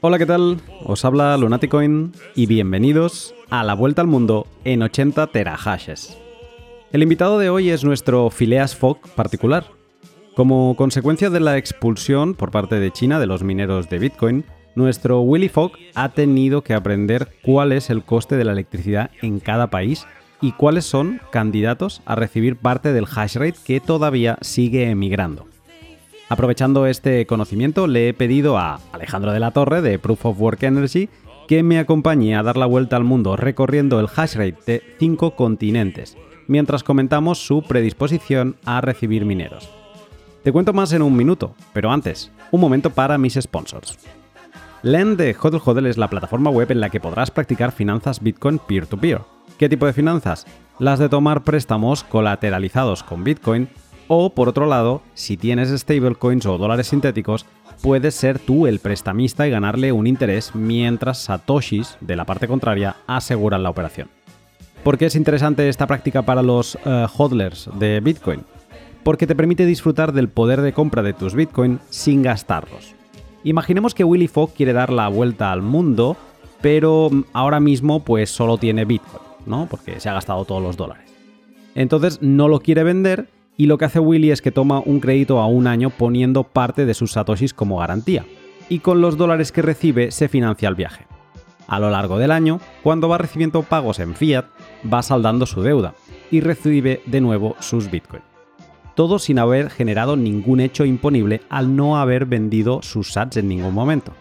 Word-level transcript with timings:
Hola, 0.00 0.16
¿qué 0.16 0.26
tal? 0.26 0.58
Os 0.84 1.04
habla 1.04 1.36
Lunaticoin 1.36 2.12
y 2.36 2.46
bienvenidos 2.46 3.34
a 3.50 3.64
la 3.64 3.74
vuelta 3.74 4.00
al 4.00 4.06
mundo 4.06 4.46
en 4.62 4.82
80 4.82 5.26
terahashes. 5.26 6.16
El 6.92 7.02
invitado 7.02 7.40
de 7.40 7.50
hoy 7.50 7.70
es 7.70 7.82
nuestro 7.82 8.30
Phileas 8.30 8.76
Fogg 8.76 9.00
particular. 9.16 9.64
Como 10.36 10.76
consecuencia 10.76 11.30
de 11.30 11.40
la 11.40 11.56
expulsión 11.56 12.34
por 12.34 12.52
parte 12.52 12.78
de 12.78 12.92
China 12.92 13.18
de 13.18 13.26
los 13.26 13.42
mineros 13.42 13.88
de 13.88 13.98
Bitcoin, 13.98 14.44
nuestro 14.76 15.20
Willy 15.22 15.48
Fogg 15.48 15.72
ha 15.96 16.10
tenido 16.10 16.62
que 16.62 16.74
aprender 16.74 17.30
cuál 17.42 17.72
es 17.72 17.90
el 17.90 18.04
coste 18.04 18.36
de 18.36 18.44
la 18.44 18.52
electricidad 18.52 19.10
en 19.20 19.40
cada 19.40 19.66
país 19.66 20.06
y 20.40 20.52
cuáles 20.52 20.84
son 20.84 21.20
candidatos 21.32 22.02
a 22.06 22.14
recibir 22.14 22.54
parte 22.54 22.92
del 22.92 23.06
hash 23.12 23.34
rate 23.34 23.58
que 23.66 23.80
todavía 23.80 24.38
sigue 24.42 24.88
emigrando. 24.88 25.48
Aprovechando 26.28 26.86
este 26.86 27.26
conocimiento, 27.26 27.86
le 27.86 28.08
he 28.08 28.14
pedido 28.14 28.58
a 28.58 28.80
Alejandro 28.92 29.32
de 29.32 29.40
la 29.40 29.50
Torre 29.50 29.80
de 29.80 29.98
Proof 29.98 30.26
of 30.26 30.40
Work 30.40 30.62
Energy 30.62 31.08
que 31.46 31.62
me 31.62 31.78
acompañe 31.78 32.36
a 32.36 32.42
dar 32.42 32.58
la 32.58 32.66
vuelta 32.66 32.96
al 32.96 33.04
mundo 33.04 33.34
recorriendo 33.36 33.98
el 33.98 34.08
hash 34.14 34.34
rate 34.34 34.58
de 34.66 34.82
cinco 34.98 35.34
continentes, 35.34 36.18
mientras 36.46 36.84
comentamos 36.84 37.38
su 37.38 37.62
predisposición 37.62 38.56
a 38.66 38.82
recibir 38.82 39.24
mineros. 39.24 39.70
Te 40.44 40.52
cuento 40.52 40.74
más 40.74 40.92
en 40.92 41.00
un 41.00 41.16
minuto, 41.16 41.54
pero 41.72 41.90
antes, 41.90 42.30
un 42.50 42.60
momento 42.60 42.90
para 42.90 43.16
mis 43.16 43.34
sponsors. 43.40 43.98
Lend 44.82 45.16
de 45.16 45.34
Hodl 45.34 45.60
Hodl 45.64 45.86
es 45.86 45.96
la 45.96 46.10
plataforma 46.10 46.50
web 46.50 46.70
en 46.70 46.80
la 46.80 46.90
que 46.90 47.00
podrás 47.00 47.30
practicar 47.30 47.72
finanzas 47.72 48.22
Bitcoin 48.22 48.58
peer-to-peer. 48.58 49.18
-peer. 49.18 49.56
¿Qué 49.58 49.68
tipo 49.70 49.86
de 49.86 49.94
finanzas? 49.94 50.46
Las 50.78 50.98
de 50.98 51.08
tomar 51.08 51.42
préstamos 51.42 52.04
colateralizados 52.04 53.02
con 53.02 53.24
Bitcoin 53.24 53.68
o, 54.08 54.30
por 54.30 54.48
otro 54.48 54.66
lado, 54.66 55.02
si 55.14 55.36
tienes 55.36 55.68
stablecoins 55.68 56.46
o 56.46 56.58
dólares 56.58 56.88
sintéticos, 56.88 57.46
puedes 57.82 58.14
ser 58.14 58.38
tú 58.38 58.66
el 58.66 58.80
prestamista 58.80 59.46
y 59.46 59.50
ganarle 59.50 59.92
un 59.92 60.06
interés 60.06 60.54
mientras 60.54 61.18
satoshis, 61.18 61.96
de 62.00 62.16
la 62.16 62.24
parte 62.24 62.48
contraria, 62.48 62.96
aseguran 63.06 63.62
la 63.62 63.70
operación. 63.70 64.08
¿Por 64.82 64.98
qué 64.98 65.06
es 65.06 65.16
interesante 65.16 65.68
esta 65.68 65.86
práctica 65.86 66.22
para 66.22 66.42
los 66.42 66.76
uh, 66.76 67.06
hodlers 67.16 67.68
de 67.78 68.00
Bitcoin? 68.00 68.44
Porque 69.02 69.26
te 69.26 69.36
permite 69.36 69.66
disfrutar 69.66 70.12
del 70.12 70.28
poder 70.28 70.62
de 70.62 70.72
compra 70.72 71.02
de 71.02 71.12
tus 71.12 71.34
Bitcoin 71.34 71.80
sin 71.90 72.22
gastarlos. 72.22 72.94
Imaginemos 73.44 73.94
que 73.94 74.04
Willy 74.04 74.28
Fogg 74.28 74.54
quiere 74.54 74.72
dar 74.72 74.92
la 74.92 75.08
vuelta 75.08 75.52
al 75.52 75.62
mundo, 75.62 76.16
pero 76.60 77.10
ahora 77.32 77.60
mismo 77.60 78.04
pues 78.04 78.30
solo 78.30 78.58
tiene 78.58 78.84
Bitcoin, 78.84 79.22
¿no? 79.46 79.66
Porque 79.70 80.00
se 80.00 80.08
ha 80.08 80.14
gastado 80.14 80.44
todos 80.44 80.62
los 80.62 80.76
dólares. 80.76 81.04
Entonces 81.74 82.20
no 82.20 82.48
lo 82.48 82.60
quiere 82.60 82.82
vender 82.82 83.28
y 83.58 83.66
lo 83.66 83.76
que 83.76 83.84
hace 83.84 83.98
Willy 83.98 84.30
es 84.30 84.40
que 84.40 84.52
toma 84.52 84.80
un 84.82 85.00
crédito 85.00 85.40
a 85.40 85.46
un 85.46 85.66
año 85.66 85.90
poniendo 85.90 86.44
parte 86.44 86.86
de 86.86 86.94
sus 86.94 87.12
satoshis 87.12 87.52
como 87.52 87.78
garantía, 87.78 88.24
y 88.68 88.78
con 88.78 89.00
los 89.00 89.18
dólares 89.18 89.50
que 89.50 89.62
recibe 89.62 90.12
se 90.12 90.28
financia 90.28 90.68
el 90.68 90.76
viaje. 90.76 91.06
A 91.66 91.80
lo 91.80 91.90
largo 91.90 92.18
del 92.18 92.30
año, 92.30 92.60
cuando 92.84 93.08
va 93.08 93.18
recibiendo 93.18 93.64
pagos 93.64 93.98
en 93.98 94.14
fiat, 94.14 94.46
va 94.90 95.02
saldando 95.02 95.44
su 95.44 95.60
deuda 95.62 95.94
y 96.30 96.40
recibe 96.40 97.02
de 97.06 97.20
nuevo 97.20 97.56
sus 97.58 97.90
bitcoin. 97.90 98.22
Todo 98.94 99.18
sin 99.18 99.40
haber 99.40 99.70
generado 99.70 100.16
ningún 100.16 100.60
hecho 100.60 100.84
imponible 100.84 101.42
al 101.50 101.74
no 101.74 101.98
haber 101.98 102.26
vendido 102.26 102.80
sus 102.82 103.12
sats 103.12 103.38
en 103.38 103.48
ningún 103.48 103.74
momento. 103.74 104.12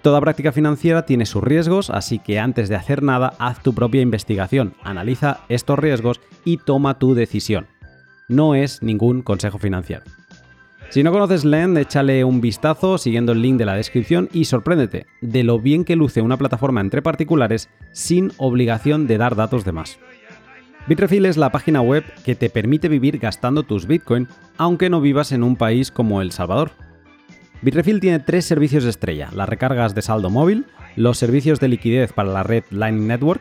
Toda 0.00 0.20
práctica 0.20 0.52
financiera 0.52 1.04
tiene 1.04 1.26
sus 1.26 1.44
riesgos, 1.44 1.90
así 1.90 2.18
que 2.18 2.40
antes 2.40 2.70
de 2.70 2.76
hacer 2.76 3.02
nada, 3.02 3.34
haz 3.38 3.62
tu 3.62 3.74
propia 3.74 4.00
investigación, 4.00 4.74
analiza 4.82 5.40
estos 5.48 5.78
riesgos 5.78 6.20
y 6.44 6.56
toma 6.56 6.98
tu 6.98 7.14
decisión 7.14 7.71
no 8.34 8.54
es 8.54 8.82
ningún 8.82 9.22
consejo 9.22 9.58
financiero. 9.58 10.02
Si 10.92 11.02
no 11.02 11.10
conoces 11.10 11.46
Lend, 11.46 11.78
échale 11.78 12.22
un 12.22 12.42
vistazo 12.42 12.98
siguiendo 12.98 13.32
el 13.32 13.40
link 13.40 13.56
de 13.56 13.64
la 13.64 13.74
descripción 13.74 14.28
y 14.30 14.44
sorpréndete 14.44 15.06
de 15.22 15.42
lo 15.42 15.58
bien 15.58 15.86
que 15.86 15.96
luce 15.96 16.20
una 16.20 16.36
plataforma 16.36 16.82
entre 16.82 17.00
particulares 17.00 17.70
sin 17.92 18.30
obligación 18.36 19.06
de 19.06 19.16
dar 19.16 19.34
datos 19.34 19.64
de 19.64 19.72
más. 19.72 19.98
Bitrefill 20.88 21.24
es 21.24 21.38
la 21.38 21.50
página 21.50 21.80
web 21.80 22.04
que 22.24 22.34
te 22.34 22.50
permite 22.50 22.88
vivir 22.88 23.18
gastando 23.18 23.62
tus 23.62 23.86
Bitcoin 23.86 24.28
aunque 24.58 24.90
no 24.90 25.00
vivas 25.00 25.32
en 25.32 25.44
un 25.44 25.56
país 25.56 25.90
como 25.90 26.20
El 26.20 26.30
Salvador. 26.30 26.72
Bitrefill 27.62 28.00
tiene 28.00 28.18
tres 28.18 28.44
servicios 28.44 28.84
de 28.84 28.90
estrella, 28.90 29.30
las 29.32 29.48
recargas 29.48 29.94
de 29.94 30.02
saldo 30.02 30.28
móvil, 30.28 30.66
los 30.96 31.16
servicios 31.16 31.58
de 31.58 31.68
liquidez 31.68 32.12
para 32.12 32.32
la 32.32 32.42
red 32.42 32.64
Lightning 32.70 33.06
Network 33.06 33.40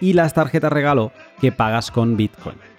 y 0.00 0.12
las 0.12 0.34
tarjetas 0.34 0.72
regalo 0.72 1.10
que 1.40 1.50
pagas 1.50 1.90
con 1.90 2.16
Bitcoin. 2.16 2.71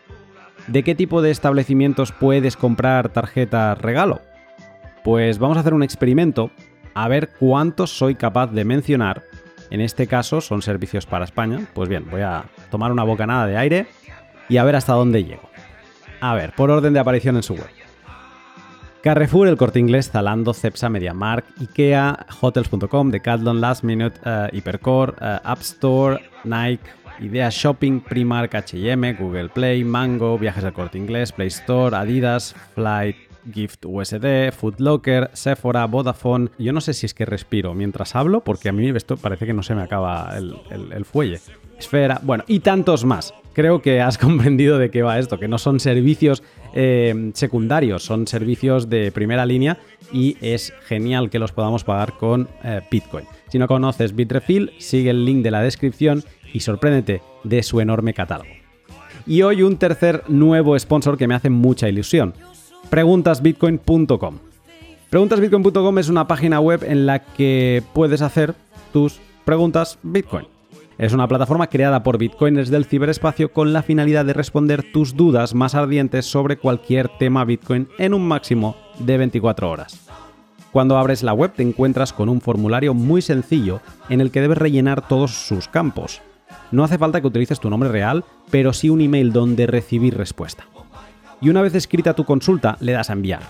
¿De 0.68 0.84
qué 0.84 0.96
tipo 0.96 1.22
de 1.22 1.32
establecimientos 1.32 2.12
puedes 2.12 2.56
comprar 2.56 3.10
tarjeta 3.10 3.76
regalo? 3.76 4.22
Pues 5.04 5.38
vamos 5.38 5.58
a 5.58 5.60
hacer 5.60 5.74
un 5.74 5.84
experimento 5.84 6.52
a 6.94 7.08
ver 7.08 7.30
cuántos 7.38 7.98
soy 7.98 8.16
capaz 8.16 8.48
de 8.48 8.64
mencionar. 8.64 9.24
En 9.70 9.82
este 9.82 10.08
caso 10.08 10.40
son 10.40 10.62
servicios 10.62 11.06
para 11.06 11.26
España. 11.26 11.68
Pues 11.74 11.90
bien, 11.90 12.10
voy 12.10 12.22
a 12.22 12.46
tomar 12.70 12.92
una 12.92 13.04
bocanada 13.04 13.46
de 13.46 13.58
aire 13.58 13.88
y 14.48 14.58
a 14.58 14.64
ver 14.64 14.76
hasta 14.76 14.94
dónde 14.94 15.24
llego. 15.24 15.50
A 16.22 16.34
ver, 16.36 16.54
por 16.54 16.72
orden 16.72 16.94
de 16.94 17.00
aparición 17.00 17.36
en 17.36 17.44
su 17.44 17.56
web. 17.56 17.70
Carrefour, 19.02 19.50
El 19.50 19.58
Corte 19.58 19.80
Inglés, 19.80 20.12
Zalando, 20.12 20.54
Cepsa, 20.54 20.88
MediaMark, 20.88 21.46
Ikea, 21.60 22.26
Hotels.com, 22.40 23.12
Decathlon, 23.12 23.60
Last 23.60 23.84
Minute, 23.84 24.18
uh, 24.26 24.48
Hypercore, 24.56 25.12
uh, 25.20 25.40
App 25.44 25.60
Store, 25.60 26.22
Nike, 26.46 26.90
Idea 27.20 27.50
Shopping, 27.50 28.02
Primark, 28.02 28.56
H&M, 28.56 29.14
Google 29.14 29.50
Play, 29.50 29.84
Mango, 29.84 30.38
Viajes 30.38 30.64
al 30.64 30.74
Corte 30.74 30.98
Inglés, 30.98 31.32
Play 31.32 31.48
Store, 31.48 31.96
Adidas, 31.96 32.56
Flight, 32.76 33.16
Gift 33.52 33.86
USD, 33.86 34.52
Foodlocker, 34.52 35.30
Sephora, 35.34 35.86
Vodafone. 35.86 36.50
Yo 36.58 36.74
no 36.74 36.82
sé 36.82 36.94
si 36.94 37.06
es 37.06 37.14
que 37.14 37.26
respiro 37.26 37.74
mientras 37.74 38.16
hablo, 38.16 38.42
porque 38.42 38.70
a 38.70 38.72
mí 38.72 38.90
esto 38.90 39.18
parece 39.18 39.46
que 39.46 39.54
no 39.54 39.64
se 39.64 39.76
me 39.76 39.82
acaba 39.82 40.36
el, 40.38 41.06
fuelle. 41.06 41.40
Esfera, 41.78 42.20
bueno, 42.24 42.44
y 42.48 42.60
tantos 42.60 43.04
más. 43.04 43.34
Creo 43.54 43.82
que 43.82 44.02
has 44.02 44.18
comprendido 44.20 44.78
de 44.78 44.90
qué 44.90 45.02
va 45.02 45.20
esto, 45.20 45.40
que 45.40 45.48
no 45.48 45.58
son 45.58 45.80
servicios 45.80 46.44
eh, 46.74 47.32
secundarios, 47.34 48.04
son 48.04 48.28
servicios 48.28 48.90
de 48.90 49.12
primera 49.12 49.46
línea 49.46 49.78
y 50.12 50.38
es 50.42 50.74
genial 50.88 51.30
que 51.30 51.40
los 51.40 51.52
podamos 51.52 51.84
pagar 51.84 52.14
con 52.18 52.48
eh, 52.64 52.82
Bitcoin. 52.90 53.26
Si 53.54 53.60
no 53.60 53.68
conoces 53.68 54.16
Bitrefill, 54.16 54.72
sigue 54.80 55.12
el 55.12 55.26
link 55.26 55.44
de 55.44 55.52
la 55.52 55.62
descripción 55.62 56.24
y 56.56 56.62
sorpréndete 56.62 57.22
de 57.44 57.62
su 57.62 57.82
enorme 57.82 58.16
catálogo. 58.16 58.50
Y 59.28 59.44
hoy 59.44 59.62
un 59.62 59.78
tercer 59.78 60.24
nuevo 60.28 60.80
sponsor 60.80 61.20
que 61.20 61.28
me 61.28 61.36
hace 61.36 61.52
mucha 61.52 61.88
ilusión, 61.88 62.34
preguntasbitcoin.com. 62.90 64.40
Preguntasbitcoin.com 65.12 66.00
es 66.00 66.10
una 66.10 66.26
página 66.26 66.60
web 66.60 66.84
en 66.84 67.06
la 67.06 67.20
que 67.20 67.84
puedes 67.94 68.24
hacer 68.24 68.56
tus 68.92 69.20
preguntas 69.46 70.00
Bitcoin. 70.02 70.48
Es 70.98 71.14
una 71.14 71.28
plataforma 71.28 71.68
creada 71.68 72.02
por 72.02 72.18
bitcoiners 72.18 72.72
del 72.72 72.86
ciberespacio 72.86 73.54
con 73.54 73.72
la 73.72 73.84
finalidad 73.84 74.26
de 74.26 74.34
responder 74.34 74.84
tus 74.92 75.16
dudas 75.16 75.54
más 75.54 75.76
ardientes 75.76 76.26
sobre 76.26 76.58
cualquier 76.58 77.08
tema 77.20 77.46
Bitcoin 77.46 77.88
en 78.00 78.16
un 78.16 78.28
máximo 78.28 78.76
de 78.98 79.20
24 79.20 79.70
horas. 79.70 80.04
Cuando 80.74 80.98
abres 80.98 81.22
la 81.22 81.34
web 81.34 81.54
te 81.56 81.62
encuentras 81.62 82.14
con 82.14 82.30
un 82.30 82.42
formulario 82.42 82.96
muy 82.96 83.22
sencillo 83.22 83.80
en 84.10 84.22
el 84.22 84.32
que 84.32 84.42
debes 84.42 84.58
rellenar 84.58 85.08
todos 85.08 85.30
sus 85.30 85.68
campos, 85.68 86.24
no 86.72 86.84
hace 86.84 86.98
falta 86.98 87.22
que 87.22 87.28
utilices 87.28 87.60
tu 87.60 87.70
nombre 87.70 87.90
real, 87.90 88.26
pero 88.50 88.74
sí 88.74 88.90
un 88.90 89.00
email 89.00 89.32
donde 89.32 89.68
recibir 89.68 90.18
respuesta. 90.18 90.66
Y 91.42 91.50
una 91.50 91.62
vez 91.62 91.76
escrita 91.76 92.16
tu 92.16 92.26
consulta, 92.26 92.76
le 92.80 92.94
das 92.94 93.12
a 93.12 93.14
enviar. 93.14 93.42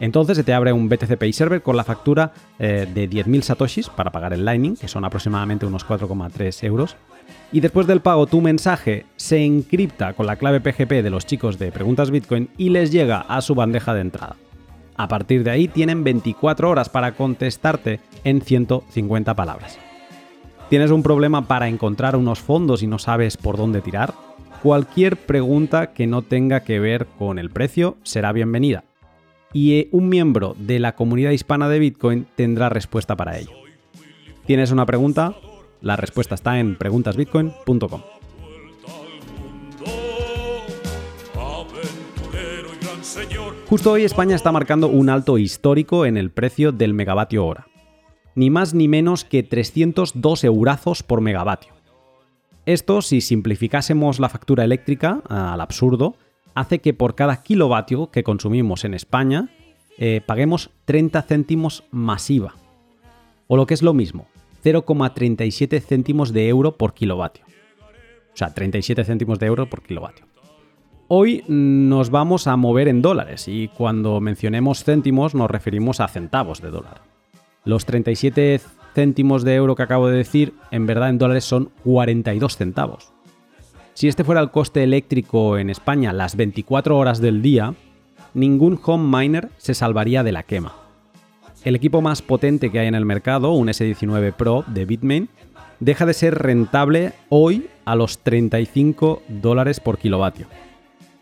Entonces 0.00 0.34
se 0.34 0.44
te 0.44 0.54
abre 0.54 0.72
un 0.72 0.88
BTC 0.88 1.18
Pay 1.18 1.34
Server 1.34 1.62
con 1.62 1.76
la 1.76 1.84
factura 1.84 2.32
eh, 2.58 2.88
de 2.92 3.08
10.000 3.08 3.42
satoshis 3.42 3.90
para 3.90 4.10
pagar 4.10 4.32
el 4.32 4.46
Lightning, 4.46 4.76
que 4.76 4.88
son 4.88 5.04
aproximadamente 5.04 5.66
unos 5.66 5.86
4,3 5.86 6.64
euros. 6.64 6.96
Y 7.52 7.60
después 7.60 7.86
del 7.86 8.00
pago, 8.00 8.26
tu 8.26 8.40
mensaje 8.40 9.04
se 9.16 9.44
encripta 9.44 10.14
con 10.14 10.26
la 10.26 10.36
clave 10.36 10.62
PGP 10.62 11.02
de 11.02 11.10
los 11.10 11.26
chicos 11.26 11.58
de 11.58 11.70
Preguntas 11.70 12.10
Bitcoin 12.10 12.48
y 12.56 12.70
les 12.70 12.90
llega 12.90 13.20
a 13.20 13.42
su 13.42 13.54
bandeja 13.54 13.92
de 13.92 14.00
entrada. 14.00 14.36
A 15.02 15.08
partir 15.08 15.42
de 15.42 15.50
ahí 15.50 15.66
tienen 15.66 16.04
24 16.04 16.70
horas 16.70 16.88
para 16.88 17.16
contestarte 17.16 17.98
en 18.22 18.40
150 18.40 19.34
palabras. 19.34 19.76
¿Tienes 20.70 20.92
un 20.92 21.02
problema 21.02 21.48
para 21.48 21.66
encontrar 21.66 22.14
unos 22.14 22.38
fondos 22.38 22.84
y 22.84 22.86
no 22.86 23.00
sabes 23.00 23.36
por 23.36 23.56
dónde 23.56 23.80
tirar? 23.80 24.14
Cualquier 24.62 25.16
pregunta 25.16 25.92
que 25.92 26.06
no 26.06 26.22
tenga 26.22 26.60
que 26.60 26.78
ver 26.78 27.06
con 27.18 27.40
el 27.40 27.50
precio 27.50 27.96
será 28.04 28.30
bienvenida. 28.30 28.84
Y 29.52 29.88
un 29.90 30.08
miembro 30.08 30.54
de 30.56 30.78
la 30.78 30.94
comunidad 30.94 31.32
hispana 31.32 31.68
de 31.68 31.80
Bitcoin 31.80 32.28
tendrá 32.36 32.68
respuesta 32.68 33.16
para 33.16 33.36
ello. 33.38 33.50
¿Tienes 34.46 34.70
una 34.70 34.86
pregunta? 34.86 35.34
La 35.80 35.96
respuesta 35.96 36.36
está 36.36 36.60
en 36.60 36.76
preguntasbitcoin.com. 36.76 38.02
Justo 43.72 43.92
hoy 43.92 44.04
España 44.04 44.36
está 44.36 44.52
marcando 44.52 44.86
un 44.88 45.08
alto 45.08 45.38
histórico 45.38 46.04
en 46.04 46.18
el 46.18 46.30
precio 46.30 46.72
del 46.72 46.92
megavatio 46.92 47.46
hora 47.46 47.68
ni 48.34 48.50
más 48.50 48.74
ni 48.74 48.86
menos 48.86 49.24
que 49.24 49.42
302 49.42 50.44
eurazos 50.44 51.02
por 51.02 51.22
megavatio. 51.22 51.72
Esto, 52.66 53.00
si 53.00 53.22
simplificásemos 53.22 54.20
la 54.20 54.28
factura 54.28 54.64
eléctrica 54.64 55.22
al 55.26 55.62
absurdo, 55.62 56.16
hace 56.54 56.80
que 56.80 56.92
por 56.92 57.14
cada 57.14 57.42
kilovatio 57.42 58.10
que 58.10 58.22
consumimos 58.22 58.84
en 58.84 58.92
España 58.92 59.48
eh, 59.96 60.20
paguemos 60.26 60.68
30 60.84 61.22
céntimos 61.22 61.84
masiva. 61.90 62.54
o 63.46 63.56
lo 63.56 63.64
que 63.64 63.72
es 63.72 63.80
lo 63.80 63.94
mismo, 63.94 64.26
0,37 64.62 65.80
céntimos 65.80 66.34
de 66.34 66.48
euro 66.48 66.76
por 66.76 66.92
kilovatio. 66.92 67.46
O 68.34 68.36
sea, 68.36 68.52
37 68.52 69.02
céntimos 69.02 69.38
de 69.38 69.46
euro 69.46 69.70
por 69.70 69.82
kilovatio. 69.82 70.31
Hoy 71.14 71.44
nos 71.46 72.08
vamos 72.08 72.46
a 72.46 72.56
mover 72.56 72.88
en 72.88 73.02
dólares 73.02 73.46
y 73.46 73.68
cuando 73.68 74.18
mencionemos 74.22 74.82
céntimos 74.82 75.34
nos 75.34 75.50
referimos 75.50 76.00
a 76.00 76.08
centavos 76.08 76.62
de 76.62 76.70
dólar. 76.70 77.02
Los 77.66 77.84
37 77.84 78.58
céntimos 78.94 79.44
de 79.44 79.54
euro 79.56 79.76
que 79.76 79.82
acabo 79.82 80.08
de 80.08 80.16
decir, 80.16 80.54
en 80.70 80.86
verdad 80.86 81.10
en 81.10 81.18
dólares 81.18 81.44
son 81.44 81.68
42 81.84 82.56
centavos. 82.56 83.12
Si 83.92 84.08
este 84.08 84.24
fuera 84.24 84.40
el 84.40 84.50
coste 84.50 84.84
eléctrico 84.84 85.58
en 85.58 85.68
España 85.68 86.14
las 86.14 86.34
24 86.34 86.96
horas 86.96 87.20
del 87.20 87.42
día, 87.42 87.74
ningún 88.32 88.80
home 88.82 89.18
miner 89.18 89.50
se 89.58 89.74
salvaría 89.74 90.22
de 90.22 90.32
la 90.32 90.44
quema. 90.44 90.72
El 91.62 91.76
equipo 91.76 92.00
más 92.00 92.22
potente 92.22 92.70
que 92.70 92.78
hay 92.78 92.86
en 92.86 92.94
el 92.94 93.04
mercado, 93.04 93.52
un 93.52 93.68
S19 93.68 94.32
Pro 94.32 94.64
de 94.66 94.86
Bitmain, 94.86 95.28
deja 95.78 96.06
de 96.06 96.14
ser 96.14 96.38
rentable 96.38 97.12
hoy 97.28 97.66
a 97.84 97.96
los 97.96 98.20
35 98.20 99.22
dólares 99.28 99.78
por 99.78 99.98
kilovatio. 99.98 100.46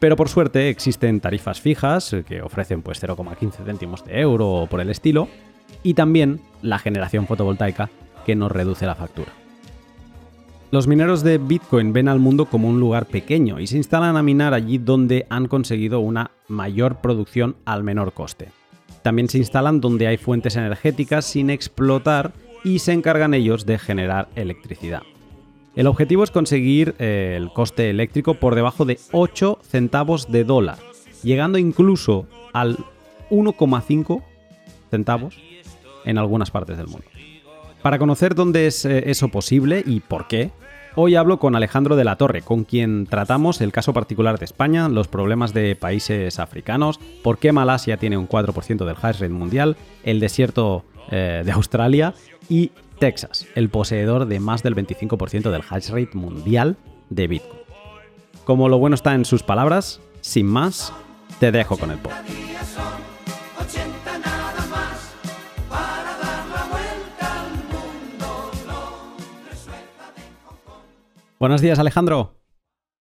Pero 0.01 0.17
por 0.17 0.29
suerte 0.29 0.71
existen 0.71 1.21
tarifas 1.21 1.61
fijas 1.61 2.17
que 2.27 2.43
ofrecen 2.43 2.83
pues 2.83 3.03
0,15 3.03 3.65
céntimos 3.65 4.05
de 4.05 4.21
euro 4.21 4.49
o 4.49 4.67
por 4.67 4.81
el 4.81 4.91
estilo, 4.91 5.29
y 5.83 5.95
también 5.95 6.41
la 6.63 6.79
generación 6.79 7.27
fotovoltaica 7.27 7.91
que 8.27 8.35
nos 8.35 8.51
reduce 8.51 8.87
la 8.87 8.95
factura. 8.95 9.33
Los 10.71 10.87
mineros 10.87 11.23
de 11.23 11.39
Bitcoin 11.39 11.93
ven 11.93 12.09
al 12.09 12.21
mundo 12.21 12.47
como 12.47 12.69
un 12.69 12.81
lugar 12.81 13.07
pequeño 13.07 13.61
y 13.61 13.67
se 13.67 13.77
instalan 13.77 14.17
a 14.17 14.23
minar 14.23 14.55
allí 14.55 14.79
donde 14.79 15.27
han 15.29 15.49
conseguido 15.49 16.01
una 16.01 16.31
mayor 16.49 17.01
producción 17.01 17.57
al 17.65 17.83
menor 17.83 18.13
coste. 18.13 18.51
También 19.03 19.29
se 19.29 19.39
instalan 19.39 19.81
donde 19.81 20.07
hay 20.07 20.17
fuentes 20.17 20.57
energéticas 20.57 21.25
sin 21.25 21.51
explotar 21.51 22.33
y 22.63 22.79
se 22.79 22.93
encargan 22.93 23.35
ellos 23.35 23.67
de 23.67 23.79
generar 23.79 24.29
electricidad. 24.37 25.03
El 25.77 25.87
objetivo 25.87 26.25
es 26.25 26.31
conseguir 26.31 26.97
eh, 26.99 27.35
el 27.37 27.53
coste 27.53 27.91
eléctrico 27.91 28.35
por 28.35 28.55
debajo 28.55 28.85
de 28.85 28.99
8 29.13 29.61
centavos 29.63 30.31
de 30.31 30.45
dólar, 30.45 30.79
llegando 31.23 31.59
incluso 31.59 32.27
al 32.53 32.77
1,5 33.31 34.23
centavos 34.91 35.37
en 36.05 36.19
algunas 36.19 36.51
partes 36.51 36.77
del 36.77 36.89
mundo. 36.89 37.07
Para 37.83 37.99
conocer 37.99 38.35
dónde 38.35 38.67
es 38.67 38.85
eh, 38.85 39.05
eso 39.07 39.29
posible 39.29 39.83
y 39.87 40.01
por 40.01 40.27
qué, 40.27 40.51
hoy 40.97 41.15
hablo 41.15 41.39
con 41.39 41.55
Alejandro 41.55 41.95
de 41.95 42.05
la 42.05 42.17
Torre, 42.17 42.43
con 42.43 42.65
quien 42.65 43.07
tratamos 43.07 43.61
el 43.61 43.71
caso 43.71 43.95
particular 43.95 44.39
de 44.39 44.47
España, 44.47 44.89
los 44.89 45.07
problemas 45.07 45.55
de 45.55 45.77
países 45.77 46.41
africanos, 46.41 46.99
por 47.23 47.39
qué 47.39 47.53
Malasia 47.53 47.97
tiene 47.97 48.19
un 48.19 48.29
4% 48.29 48.85
del 48.85 48.97
hash 49.01 49.21
rate 49.21 49.29
mundial, 49.29 49.77
el 50.03 50.19
desierto 50.19 50.85
eh, 51.11 51.43
de 51.45 51.53
Australia 51.53 52.13
y 52.49 52.73
Texas, 53.01 53.51
el 53.57 53.71
poseedor 53.71 54.27
de 54.27 54.39
más 54.39 54.63
del 54.63 54.77
25% 54.77 55.51
del 55.51 55.63
hash 55.69 55.91
rate 55.91 56.17
mundial 56.17 56.77
de 57.09 57.27
Bitcoin. 57.27 57.63
Como 58.45 58.69
lo 58.69 58.79
bueno 58.79 58.95
está 58.95 59.15
en 59.15 59.25
sus 59.25 59.43
palabras, 59.43 60.01
sin 60.21 60.47
más, 60.47 60.95
te 61.41 61.51
dejo 61.51 61.79
con 61.79 61.91
el 61.91 61.99
pod. 61.99 62.13
Buenos 71.39 71.63
días, 71.63 71.79
Alejandro. 71.79 72.37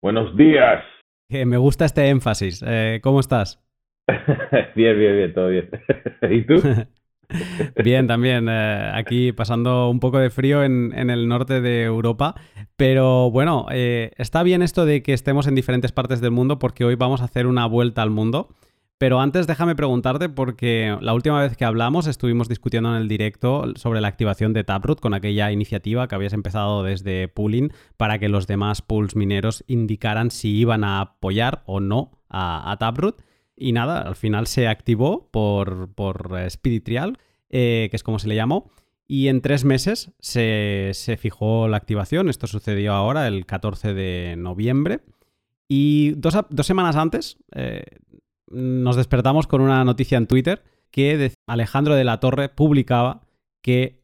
Buenos 0.01 0.35
días. 0.39 0.83
me 1.29 1.59
gusta 1.59 1.85
este 1.85 2.09
énfasis. 2.09 2.65
Eh, 2.67 3.01
¿Cómo 3.03 3.21
estás? 3.21 3.63
bien, 4.75 4.99
bien, 4.99 5.17
bien, 5.17 5.35
todo 5.35 5.49
bien. 5.49 5.69
¿Y 6.31 6.47
tú? 6.47 6.55
Bien, 7.83 8.07
también. 8.07 8.47
Eh, 8.49 8.91
aquí 8.95 9.33
pasando 9.33 9.91
un 9.91 10.01
poco 10.01 10.19
de 10.19 10.31
frío 10.31 10.63
en, 10.63 10.93
el 11.11 11.29
norte 11.29 11.61
de 11.61 11.85
Europa. 11.85 12.35
Pero 12.77 13.31
bueno, 13.31 13.67
eh, 13.71 14.13
está 14.17 14.43
bien 14.43 14.63
esto 14.63 14.85
de 14.85 15.03
que 15.03 15.13
estemos 15.13 15.47
en 15.47 15.55
diferentes 15.55 15.93
partes 15.93 16.21
del 16.21 16.31
mundo 16.31 16.59
porque 16.59 16.85
hoy 16.85 16.95
vamos 16.95 17.21
a 17.21 17.25
hacer 17.25 17.47
una 17.47 17.67
vuelta 17.67 18.03
al 18.03 18.11
mundo. 18.11 18.49
Pero 19.03 19.21
antes 19.21 19.49
déjame 19.49 19.75
preguntarte 19.75 20.29
porque 20.29 20.97
la 21.01 21.13
última 21.13 21.41
vez 21.41 21.57
que 21.57 21.65
hablamos 21.65 22.07
estuvimos 22.07 22.49
discutiendo 22.49 22.91
en 22.91 23.03
el 23.03 23.09
directo 23.09 23.65
sobre 23.75 24.01
la 24.01 24.07
activación 24.07 24.53
de 24.53 24.63
Taproot 24.63 25.01
con 25.01 25.13
aquella 25.13 25.51
iniciativa 25.51 26.07
que 26.07 26.15
habías 26.15 26.33
empezado 26.33 26.85
desde 26.85 27.27
Pooling 27.27 27.73
para 27.97 28.21
que 28.21 28.29
los 28.29 28.47
demás 28.47 28.81
pools 28.81 29.17
mineros 29.17 29.65
indicaran 29.67 30.31
si 30.31 30.51
iban 30.51 30.85
a 30.85 31.01
apoyar 31.01 31.65
o 31.67 31.81
no 31.81 32.13
a, 32.29 32.77
Taproot. 32.79 33.21
Y 33.63 33.71
nada, 33.71 34.01
al 34.01 34.17
final 34.17 34.49
se 34.49 34.67
activó 34.67 35.29
por, 35.31 35.95
por 35.95 36.37
Spirit 36.47 36.85
Trial, 36.85 37.19
eh, 37.49 37.87
que 37.91 37.97
es 37.97 38.03
como 38.03 38.19
se 38.19 38.27
le 38.27 38.35
llamó. 38.35 38.73
Y 39.07 39.29
en 39.29 39.41
tres 39.41 39.65
meses 39.65 40.11
se, 40.19 41.17
fijó 41.19 41.69
la 41.69 41.77
activación. 41.77 42.29
Esto 42.29 42.49
sucedió 42.49 42.93
ahora, 42.93 43.29
el 43.29 43.47
14 43.47 43.95
de 43.95 44.35
noviembre. 44.37 45.01
Y 45.69 46.13
dos, 46.17 46.37
semanas 46.63 46.97
antes, 46.97 47.37
eh, 47.55 47.85
nos 48.51 48.97
despertamos 48.97 49.47
con 49.47 49.61
una 49.61 49.85
noticia 49.85 50.19
en 50.19 50.27
Twitter 50.27 50.65
que 50.91 51.33
Alejandro 51.47 51.95
de 51.95 52.05
la 52.05 52.19
Torre 52.19 52.49
publicaba 52.49 53.23
que 53.63 54.03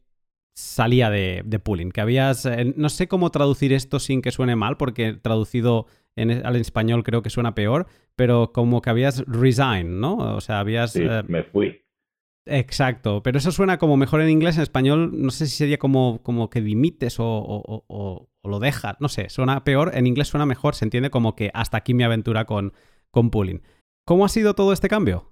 salía 0.55 1.09
de, 1.09 1.61
pooling, 1.61 1.91
que 1.91 2.01
habías, 2.01 2.45
eh, 2.45 2.73
no 2.77 2.87
sé 2.89 3.09
cómo 3.09 3.29
traducir 3.29 3.73
esto 3.73 3.99
sin 3.99 4.21
que 4.21 4.31
suene 4.31 4.55
mal, 4.55 4.77
porque 4.77 5.13
traducido 5.13 5.85
al 6.15 6.55
español 6.55 7.03
creo 7.03 7.21
que 7.21 7.29
suena 7.29 7.55
peor, 7.55 7.87
pero 8.15 8.51
como 8.51 8.81
que 8.81 8.89
habías 8.89 9.23
resign, 9.27 9.99
¿no? 9.99 10.17
O 10.35 10.41
sea, 10.41 10.59
habías... 10.59 10.93
Sí, 10.93 11.03
eh, 11.03 11.23
me 11.27 11.43
fui. 11.43 11.81
Exacto, 12.45 13.21
pero 13.21 13.37
eso 13.37 13.51
suena 13.51 13.77
como 13.77 13.95
mejor 13.95 14.21
en 14.21 14.29
inglés, 14.29 14.57
en 14.57 14.63
español 14.63 15.11
no 15.13 15.29
sé 15.29 15.45
si 15.45 15.55
sería 15.55 15.77
como, 15.77 16.21
como 16.23 16.49
que 16.49 16.61
dimites 16.61 17.17
o, 17.19 18.27
lo 18.43 18.59
dejas, 18.59 18.95
no 18.99 19.07
sé, 19.07 19.29
suena 19.29 19.63
peor, 19.63 19.91
en 19.93 20.07
inglés 20.07 20.29
suena 20.29 20.45
mejor, 20.45 20.73
se 20.73 20.85
entiende 20.85 21.11
como 21.11 21.35
que 21.35 21.51
hasta 21.53 21.77
aquí 21.77 21.93
mi 21.93 22.03
aventura 22.03 22.45
con, 22.45 22.73
con 23.11 23.29
pooling. 23.29 23.61
¿Cómo 24.05 24.25
ha 24.25 24.29
sido 24.29 24.55
todo 24.55 24.73
este 24.73 24.87
cambio? 24.87 25.31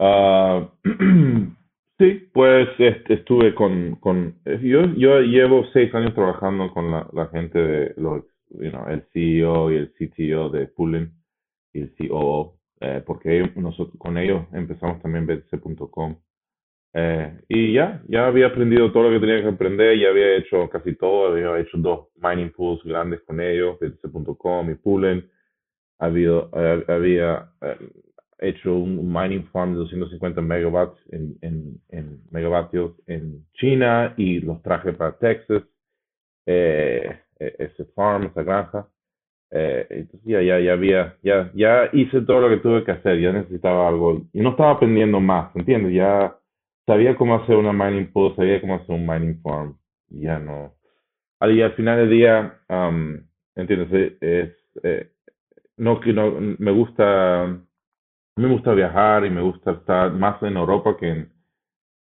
Ah, 0.00 0.68
sí, 1.98 2.28
pues 2.32 2.68
estuve 2.78 3.54
con, 3.54 3.96
con 3.96 4.40
yo, 4.44 4.86
yo 4.96 5.20
llevo 5.20 5.64
seis 5.72 5.94
años 5.94 6.14
trabajando 6.14 6.72
con 6.72 6.90
la, 6.90 7.26
gente 7.32 7.58
de 7.58 7.94
los, 7.96 8.24
el 8.50 9.02
CEO 9.12 9.72
y 9.72 9.76
el 9.76 9.92
CTO 9.92 10.50
de 10.50 10.66
Pooling 10.68 11.12
y 11.72 11.80
el 11.80 11.94
COO, 11.96 12.58
eh, 12.80 13.02
porque 13.06 13.50
nosotros 13.56 13.96
con 13.98 14.18
ellos 14.18 14.46
empezamos 14.52 15.00
también 15.02 15.26
BTC.com. 15.26 16.16
Eh, 16.94 17.40
y 17.48 17.74
ya, 17.74 18.02
ya 18.08 18.26
había 18.26 18.46
aprendido 18.46 18.90
todo 18.90 19.04
lo 19.04 19.10
que 19.10 19.26
tenía 19.26 19.42
que 19.42 19.48
aprender, 19.48 19.98
ya 19.98 20.08
había 20.08 20.36
hecho 20.36 20.68
casi 20.70 20.94
todo, 20.96 21.32
había 21.32 21.58
hecho 21.60 21.76
dos 21.78 22.08
mining 22.16 22.50
pools 22.50 22.82
grandes 22.82 23.20
con 23.22 23.40
ellos, 23.40 23.78
BTC.com 23.78 24.70
y 24.70 24.74
Pooling 24.74 25.22
habido, 25.98 26.50
había 26.88 27.50
eh, 27.60 27.76
hecho 28.38 28.74
un 28.74 29.12
mining 29.12 29.44
farm 29.52 29.72
de 29.72 29.78
250 29.78 30.40
megawatts 30.40 30.98
en, 31.10 31.36
en, 31.42 31.80
en, 31.88 32.20
megavatios 32.30 32.92
en 33.06 33.44
China 33.54 34.14
y 34.16 34.40
los 34.40 34.62
traje 34.62 34.92
para 34.92 35.18
Texas, 35.18 35.62
eh, 36.46 37.20
ese 37.38 37.84
farm, 37.94 38.24
esa 38.24 38.42
granja. 38.42 38.88
Eh, 39.50 39.86
entonces 39.90 40.28
ya, 40.28 40.42
ya, 40.42 40.60
ya 40.60 40.72
había, 40.72 41.16
ya, 41.22 41.50
ya 41.54 41.88
hice 41.92 42.20
todo 42.22 42.40
lo 42.42 42.48
que 42.50 42.58
tuve 42.58 42.84
que 42.84 42.92
hacer, 42.92 43.18
ya 43.20 43.32
necesitaba 43.32 43.88
algo, 43.88 44.22
y 44.32 44.40
no 44.40 44.50
estaba 44.50 44.72
aprendiendo 44.72 45.20
más, 45.20 45.54
¿entiendes? 45.56 45.94
Ya 45.94 46.36
sabía 46.86 47.16
cómo 47.16 47.36
hacer 47.36 47.56
una 47.56 47.72
mining 47.72 48.12
pool, 48.12 48.34
sabía 48.36 48.60
cómo 48.60 48.76
hacer 48.76 48.94
un 48.94 49.06
mining 49.06 49.40
farm, 49.42 49.78
ya 50.08 50.38
no. 50.38 50.74
Y 51.40 51.62
al 51.62 51.72
final 51.74 51.98
del 51.98 52.10
día, 52.10 52.58
um, 52.68 53.20
¿entiendes? 53.56 54.16
Es, 54.20 54.52
eh, 54.82 55.12
no 55.76 56.00
que 56.00 56.12
no 56.12 56.32
me 56.58 56.72
gusta 56.72 57.58
me 58.36 58.48
gusta 58.48 58.72
viajar 58.72 59.24
y 59.26 59.30
me 59.30 59.42
gusta 59.42 59.72
estar 59.72 60.12
más 60.12 60.42
en 60.42 60.56
Europa 60.56 60.96
que 60.98 61.08
en, 61.08 61.32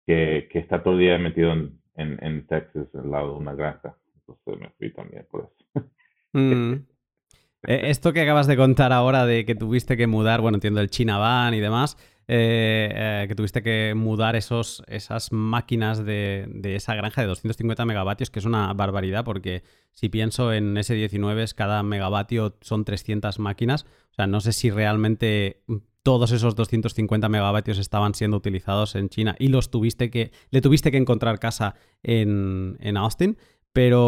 que, 0.06 0.48
que 0.50 0.58
estar 0.60 0.82
todo 0.82 0.94
el 0.94 1.00
día 1.00 1.18
metido 1.18 1.52
en, 1.52 1.80
en, 1.96 2.22
en, 2.24 2.46
Texas 2.46 2.88
al 2.94 3.10
lado 3.10 3.32
de 3.32 3.38
una 3.38 3.54
granja 3.54 3.96
entonces 4.26 4.60
me 4.60 4.70
fui 4.78 4.92
también 4.92 5.26
por 5.30 5.50
eso 5.50 5.88
mm. 6.32 6.72
e, 7.66 7.90
esto 7.90 8.12
que 8.12 8.22
acabas 8.22 8.46
de 8.46 8.56
contar 8.56 8.92
ahora 8.92 9.26
de 9.26 9.44
que 9.44 9.54
tuviste 9.54 9.96
que 9.96 10.06
mudar 10.06 10.40
bueno 10.40 10.56
entiendo 10.56 10.80
el 10.80 10.90
China 10.90 11.18
Van 11.18 11.54
y 11.54 11.60
demás 11.60 11.96
eh, 12.26 12.88
eh, 12.94 13.24
que 13.28 13.34
tuviste 13.34 13.62
que 13.62 13.92
mudar 13.94 14.34
esos, 14.34 14.82
esas 14.86 15.30
máquinas 15.30 16.04
de, 16.04 16.46
de, 16.48 16.74
esa 16.74 16.94
granja 16.94 17.20
de 17.20 17.26
250 17.26 17.84
megavatios, 17.84 18.30
que 18.30 18.38
es 18.38 18.46
una 18.46 18.72
barbaridad, 18.72 19.24
porque 19.24 19.62
si 19.92 20.08
pienso 20.08 20.50
en 20.52 20.74
S19, 20.74 21.54
cada 21.54 21.82
megavatio 21.82 22.56
son 22.62 22.86
300 22.86 23.38
máquinas. 23.40 23.84
O 24.10 24.14
sea, 24.14 24.26
no 24.26 24.40
sé 24.40 24.52
si 24.52 24.70
realmente 24.70 25.62
todos 26.02 26.32
esos 26.32 26.54
250 26.54 27.28
megavatios 27.28 27.78
estaban 27.78 28.14
siendo 28.14 28.36
utilizados 28.36 28.94
en 28.94 29.08
China 29.08 29.36
y 29.38 29.48
los 29.48 29.70
tuviste 29.70 30.10
que, 30.10 30.32
le 30.50 30.60
tuviste 30.60 30.90
que 30.90 30.98
encontrar 30.98 31.38
casa 31.38 31.74
en, 32.02 32.76
en 32.80 32.96
Austin, 32.96 33.36
pero, 33.74 34.00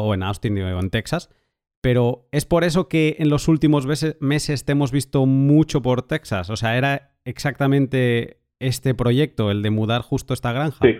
o 0.00 0.12
en 0.12 0.22
Austin 0.22 0.58
o 0.58 0.78
en 0.78 0.90
Texas. 0.90 1.30
Pero 1.80 2.28
es 2.32 2.44
por 2.44 2.64
eso 2.64 2.88
que 2.88 3.16
en 3.18 3.30
los 3.30 3.48
últimos 3.48 3.86
meses 3.86 4.64
te 4.64 4.72
hemos 4.72 4.92
visto 4.92 5.24
mucho 5.24 5.80
por 5.80 6.02
Texas. 6.02 6.50
O 6.50 6.56
sea, 6.56 6.76
era 6.76 7.14
exactamente 7.24 8.38
este 8.58 8.94
proyecto, 8.94 9.50
el 9.50 9.62
de 9.62 9.70
mudar 9.70 10.02
justo 10.02 10.34
esta 10.34 10.52
granja. 10.52 10.78
Sí, 10.82 10.96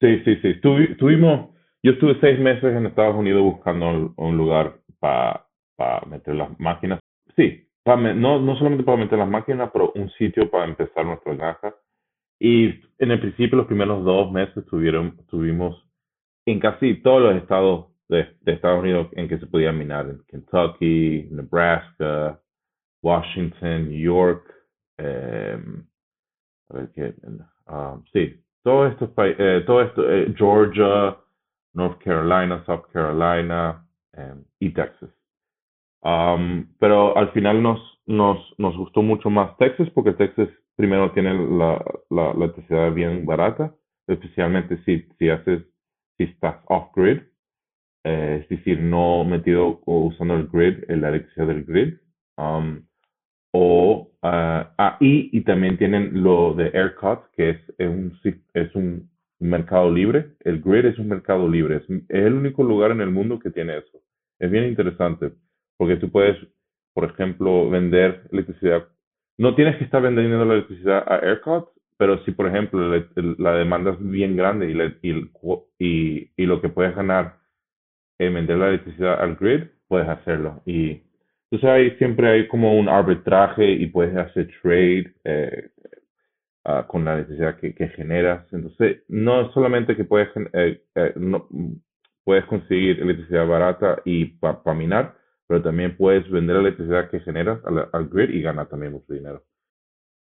Sí, 0.00 0.20
sí, 0.24 0.36
sí. 0.36 0.54
tuvimos, 0.60 1.50
yo 1.82 1.92
estuve 1.92 2.18
seis 2.20 2.38
meses 2.38 2.74
en 2.74 2.86
Estados 2.86 3.16
Unidos 3.16 3.42
buscando 3.42 4.14
un, 4.16 4.36
lugar 4.36 4.78
para 5.00 5.44
meter 6.06 6.36
las 6.36 6.58
máquinas. 6.60 7.00
Sí, 7.36 7.68
no, 7.84 8.38
no 8.40 8.56
solamente 8.56 8.84
para 8.84 8.98
meter 8.98 9.18
las 9.18 9.28
máquinas, 9.28 9.70
pero 9.72 9.92
un 9.96 10.08
sitio 10.10 10.48
para 10.50 10.66
empezar 10.66 11.04
nuestra 11.04 11.34
granja. 11.34 11.74
Y 12.38 12.66
en 12.98 13.10
el 13.10 13.20
principio, 13.20 13.58
los 13.58 13.66
primeros 13.66 14.04
dos 14.04 14.30
meses, 14.30 14.64
tuvieron, 14.66 15.16
tuvimos 15.26 15.87
en 16.50 16.60
casi 16.60 16.94
todos 17.02 17.22
los 17.22 17.36
estados 17.36 17.86
de, 18.08 18.26
Estados 18.46 18.80
Unidos 18.80 19.08
en 19.12 19.28
que 19.28 19.38
se 19.38 19.46
podía 19.46 19.72
minar, 19.72 20.08
en 20.08 20.22
Kentucky, 20.28 21.28
Nebraska, 21.30 22.40
Washington, 23.02 23.88
New 23.88 24.00
York, 24.00 24.44
eh, 24.98 25.58
a 26.70 26.74
ver 26.76 26.90
qué, 26.94 27.14
um, 27.66 28.02
sí, 28.12 28.42
todos 28.62 28.92
estos 28.92 29.10
países, 29.10 29.38
eh, 29.38 29.62
todo 29.66 29.82
esto, 29.82 30.10
eh, 30.10 30.34
Georgia, 30.36 31.16
North 31.74 32.02
Carolina, 32.02 32.64
South 32.66 32.86
Carolina 32.92 33.86
em, 34.14 34.44
y 34.58 34.70
Texas. 34.70 35.10
Um, 36.02 36.66
pero 36.78 37.16
al 37.16 37.30
final 37.32 37.62
nos, 37.62 37.80
nos, 38.06 38.38
nos 38.58 38.76
gustó 38.76 39.02
mucho 39.02 39.30
más 39.30 39.56
Texas 39.58 39.88
porque 39.94 40.12
Texas 40.12 40.48
primero 40.76 41.10
tiene 41.12 41.34
la, 41.34 41.84
la, 42.10 42.30
electricidad 42.32 42.92
bien 42.92 43.26
barata, 43.26 43.74
especialmente 44.06 44.78
si, 44.84 45.02
si 45.18 45.28
haces, 45.28 45.64
si 46.18 46.24
estás 46.24 46.56
off-grid, 46.66 47.22
eh, 48.04 48.40
es 48.42 48.48
decir, 48.48 48.80
no 48.80 49.24
metido 49.24 49.80
o 49.86 50.06
usando 50.06 50.34
el 50.34 50.48
grid, 50.48 50.84
la 50.88 51.08
electricidad 51.08 51.46
del 51.46 51.64
grid. 51.64 51.94
Um, 52.36 52.82
o, 53.52 54.12
ah, 54.22 54.74
ah, 54.76 54.96
y, 55.00 55.36
y, 55.36 55.42
también 55.42 55.78
tienen 55.78 56.22
lo 56.22 56.54
de 56.54 56.68
ERCOT, 56.68 57.30
que 57.34 57.50
es, 57.50 57.60
es, 57.78 57.88
un, 57.88 58.12
es 58.54 58.74
un 58.74 59.10
mercado 59.40 59.90
libre. 59.90 60.34
El 60.40 60.60
grid 60.60 60.84
es 60.86 60.98
un 60.98 61.08
mercado 61.08 61.48
libre. 61.48 61.76
Es, 61.76 61.90
es, 61.90 62.04
el 62.08 62.34
único 62.34 62.62
lugar 62.62 62.90
en 62.90 63.00
el 63.00 63.10
mundo 63.10 63.38
que 63.38 63.50
tiene 63.50 63.78
eso. 63.78 64.02
Es 64.38 64.50
bien 64.50 64.64
interesante 64.64 65.32
porque 65.76 65.96
tú 65.96 66.10
puedes, 66.10 66.36
por 66.92 67.04
ejemplo, 67.10 67.70
vender 67.70 68.28
electricidad. 68.32 68.88
No 69.38 69.54
tienes 69.54 69.76
que 69.76 69.84
estar 69.84 70.02
vendiendo 70.02 70.44
la 70.44 70.54
electricidad 70.54 71.04
a 71.06 71.18
ERCOT, 71.18 71.70
pero 71.98 72.24
si, 72.24 72.30
por 72.30 72.46
ejemplo, 72.46 72.80
la, 73.38 73.52
demanda 73.54 73.90
es 73.90 73.98
bien 74.00 74.36
grande 74.36 74.70
y, 74.70 75.08
y, 75.10 75.30
y, 75.78 76.30
y, 76.36 76.46
lo 76.46 76.60
que 76.62 76.68
puedes 76.68 76.94
ganar 76.94 77.38
en 78.18 78.34
vender 78.34 78.56
la 78.56 78.68
electricidad 78.68 79.20
al 79.20 79.36
grid, 79.36 79.64
puedes 79.88 80.08
hacerlo. 80.08 80.62
Y 80.64 81.02
entonces 81.50 81.68
ahí 81.68 81.90
siempre 81.98 82.28
hay 82.28 82.48
como 82.48 82.78
un 82.78 82.88
arbitraje 82.88 83.68
y 83.68 83.86
puedes 83.86 84.16
hacer 84.16 84.48
trade 84.62 85.12
eh, 85.24 85.70
uh, 86.66 86.86
con 86.86 87.04
la 87.04 87.16
necesidad 87.16 87.56
que, 87.56 87.88
generas. 87.96 88.46
Entonces 88.52 89.02
no 89.08 89.50
solamente 89.52 89.96
que 89.96 90.04
puedes, 90.04 90.28
eh, 90.52 90.82
eh, 90.94 91.12
no, 91.16 91.48
puedes 92.22 92.44
conseguir 92.44 93.00
electricidad 93.00 93.46
barata 93.46 94.02
y 94.04 94.26
para 94.26 94.74
minar, 94.74 95.16
pero 95.48 95.62
también 95.62 95.96
puedes 95.96 96.30
vender 96.30 96.56
la 96.56 96.62
electricidad 96.62 97.10
que 97.10 97.20
generas 97.20 97.60
al 97.92 98.08
grid 98.08 98.30
y 98.30 98.42
ganar 98.42 98.68
también 98.68 98.92
mucho 98.92 99.14
dinero. 99.14 99.42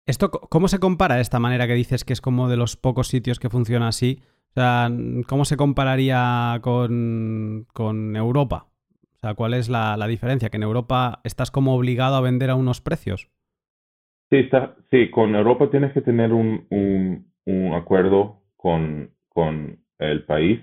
¿Esto 0.06 0.32
cómo 0.32 0.68
se 0.68 0.80
compara 0.80 1.20
esta 1.20 1.40
manera 1.40 1.68
que 1.68 1.76
dices 1.76 2.04
que 2.04 2.14
es 2.14 2.22
como 2.22 2.50
de 2.50 2.58
los 2.58 2.76
pocos 2.76 3.08
sitios 3.08 3.40
que 3.40 3.50
funciona 3.50 3.88
así? 3.88 4.22
O 4.50 4.54
sea, 4.54 4.92
¿cómo 5.28 5.46
se 5.46 5.58
compararía 5.58 6.60
con, 6.62 7.66
con 7.74 8.16
Europa? 8.16 8.68
sea, 9.24 9.34
¿cuál 9.36 9.54
es 9.54 9.70
la, 9.70 9.96
diferencia? 10.08 10.50
¿Que 10.50 10.58
en 10.58 10.64
Europa 10.64 11.22
estás 11.24 11.50
como 11.50 11.76
obligado 11.76 12.16
a 12.18 12.22
vender 12.22 12.50
a 12.50 12.56
unos 12.56 12.82
precios? 12.82 13.30
Sí, 14.30 14.38
está, 14.38 14.76
sí 14.92 15.10
con 15.10 15.36
Europa 15.36 15.70
tienes 15.72 15.94
que 15.94 16.02
tener 16.02 16.34
un, 16.34 16.68
un, 17.46 17.74
acuerdo 17.74 18.42
con, 18.58 19.12
con, 19.30 19.80
el 20.00 20.26
país 20.26 20.60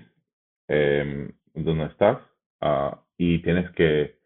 em, 0.67 1.31
donde 1.55 1.85
estás 1.85 2.19
ah, 2.59 3.01
y 3.17 3.39
tienes 3.39 3.71
que, 3.71 4.17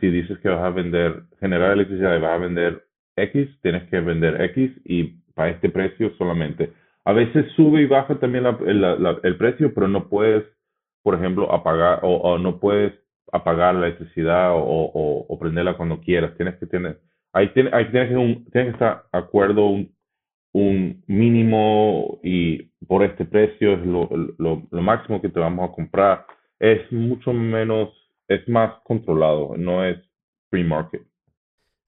si 0.00 0.10
dices 0.10 0.38
que 0.40 0.50
vas 0.50 0.62
a 0.64 0.70
vender, 0.70 1.22
generar 1.38 1.72
electricidad 1.72 2.16
y 2.16 2.20
vas 2.20 2.34
a 2.34 2.44
vender 2.44 2.84
X, 3.16 3.48
tienes 3.62 3.88
que 3.90 4.00
vender 4.00 4.40
X 4.42 4.72
y 4.84 5.04
para 5.34 5.50
este 5.50 5.68
precio 5.70 6.12
solamente. 6.16 6.72
A 7.04 7.12
veces 7.12 7.46
sube 7.56 7.82
y 7.82 7.86
baja 7.86 8.18
también 8.18 8.44
el 8.46 9.36
precio, 9.36 9.72
pero 9.74 9.88
no 9.88 10.08
puedes, 10.08 10.44
por 11.02 11.14
ejemplo, 11.14 11.52
apagar 11.52 12.00
o 12.02 12.38
no 12.38 12.58
puedes 12.60 12.92
apagar 13.32 13.74
la 13.74 13.86
electricidad 13.86 14.52
o, 14.54 15.36
prenderla 15.38 15.76
cuando 15.76 16.00
quieras. 16.00 16.36
Tienes 16.36 16.56
que 16.56 16.66
tener, 16.66 17.00
ahí, 17.32 17.48
tiene, 17.52 17.70
ahí 17.72 17.90
tienes, 17.90 18.10
que 18.10 18.16
un, 18.16 18.44
tienes 18.50 18.70
que 18.70 18.72
estar 18.72 19.04
de 19.12 19.18
acuerdo 19.18 19.66
un, 19.66 19.94
mínimo 21.06 22.18
y 22.22 22.64
por 22.86 23.04
este 23.04 23.24
precio 23.24 23.74
es 23.74 23.86
lo, 23.86 24.62
máximo 24.70 25.20
que 25.20 25.28
te 25.28 25.40
vamos 25.40 25.68
a 25.68 25.72
comprar. 25.72 26.26
Es 26.58 26.90
mucho 26.92 27.32
menos, 27.32 27.90
es 28.28 28.46
más 28.48 28.74
controlado, 28.84 29.56
no 29.56 29.84
es 29.84 29.98
free 30.50 30.64
market. 30.64 31.02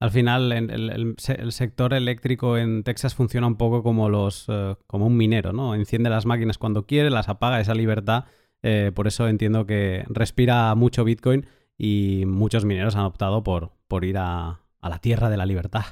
Al 0.02 0.10
final, 0.10 0.50
el, 0.50 0.70
el, 0.70 1.52
sector 1.52 1.94
eléctrico 1.94 2.58
en 2.58 2.82
Texas 2.82 3.14
funciona 3.14 3.46
un 3.46 3.56
poco 3.56 3.82
como 3.82 4.08
los 4.08 4.46
eh, 4.48 4.74
como 4.86 5.06
un 5.06 5.16
minero, 5.16 5.52
¿no? 5.52 5.74
Enciende 5.74 6.10
las 6.10 6.26
máquinas 6.26 6.58
cuando 6.58 6.86
quiere, 6.86 7.08
las 7.10 7.28
apaga, 7.28 7.60
esa 7.60 7.74
libertad 7.74 8.24
eh, 8.62 8.92
por 8.94 9.06
eso 9.06 9.28
entiendo 9.28 9.66
que 9.66 10.04
respira 10.08 10.74
mucho 10.74 11.04
Bitcoin 11.04 11.46
y 11.76 12.24
muchos 12.26 12.64
mineros 12.64 12.96
han 12.96 13.04
optado 13.04 13.42
por, 13.42 13.70
por 13.88 14.04
ir 14.04 14.16
a, 14.18 14.60
la 14.82 14.98
tierra 14.98 15.30
de 15.30 15.36
la 15.36 15.46
libertad. 15.46 15.82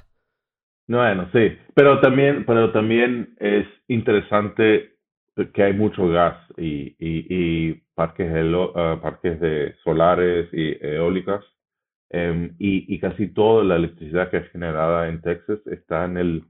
Bueno, 0.89 1.29
sí, 1.33 1.57
pero 1.75 2.01
también, 2.01 2.45
pero 2.45 2.73
también 2.73 3.35
es 3.39 3.67
interesante 3.89 4.97
que 5.55 5.63
hay 5.63 5.73
mucho 5.73 6.09
gas 6.09 6.37
y, 6.57 6.97
y, 6.99 7.75
parques, 7.95 8.29
uh, 8.29 9.01
parques 9.01 9.41
de 9.41 9.75
solares 9.85 10.49
y 10.53 10.77
eólicas 10.85 11.45
em, 12.11 12.55
y, 12.59 12.99
casi 12.99 13.29
toda 13.29 13.65
la 13.65 13.77
electricidad 13.77 14.31
que 14.31 14.39
es 14.39 14.51
generada 14.51 15.09
en 15.09 15.21
Texas 15.23 15.61
está 15.67 16.05
en 16.05 16.17
el 16.17 16.45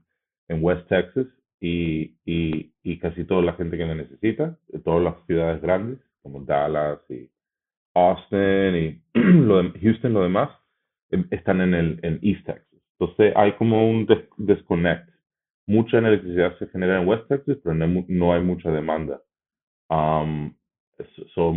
en 0.47 0.63
West 0.63 0.87
Texas 0.89 1.27
y, 1.59 2.15
y, 2.25 2.97
casi 2.99 3.23
toda 3.25 3.41
la 3.41 3.53
gente 3.53 3.77
que 3.77 3.85
lo 3.85 3.95
necesita, 3.95 4.57
todas 4.83 5.03
las 5.03 5.25
ciudades 5.27 5.61
grandes 5.61 5.99
como 6.21 6.41
Dallas 6.41 6.99
y 7.09 7.29
Austin 7.93 8.75
y 8.75 9.01
lo 9.13 9.63
de 9.63 9.79
Houston, 9.79 10.13
lo 10.13 10.23
demás, 10.23 10.49
em, 11.11 11.27
están 11.31 11.61
en 11.61 11.73
el 11.73 11.99
en 12.03 12.19
East 12.21 12.45
Texas. 12.45 12.71
Entonces 12.99 13.33
hay 13.35 13.53
como 13.53 13.89
un 13.89 14.07
disconnect. 14.37 15.09
Mucha 15.67 15.97
electricidad 15.97 16.57
se 16.59 16.67
genera 16.67 17.01
en 17.01 17.07
West 17.07 17.27
Texas, 17.27 17.57
pero 17.63 17.75
no, 17.75 18.33
hay 18.33 18.41
mucha 18.41 18.71
demanda. 18.71 19.21
Um, 19.89 20.53
so, 21.33 21.53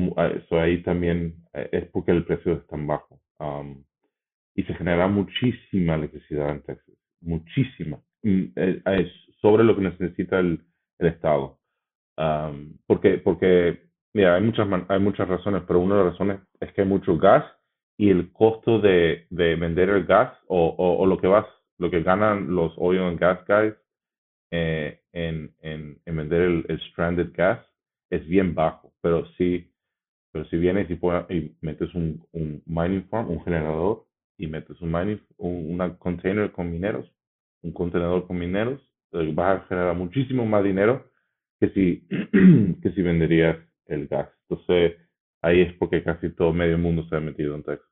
ahí 0.59 0.83
también 0.83 1.35
eh, 1.53 1.69
es 1.73 1.85
porque 1.91 2.13
el 2.13 2.25
precio 2.25 2.55
es 2.55 2.67
tan 2.67 2.87
bajo. 2.87 3.21
Um, 3.39 3.85
y 4.55 4.63
se 4.65 4.75
genera 4.75 5.09
muchísima 5.09 5.95
electricidad 5.95 6.51
en 6.51 6.63
Texas, 6.63 6.95
muchísima, 7.21 7.99
mm, 8.23 8.45
eh, 8.57 8.83
es 8.87 9.09
sobre 9.41 9.65
lo 9.65 9.75
que 9.77 9.83
necesita 9.83 10.39
el, 10.39 10.61
el 10.99 11.09
Estado. 11.09 11.59
Porque, 12.87 13.19
porque 13.19 13.85
Mira, 14.15 14.37
hay 14.37 14.43
muchas, 14.43 14.69
hay 14.89 15.01
muchas 15.01 15.27
razones, 15.27 15.65
pero 15.67 15.81
una 15.81 15.97
de 15.97 16.05
las 16.05 16.13
razones 16.13 16.41
es 16.61 16.73
que 16.73 16.83
hay 16.83 16.87
mucho 16.87 17.19
gas 17.19 17.45
y 17.99 18.11
el 18.11 18.33
costo 18.33 18.79
de, 18.79 19.27
de 19.31 19.57
vender 19.57 19.89
el 19.89 20.05
gas 20.05 20.33
o, 20.47 20.69
o, 20.79 21.05
lo 21.05 21.19
que 21.19 21.27
vas, 21.27 21.47
lo 21.79 21.91
que 21.91 22.03
ganan 22.03 22.55
los 22.55 22.73
oil 22.77 23.01
and 23.01 23.19
gas 23.19 23.41
guys 23.49 23.75
eh, 24.53 25.01
en, 25.13 25.53
en, 25.63 25.99
en, 26.07 26.17
vender 26.17 26.43
el, 26.43 26.65
el, 26.69 26.81
stranded 26.91 27.33
gas 27.35 27.59
es 28.09 28.25
bien 28.29 28.55
bajo. 28.55 28.93
Pero 29.03 29.27
si, 29.37 29.73
pero 30.31 30.45
si 30.45 30.59
vienes 30.59 30.89
y, 30.89 30.95
y 31.35 31.57
metes 31.61 31.93
un, 31.95 32.25
un, 32.31 32.63
mining 32.67 33.09
farm, 33.09 33.31
un 33.31 33.43
generador, 33.43 34.05
y 34.37 34.47
metes 34.47 34.81
un 34.81 34.93
mining, 34.93 35.21
un 35.39 35.79
container 35.99 36.51
con 36.53 36.71
mineros, 36.71 37.07
un 37.63 37.73
contenedor 37.73 38.27
con 38.27 38.39
mineros, 38.39 38.81
eh, 39.13 39.31
vas 39.33 39.63
a 39.63 39.67
generar 39.67 39.97
muchísimo 39.97 40.45
más 40.45 40.65
dinero 40.65 41.11
que 41.61 41.71
si, 41.71 42.07
que 42.83 42.93
si 42.93 43.03
venderías 43.03 43.57
el 43.87 44.09
gas. 44.09 44.29
Entonces, 44.49 44.97
ahí 45.43 45.61
es 45.61 45.73
porque 45.75 46.03
casi 46.03 46.31
todo 46.31 46.53
medio 46.53 46.79
mundo 46.79 47.07
se 47.09 47.17
ha 47.17 47.21
metido 47.21 47.55
en 47.55 47.63
Texas. 47.63 47.89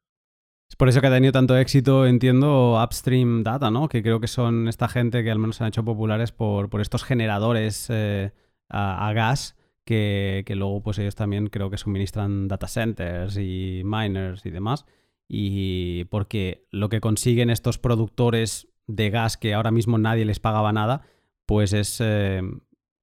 Es 0.69 0.77
por 0.77 0.89
eso 0.89 1.01
que 1.01 1.07
ha 1.07 1.11
tenido 1.13 1.33
tanto 1.33 1.57
éxito, 1.57 2.07
entiendo, 2.07 2.83
Upstream 2.83 3.43
Data, 3.43 3.71
¿no? 3.71 3.89
Que 3.89 4.03
creo 4.03 4.21
que 4.21 4.27
son 4.27 4.69
esta 4.69 4.89
gente 4.89 5.23
que 5.23 5.31
al 5.31 5.39
menos 5.39 5.57
se 5.57 5.65
han 5.65 5.69
hecho 5.69 5.85
populares 5.85 6.33
por, 6.33 6.71
por 6.71 6.81
estos 6.81 7.05
generadores 7.05 7.89
eh, 7.91 8.33
a, 8.71 9.13
gas 9.13 9.55
que, 9.85 10.45
que, 10.47 10.57
luego 10.57 10.83
pues 10.83 10.99
ellos 10.99 11.15
también 11.15 11.49
creo 11.49 11.69
que 11.69 11.77
suministran 11.77 12.49
data 12.49 12.69
centers 12.69 13.37
y 13.37 13.83
miners 13.85 14.47
y 14.47 14.51
demás. 14.51 14.87
Y 15.35 16.05
porque 16.11 16.67
lo 16.71 16.91
que 16.91 17.01
consiguen 17.01 17.49
estos 17.49 17.79
productores 17.79 18.69
de 18.87 19.09
gas 19.09 19.39
que 19.39 19.55
ahora 19.55 19.71
mismo 19.71 19.97
nadie 19.97 20.27
les 20.27 20.41
pagaba 20.41 20.75
nada, 20.75 21.07
pues 21.47 21.73
es 21.73 22.03
eh, 22.03 22.43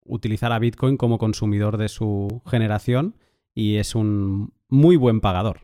utilizar 0.06 0.52
a 0.52 0.60
Bitcoin 0.60 0.96
como 0.96 1.18
consumidor 1.18 1.78
de 1.78 1.88
su 1.88 2.44
generación 2.46 3.16
y 3.56 3.78
es 3.78 3.96
un 3.96 4.54
muy 4.68 4.96
buen 4.96 5.22
pagador. 5.22 5.62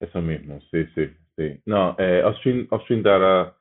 Eso 0.00 0.20
mismo, 0.20 0.58
sí, 0.72 0.86
sí, 0.96 1.06
sí. 1.36 1.60
No, 1.66 1.94
eh, 1.96 2.24
Upstream, 2.26 3.02
Data, 3.04 3.56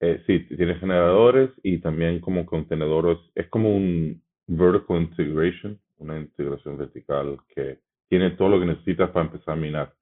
eh, 0.00 0.20
sí, 0.26 0.40
tiene 0.56 0.74
generadores 0.80 1.50
y 1.62 1.78
también 1.78 2.18
como 2.18 2.44
contenedores, 2.44 3.18
es 3.36 3.46
como 3.50 3.76
un, 3.76 4.20
vertical 4.48 5.00
integration, 5.00 5.78
una 5.98 6.18
integración 6.18 6.76
vertical 6.76 7.38
que 7.54 7.85
tiene 8.08 8.30
todo 8.30 8.50
lo 8.50 8.60
que 8.60 8.66
necesitas 8.66 9.10
para 9.10 9.26
empezar 9.26 9.54
a 9.54 9.60
minar. 9.60 9.94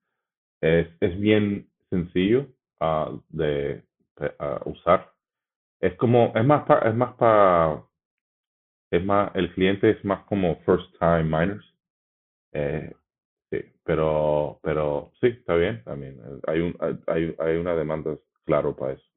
Es, 0.60 0.88
es 1.00 1.18
bien 1.18 1.68
sencillo 1.90 2.46
uh, 2.80 3.20
de 3.28 3.82
uh, 4.20 4.70
usar. 4.70 5.12
Es 5.80 5.94
como, 5.96 6.32
es 6.34 6.44
más 6.44 6.64
para, 6.64 6.88
es 6.88 6.94
más 6.94 7.14
para, 7.14 7.82
es 8.90 9.04
más, 9.04 9.30
el 9.34 9.52
cliente 9.54 9.90
es 9.90 10.04
más 10.04 10.24
como 10.24 10.56
first 10.64 10.96
time 10.98 11.24
miners. 11.24 11.64
Eh, 12.52 12.92
sí, 13.50 13.58
pero, 13.84 14.60
pero 14.62 15.12
sí, 15.20 15.26
está 15.28 15.56
bien 15.56 15.82
también. 15.84 16.20
Hay 16.46 16.60
un, 16.60 16.76
hay, 17.06 17.34
hay 17.38 17.56
una 17.56 17.74
demanda 17.74 18.16
claro 18.44 18.74
para 18.76 18.92
eso. 18.92 19.13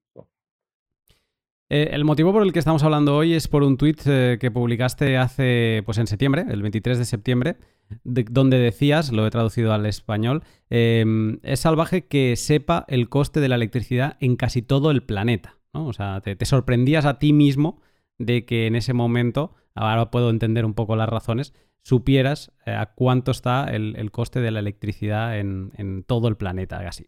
Eh, 1.69 1.89
el 1.91 2.05
motivo 2.05 2.31
por 2.31 2.43
el 2.43 2.53
que 2.53 2.59
estamos 2.59 2.83
hablando 2.83 3.15
hoy 3.15 3.33
es 3.33 3.49
por 3.49 3.63
un 3.63 3.75
tuit 3.75 4.01
eh, 4.05 4.37
que 4.39 4.51
publicaste 4.51 5.17
hace, 5.17 5.81
pues 5.85 5.97
en 5.97 6.07
septiembre, 6.07 6.45
el 6.47 6.61
23 6.61 6.97
de 6.97 7.03
septiembre, 7.03 7.57
donde 8.03 8.57
decías, 8.57 9.11
lo 9.11 9.27
he 9.27 9.31
traducido 9.31 9.73
al 9.73 9.85
español, 9.85 10.43
em, 10.69 11.39
es 11.43 11.59
salvaje 11.61 12.05
que 12.05 12.35
sepa 12.37 12.85
el 12.87 13.09
coste 13.09 13.41
de 13.41 13.49
la 13.49 13.55
electricidad 13.55 14.15
en 14.21 14.37
casi 14.37 14.61
todo 14.61 14.91
el 14.91 15.03
planeta. 15.03 15.57
O 15.73 15.91
sea, 15.91 16.21
te, 16.21 16.43
sorprendías 16.45 17.05
a 17.05 17.19
ti 17.19 17.33
mismo 17.33 17.81
de 18.17 18.45
que 18.45 18.65
en 18.67 18.75
ese 18.75 18.93
momento, 18.93 19.53
ahora 19.75 20.09
puedo 20.09 20.29
entender 20.29 20.65
un 20.65 20.73
poco 20.73 20.95
las 20.95 21.09
razones, 21.09 21.53
supieras 21.83 22.51
eh, 22.65 22.71
a 22.71 22.93
cuánto 22.93 23.31
está 23.31 23.65
el, 23.65 24.09
coste 24.11 24.39
de 24.39 24.51
la 24.51 24.59
electricidad 24.59 25.37
en, 25.37 26.03
todo 26.07 26.29
el 26.29 26.37
planeta, 26.37 26.81
casi. 26.81 27.07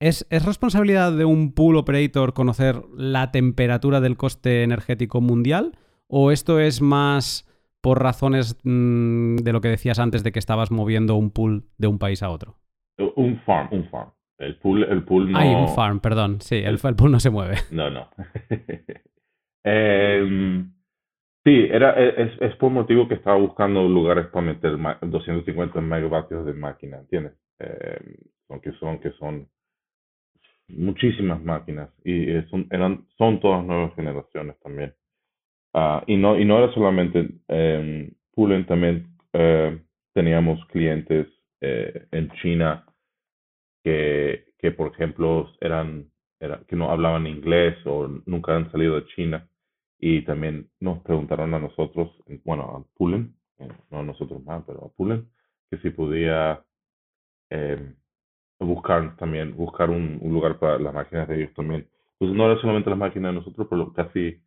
Em, 0.00 0.08
¿Es, 0.08 0.46
responsabilidad 0.46 1.12
de 1.12 1.24
un 1.24 1.52
pool 1.54 1.76
operator 1.76 2.32
conocer 2.32 2.76
la 2.96 3.30
temperatura 3.30 4.00
del 4.00 4.16
coste 4.16 4.62
energético 4.62 5.20
mundial? 5.20 5.72
¿O 6.08 6.30
esto 6.30 6.58
es 6.58 6.80
más 6.80 7.46
por 7.82 8.02
razones 8.02 8.58
mm, 8.64 9.36
de 9.36 9.52
lo 9.52 9.60
que 9.60 9.68
decías 9.68 9.98
antes 9.98 10.24
de 10.24 10.32
que 10.32 10.38
estabas 10.38 10.70
moviendo 10.70 11.16
un 11.16 11.30
pool 11.30 11.64
de 11.78 11.86
un 11.86 11.98
país 11.98 12.22
a 12.22 12.30
otro? 12.30 12.56
Un 13.16 13.40
farm, 13.40 13.68
un 13.72 13.88
farm. 13.90 14.10
El 14.38 14.56
pool, 14.56 14.84
el 14.84 15.04
pool 15.04 15.32
no... 15.32 15.38
Hay 15.38 15.54
un 15.54 15.68
farm, 15.68 16.00
perdón. 16.00 16.40
Sí, 16.40 16.56
el, 16.56 16.78
pool 16.78 17.12
no 17.12 17.20
se 17.20 17.30
mueve. 17.30 17.56
No, 17.70 17.90
no. 17.90 18.08
Em, 19.62 20.72
sí, 21.44 21.68
era, 21.70 21.92
es, 21.92 22.32
es, 22.40 22.56
por 22.56 22.70
motivo 22.70 23.06
que 23.06 23.12
estaba 23.12 23.36
buscando 23.36 23.86
lugares 23.86 24.28
para 24.28 24.46
meter 24.46 24.78
250 25.02 25.82
megavatios 25.82 26.46
de 26.46 26.54
máquina, 26.54 26.96
¿entiendes? 26.96 27.34
Eh, 27.58 28.16
aunque 28.48 28.72
son, 28.80 29.00
que 29.00 29.10
son 29.18 29.46
muchísimas 30.76 31.42
máquinas 31.42 31.90
y 32.04 32.26
son, 32.50 32.66
eran, 32.70 33.06
son 33.16 33.40
todas 33.40 33.64
nuevas 33.64 33.94
generaciones 33.94 34.58
también. 34.60 34.94
Uh, 35.72 36.02
y, 36.06 36.16
no, 36.16 36.38
y 36.38 36.44
no 36.44 36.58
era 36.58 36.72
solamente 36.74 37.28
eh, 37.48 38.12
también 38.66 39.06
eh, 39.32 39.78
teníamos 40.14 40.64
clientes 40.66 41.26
eh, 41.60 42.06
en 42.10 42.30
China 42.42 42.86
que, 43.84 44.46
que, 44.58 44.72
por 44.72 44.92
ejemplo, 44.92 45.50
eran, 45.60 46.10
era, 46.40 46.60
que 46.66 46.76
no 46.76 46.90
hablaban 46.90 47.26
inglés 47.26 47.76
o 47.84 48.08
nunca 48.26 48.56
han 48.56 48.70
salido 48.72 48.96
de 48.96 49.06
China 49.08 49.48
y 49.98 50.22
también 50.22 50.70
nos 50.80 51.02
preguntaron 51.02 51.52
a 51.54 51.58
nosotros, 51.58 52.10
bueno, 52.44 52.62
a 52.62 52.96
Poolen, 52.96 53.34
eh, 53.58 53.68
no 53.90 54.00
a 54.00 54.02
nosotros 54.02 54.42
más, 54.44 54.64
pero 54.66 54.86
a 54.86 54.88
Poolen, 54.96 55.28
que 55.70 55.78
si 55.78 55.90
podía 55.90 56.64
eh, 57.50 57.94
buscar 58.64 59.16
también, 59.16 59.56
buscar 59.56 59.90
un, 59.90 60.18
un, 60.20 60.32
lugar 60.32 60.58
para 60.58 60.78
las 60.78 60.94
máquinas 60.94 61.28
de 61.28 61.36
ellos 61.36 61.54
también. 61.54 61.86
Pues 62.18 62.30
no 62.32 62.50
era 62.50 62.60
solamente 62.60 62.90
las 62.90 62.98
máquinas 62.98 63.32
de 63.32 63.40
nosotros, 63.40 63.66
pero 63.70 63.92
casi 63.92 64.40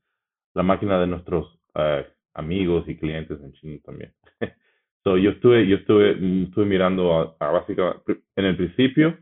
la 0.53 0.63
máquina 0.63 0.99
de 0.99 1.07
nuestros 1.07 1.59
uh, 1.75 2.03
amigos 2.33 2.87
y 2.87 2.97
clientes 2.97 3.39
en 3.41 3.53
China 3.53 3.79
también. 3.83 4.13
so, 5.03 5.17
yo 5.17 5.31
estuve, 5.31 5.67
yo 5.67 5.77
estuve, 5.77 6.15
mm, 6.15 6.43
estuve 6.43 6.65
mirando 6.65 7.19
a, 7.19 7.35
a 7.39 7.51
básicamente, 7.51 8.21
en 8.35 8.45
el 8.45 8.57
principio, 8.57 9.17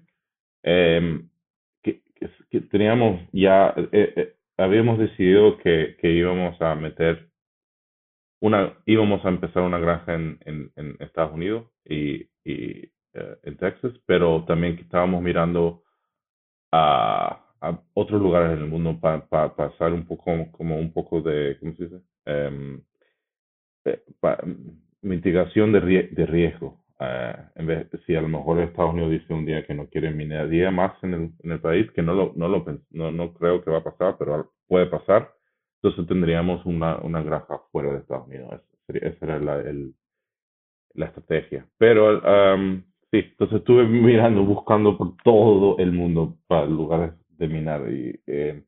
eh, 0.63 1.21
que, 1.81 2.01
que, 2.49 2.61
teníamos 2.61 3.21
ya, 3.31 3.73
eh, 3.77 4.13
eh, 4.15 4.35
habíamos 4.57 4.99
decidido 4.99 5.57
que, 5.57 5.95
que 5.99 6.11
íbamos 6.11 6.61
a 6.61 6.75
meter 6.75 7.29
una, 8.41 8.77
íbamos 8.85 9.23
a 9.25 9.29
empezar 9.29 9.63
una 9.63 9.79
granja 9.79 10.15
en, 10.15 10.39
en, 10.45 10.71
en 10.75 10.97
Estados 10.99 11.33
Unidos 11.33 11.71
y, 11.85 12.27
y 12.43 12.91
eh, 13.13 13.37
en 13.43 13.57
Texas, 13.57 13.93
pero 14.05 14.43
también 14.45 14.77
estábamos 14.79 15.21
mirando 15.21 15.83
a, 16.71 17.43
a, 17.61 17.79
otros 17.93 18.21
lugares 18.21 18.57
en 18.57 18.63
el 18.63 18.69
mundo 18.69 18.99
para 18.99 19.27
pasar 19.55 19.93
un 19.93 20.05
poco 20.05 20.31
como 20.51 20.77
un 20.77 20.93
poco 20.93 21.21
de, 21.21 21.57
¿cómo 21.59 21.73
se 21.75 21.83
dice? 21.85 22.01
Um, 22.25 22.81
mitigación 25.01 25.71
de, 25.71 26.09
de 26.11 26.25
riesgo. 26.25 26.81
Uh, 26.99 27.49
en 27.55 27.65
vez, 27.65 27.87
si 28.05 28.15
a 28.15 28.21
lo 28.21 28.27
mejor 28.27 28.59
Estados 28.59 28.93
Unidos 28.93 29.11
dice 29.11 29.33
un 29.33 29.45
día 29.45 29.65
que 29.65 29.73
no 29.73 29.87
quiere 29.87 30.11
minería 30.11 30.69
más 30.69 30.93
en 31.03 31.13
el, 31.13 31.31
en 31.43 31.51
el 31.51 31.59
país, 31.59 31.89
que 31.91 32.03
no 32.03 32.13
lo, 32.13 32.33
no 32.35 32.47
lo 32.47 32.63
no, 32.91 33.11
no 33.11 33.33
creo 33.33 33.63
que 33.63 33.71
va 33.71 33.79
a 33.79 33.83
pasar, 33.83 34.15
pero 34.19 34.53
puede 34.67 34.85
pasar, 34.85 35.33
entonces 35.81 36.07
tendríamos 36.07 36.63
una, 36.65 36.97
una 36.97 37.23
granja 37.23 37.59
fuera 37.71 37.91
de 37.91 37.99
Estados 37.99 38.27
Unidos. 38.27 38.61
Esa 38.87 39.25
era 39.25 39.39
la, 39.39 39.59
el, 39.61 39.95
la 40.93 41.07
estrategia. 41.07 41.65
Pero 41.77 42.19
um, 42.19 42.83
Sí, 43.11 43.17
entonces 43.17 43.59
estuve 43.59 43.85
mirando, 43.85 44.45
buscando 44.45 44.97
por 44.97 45.17
todo 45.17 45.77
el 45.79 45.91
mundo 45.91 46.37
para 46.47 46.65
lugares 46.65 47.13
de 47.37 47.47
minar 47.49 47.91
y 47.91 48.17
eh, 48.25 48.63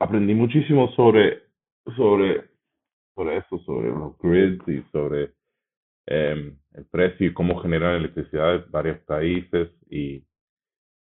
aprendí 0.00 0.34
muchísimo 0.34 0.90
sobre, 0.96 1.44
sobre, 1.96 2.50
sobre 3.14 3.36
eso, 3.36 3.58
sobre 3.60 3.90
los 3.90 4.18
grids 4.18 4.66
y 4.66 4.82
sobre 4.90 5.34
eh, 6.06 6.52
el 6.72 6.84
precio 6.86 7.28
y 7.28 7.32
cómo 7.32 7.60
generar 7.60 7.94
electricidad 7.94 8.56
en 8.56 8.70
varios 8.72 8.98
países 9.00 9.68
y, 9.88 10.24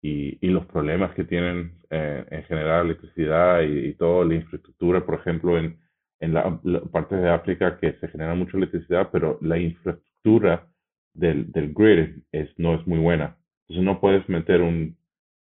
y, 0.00 0.46
los 0.46 0.64
problemas 0.66 1.12
que 1.14 1.24
tienen 1.24 1.80
eh, 1.90 2.24
en 2.30 2.44
generar 2.44 2.84
electricidad 2.84 3.62
y, 3.62 3.88
y, 3.88 3.94
toda 3.94 4.24
la 4.24 4.36
infraestructura, 4.36 5.04
por 5.04 5.16
ejemplo, 5.16 5.58
en, 5.58 5.80
en 6.20 6.34
la, 6.34 6.60
la 6.62 6.80
parte 6.82 7.16
de 7.16 7.28
África 7.28 7.76
que 7.78 7.94
se 7.94 8.06
genera 8.06 8.36
mucha 8.36 8.56
electricidad, 8.56 9.08
pero 9.10 9.38
la 9.40 9.58
infraestructura 9.58 10.71
del, 11.14 11.50
del 11.52 11.72
grid 11.72 12.22
es, 12.32 12.48
no 12.58 12.74
es 12.74 12.86
muy 12.86 12.98
buena. 12.98 13.36
Entonces 13.62 13.84
no 13.84 14.00
puedes 14.00 14.28
meter 14.28 14.62
un, 14.62 14.96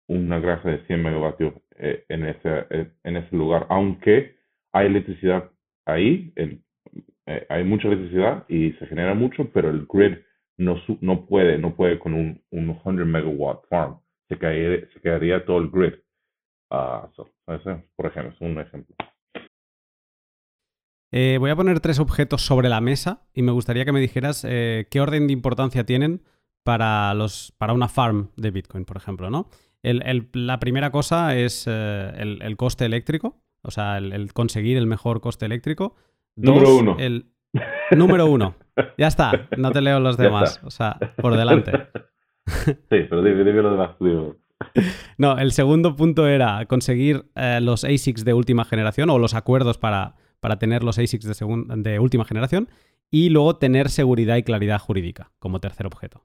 una 0.09 0.39
granja 0.39 0.71
de 0.71 0.87
100 0.87 1.03
megavatios 1.03 1.55
eh, 1.79 2.05
en, 2.09 2.25
ese, 2.25 2.67
eh, 2.71 2.91
en 3.05 3.17
ese 3.17 3.37
lugar, 3.37 3.67
aunque 3.69 4.37
hay 4.73 4.87
electricidad 4.87 5.51
ahí, 5.85 6.33
eh, 6.37 6.59
hay 7.49 7.65
mucha 7.65 7.89
electricidad 7.89 8.45
y 8.49 8.73
se 8.73 8.87
genera 8.87 9.15
mucho, 9.15 9.51
pero 9.53 9.71
el 9.71 9.87
grid 9.87 10.19
no, 10.57 10.81
no 11.01 11.27
puede, 11.27 11.59
no 11.59 11.75
puede 11.75 11.99
con 11.99 12.15
un, 12.15 12.43
un 12.51 12.81
100 12.83 13.11
megawatt 13.11 13.67
farm. 13.69 14.01
Se, 14.29 14.39
caería, 14.39 14.87
se 14.93 15.01
quedaría 15.01 15.45
todo 15.45 15.59
el 15.59 15.71
grid. 15.71 15.95
Uh, 16.71 17.09
so, 17.15 17.31
ese, 17.47 17.85
por 17.95 18.07
ejemplo, 18.07 18.33
es 18.33 18.41
un 18.41 18.59
ejemplo. 18.59 18.97
Eh, 21.13 21.37
voy 21.39 21.51
a 21.51 21.57
poner 21.57 21.81
tres 21.81 22.01
objetos 22.01 22.43
sobre 22.43 22.69
la 22.69 22.81
mesa 22.81 23.23
y 23.33 23.43
me 23.43 23.53
gustaría 23.53 23.85
que 23.85 23.93
me 23.93 24.01
dijeras 24.01 24.45
eh, 24.47 24.87
qué 24.91 25.01
orden 25.01 25.27
de 25.27 25.33
importancia 25.33 25.85
tienen 25.85 26.23
para, 26.65 27.15
los, 27.15 27.53
para 27.59 27.73
una 27.73 27.89
farm 27.89 28.31
de 28.37 28.51
Bitcoin, 28.51 28.85
por 28.85 28.97
ejemplo, 28.97 29.31
¿no? 29.31 29.49
El, 29.83 30.03
el, 30.05 30.29
la 30.33 30.59
primera 30.59 30.91
cosa 30.91 31.37
es 31.37 31.65
eh, 31.69 32.13
el, 32.17 32.43
el, 32.43 32.57
coste 32.57 32.85
eléctrico, 32.85 33.41
o 33.63 33.71
sea, 33.71 33.99
el, 33.99 34.33
conseguir 34.33 34.77
el 34.77 34.87
mejor 34.87 35.21
coste 35.21 35.47
eléctrico. 35.47 35.95
Dos, 36.35 36.57
número 36.57 36.77
uno. 36.77 36.97
El 36.99 37.27
número 37.93 38.27
uno. 38.27 38.57
Ya 38.99 39.07
está, 39.07 39.49
no 39.57 39.71
te 39.71 39.81
leo 39.81 40.01
los 40.01 40.17
demás, 40.17 40.61
o 40.65 40.71
sea, 40.71 40.99
por 41.17 41.37
delante. 41.37 41.73
Sí, 42.47 42.77
pero 43.11 43.25
dime, 43.25 43.43
dime 43.43 43.61
los 43.61 43.73
demás. 43.73 43.97
Dime. 43.99 44.35
No, 45.19 45.37
el 45.37 45.51
segundo 45.51 45.97
punto 45.97 46.29
era 46.29 46.65
conseguir 46.67 47.29
los 47.35 47.83
ASICs 47.83 48.25
de 48.25 48.35
última 48.35 48.65
generación 48.65 49.11
o 49.11 49.19
los 49.19 49.35
acuerdos 49.35 49.79
para 49.79 50.15
para 50.41 50.59
tener 50.59 50.83
los 50.83 50.99
ASICs 50.99 51.27
de, 51.27 51.65
de 51.77 51.99
última 51.99 52.25
generación 52.25 52.69
y 53.11 53.31
luego 53.31 53.57
tener 53.57 53.89
seguridad 53.89 54.37
y 54.37 54.43
claridad 54.43 54.79
jurídica 54.79 55.31
como 55.39 55.61
tercer 55.61 55.87
objeto. 55.87 56.25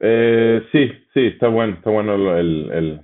Eh, 0.00 0.62
sí, 0.70 0.90
sí, 1.12 1.26
está 1.26 1.48
bueno, 1.48 1.74
está 1.74 1.90
bueno 1.90 2.14
el, 2.36 2.70
el, 2.70 3.00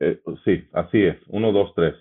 eh, 0.00 0.20
sí, 0.44 0.66
así 0.72 1.02
es, 1.02 1.18
uno, 1.28 1.52
dos, 1.52 1.74
tres. 1.74 1.94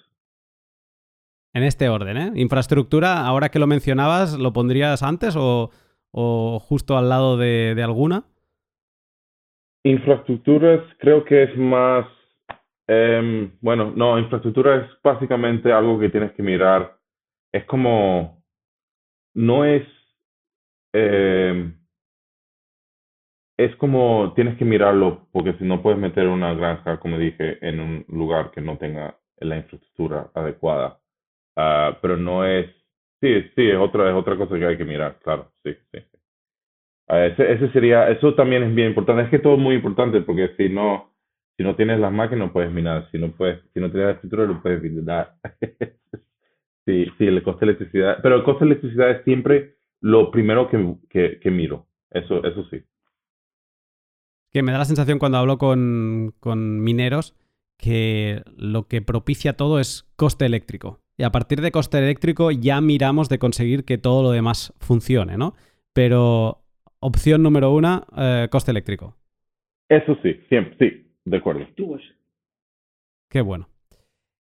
En 1.54 1.64
este 1.64 1.90
orden, 1.90 2.18
¿eh? 2.18 2.32
Infraestructura, 2.36 3.26
ahora 3.26 3.50
que 3.50 3.60
lo 3.60 3.68
mencionabas, 3.68 4.38
¿lo 4.38 4.54
pondrías 4.54 5.04
antes 5.04 5.36
o, 5.38 5.72
o 6.12 6.60
justo 6.60 6.98
al 6.98 7.10
lado 7.10 7.38
de, 7.38 7.74
de 7.76 7.84
alguna? 7.84 8.26
Infraestructuras 9.84 10.82
creo 11.00 11.24
que 11.24 11.44
es 11.44 11.58
más 11.58 12.08
eh, 12.88 13.52
bueno, 13.62 13.92
no, 13.96 14.20
infraestructura 14.20 14.78
es 14.78 15.02
básicamente 15.04 15.72
algo 15.72 16.00
que 16.00 16.10
tienes 16.10 16.34
que 16.34 16.44
mirar. 16.44 16.98
Es 17.52 17.66
como, 17.66 18.44
no 19.36 19.66
es, 19.66 19.88
eh, 20.94 21.72
es 23.58 23.76
como 23.78 24.34
tienes 24.36 24.58
que 24.58 24.66
mirarlo 24.66 25.28
porque 25.32 25.54
si 25.54 25.64
no 25.66 25.82
puedes 25.82 26.00
meter 26.00 26.28
una 26.28 26.54
granja, 26.54 27.00
como 27.00 27.18
dije, 27.18 27.58
en 27.68 27.80
un 27.80 28.06
lugar 28.10 28.52
que 28.52 28.62
no 28.62 28.78
tenga 28.78 29.18
la 29.40 29.58
infraestructura 29.58 30.30
adecuada. 30.34 31.00
ah, 31.58 31.98
pero 32.02 32.18
no 32.18 32.46
es, 32.46 32.68
sí, 33.22 33.42
sí, 33.56 33.70
es 33.70 33.78
otra, 33.78 34.10
es 34.10 34.16
otra 34.16 34.38
cosa 34.38 34.58
que 34.60 34.66
hay 34.68 34.78
que 34.78 34.86
mirar, 34.86 35.20
claro, 35.24 35.52
sí, 35.64 35.74
sí. 35.94 36.00
Ah, 37.08 37.26
ese, 37.26 37.52
ese 37.54 37.72
sería, 37.72 38.10
eso 38.10 38.34
también 38.36 38.64
es 38.64 38.74
bien 38.76 38.90
importante, 38.90 39.24
es 39.24 39.30
que 39.30 39.40
todo 39.40 39.54
es 39.56 39.60
muy 39.60 39.76
importante 39.76 40.22
porque 40.22 40.56
si 40.58 40.70
no, 40.70 41.15
si 41.58 41.64
no 41.64 41.76
tienes 41.76 42.00
las 42.00 42.12
máquinas 42.12 42.48
no 42.48 42.54
puedes 42.54 42.72
minar, 42.72 43.10
si 43.12 43.18
no 43.18 43.32
puedes, 43.32 43.62
si 43.74 43.80
no 43.80 43.90
tienes 43.90 44.08
la 44.08 44.14
escritura 44.14 44.46
no 44.46 44.62
puedes 44.62 44.82
minar. 44.82 45.36
sí, 46.86 47.06
sí, 47.18 47.26
el 47.26 47.44
coste 47.44 47.66
de 47.66 47.72
electricidad, 47.72 48.18
pero 48.22 48.36
el 48.36 48.44
coste 48.44 48.66
de 48.66 48.72
electricidad 48.72 49.12
es 49.12 49.24
siempre 49.24 49.76
lo 50.02 50.32
primero 50.32 50.70
que, 50.70 50.96
que, 51.10 51.40
que 51.40 51.52
miro, 51.52 51.88
eso, 52.12 52.44
eso 52.44 52.66
sí. 52.70 52.84
Que 54.52 54.64
me 54.64 54.72
da 54.72 54.80
la 54.80 54.86
sensación 54.86 55.20
cuando 55.20 55.38
hablo 55.38 55.58
con, 55.58 56.34
con 56.40 56.82
mineros 56.82 57.36
que 57.78 58.42
lo 58.58 58.88
que 58.88 59.02
propicia 59.02 59.54
todo 59.54 59.80
es 59.80 60.10
coste 60.16 60.46
eléctrico. 60.46 61.02
Y 61.18 61.24
a 61.24 61.32
partir 61.32 61.62
de 61.62 61.72
coste 61.72 61.98
eléctrico 61.98 62.52
ya 62.52 62.82
miramos 62.82 63.30
de 63.30 63.40
conseguir 63.40 63.86
que 63.86 63.98
todo 63.98 64.24
lo 64.24 64.32
demás 64.32 64.74
funcione, 64.80 65.38
¿no? 65.38 65.56
Pero 65.94 66.64
opción 67.00 67.44
número 67.44 67.72
una, 67.72 68.06
eh, 68.18 68.48
coste 68.50 68.72
eléctrico. 68.72 69.16
Eso 69.90 70.18
sí, 70.24 70.40
siempre, 70.50 70.76
sí, 70.80 71.05
de 71.26 71.38
acuerdo. 71.38 71.68
Qué 73.30 73.42
bueno. 73.42 73.68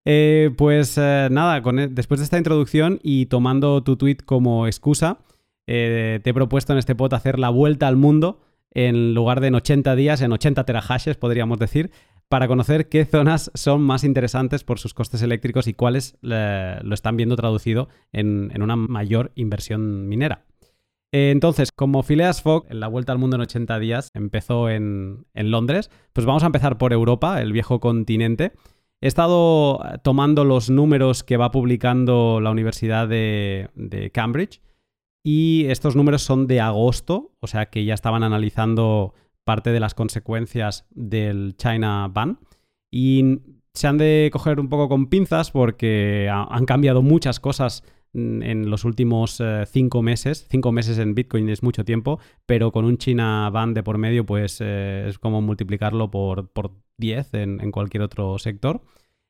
Eh, 0.06 0.52
pues 0.56 0.98
eh, 0.98 1.28
nada, 1.32 1.62
con, 1.62 1.80
e, 1.80 1.88
después 1.88 2.20
de 2.20 2.26
esta 2.26 2.38
introducción 2.38 3.00
y 3.02 3.26
tomando 3.26 3.84
tu 3.84 3.98
tweet 3.98 4.18
como 4.26 4.68
excusa, 4.68 5.20
te 5.66 6.22
he 6.24 6.34
propuesto 6.34 6.74
en 6.74 6.80
este 6.80 6.94
pod 6.94 7.14
hacer 7.16 7.40
la 7.40 7.50
vuelta 7.50 7.88
al 7.88 7.96
mundo 7.96 8.40
en 8.72 9.16
lugar 9.16 9.40
de 9.42 9.48
en 9.48 9.56
80 9.56 9.96
días, 9.96 10.22
en 10.22 10.32
80 10.32 10.64
terahashes, 10.66 11.18
podríamos 11.18 11.58
decir, 11.58 11.90
para 12.28 12.48
conocer 12.48 12.90
qué 12.90 13.06
zonas 13.06 13.50
son 13.54 13.82
más 13.82 14.04
interesantes 14.04 14.64
por 14.64 14.80
sus 14.80 14.94
costes 14.94 15.22
eléctricos 15.22 15.68
y 15.68 15.74
cuáles 15.74 16.18
lo 16.22 16.94
están 16.94 17.18
viendo 17.18 17.36
traducido 17.36 17.88
en, 18.12 18.62
una 18.62 18.76
mayor 18.76 19.32
inversión 19.36 20.08
minera. 20.08 20.46
Eh, 21.16 21.32
entonces, 21.32 21.72
como 21.72 22.04
Phileas 22.04 22.42
Fogg, 22.42 22.66
en 22.70 22.82
la 22.82 22.90
vuelta 22.90 23.14
al 23.14 23.20
mundo 23.20 23.38
en 23.38 23.44
80 23.44 23.80
días, 23.80 24.10
empezó 24.14 24.70
en, 24.70 25.26
Londres, 25.34 25.90
pues 26.12 26.26
vamos 26.26 26.44
a 26.44 26.48
empezar 26.48 26.78
por 26.78 26.92
Europa, 26.92 27.42
el 27.42 27.54
viejo 27.54 27.80
continente. 27.80 28.52
He 29.00 29.08
estado 29.08 29.80
tomando 30.04 30.44
los 30.44 30.70
números 30.70 31.24
que 31.24 31.38
va 31.38 31.52
publicando 31.52 32.42
la 32.42 32.52
Universidad 32.52 33.08
de, 33.08 33.70
de 33.76 34.12
Cambridge 34.12 34.60
y 35.24 35.68
estos 35.68 35.96
números 35.96 36.22
son 36.22 36.48
de 36.48 36.60
agosto, 36.60 37.32
o 37.40 37.48
sea 37.48 37.68
que 37.68 37.86
ya 37.86 37.94
estaban 37.94 38.24
analizando 38.24 39.14
parte 39.46 39.70
de 39.70 39.80
las 39.80 39.94
consecuencias 39.94 40.86
del 40.90 41.56
China 41.56 42.10
Ban. 42.12 42.40
Y 42.92 43.40
se 43.74 43.88
han 43.88 43.98
de 43.98 44.30
coger 44.34 44.60
un 44.60 44.68
poco 44.68 44.90
con 44.90 45.08
pinzas 45.08 45.52
porque 45.52 46.30
han 46.30 46.66
cambiado 46.66 47.02
muchas 47.02 47.40
cosas 47.40 47.86
en 48.16 48.70
los 48.70 48.86
últimos 48.86 49.40
eh, 49.40 49.66
cinco 49.68 50.02
meses. 50.02 50.48
Cinco 50.50 50.72
meses 50.72 50.98
en 50.98 51.16
Bitcoin 51.16 51.50
es 51.50 51.64
mucho 51.64 51.84
tiempo, 51.84 52.20
pero 52.46 52.72
con 52.72 52.86
un 52.86 52.98
China 52.98 53.50
Ban 53.52 53.74
de 53.74 53.84
por 53.84 53.98
medio, 53.98 54.26
pues 54.26 54.60
eh, 54.62 55.06
es 55.10 55.20
como 55.20 55.42
multiplicarlo 55.42 56.10
por, 56.10 56.48
por 56.50 56.72
10 56.98 57.34
en, 57.34 57.72
cualquier 57.72 58.04
otro 58.04 58.40
sector. 58.40 58.82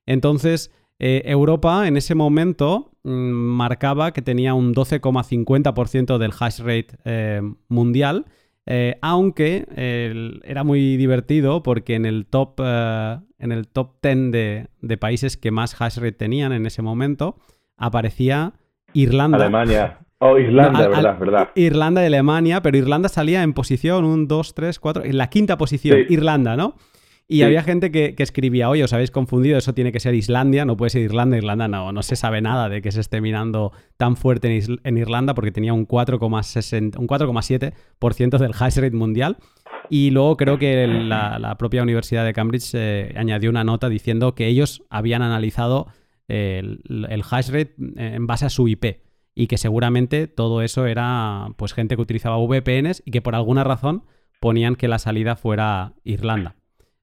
Entonces, 0.06 0.71
eh, 1.00 1.24
Europa 1.26 1.88
en 1.88 1.98
ese 1.98 2.15
momento 2.15 2.91
mm, 3.04 3.10
marcaba 3.10 4.13
que 4.13 4.21
tenía 4.21 4.54
un 4.54 4.74
12,50% 4.74 6.17
del 6.17 6.32
hash 6.39 6.60
rate 6.60 7.41
mundial 7.67 8.26
eh, 8.67 8.98
aunque 9.02 9.67
era 10.43 10.63
muy 10.63 10.98
divertido 10.98 11.62
porque 11.62 11.93
en 11.93 12.06
el 12.06 12.26
top, 12.26 12.60
en 12.60 13.52
el 13.52 13.67
top 13.67 13.98
10 14.02 14.67
de, 14.82 14.98
países 14.98 15.38
que 15.38 15.52
más 15.52 15.80
hash 15.80 15.98
rate 15.98 16.13
tenían 16.13 16.52
en 16.52 16.65
ese 16.65 16.82
momento 16.82 17.38
aparecía 17.78 18.54
Irlanda. 18.95 19.38
Alemania. 19.38 19.99
Oh, 20.19 20.38
Irlanda, 20.39 20.88
verdad, 20.88 21.19
verdad. 21.19 21.49
Irlanda 21.55 22.01
y 22.01 22.05
Alemania, 22.05 22.62
pero 22.62 22.77
Irlanda 22.77 23.10
salía 23.10 23.43
en 23.43 23.51
posición 23.53 24.05
1, 24.05 24.27
2, 24.27 24.55
3, 24.55 24.79
4, 24.79 25.03
en 25.05 25.17
la 25.17 25.29
quinta 25.29 25.58
posición, 25.58 25.99
Irlanda, 26.10 26.55
¿no? 26.55 26.75
Y 27.27 27.41
había 27.41 27.63
gente 27.63 27.91
que, 27.91 28.13
escribía, 28.19 28.69
oye, 28.69 28.84
os 28.84 28.93
habéis 28.93 29.10
confundido, 29.10 29.58
eso 29.58 29.73
tiene 29.73 29.91
que 29.91 29.99
ser 29.99 30.13
Islandia, 30.13 30.63
no 30.63 30.77
puede 30.77 30.91
ser 30.91 31.01
Irlanda, 31.01 31.38
Irlanda 31.38 31.67
no, 31.67 31.91
no 31.91 32.03
se 32.03 32.15
sabe 32.15 32.39
nada 32.39 32.69
de 32.69 32.84
que 32.84 32.91
se 32.91 33.01
esté 33.01 33.19
minando 33.19 33.71
tan 33.97 34.15
fuerte 34.15 34.63
en, 34.84 34.97
Irlanda 34.97 35.34
porque 35.34 35.51
tenía 35.51 35.73
un 35.73 35.88
4,7% 35.88 38.38
del 38.38 38.51
hash 38.58 38.77
rate 38.77 38.95
mundial. 38.95 39.38
Y 39.89 40.12
luego 40.12 40.38
creo 40.38 40.60
que 40.60 40.86
la, 40.88 41.55
propia 41.58 41.81
Universidad 41.81 42.23
de 42.25 42.34
Cambridge 42.34 42.75
eh, 42.75 43.15
añadió 43.17 43.49
una 43.49 43.63
nota 43.63 43.89
diciendo 43.89 44.36
que 44.36 44.45
ellos 44.45 44.84
habían 44.91 45.23
analizado 45.23 45.88
el, 46.27 47.23
hash 47.29 47.49
rate 47.49 47.75
en 47.77 48.27
base 48.27 48.45
a 48.45 48.49
su 48.49 48.67
IP 48.67 49.01
y 49.35 49.47
que 49.47 49.57
seguramente 49.57 50.27
todo 50.27 50.61
eso 50.61 50.85
era 50.85 51.47
pues 51.57 51.73
gente 51.73 51.95
que 51.95 52.01
utilizaba 52.01 52.38
VPNs 52.38 53.03
y 53.05 53.11
que 53.11 53.21
por 53.21 53.35
alguna 53.35 53.63
razón 53.63 54.03
ponían 54.39 54.75
que 54.75 54.88
la 54.88 54.99
salida 54.99 55.35
fuera 55.35 55.93
Irlanda. 56.03 56.55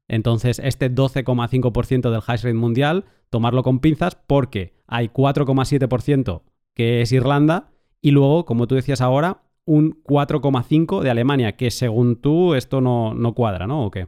Entonces, 0.08 0.58
este 0.58 0.90
12,5% 0.90 2.10
del 2.10 2.20
hash 2.26 2.44
rate 2.44 2.54
mundial, 2.54 3.04
tomarlo 3.30 3.62
con 3.62 3.80
pinzas 3.80 4.14
porque 4.14 4.74
hay 4.86 5.08
4,7% 5.08 6.42
que 6.74 7.00
es 7.02 7.12
Irlanda 7.12 7.70
y 8.00 8.10
luego, 8.10 8.44
como 8.44 8.66
tú 8.66 8.74
decías 8.74 9.00
ahora, 9.00 9.38
un 9.64 10.02
4,5% 10.02 11.02
de 11.02 11.10
Alemania, 11.10 11.52
que 11.52 11.70
según 11.70 12.20
tú 12.20 12.54
esto 12.54 12.80
no, 12.80 13.14
no 13.14 13.34
cuadra, 13.34 13.66
¿no? 13.66 13.84
¿O 13.84 13.90
qué? 13.90 14.06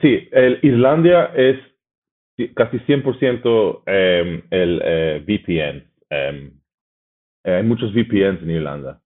Sí, 0.00 0.28
el 0.32 0.58
Irlanda 0.62 1.32
es 1.36 1.56
casi 2.54 2.78
100% 2.80 3.82
em, 3.86 4.42
el 4.50 4.80
eh, 4.84 5.24
VPN. 5.26 5.84
Em, 6.10 6.52
hay 7.44 7.62
muchos 7.62 7.92
VPNs 7.92 8.42
en 8.42 8.50
Irlanda. 8.50 9.00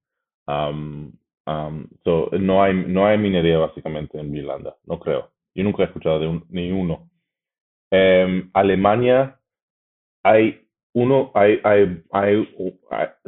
Um, 0.46 1.12
um, 1.46 1.86
no, 2.04 2.62
hay, 2.62 2.74
no 2.74 3.06
hay 3.06 3.18
minería 3.18 3.58
básicamente 3.58 4.18
en 4.18 4.34
Irlanda, 4.34 4.76
no 4.86 4.98
creo. 4.98 5.30
Yo 5.54 5.64
nunca 5.64 5.82
he 5.82 5.86
escuchado 5.86 6.20
de 6.20 6.40
ni 6.48 6.70
uno. 6.70 7.10
Em, 7.90 8.50
Alemania 8.54 9.38
hay 10.22 10.60
uno, 10.94 11.30
hay, 11.34 11.60
hay, 11.64 12.02
hay, 12.12 12.48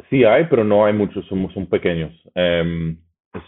sí 0.09 0.23
hay, 0.23 0.45
pero 0.45 0.63
no 0.63 0.85
hay 0.85 0.93
muchos, 0.93 1.25
son, 1.27 1.51
son 1.53 1.67
pequeños. 1.67 2.11
Um, 2.35 2.97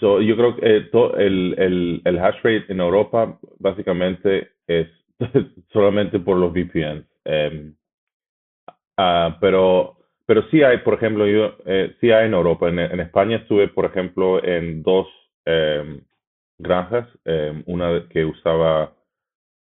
yo 0.02 0.36
creo 0.36 0.56
que 0.56 0.78
eh, 0.78 0.90
el, 1.18 1.56
el, 1.58 2.02
el 2.06 2.20
hash 2.20 2.38
rate 2.38 2.66
en 2.70 2.80
Europa 2.80 3.38
básicamente 3.60 4.52
es 4.68 4.88
solamente 5.74 6.20
por 6.20 6.38
los 6.38 6.52
VPNs. 6.52 7.06
Em, 7.26 7.76
ah, 8.98 9.38
pero, 9.40 9.98
pero 10.26 10.44
sí 10.50 10.64
hay, 10.64 10.80
por 10.80 10.96
ejemplo, 10.96 11.28
yo, 11.28 11.56
eh, 11.66 11.96
sí 12.00 12.12
hay 12.12 12.28
en 12.28 12.34
Europa. 12.34 12.70
En, 12.70 12.80
España 13.00 13.38
estuve, 13.38 13.68
por 13.68 13.86
ejemplo, 13.86 14.44
en 14.44 14.84
dos 14.84 15.08
granjas, 16.64 17.08
eh, 17.26 17.64
una 17.66 18.08
que 18.10 18.26
usaba 18.26 18.94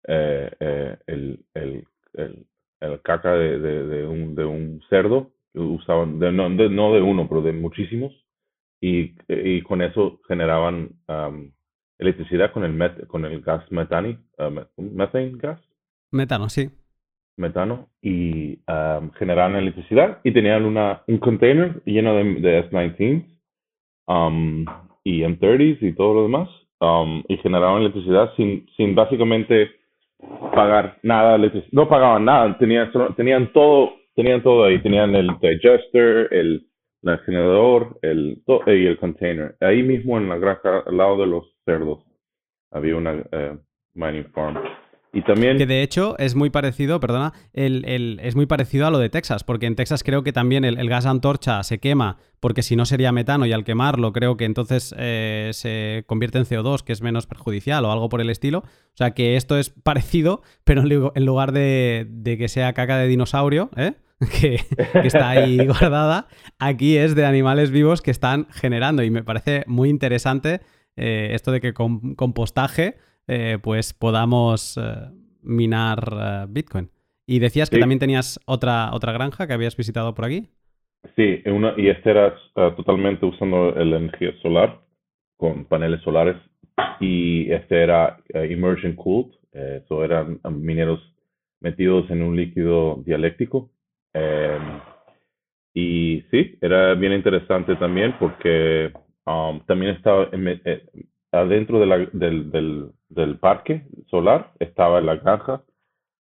eh, 0.07 0.51
eh, 0.59 0.97
el, 1.07 1.45
el, 1.53 1.87
el, 2.13 3.01
caca 3.01 3.33
de, 3.33 3.59
de, 3.59 3.87
de, 3.87 4.07
un, 4.07 4.35
de 4.35 4.45
un 4.45 4.81
cerdo, 4.89 5.31
usaban, 5.53 6.19
de, 6.19 6.31
no, 6.31 6.49
de, 6.49 6.69
no 6.69 6.93
de 6.93 7.01
uno, 7.01 7.27
pero 7.27 7.41
de 7.41 7.53
muchísimos, 7.53 8.13
y, 8.81 9.15
y 9.27 9.61
con 9.61 9.81
eso 9.81 10.19
generaban 10.27 10.89
electricidad 11.97 12.51
con 12.51 12.63
el, 12.63 12.73
met, 12.73 13.07
con 13.07 13.25
el 13.25 13.41
gas 13.41 13.63
metani, 13.71 14.17
uh, 14.37 14.49
methane 14.77 15.31
gas. 15.37 15.59
Metano, 16.11 16.49
sí. 16.49 16.69
Metano, 17.35 17.89
y 17.99 18.59
generaban 19.17 19.55
electricidad 19.55 20.19
y 20.23 20.31
tenían 20.33 20.65
una, 20.65 21.01
un 21.07 21.17
container 21.17 21.81
lleno 21.83 22.13
de, 22.13 22.23
de 22.35 22.69
S19s 22.69 23.25
um, 24.05 24.65
y 25.03 25.21
M30s 25.23 25.79
y 25.81 25.93
todo 25.93 26.13
lo 26.13 26.23
demás 26.23 26.47
Um, 26.83 27.23
y 27.29 27.37
generaban 27.37 27.81
electricidad 27.81 28.33
sin, 28.35 28.67
sin 28.75 28.93
básicamente 28.93 29.71
pagar 30.53 30.97
nada 31.01 31.39
No 31.71 31.87
pagaban 31.87 32.25
nada, 32.25 32.57
tenían, 32.57 32.91
tenían 33.15 33.53
todo 33.53 33.93
tenían 34.15 34.43
todo 34.43 34.65
ahí, 34.65 34.81
tenían 34.81 35.15
el 35.15 35.29
digester, 35.39 36.27
el, 36.31 36.67
generador, 37.25 37.97
el, 38.01 38.43
y 38.67 38.85
el 38.85 38.97
container. 38.97 39.55
Ahí 39.61 39.81
mismo 39.81 40.17
en 40.17 40.27
la 40.27 40.37
granja, 40.37 40.83
al 40.85 40.97
lado 40.97 41.17
de 41.19 41.27
los 41.27 41.52
cerdos, 41.65 42.05
había 42.71 42.95
una 42.95 43.13
uh, 43.13 43.59
mining 43.93 44.25
farm. 44.33 44.57
Y 45.15 45.21
también... 45.21 45.59
Que 45.59 45.67
de 45.67 45.83
hecho 45.83 46.17
es 46.17 46.33
muy 46.33 46.49
parecido, 46.49 46.99
perdona, 46.99 47.33
el, 47.53 48.19
es 48.23 48.35
muy 48.35 48.47
parecido 48.47 48.87
a 48.87 48.91
lo 48.91 48.97
de 48.97 49.09
Texas, 49.09 49.43
porque 49.43 49.67
en 49.67 49.75
Texas 49.75 50.03
creo 50.03 50.23
que 50.23 50.33
también 50.33 50.65
el, 50.65 50.89
gas 50.89 51.05
antorcha 51.05 51.61
se 51.61 51.77
quema, 51.77 52.17
porque 52.39 52.63
si 52.63 52.75
no 52.75 52.85
sería 52.85 53.11
metano 53.11 53.45
y 53.45 53.53
al 53.53 53.63
quemarlo 53.63 54.11
creo 54.11 54.37
que 54.37 54.45
entonces 54.45 54.93
eh, 54.97 55.51
se 55.53 56.03
convierte 56.07 56.39
en 56.39 56.45
CO2, 56.45 56.81
que 56.81 56.93
es 56.93 57.03
menos 57.03 57.27
perjudicial 57.27 57.85
o 57.85 57.91
algo 57.91 58.09
por 58.09 58.21
el 58.21 58.31
estilo. 58.31 58.59
O 58.59 58.95
sea 58.95 59.11
que 59.11 59.35
esto 59.35 59.59
es 59.59 59.69
parecido, 59.69 60.41
pero 60.63 60.81
en 61.13 61.25
lugar 61.25 61.51
de, 61.51 62.07
que 62.23 62.47
sea 62.47 62.73
caca 62.73 62.97
de 62.97 63.07
dinosaurio, 63.07 63.69
¿eh? 63.75 63.93
que, 64.41 64.59
está 65.03 65.29
ahí 65.29 65.57
guardada, 65.67 66.27
aquí 66.57 66.97
es 66.97 67.13
de 67.13 67.25
animales 67.25 67.69
vivos 67.69 68.01
que 68.01 68.09
están 68.09 68.47
generando 68.49 69.03
y 69.03 69.11
me 69.11 69.23
parece 69.23 69.63
muy 69.67 69.89
interesante 69.89 70.61
eh, 70.95 71.29
esto 71.33 71.51
de 71.51 71.61
que 71.61 71.73
con 71.73 72.15
compostaje 72.15 72.95
eh, 73.27 73.57
pues 73.61 73.93
podamos 73.93 74.77
eh, 74.77 75.09
minar 75.41 76.47
Bitcoin. 76.49 76.89
Y 77.25 77.39
decías 77.39 77.69
que 77.69 77.79
también 77.79 77.99
tenías 77.99 78.39
otra, 78.45 78.91
otra 78.93 79.13
granja 79.13 79.47
que 79.47 79.53
habías 79.53 79.77
visitado 79.77 80.13
por 80.13 80.25
aquí. 80.25 80.49
Sí, 81.15 81.41
una, 81.45 81.73
y 81.77 81.87
este 81.87 82.11
era 82.11 82.35
uh, 82.55 82.71
totalmente 82.75 83.25
usando 83.25 83.71
la 83.71 83.97
energía 83.97 84.31
solar 84.41 84.81
con 85.37 85.65
paneles 85.65 86.01
solares 86.01 86.37
y 86.99 87.51
este 87.51 87.81
era 87.81 88.17
uh, 88.33 88.43
immersion 88.43 88.95
cooled, 88.95 89.31
eso 89.51 90.03
eran 90.03 90.39
mineros 90.49 90.99
metidos 91.61 92.09
en 92.09 92.21
un 92.21 92.35
líquido 92.35 93.01
dialéctico. 93.05 93.71
Um, 94.13 94.79
y 95.73 96.23
sí, 96.29 96.57
era 96.61 96.93
bien 96.93 97.13
interesante 97.13 97.75
también 97.77 98.15
porque 98.19 98.91
um, 99.25 99.59
también 99.65 99.95
estaba 99.95 100.29
eh, 100.31 100.85
adentro 101.31 101.79
de 101.79 101.85
la, 101.85 101.97
del, 102.11 102.91
del, 103.09 103.37
parque 103.39 103.85
solar, 104.07 104.51
estaba 104.59 104.99
en 104.99 105.05
la 105.05 105.15
granja. 105.15 105.63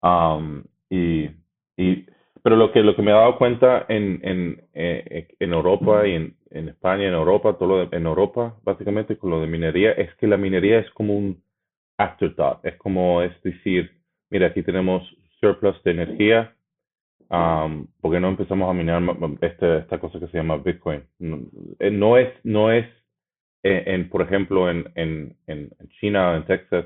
Um, 0.01 0.63
y, 0.89 1.29
y, 1.77 2.05
pero 2.43 2.55
lo 2.55 2.71
que, 2.71 2.81
lo 2.81 2.95
que 2.95 3.01
me 3.01 3.11
he 3.11 3.13
dado 3.13 3.37
cuenta 3.37 3.85
en, 3.87 4.19
en, 4.23 4.61
eh, 4.73 5.27
en 5.39 5.53
Europa 5.53 6.07
y 6.07 6.13
en, 6.13 6.35
en 6.49 6.69
España, 6.69 7.07
en 7.07 7.13
Europa, 7.13 7.57
todo 7.57 7.87
en 7.91 8.05
Europa, 8.05 8.57
básicamente 8.63 9.17
con 9.17 9.29
lo 9.29 9.41
de 9.41 9.47
minería, 9.47 9.91
es 9.91 10.13
que 10.15 10.27
la 10.27 10.37
minería 10.37 10.79
es 10.79 10.89
como 10.91 11.15
un 11.15 11.43
afterthought. 11.97 12.65
Es 12.65 12.75
como, 12.77 13.21
es 13.21 13.31
decir, 13.43 13.91
mira, 14.29 14.47
aquí 14.47 14.63
tenemos 14.63 15.03
surplus 15.39 15.81
de 15.83 15.91
energía, 15.91 16.55
um, 17.31 17.87
porque 18.01 18.19
no 18.19 18.29
empezamos 18.29 18.69
a 18.69 18.73
minar 18.73 19.01
este, 19.41 19.77
esta 19.79 19.99
cosa 19.99 20.19
que 20.19 20.27
se 20.27 20.37
llama 20.37 20.57
Bitcoin? 20.57 21.03
No, 21.19 22.17
eh, 22.17 22.21
es, 22.21 22.45
no 22.45 22.71
es 22.71 22.85
eh, 23.63 23.83
en, 23.87 24.09
por 24.09 24.21
ejemplo, 24.21 24.69
en, 24.69 24.91
en, 24.95 25.37
en 25.47 25.69
China 25.99 26.35
en 26.35 26.45
Texas, 26.45 26.85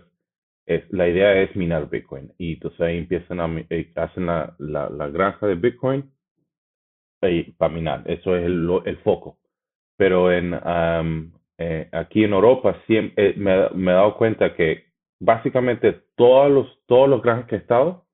es, 0.66 0.84
la 0.92 1.08
idea 1.08 1.42
es 1.42 1.56
minar 1.56 1.90
Bitcoin. 1.90 2.32
Y 2.38 2.54
entonces 2.54 2.82
ahí 2.82 2.98
empiezan 3.00 3.40
a, 3.40 3.66
eh, 3.70 3.92
hacen 3.96 4.28
la, 4.28 4.56
la, 4.60 4.90
la 4.90 5.08
granja 5.10 5.48
de 5.48 5.56
Bitcoin 5.56 6.12
para 7.58 7.74
minar. 7.74 8.04
Eso 8.06 8.36
es 8.36 8.46
el, 8.46 8.70
el 8.86 8.98
foco. 8.98 9.38
Pero 9.98 10.32
en, 10.32 10.54
um, 10.54 11.32
aquí 11.92 12.24
en 12.24 12.34
Europa 12.34 12.80
siempre, 12.86 13.34
me, 13.38 13.70
me, 13.74 13.92
he 13.92 13.96
dado 13.96 14.18
cuenta 14.18 14.54
que 14.56 14.86
básicamente 15.20 15.94
todos 16.16 16.52
los, 16.52 16.86
todos 16.86 17.10
los 17.10 17.22
granjas 17.22 17.48
que 17.48 17.56
he 17.56 17.60
estado 17.60 18.05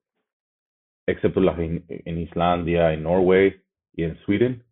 excepto 1.06 1.40
las 1.40 1.58
en, 1.58 2.18
Islandia, 2.18 2.92
en 2.92 3.02
Norway 3.02 3.60
y 3.94 4.04
en 4.04 4.16
Sweden, 4.18 4.64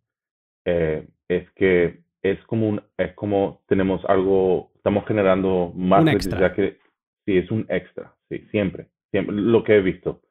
eh, 0.65 1.07
es 1.27 1.49
que 1.51 1.99
es 2.21 2.39
como 2.45 2.69
un, 2.69 2.81
es 2.97 3.13
como 3.13 3.61
tenemos 3.67 4.03
algo, 4.05 4.71
estamos 4.75 5.05
generando 5.07 5.71
más 5.75 6.01
electricidad 6.01 6.55
que 6.55 6.77
sí 7.25 7.37
es 7.37 7.49
un 7.51 7.65
extra, 7.69 8.15
sí, 8.29 8.39
siempre, 8.51 8.87
siempre 9.11 9.35
lo 9.35 9.63
que 9.63 9.75
he 9.75 9.81
visto. 9.81 10.21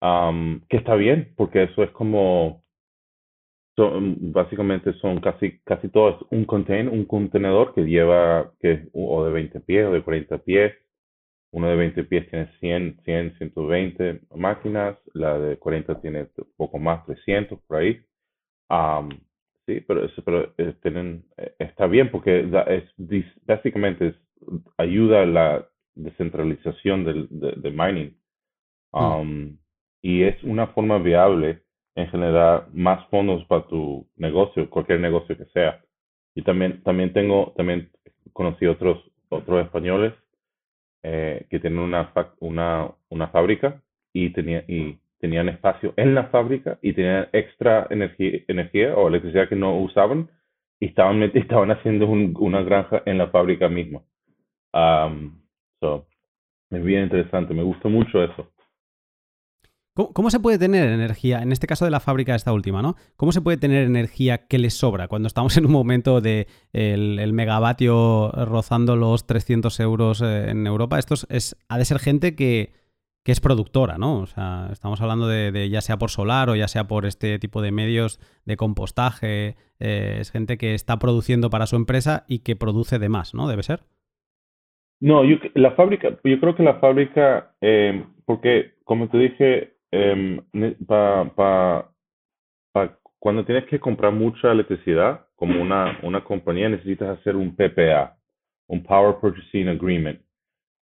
que 0.00 0.76
está 0.76 0.94
bien, 0.94 1.32
porque 1.36 1.64
eso 1.64 1.82
es 1.82 1.90
como 1.90 2.64
son, 3.76 4.32
básicamente 4.32 4.92
son 4.94 5.20
casi 5.20 5.60
casi 5.64 5.88
todos 5.88 6.26
un 6.30 6.44
contain, 6.44 6.88
un 6.88 7.04
contenedor 7.04 7.72
que 7.74 7.82
lleva 7.82 8.52
que 8.60 8.88
o 8.92 9.24
de 9.24 9.32
20 9.32 9.60
pies 9.60 9.86
o 9.86 9.92
de 9.92 10.02
40 10.02 10.38
pies 10.38 10.74
uno 11.52 11.68
de 11.68 11.76
20 11.76 12.04
pies 12.04 12.28
tiene 12.30 12.48
100, 12.60 13.00
100, 13.04 13.38
120 13.38 14.20
máquinas, 14.36 14.96
la 15.14 15.38
de 15.38 15.56
40 15.58 16.00
tiene 16.00 16.28
un 16.36 16.52
poco 16.56 16.78
más, 16.78 17.04
300 17.06 17.60
por 17.66 17.78
ahí. 17.78 18.00
sí, 19.66 19.80
pero, 19.86 20.08
pero 20.24 20.54
eh, 20.58 20.74
tienen, 20.82 21.24
eh, 21.36 21.54
está 21.58 21.86
bien 21.86 22.10
porque 22.10 22.48
es, 22.68 22.84
básicamente 23.46 24.08
es, 24.08 24.14
ayuda 24.78 25.22
a 25.22 25.26
la 25.26 25.68
descentralización 25.94 27.04
del, 27.04 27.28
de, 27.30 27.70
mining. 27.70 28.16
Mm. 28.92 29.58
Y 30.02 30.22
es 30.22 30.42
una 30.44 30.68
forma 30.68 30.98
viable 30.98 31.62
en 31.96 32.08
generar 32.08 32.68
más 32.72 33.06
fondos 33.08 33.44
para 33.46 33.66
tu 33.66 34.08
negocio, 34.16 34.70
cualquier 34.70 35.00
negocio 35.00 35.36
que 35.36 35.46
sea. 35.46 35.82
Y 36.34 36.42
también, 36.42 36.82
también 36.84 37.12
tengo, 37.12 37.52
también 37.56 37.90
conocí 38.32 38.66
otros, 38.66 38.98
otros 39.28 39.64
españoles 39.66 40.14
eh, 41.02 41.46
que 41.50 41.60
tienen 41.60 41.78
una, 41.78 42.12
una, 42.40 42.90
una 43.08 43.28
fábrica 43.28 43.80
y, 44.12 44.30
tenía, 44.30 44.64
y 44.68 44.98
tenían 45.18 45.48
espacio 45.48 45.94
en 45.96 46.14
la 46.14 46.24
fábrica 46.24 46.78
y 46.82 46.92
tenían 46.92 47.28
extra 47.32 47.86
energía, 47.90 48.94
o 48.96 49.08
electricidad 49.08 49.48
que 49.48 49.56
no 49.56 49.78
usaban 49.78 50.30
y 50.78 50.86
estaban, 50.86 51.22
estaban 51.34 51.70
haciendo 51.70 52.06
un, 52.06 52.34
una 52.38 52.62
granja 52.62 53.02
en 53.06 53.18
la 53.18 53.28
fábrica 53.28 53.68
misma. 53.68 54.02
Um, 54.72 55.40
so, 55.80 56.06
es 56.70 56.84
bien 56.84 57.04
interesante, 57.04 57.54
me 57.54 57.62
gusta 57.62 57.88
mucho 57.88 58.22
eso. 58.22 58.50
¿Cómo, 59.94 60.30
se 60.30 60.38
puede 60.38 60.58
tener 60.58 60.88
energía, 60.88 61.42
en 61.42 61.50
este 61.50 61.66
caso 61.66 61.84
de 61.84 61.90
la 61.90 61.98
fábrica 61.98 62.36
esta 62.36 62.52
última, 62.52 62.80
¿no? 62.80 62.94
¿Cómo 63.16 63.32
se 63.32 63.40
puede 63.40 63.56
tener 63.56 63.84
energía 63.84 64.46
que 64.46 64.58
les 64.58 64.74
sobra 64.74 65.08
cuando 65.08 65.26
estamos 65.26 65.56
en 65.56 65.66
un 65.66 65.72
momento 65.72 66.20
de 66.20 66.46
el, 66.72 67.32
megavatio 67.32 68.30
rozando 68.30 68.94
los 68.94 69.26
300 69.26 69.80
euros 69.80 70.22
eh, 70.22 70.50
en 70.50 70.66
Europa? 70.66 70.98
Esto 70.98 71.14
es, 71.28 71.56
ha 71.68 71.76
de 71.76 71.84
ser 71.84 71.98
gente 71.98 72.36
que, 72.36 72.72
que, 73.24 73.32
es 73.32 73.40
productora, 73.40 73.98
¿no? 73.98 74.20
O 74.20 74.26
sea, 74.26 74.68
estamos 74.70 75.00
hablando 75.00 75.26
de, 75.26 75.68
ya 75.68 75.80
sea 75.80 75.98
por 75.98 76.10
solar 76.10 76.50
o 76.50 76.56
ya 76.56 76.68
sea 76.68 76.86
por 76.86 77.04
este 77.04 77.40
tipo 77.40 77.60
de 77.60 77.72
medios 77.72 78.20
de 78.44 78.56
compostaje. 78.56 79.56
Eh, 79.80 80.18
es 80.20 80.30
gente 80.30 80.56
que 80.56 80.74
está 80.74 81.00
produciendo 81.00 81.50
para 81.50 81.66
su 81.66 81.74
empresa 81.74 82.24
y 82.28 82.38
que 82.40 82.54
produce 82.54 83.00
de 83.00 83.08
más, 83.08 83.34
¿no? 83.34 83.48
Debe 83.48 83.64
ser. 83.64 83.80
No, 85.00 85.24
yo, 85.24 85.36
la 85.54 85.72
fábrica, 85.72 86.10
yo 86.22 86.38
creo 86.38 86.54
que 86.54 86.62
la 86.62 86.78
fábrica, 86.78 87.54
eh, 87.60 88.04
porque 88.26 88.74
como 88.84 89.08
te 89.08 89.18
dije, 89.18 89.79
eh, 89.92 90.76
pa, 90.86 91.32
pa, 91.34 91.90
pa, 92.72 92.98
cuando 93.18 93.44
tienes 93.44 93.66
que 93.66 93.80
comprar 93.80 94.12
mucha 94.12 94.52
electricidad, 94.52 95.26
como 95.36 95.60
una, 95.60 95.98
una 96.02 96.22
compañía, 96.22 96.68
necesitas 96.68 97.18
hacer 97.18 97.36
un 97.36 97.54
PPA, 97.54 98.16
un 98.68 98.82
Power 98.82 99.16
Purchasing 99.20 99.68
Agreement. 99.68 100.20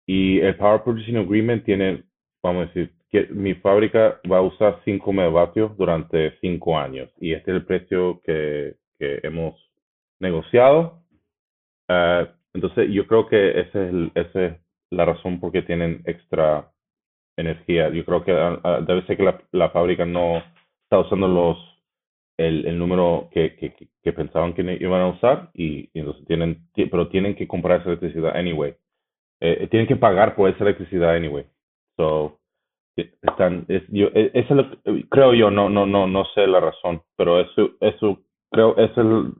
Y 0.06 0.40
el 0.40 0.56
Power 0.56 0.82
Purchasing 0.82 1.18
Agreement 1.18 1.64
tiene, 1.64 2.04
vamos 2.42 2.64
a 2.64 2.66
decir, 2.66 2.92
que 3.10 3.26
mi 3.26 3.54
fábrica 3.54 4.20
va 4.30 4.38
a 4.38 4.42
usar 4.42 4.80
5 4.84 5.12
megavatios 5.12 5.76
durante 5.76 6.38
5 6.40 6.78
años. 6.78 7.10
Y 7.20 7.34
este 7.34 7.50
es 7.50 7.56
el 7.58 7.66
precio 7.66 8.20
que, 8.24 8.76
que 8.98 9.20
hemos 9.22 9.54
negociado. 10.18 11.02
Uh, 11.90 12.26
entonces, 12.54 12.90
yo 12.90 13.06
creo 13.06 13.28
que 13.28 13.60
ese 13.60 13.68
es, 13.68 13.74
el, 13.74 14.12
ese 14.14 14.46
es 14.46 14.52
la 14.90 15.04
razón 15.04 15.40
por 15.40 15.52
qué 15.52 15.62
tienen 15.62 16.02
extra 16.06 16.71
energía. 17.42 17.88
Yo 17.90 18.04
creo 18.04 18.24
que 18.24 18.32
ah, 18.32 18.58
ah, 18.64 18.80
debe 18.86 19.04
ser 19.06 19.16
que 19.16 19.34
la, 19.52 19.70
fábrica 19.70 20.04
no 20.04 20.42
está 20.84 20.98
usando 20.98 21.28
los 21.28 21.58
el, 22.38 22.66
el 22.66 22.78
número 22.78 23.28
que, 23.32 23.72
pensaban 24.12 24.54
que 24.54 24.62
iban 24.80 25.00
a 25.00 25.08
usar 25.08 25.50
y, 25.54 25.90
entonces 25.94 26.26
tienen, 26.26 26.66
pero 26.74 27.08
tienen 27.08 27.34
que 27.34 27.46
comprar 27.46 27.80
esa 27.80 27.90
electricidad 27.90 28.36
anyway. 28.36 28.74
Eh, 29.40 29.58
eh, 29.60 29.68
tienen 29.68 29.86
que 29.86 29.96
pagar 29.96 30.34
por 30.34 30.48
esa 30.48 30.64
electricidad 30.64 31.14
anyway. 31.14 31.44
So, 31.96 32.40
eh, 32.96 33.12
están, 33.22 33.66
es, 33.68 33.82
yo, 33.88 34.08
eso 34.14 34.54
lo, 34.54 34.70
creo 35.08 35.34
yo, 35.34 35.50
no, 35.50 35.68
no, 35.68 35.86
no, 35.86 36.06
no 36.06 36.24
sé 36.34 36.46
la 36.46 36.60
razón, 36.60 37.02
pero 37.16 37.40
eso, 37.40 37.72
eso, 37.80 38.18
creo, 38.50 38.76
es 38.76 38.96
el, 38.96 39.32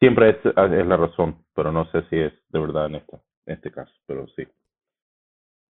siempre 0.00 0.30
es, 0.30 0.36
es 0.44 0.86
la 0.86 0.96
razón, 0.96 1.36
pero 1.54 1.70
no 1.72 1.84
sé 1.92 2.02
si 2.10 2.18
es 2.18 2.32
de 2.48 2.58
verdad 2.58 2.86
en 2.86 2.96
esta, 2.96 3.20
en 3.46 3.54
este 3.54 3.70
caso, 3.70 3.92
pero 4.06 4.26
sí. 4.28 4.44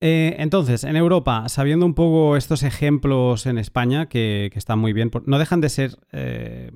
Eh, 0.04 0.34
entonces, 0.40 0.82
en 0.82 0.96
Europa, 0.96 1.48
sabiendo 1.48 1.86
un 1.86 1.94
poco 1.94 2.36
estos 2.36 2.64
ejemplos 2.64 3.46
en 3.46 3.56
España, 3.56 4.06
que, 4.08 4.50
están 4.52 4.80
muy 4.80 4.92
bien, 4.92 5.12
no 5.26 5.38
dejan 5.38 5.60
de 5.60 5.68
ser, 5.68 5.96
eh, 6.10 6.72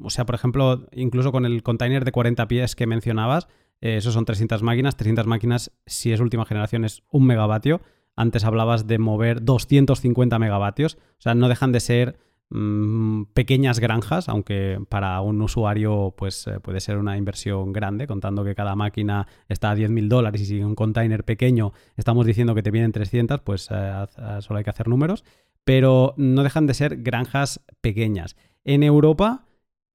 o 0.00 0.08
sea, 0.08 0.24
por 0.24 0.36
ejemplo, 0.36 0.86
incluso 0.92 1.32
con 1.32 1.46
el 1.46 1.64
container 1.64 2.04
de 2.04 2.12
40 2.12 2.46
pies 2.46 2.76
que 2.76 2.86
mencionabas, 2.86 3.48
eh, 3.80 3.96
esos 3.96 4.14
son 4.14 4.24
300 4.24 4.62
máquinas, 4.62 4.94
300 4.94 5.26
máquinas, 5.26 5.72
si 5.84 6.12
es 6.12 6.20
última 6.20 6.46
generación, 6.46 6.84
es 6.84 7.02
un 7.10 7.26
megavatio. 7.26 7.80
Antes 8.14 8.44
hablabas 8.44 8.86
de 8.86 9.00
mover 9.00 9.42
250 9.42 10.38
megavatios, 10.38 10.94
o 10.94 11.22
sea, 11.22 11.34
no 11.34 11.48
dejan 11.48 11.72
de 11.72 11.80
ser 11.80 12.18
Mm, 12.52 13.26
pequeñas 13.32 13.78
granjas, 13.78 14.28
aunque 14.28 14.80
para 14.88 15.20
un 15.20 15.40
usuario 15.40 16.14
pues, 16.16 16.48
eh, 16.48 16.58
puede 16.58 16.80
ser 16.80 16.98
una 16.98 17.16
inversión 17.16 17.72
grande, 17.72 18.08
contando 18.08 18.42
que 18.42 18.56
cada 18.56 18.74
máquina 18.74 19.28
está 19.48 19.70
a 19.70 19.76
10.000 19.76 20.08
dólares 20.08 20.40
y 20.40 20.46
si 20.46 20.60
un 20.60 20.74
container 20.74 21.24
pequeño 21.24 21.72
estamos 21.96 22.26
diciendo 22.26 22.56
que 22.56 22.64
te 22.64 22.72
vienen 22.72 22.90
300, 22.90 23.40
pues 23.42 23.68
eh, 23.70 24.06
solo 24.40 24.58
hay 24.58 24.64
que 24.64 24.70
hacer 24.70 24.88
números, 24.88 25.24
pero 25.64 26.14
no 26.16 26.42
dejan 26.42 26.66
de 26.66 26.74
ser 26.74 27.02
granjas 27.02 27.60
pequeñas. 27.80 28.34
En 28.64 28.82
Europa, 28.82 29.46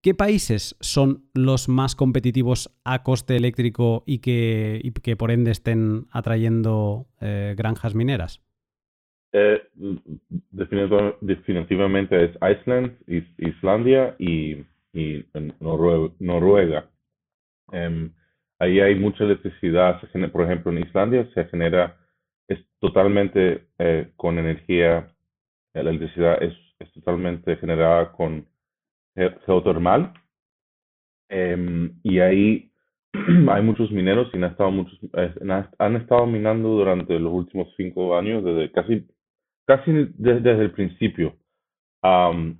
¿qué 0.02 0.14
países 0.14 0.78
son 0.80 1.26
los 1.34 1.68
más 1.68 1.96
competitivos 1.96 2.72
a 2.86 3.04
coste 3.04 3.36
eléctrico 3.36 4.04
y 4.06 4.20
que, 4.20 5.16
por 5.18 5.32
ende 5.32 5.52
estén 5.52 6.08
atrayendo 6.12 7.08
eh, 7.20 7.54
granjas 7.58 7.96
mineras? 7.96 8.45
Eh, 9.38 9.62
definitivamente 10.52 12.24
es 12.24 12.32
Iceland, 12.36 12.98
Islandia 13.38 14.16
y, 14.18 14.64
Noruega. 16.20 16.90
Em, 17.72 18.14
ahí 18.60 18.80
hay 18.80 18.96
mucha 18.96 19.26
electricidad. 19.26 20.00
por 20.32 20.44
ejemplo, 20.46 20.72
en 20.72 20.80
Islandia 20.80 21.28
se 21.34 21.46
genera, 21.46 21.98
es 22.48 22.60
totalmente 22.80 23.68
eh, 23.80 24.12
con 24.16 24.40
energía, 24.40 25.14
la 25.74 25.82
electricidad 25.82 26.42
es, 26.42 26.54
es 26.80 26.92
totalmente 26.94 27.58
generada 27.58 28.14
con 28.14 28.48
geotermal 29.46 30.14
Em, 31.30 32.00
y 32.04 32.20
ahí 32.20 32.72
hay 33.50 33.64
muchos 33.64 33.92
mineros 33.92 34.30
y 34.34 34.38
han 34.38 34.46
estado, 34.46 34.72
muchos, 34.72 35.00
han 35.80 35.96
estado 35.96 36.26
minando 36.28 36.70
durante 36.70 37.20
los 37.20 37.34
últimos 37.34 37.74
cinco 37.78 38.18
años, 38.18 38.44
desde 38.44 38.72
casi, 38.72 39.08
casi 39.66 39.92
desde, 40.18 40.52
el 40.52 40.72
principio. 40.72 41.36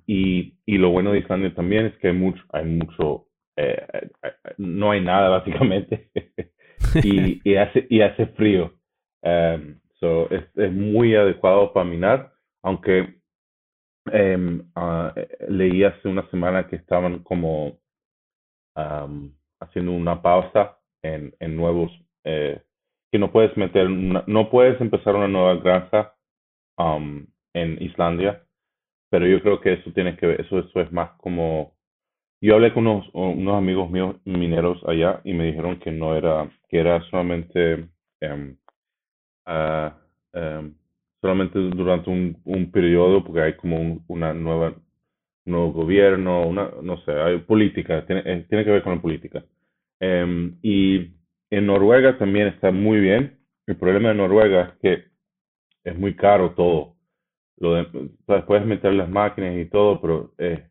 y, 0.06 0.54
y 0.66 0.78
lo 0.78 0.90
bueno 0.90 1.12
de 1.12 1.20
Islandia 1.20 1.54
también 1.54 1.86
es 1.86 1.96
que 1.98 2.08
hay 2.08 2.14
mucho, 2.14 2.42
hay 2.52 2.64
mucho 2.64 3.26
eh, 3.56 3.86
eh, 4.22 4.32
no 4.58 4.90
hay 4.90 5.00
nada 5.00 5.28
básicamente 5.38 6.10
y, 7.02 7.40
y, 7.48 7.56
hace, 7.56 7.86
y 7.88 8.02
hace 8.02 8.26
frío. 8.26 8.74
Um, 9.22 9.80
so 9.98 10.30
es, 10.30 10.44
es, 10.56 10.72
muy 10.72 11.14
adecuado 11.16 11.72
para 11.72 11.88
minar, 11.88 12.32
aunque 12.62 13.16
um, 14.12 14.60
uh, 14.76 15.10
leí 15.48 15.82
hace 15.84 16.06
una 16.06 16.28
semana 16.30 16.68
que 16.68 16.76
estaban 16.76 17.20
como 17.24 17.78
um, 18.76 19.32
haciendo 19.60 19.92
una 19.92 20.20
pausa 20.20 20.78
en, 21.02 21.34
en 21.40 21.56
nuevos, 21.56 21.90
eh, 22.24 22.60
que 23.10 23.18
no 23.18 23.32
puedes 23.32 23.56
meter, 23.56 23.88
no 23.88 24.50
puedes 24.50 24.80
empezar 24.80 25.16
una 25.16 25.28
nueva 25.28 25.56
granja 25.56 26.14
um, 26.78 27.26
en 27.54 27.82
Islandia, 27.82 28.42
pero 29.10 29.26
yo 29.26 29.40
creo 29.42 29.60
que 29.60 29.74
eso 29.74 29.92
tiene 29.92 30.16
que 30.16 30.26
ver, 30.26 30.40
eso, 30.40 30.58
eso 30.58 30.80
es 30.80 30.92
más 30.92 31.10
como 31.18 31.76
yo 32.40 32.54
hablé 32.54 32.72
con 32.72 32.86
unos, 32.86 33.08
unos 33.14 33.56
amigos 33.56 33.90
míos 33.90 34.16
mineros 34.24 34.82
allá 34.86 35.20
y 35.24 35.32
me 35.32 35.46
dijeron 35.46 35.78
que 35.78 35.90
no 35.90 36.14
era, 36.16 36.50
que 36.68 36.78
era 36.78 37.00
solamente, 37.10 37.88
um, 38.20 38.56
uh, 39.46 39.90
um, 40.38 40.74
solamente 41.20 41.58
durante 41.58 42.10
un, 42.10 42.36
un 42.44 42.70
periodo, 42.70 43.24
porque 43.24 43.40
hay 43.40 43.56
como 43.56 43.80
un, 43.80 44.04
una 44.08 44.34
nueva, 44.34 44.74
nuevo 45.46 45.72
gobierno, 45.72 46.46
una, 46.46 46.70
no 46.82 46.98
sé, 47.04 47.12
hay 47.12 47.38
política, 47.38 48.04
tiene, 48.06 48.22
eh, 48.26 48.46
tiene 48.48 48.64
que 48.64 48.70
ver 48.70 48.82
con 48.82 48.96
la 48.96 49.02
política. 49.02 49.44
Um, 50.00 50.58
y 50.62 51.14
en 51.50 51.66
Noruega 51.66 52.18
también 52.18 52.48
está 52.48 52.70
muy 52.70 53.00
bien. 53.00 53.38
El 53.66 53.76
problema 53.76 54.10
de 54.10 54.16
Noruega 54.16 54.74
es 54.74 54.78
que 54.80 55.04
es 55.86 55.96
muy 55.96 56.14
caro 56.14 56.52
todo. 56.54 56.96
Lo 57.58 57.74
de, 57.74 57.84
puedes 58.42 58.66
meter 58.66 58.92
las 58.92 59.08
máquinas 59.08 59.56
y 59.56 59.64
todo, 59.66 60.00
pero 60.00 60.34
eh, 60.36 60.66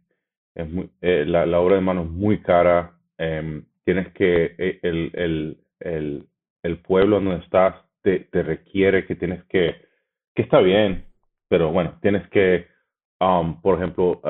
es 0.54 0.70
muy, 0.70 0.90
eh, 1.02 1.26
la, 1.26 1.46
la, 1.46 1.60
obra 1.60 1.76
de 1.76 1.82
mano 1.82 2.04
es 2.04 2.10
muy 2.10 2.42
cara, 2.42 3.00
eh, 3.18 3.64
tienes 3.86 4.12
que, 4.14 4.56
eh, 4.58 4.80
el, 4.84 5.12
el, 5.14 5.58
el, 5.80 6.28
el, 6.64 6.78
pueblo 6.80 7.20
donde 7.20 7.44
estás 7.44 7.76
te, 8.04 8.20
te, 8.20 8.44
requiere 8.44 9.06
que 9.06 9.16
tienes 9.16 9.44
que, 9.46 9.76
que 10.36 10.44
está 10.44 10.60
bien, 10.60 11.06
pero 11.48 11.72
bueno, 11.72 11.98
tienes 12.02 12.28
que, 12.30 12.68
um, 13.20 13.62
por 13.62 13.78
ejemplo, 13.78 14.22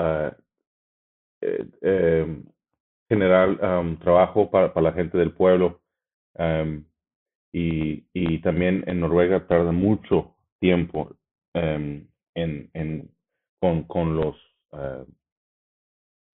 eh, 1.42 2.42
generar 3.10 3.50
um, 3.50 3.98
trabajo 3.98 4.50
para, 4.50 4.74
para, 4.74 4.90
la 4.90 4.94
gente 4.94 5.18
del 5.18 5.34
pueblo. 5.34 5.82
Um, 6.36 6.86
y, 7.52 8.06
y 8.14 8.40
también 8.40 8.84
en 8.88 9.00
Noruega 9.00 9.48
tarda 9.48 9.72
mucho 9.72 10.35
tiempo 10.60 11.16
en, 11.54 12.10
en, 12.34 13.12
con, 13.60 13.84
con 13.84 14.16
los 14.16 14.36
uh, 14.72 15.06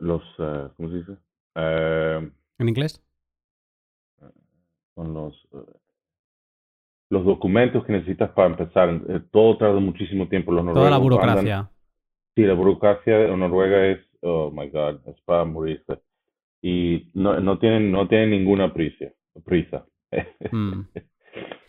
los, 0.02 0.24
uh, 0.40 0.70
¿cómo 0.76 0.90
se 0.90 0.96
dice? 0.96 1.12
Uh, 1.56 2.30
¿En 2.58 2.70
inglés? 2.70 3.02
Con 4.96 5.14
los, 5.14 5.34
uh, 5.52 5.64
los 7.10 7.26
documentos 7.26 7.86
que 7.86 7.94
necesitas 7.94 8.32
para 8.32 8.50
empezar. 8.50 8.90
Eh, 9.10 9.22
todo 9.32 9.58
tarda 9.58 9.80
muchísimo 9.80 10.28
tiempo. 10.28 10.52
Los 10.52 10.74
Toda 10.74 10.90
la 10.90 10.98
burocracia. 10.98 11.70
sí, 12.36 12.42
la 12.44 12.54
burocracia 12.54 13.18
de 13.18 13.38
Noruega 13.38 13.88
es, 13.88 14.00
oh 14.22 14.52
my 14.52 14.70
God, 14.70 15.08
es 15.08 15.22
para 15.22 15.46
morirse. 15.46 16.00
Y 16.62 17.10
no, 17.14 17.40
no, 17.40 17.60
tienen, 17.60 17.92
no 17.92 18.08
tienen 18.08 18.32
ninguna 18.32 18.74
prisa. 18.74 19.06
prisa. 19.46 19.86
Mm. 20.52 20.82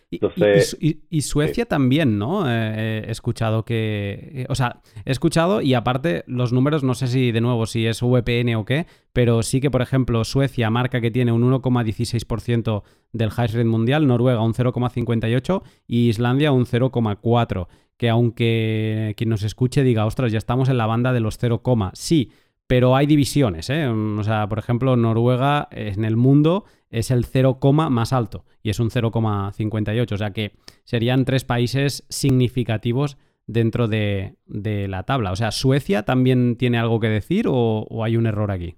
y, 1.10 1.22
Suecia 1.22 1.66
también, 1.66 2.18
¿no? 2.18 2.44
Eh, 2.46 3.04
he 3.06 3.10
escuchado 3.10 3.64
que. 3.64 4.46
O 4.48 4.54
sea, 4.54 4.82
he 5.04 5.10
escuchado 5.10 5.62
y 5.62 5.74
aparte 5.74 6.24
los 6.26 6.52
números, 6.52 6.82
no 6.82 6.94
sé 6.94 7.06
si 7.06 7.32
de 7.32 7.40
nuevo 7.40 7.66
si 7.66 7.86
es 7.86 8.02
VPN 8.02 8.54
o 8.56 8.64
qué, 8.64 8.86
pero 9.12 9.42
sí 9.42 9.60
que, 9.60 9.70
por 9.70 9.82
ejemplo, 9.82 10.24
Suecia 10.24 10.70
marca 10.70 11.00
que 11.00 11.10
tiene 11.10 11.32
un 11.32 11.42
1,16% 11.50 12.82
del 13.12 13.30
hash 13.30 13.54
rate 13.54 13.64
mundial, 13.64 14.06
Noruega 14.06 14.42
un 14.42 14.54
0,58% 14.54 15.62
y 15.86 16.08
Islandia 16.08 16.52
un 16.52 16.66
0,4%. 16.66 17.68
Que 17.96 18.08
aunque 18.08 19.14
quien 19.16 19.30
nos 19.30 19.44
escuche 19.44 19.84
diga, 19.84 20.06
ostras, 20.06 20.32
ya 20.32 20.38
estamos 20.38 20.68
en 20.68 20.76
la 20.76 20.86
banda 20.86 21.12
de 21.12 21.20
los 21.20 21.38
0, 21.38 21.62
sí, 21.92 22.32
pero 22.66 22.96
hay 22.96 23.06
divisiones, 23.06 23.70
¿eh? 23.70 23.86
O 23.86 24.24
sea, 24.24 24.48
por 24.48 24.58
ejemplo, 24.58 24.96
Noruega 24.96 25.68
en 25.70 26.04
el 26.04 26.16
mundo 26.16 26.64
es 26.92 27.10
el 27.10 27.24
0, 27.24 27.58
más 27.90 28.12
alto 28.12 28.44
y 28.62 28.70
es 28.70 28.78
un 28.78 28.90
0,58. 28.90 30.12
O 30.12 30.16
sea 30.16 30.30
que 30.32 30.52
serían 30.84 31.24
tres 31.24 31.44
países 31.44 32.06
significativos 32.08 33.18
dentro 33.46 33.88
de, 33.88 34.36
de, 34.46 34.86
la 34.86 35.02
tabla. 35.02 35.32
O 35.32 35.36
sea, 35.36 35.50
¿Suecia 35.50 36.04
también 36.04 36.56
tiene 36.56 36.78
algo 36.78 37.00
que 37.00 37.08
decir 37.08 37.46
o, 37.48 38.04
hay 38.04 38.16
un 38.16 38.26
error 38.26 38.52
aquí? 38.52 38.76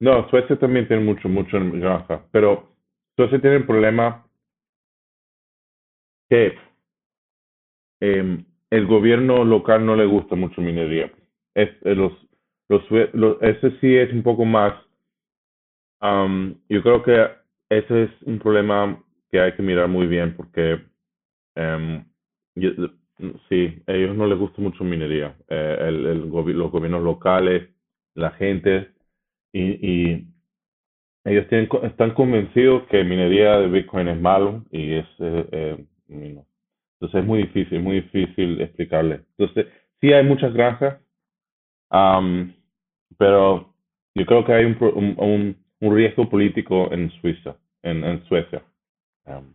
No, 0.00 0.28
Suecia 0.30 0.58
también 0.58 0.88
tiene 0.88 1.04
mucho, 1.04 1.28
mucho 1.28 1.56
en 1.56 1.80
granja, 1.80 2.24
pero 2.30 2.68
Suecia 3.16 3.40
tiene 3.40 3.56
el 3.56 3.66
problema 3.66 4.26
que 6.28 6.54
eh, 8.00 8.44
el 8.70 8.86
gobierno 8.86 9.44
local 9.44 9.84
no 9.84 9.96
le 9.96 10.06
gusta 10.06 10.36
mucho 10.36 10.60
minería. 10.60 11.12
Eh, 11.54 11.78
ese 13.40 13.70
sí 13.80 13.94
es 13.94 14.12
un 14.12 14.22
poco 14.22 14.44
más 14.44 14.74
Um, 16.04 16.56
yo 16.68 16.82
creo 16.82 17.02
que 17.02 17.30
ese 17.70 18.04
es 18.04 18.10
un 18.26 18.38
problema 18.38 19.02
que 19.30 19.40
hay 19.40 19.52
que 19.52 19.62
mirar 19.62 19.88
muy 19.88 20.06
bien 20.06 20.36
porque 20.36 20.78
um, 21.56 22.04
sí, 23.48 23.82
a 23.86 23.92
ellos 23.92 24.14
no 24.14 24.26
les 24.26 24.38
gusta 24.38 24.60
mucho 24.60 24.84
minería. 24.84 25.34
Eh, 25.48 25.76
el, 25.80 26.06
el 26.06 26.18
los 26.28 26.70
gobiernos 26.70 27.02
locales, 27.02 27.70
la 28.14 28.32
gente, 28.32 28.90
y, 29.50 29.62
y 29.62 30.28
ellos 31.24 31.48
tienen, 31.48 31.70
están 31.84 32.10
convencidos 32.12 32.82
que 32.88 33.02
minería 33.02 33.58
de 33.58 33.68
Bitcoin 33.68 34.08
es 34.08 34.20
malo 34.20 34.62
y 34.70 34.92
es... 34.96 35.06
Eh, 35.20 35.46
eh, 35.52 35.86
entonces 37.00 37.20
es 37.20 37.26
muy 37.26 37.42
difícil, 37.42 37.80
muy 37.80 38.02
difícil 38.02 38.60
explicarle. 38.60 39.22
Entonces, 39.38 39.72
sí 40.00 40.12
hay 40.12 40.24
muchas 40.24 40.52
granjas, 40.52 41.00
um, 41.90 42.52
pero 43.18 43.74
yo 44.14 44.26
creo 44.26 44.44
que 44.44 44.52
hay 44.52 44.64
un, 44.66 44.76
un, 44.80 45.14
un 45.18 45.63
un 45.84 45.94
riesgo 45.94 46.30
político 46.30 46.90
en 46.92 47.10
Suiza, 47.20 47.56
en, 47.82 48.24
Suecia. 48.26 48.64
Um, 49.26 49.54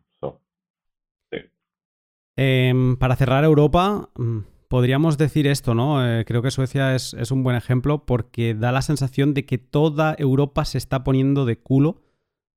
em, 2.38 2.98
para 2.98 3.16
cerrar 3.16 3.44
Europa, 3.44 4.10
mm, 4.16 4.40
podríamos 4.68 5.18
decir 5.18 5.48
esto, 5.48 5.74
¿no? 5.74 6.06
Eh, 6.06 6.26
creo 6.26 6.44
que 6.44 6.52
Suecia 6.52 6.96
es, 6.96 7.16
es, 7.16 7.32
un 7.32 7.44
buen 7.44 7.56
ejemplo 7.56 8.06
porque 8.06 8.54
da 8.54 8.72
la 8.72 8.84
sensación 8.84 9.34
de 9.34 9.46
que 9.46 9.58
toda 9.58 10.16
Europa 10.20 10.66
se 10.66 10.78
está 10.78 11.04
poniendo 11.04 11.46
de 11.46 11.58
culo 11.58 12.04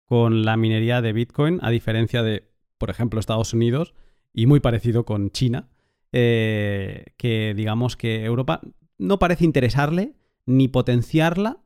con 0.04 0.44
la 0.44 0.58
minería 0.58 1.00
de 1.00 1.14
Bitcoin, 1.14 1.58
a 1.62 1.70
diferencia 1.70 2.22
de, 2.22 2.44
por 2.76 2.90
ejemplo, 2.90 3.18
Estados 3.18 3.54
Unidos 3.54 3.94
y 4.34 4.44
muy 4.46 4.60
parecido 4.60 5.04
con 5.04 5.30
China, 5.30 5.70
eh, 6.12 7.06
que 7.16 7.54
digamos 7.56 7.96
que 7.96 8.24
Europa 8.24 8.60
no 8.98 9.18
parece 9.18 9.46
interesarle 9.46 10.12
ni 10.44 10.68
potenciarla 10.68 11.62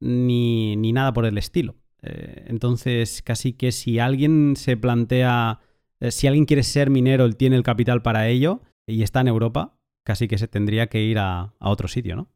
ni, 0.00 0.76
ni 0.76 0.92
nada 0.92 1.12
por 1.12 1.26
el 1.26 1.38
estilo. 1.38 1.74
Eh, 2.02 2.44
entonces, 2.48 3.22
casi 3.22 3.56
que 3.56 3.72
si 3.72 3.98
alguien 3.98 4.56
se 4.56 4.76
plantea, 4.76 5.60
eh, 6.00 6.10
si 6.10 6.26
alguien 6.26 6.44
quiere 6.44 6.62
ser 6.62 6.90
minero, 6.90 7.24
él 7.24 7.36
tiene 7.36 7.56
el 7.56 7.62
capital 7.62 8.02
para 8.02 8.28
ello 8.28 8.60
y 8.86 9.02
está 9.02 9.20
en 9.20 9.28
Europa, 9.28 9.72
casi 10.04 10.28
que 10.28 10.38
se 10.38 10.48
tendría 10.48 10.88
que 10.88 11.00
ir 11.00 11.18
a, 11.18 11.54
a 11.58 11.70
otro 11.70 11.88
sitio, 11.88 12.16
¿no? 12.16 12.28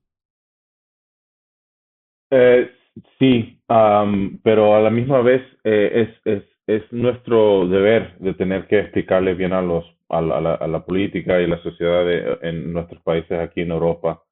Eh, 2.31 2.71
sí, 3.19 3.61
pero 4.43 4.75
a 4.75 4.81
la 4.81 4.91
misma 4.91 5.21
vez 5.23 5.43
es, 5.65 6.11
es, 6.25 6.43
es, 6.67 6.83
nuestro 6.93 7.67
deber 7.67 8.19
de 8.19 8.35
tener 8.35 8.67
que 8.67 8.81
explicarle 8.81 9.35
bien 9.35 9.55
a, 9.55 9.63
los, 9.63 9.85
a, 10.11 10.21
la, 10.21 10.55
a 10.55 10.67
la 10.67 10.85
política 10.85 11.41
y 11.41 11.47
la 11.47 11.63
sociedad 11.63 12.45
en 12.45 12.73
nuestros 12.73 13.03
países 13.03 13.39
aquí 13.39 13.63
en 13.63 13.71
Europa 13.71 14.23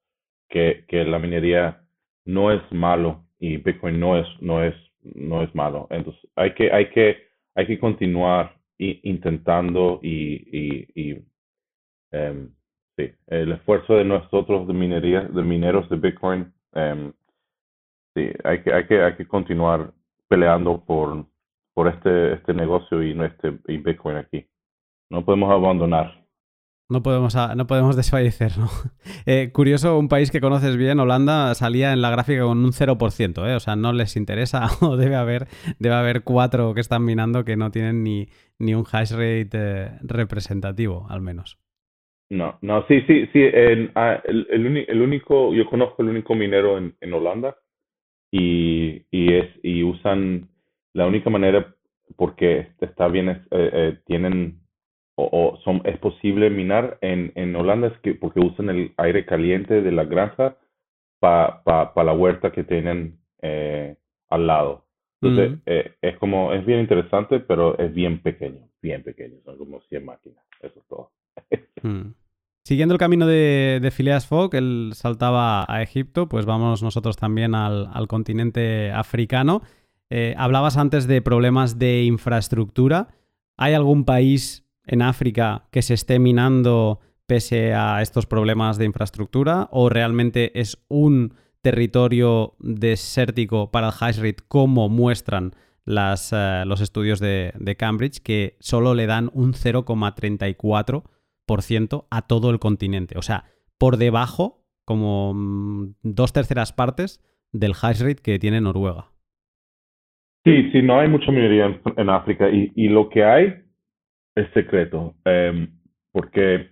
que, 0.49 0.85
que 0.89 1.05
la 1.05 1.19
minería 1.19 1.86
no 2.27 2.53
es 2.53 2.61
malo 2.73 3.25
y 3.39 3.57
Bitcoin 3.57 3.99
no 3.99 4.19
es, 4.19 4.27
no 4.41 4.63
es, 4.63 4.75
no 5.03 5.43
es 5.43 5.55
malo. 5.55 5.87
Entonces 5.91 6.23
hay 6.37 6.53
que, 6.55 6.71
hay 6.73 6.91
que, 6.91 7.17
hay 7.55 7.67
que 7.67 7.79
continuar 7.79 8.55
intentando 8.79 10.01
y, 10.03 10.35
y, 10.53 10.87
y 10.95 11.25
em, 12.13 12.51
sí, 12.97 13.11
el 13.29 13.53
esfuerzo 13.53 13.95
de 13.95 14.05
nosotros 14.05 14.67
de 14.67 14.75
minería, 14.75 15.23
de 15.23 15.43
mineros 15.43 15.89
de 15.89 15.97
Bitcoin, 15.97 16.53
um, 16.75 17.13
sí, 18.15 18.31
hay 18.45 18.63
que, 18.63 18.73
hay 18.73 18.87
que, 18.87 19.03
hay 19.03 19.17
que 19.17 19.27
continuar 19.27 19.93
peleando 20.29 20.85
por, 20.85 21.25
por 21.73 21.89
este, 21.89 22.35
este 22.35 22.53
negocio 22.53 23.03
y, 23.03 23.19
este, 23.23 23.59
y 23.69 23.79
Bitcoin 23.79 24.17
aquí. 24.17 24.47
No 25.09 25.25
podemos 25.25 25.51
abandonar. 25.51 26.26
No 26.89 27.03
podemos, 27.03 27.35
no 27.57 27.67
podemos 27.67 27.97
desfallecer, 27.97 28.53
¿no? 28.59 28.69
Eh, 29.27 29.51
curioso, 29.53 29.99
un 29.99 30.09
país 30.09 30.31
que 30.31 30.41
conoces 30.41 30.77
bien, 30.77 31.01
Holanda, 31.01 31.53
salía 31.55 31.93
en 31.93 32.01
la 32.01 32.11
gráfica 32.11 32.43
con 32.43 32.59
un 32.59 32.71
0%, 32.73 33.49
¿eh? 33.49 33.55
O 33.57 33.61
sea, 33.61 33.75
no 33.75 33.93
les 33.93 34.17
interesa 34.17 34.67
o 34.81 34.97
debe 34.97 35.17
haber, 35.17 35.47
debe 35.81 35.97
haber 35.97 36.23
cuatro 36.23 36.75
que 36.75 36.81
están 36.81 37.05
minando 37.05 37.45
que 37.45 37.57
no 37.57 37.73
tienen 37.73 38.05
ni, 38.05 38.29
ni 38.61 38.75
un 38.75 38.85
hash 38.91 39.13
rate 39.13 39.49
eh, 39.53 39.91
representativo, 40.03 41.07
al 41.11 41.23
menos. 41.23 41.59
No, 42.31 42.59
no, 42.63 42.85
sí, 42.87 43.03
sí, 43.07 43.29
sí. 43.33 43.41
Ah, 43.95 44.21
el, 44.25 44.47
el, 44.51 45.01
único, 45.03 45.55
yo 45.55 45.67
conozco 45.67 46.03
el 46.03 46.09
único 46.09 46.35
minero 46.35 46.79
en, 46.79 46.97
en 47.01 47.13
Holanda 47.13 47.57
y, 48.31 49.07
y, 49.11 49.33
es, 49.33 49.49
y 49.63 49.83
usan 49.83 50.49
la 50.93 51.07
única 51.07 51.31
manera 51.31 51.75
porque 52.17 52.69
está 52.81 53.09
bien, 53.09 53.29
eh, 53.29 53.45
eh, 53.51 53.99
tienen 54.07 54.61
o, 55.17 55.59
son, 55.65 55.81
es 55.85 55.99
posible 55.99 56.51
minar 56.51 56.99
en, 57.01 57.33
en 57.35 57.57
Holanda 57.57 57.89
es 57.89 57.99
que 58.01 58.15
porque 58.15 58.41
usan 58.41 58.69
el 58.69 58.93
aire 58.99 59.25
caliente 59.25 59.81
de 59.81 59.91
la 59.91 60.05
granja 60.05 60.57
para 61.19 61.63
pa, 61.63 61.95
pa 61.95 62.05
la 62.05 62.13
huerta 62.13 62.53
que 62.53 62.65
tienen 62.65 63.19
eh, 63.41 63.97
al 64.29 64.47
lado. 64.47 64.85
Entonces, 65.23 65.59
eh, 65.65 65.95
es 66.03 66.19
como, 66.19 66.53
es 66.53 66.65
bien 66.67 66.81
interesante, 66.81 67.41
pero 67.41 67.79
es 67.79 67.93
bien 67.95 68.21
pequeño, 68.21 68.69
bien 68.83 69.03
pequeño, 69.03 69.37
son 69.45 69.57
como 69.57 69.81
100 69.81 70.05
máquinas, 70.05 70.45
eso 70.61 70.81
es 70.81 70.87
todo. 70.87 71.11
Mm. 71.83 72.15
Siguiendo 72.65 72.95
el 72.95 72.99
camino 72.99 73.29
de, 73.29 73.79
de 73.81 73.91
Phileas 73.93 74.27
Fogg, 74.27 74.57
él 74.57 74.91
saltaba 74.95 75.65
a 75.69 75.83
Egipto, 75.83 76.27
pues 76.27 76.47
vamos 76.47 76.83
nosotros 76.83 77.17
también 77.17 77.55
al, 77.55 77.87
al 77.93 78.09
continente 78.09 78.91
africano. 78.91 79.63
Eh, 80.11 80.35
hablabas 80.37 80.77
antes 80.77 81.07
de 81.07 81.23
problemas 81.23 81.79
de 81.79 82.03
infraestructura. 82.03 83.09
¿Hay 83.57 83.75
algún 83.75 84.05
país 84.05 84.66
en 84.87 85.03
África 85.03 85.67
que 85.71 85.83
se 85.83 85.95
esté 85.95 86.19
minando 86.19 87.01
pese 87.27 87.75
a 87.75 88.01
estos 88.03 88.27
problemas 88.27 88.79
de 88.79 88.87
infraestructura? 88.87 89.69
¿O 89.71 89.89
realmente 89.89 90.59
es 90.59 90.85
un 90.89 91.35
territorio 91.63 92.55
desértico 92.61 93.71
para 93.73 93.89
el 93.89 93.95
hash 93.99 94.19
rate 94.19 94.45
como 94.47 94.89
muestran 94.89 95.51
las, 95.85 96.33
eh, 96.33 96.63
los 96.67 96.81
estudios 96.81 97.19
de, 97.21 97.53
Cambridge, 97.79 98.23
que 98.23 98.55
solo 98.61 98.95
le 98.95 99.07
dan 99.07 99.31
un 99.33 99.53
0,34% 99.53 102.07
a 102.11 102.23
todo 102.23 102.51
el 102.51 102.61
continente? 102.61 103.19
O 103.19 103.23
sea, 103.23 103.45
por 103.79 103.97
debajo, 103.97 104.65
como 104.85 105.35
mm, 105.35 105.97
dos 106.03 106.33
terceras 106.33 106.73
partes 106.73 107.21
del 107.53 107.73
hash 107.73 108.01
rate 108.01 108.23
que 108.23 108.39
tiene 108.39 108.61
Noruega. 108.61 109.07
Sí, 110.45 110.71
sí, 110.71 110.83
no 110.83 111.01
hay 111.01 111.09
mucha 111.09 111.33
minería 111.33 111.81
en, 111.97 112.09
África 112.09 112.49
y, 112.49 112.71
y, 112.77 112.87
lo 112.89 113.09
que 113.09 113.25
hay 113.25 113.66
es 114.37 114.49
secreto, 114.53 115.15
eh, 115.25 115.69
porque 116.13 116.71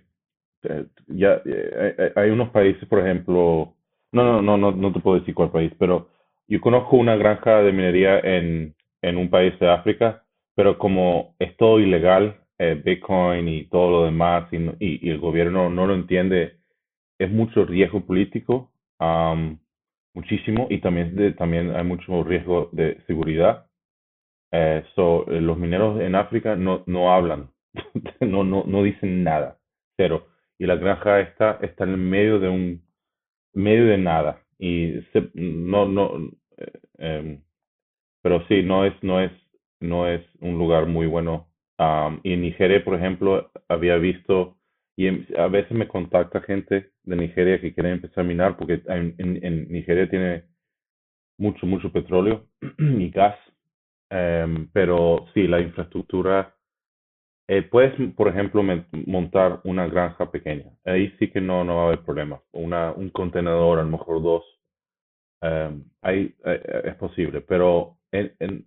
eh, 0.63 0.85
ya 1.07 1.41
eh, 1.45 2.13
hay 2.15 2.29
unos 2.29 2.49
países, 2.51 2.87
por 2.87 2.99
ejemplo, 2.99 3.75
no, 4.13 4.23
no, 4.23 4.41
no, 4.41 4.57
no, 4.57 4.71
no 4.71 4.93
te 4.93 5.01
puedo 5.01 5.19
decir 5.19 5.35
cuál 5.35 5.51
país, 5.51 5.73
pero 5.77 6.09
yo 6.47 6.61
conozco 6.61 6.95
una 6.95 7.17
granja 7.17 7.61
de 7.61 7.73
minería 7.73 8.19
en, 8.19 8.75
en 9.01 9.17
un 9.17 9.29
país 9.29 9.59
de 9.59 9.69
África, 9.69 10.23
pero 10.55 10.77
como 10.77 11.35
es 11.39 11.57
todo 11.57 11.79
ilegal, 11.79 12.37
eh, 12.59 12.81
Bitcoin 12.83 13.49
y 13.49 13.65
todo 13.65 13.91
lo 13.91 14.05
demás, 14.05 14.47
y, 14.53 14.57
y, 14.57 15.07
y, 15.07 15.09
el 15.09 15.19
gobierno 15.19 15.69
no 15.69 15.87
lo 15.87 15.95
entiende, 15.95 16.57
es 17.19 17.29
mucho 17.31 17.65
riesgo 17.65 18.05
político. 18.05 18.71
Um, 18.99 19.57
muchísimo 20.15 20.67
y 20.69 20.79
también, 20.79 21.35
también 21.35 21.75
hay 21.75 21.83
mucho 21.83 22.23
riesgo 22.23 22.69
de 22.71 22.99
seguridad. 23.05 23.67
Eh, 24.51 24.83
so, 24.95 25.29
eh, 25.29 25.41
los 25.41 25.57
mineros 25.57 25.99
en 26.01 26.15
África 26.15 26.55
no, 26.55 26.83
no 26.87 27.13
hablan, 27.13 27.49
no, 28.21 28.43
no, 28.43 28.63
no 28.65 28.83
dicen 28.83 29.23
nada, 29.23 29.57
cero. 29.97 30.27
Y 30.57 30.65
la 30.65 30.75
granja 30.75 31.19
está, 31.21 31.59
está 31.61 31.83
en 31.83 31.91
el 31.91 31.97
medio 31.97 32.39
de 32.39 32.49
un 32.49 32.81
medio 33.53 33.85
de 33.87 33.97
nada. 33.97 34.41
Y 34.57 34.93
no, 35.33 35.85
no, 35.87 36.31
eh, 36.57 36.71
em, 36.97 37.41
pero 38.21 38.45
sí, 38.47 38.63
no 38.63 38.85
es, 38.85 38.93
no 39.03 39.21
es, 39.21 39.31
no 39.79 40.07
es 40.07 40.21
un 40.39 40.57
lugar 40.57 40.87
muy 40.87 41.07
bueno. 41.07 41.49
Um, 41.77 42.21
y 42.23 42.33
en 42.33 42.41
Nigeria, 42.41 42.83
por 42.83 42.95
ejemplo, 42.95 43.51
había 43.67 43.97
visto 43.97 44.57
y 44.97 45.09
a 45.37 45.47
veces 45.47 45.71
me 45.71 45.87
contacta 45.87 46.41
gente 46.41 46.91
de 47.03 47.15
Nigeria 47.15 47.59
que 47.59 47.73
quiere 47.73 47.91
empezar 47.91 48.23
a 48.23 48.27
minar 48.27 48.55
porque 48.57 48.81
en, 48.87 49.13
en, 49.17 49.67
Nigeria 49.69 50.09
tiene 50.09 50.45
mucho, 51.37 51.65
mucho 51.65 51.91
petróleo 51.91 52.47
y 52.79 53.09
gas. 53.09 53.37
Um, 54.09 54.69
pero 54.71 55.25
sí, 55.33 55.47
la 55.47 55.59
infraestructura. 55.59 56.54
Eh, 57.47 57.61
puedes, 57.63 57.93
por 58.15 58.27
ejemplo, 58.27 58.63
montar 59.05 59.61
una 59.65 59.87
granja 59.87 60.31
pequeña. 60.31 60.65
Ahí 60.85 61.13
sí 61.19 61.29
que 61.29 61.41
no, 61.41 61.63
no 61.63 61.75
va 61.77 61.83
a 61.83 61.87
haber 61.87 61.99
problema. 62.03 62.41
Una, 62.53 62.91
un 62.91 63.09
contenedor, 63.09 63.79
a 63.79 63.83
lo 63.83 63.89
mejor 63.89 64.21
dos. 64.23 64.43
Um, 65.41 65.83
ahí 66.01 66.33
eh, 66.45 66.81
es 66.85 66.95
posible, 66.95 67.41
pero 67.41 67.97
en, 68.11 68.65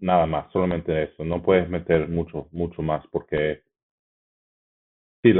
nada 0.00 0.26
más, 0.26 0.50
solamente 0.52 1.02
eso. 1.02 1.24
No 1.24 1.42
puedes 1.42 1.68
meter 1.68 2.08
mucho, 2.08 2.48
mucho 2.52 2.82
más 2.82 3.04
porque 3.12 3.62
Sí, 5.24 5.32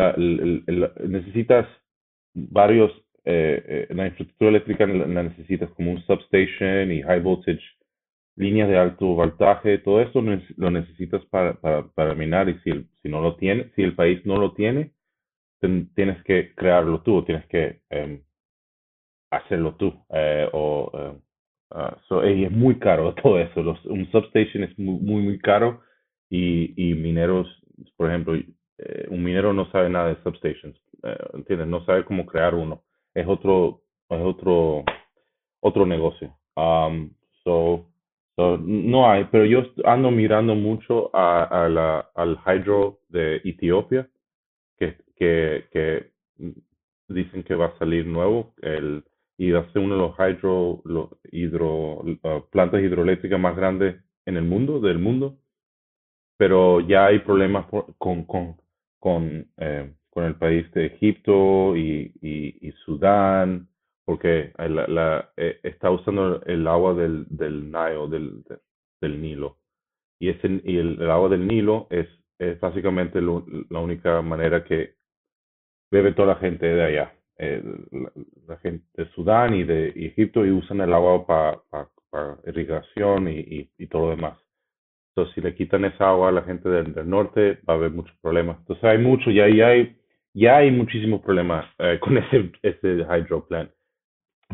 necesitas 1.06 1.68
varios, 2.34 2.90
eh, 3.24 3.86
eh, 3.90 3.94
la 3.94 4.06
infraestructura 4.06 4.48
eléctrica 4.50 4.86
la 4.86 5.22
necesitas 5.24 5.70
como 5.72 5.90
un 5.92 6.02
substation 6.06 6.90
y 6.90 7.02
high 7.02 7.20
voltage, 7.20 7.60
líneas 8.36 8.68
de 8.68 8.78
alto 8.78 9.06
voltaje, 9.06 9.78
todo 9.78 10.00
eso 10.00 10.22
lo 10.56 10.70
necesitas 10.70 11.24
para, 11.26 11.54
para, 11.54 11.86
para 11.88 12.14
minar 12.14 12.48
y 12.48 12.58
si, 12.60 12.72
si 13.02 13.08
no 13.08 13.20
lo 13.20 13.36
tiene, 13.36 13.70
si 13.76 13.82
el 13.82 13.94
país 13.94 14.24
no 14.26 14.36
lo 14.36 14.52
tiene, 14.54 14.92
tienes 15.94 16.22
que 16.24 16.54
crearlo 16.54 17.02
tú, 17.02 17.24
tienes 17.24 17.46
que 17.46 17.80
em, 17.90 18.22
hacerlo 19.30 19.76
tú. 19.76 19.94
Eh, 20.10 20.48
o, 20.52 20.90
y 22.24 22.44
es 22.44 22.50
muy 22.50 22.78
caro 22.78 23.14
todo 23.22 23.38
eso. 23.38 23.60
Un 23.84 24.10
substation 24.10 24.64
es 24.64 24.78
muy, 24.78 25.00
muy, 25.00 25.22
muy 25.22 25.38
caro 25.38 25.80
y, 26.30 26.74
y 26.76 26.94
mineros, 26.94 27.46
por 27.96 28.08
ejemplo, 28.08 28.34
eh, 28.78 29.06
un 29.08 29.22
minero 29.22 29.52
no 29.52 29.70
sabe 29.70 29.88
nada 29.88 30.08
de 30.08 30.22
substations, 30.22 30.76
eh, 31.02 31.16
¿entiendes? 31.34 31.68
No 31.68 31.84
sabe 31.84 32.04
cómo 32.04 32.26
crear 32.26 32.54
uno. 32.54 32.82
Es 33.14 33.26
otro, 33.26 33.82
es 34.08 34.20
otro, 34.20 34.84
otro 35.60 35.86
negocio. 35.86 36.36
Um, 36.56 37.10
so, 37.44 37.86
so, 38.36 38.58
no 38.58 39.10
hay, 39.10 39.24
pero 39.30 39.44
yo 39.44 39.62
ando 39.84 40.10
mirando 40.10 40.54
mucho 40.54 41.14
a, 41.14 41.44
a 41.44 41.68
la, 41.68 42.10
al 42.14 42.38
hydro 42.46 43.00
de 43.08 43.36
Etiopía, 43.44 44.08
que, 44.78 44.96
que, 45.16 45.66
que 45.70 46.10
dicen 47.08 47.42
que 47.44 47.54
va 47.54 47.66
a 47.66 47.78
salir 47.78 48.06
nuevo, 48.06 48.54
el, 48.62 49.04
y 49.38 49.50
va 49.50 49.60
a 49.60 49.72
ser 49.72 49.82
uno 49.82 49.94
de 49.96 50.00
los 50.00 50.16
hydro, 50.18 50.82
los 50.84 51.10
hidro, 51.32 52.00
uh, 52.00 52.42
plantas 52.50 52.82
hidroeléctricas 52.82 53.40
más 53.40 53.56
grandes 53.56 53.96
en 54.26 54.36
el 54.36 54.44
mundo, 54.44 54.80
del 54.80 54.98
mundo, 54.98 55.38
pero 56.36 56.80
ya 56.80 57.06
hay 57.06 57.20
problemas 57.20 57.66
con, 57.98 58.24
con 58.24 58.56
con, 59.04 59.46
eh, 59.58 59.92
con 60.08 60.24
el 60.24 60.36
país 60.36 60.70
de 60.72 60.86
Egipto 60.86 61.76
y, 61.76 62.10
y, 62.22 62.66
y 62.66 62.72
Sudán, 62.86 63.68
porque 64.04 64.52
la, 64.58 64.86
la, 64.86 65.30
eh, 65.36 65.60
está 65.62 65.90
usando 65.90 66.42
el 66.44 66.66
agua 66.68 66.94
del, 66.94 67.26
del 67.28 67.66
Nilo, 67.72 68.08
del, 68.08 68.44
del 69.00 69.20
Nilo. 69.20 69.58
Y, 70.20 70.30
ese, 70.30 70.60
y 70.64 70.78
el, 70.78 71.00
el, 71.00 71.10
agua 71.10 71.28
del 71.28 71.46
Nilo 71.46 71.86
es, 71.90 72.08
es 72.38 72.60
básicamente 72.60 73.20
lo, 73.20 73.44
la 73.70 73.80
única 73.80 74.20
manera 74.22 74.64
que 74.64 74.94
bebe 75.90 76.12
toda 76.12 76.28
la 76.34 76.36
gente 76.36 76.66
de 76.66 76.82
allá. 76.82 77.14
Eh, 77.38 77.62
la, 77.90 78.12
la, 78.46 78.56
gente 78.58 78.86
de 78.94 79.10
Sudán 79.10 79.54
y 79.54 79.64
de 79.64 79.88
Egipto 79.88 80.44
y 80.46 80.50
usan 80.50 80.80
el 80.80 80.92
agua 80.92 81.26
para 81.26 81.60
pa, 81.70 82.38
irrigación 82.46 83.26
y, 83.28 83.40
y, 83.40 83.70
y 83.76 83.86
todo 83.88 84.06
lo 84.06 84.10
demás. 84.10 84.38
Entonces, 85.16 85.34
si 85.34 85.40
le 85.40 85.54
quitan 85.54 85.84
esa 85.84 86.10
agua 86.10 86.28
a 86.28 86.32
la 86.32 86.42
gente 86.42 86.68
del, 86.68 86.92
del 86.92 87.08
norte, 87.08 87.60
va 87.68 87.74
a 87.74 87.76
haber 87.76 87.92
muchos 87.92 88.16
problemas. 88.20 88.58
Entonces, 88.60 88.84
hay 88.84 88.98
mucho, 88.98 89.30
ya, 89.30 89.48
ya 89.48 89.68
hay, 89.68 89.96
ya 90.34 90.56
hay 90.56 90.72
muchísimos 90.72 91.22
problemas 91.22 91.66
eh, 91.78 91.98
con 92.00 92.18
ese, 92.18 92.50
ese 92.62 93.06
hydro 93.08 93.46
plant. 93.46 93.70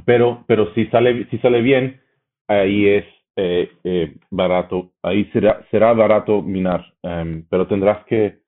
Pero, 0.04 0.44
pero 0.46 0.72
si 0.74 0.86
sale, 0.86 1.26
si 1.30 1.38
sale 1.38 1.60
bien, 1.62 2.00
ahí 2.48 2.86
es 2.86 3.04
eh, 3.36 3.70
eh, 3.84 4.16
barato, 4.30 4.92
ahí 5.02 5.24
será, 5.32 5.66
será 5.70 5.92
barato 5.92 6.42
minar, 6.42 6.84
um, 7.02 7.44
pero 7.48 7.66
tendrás 7.66 8.04
que, 8.06 8.40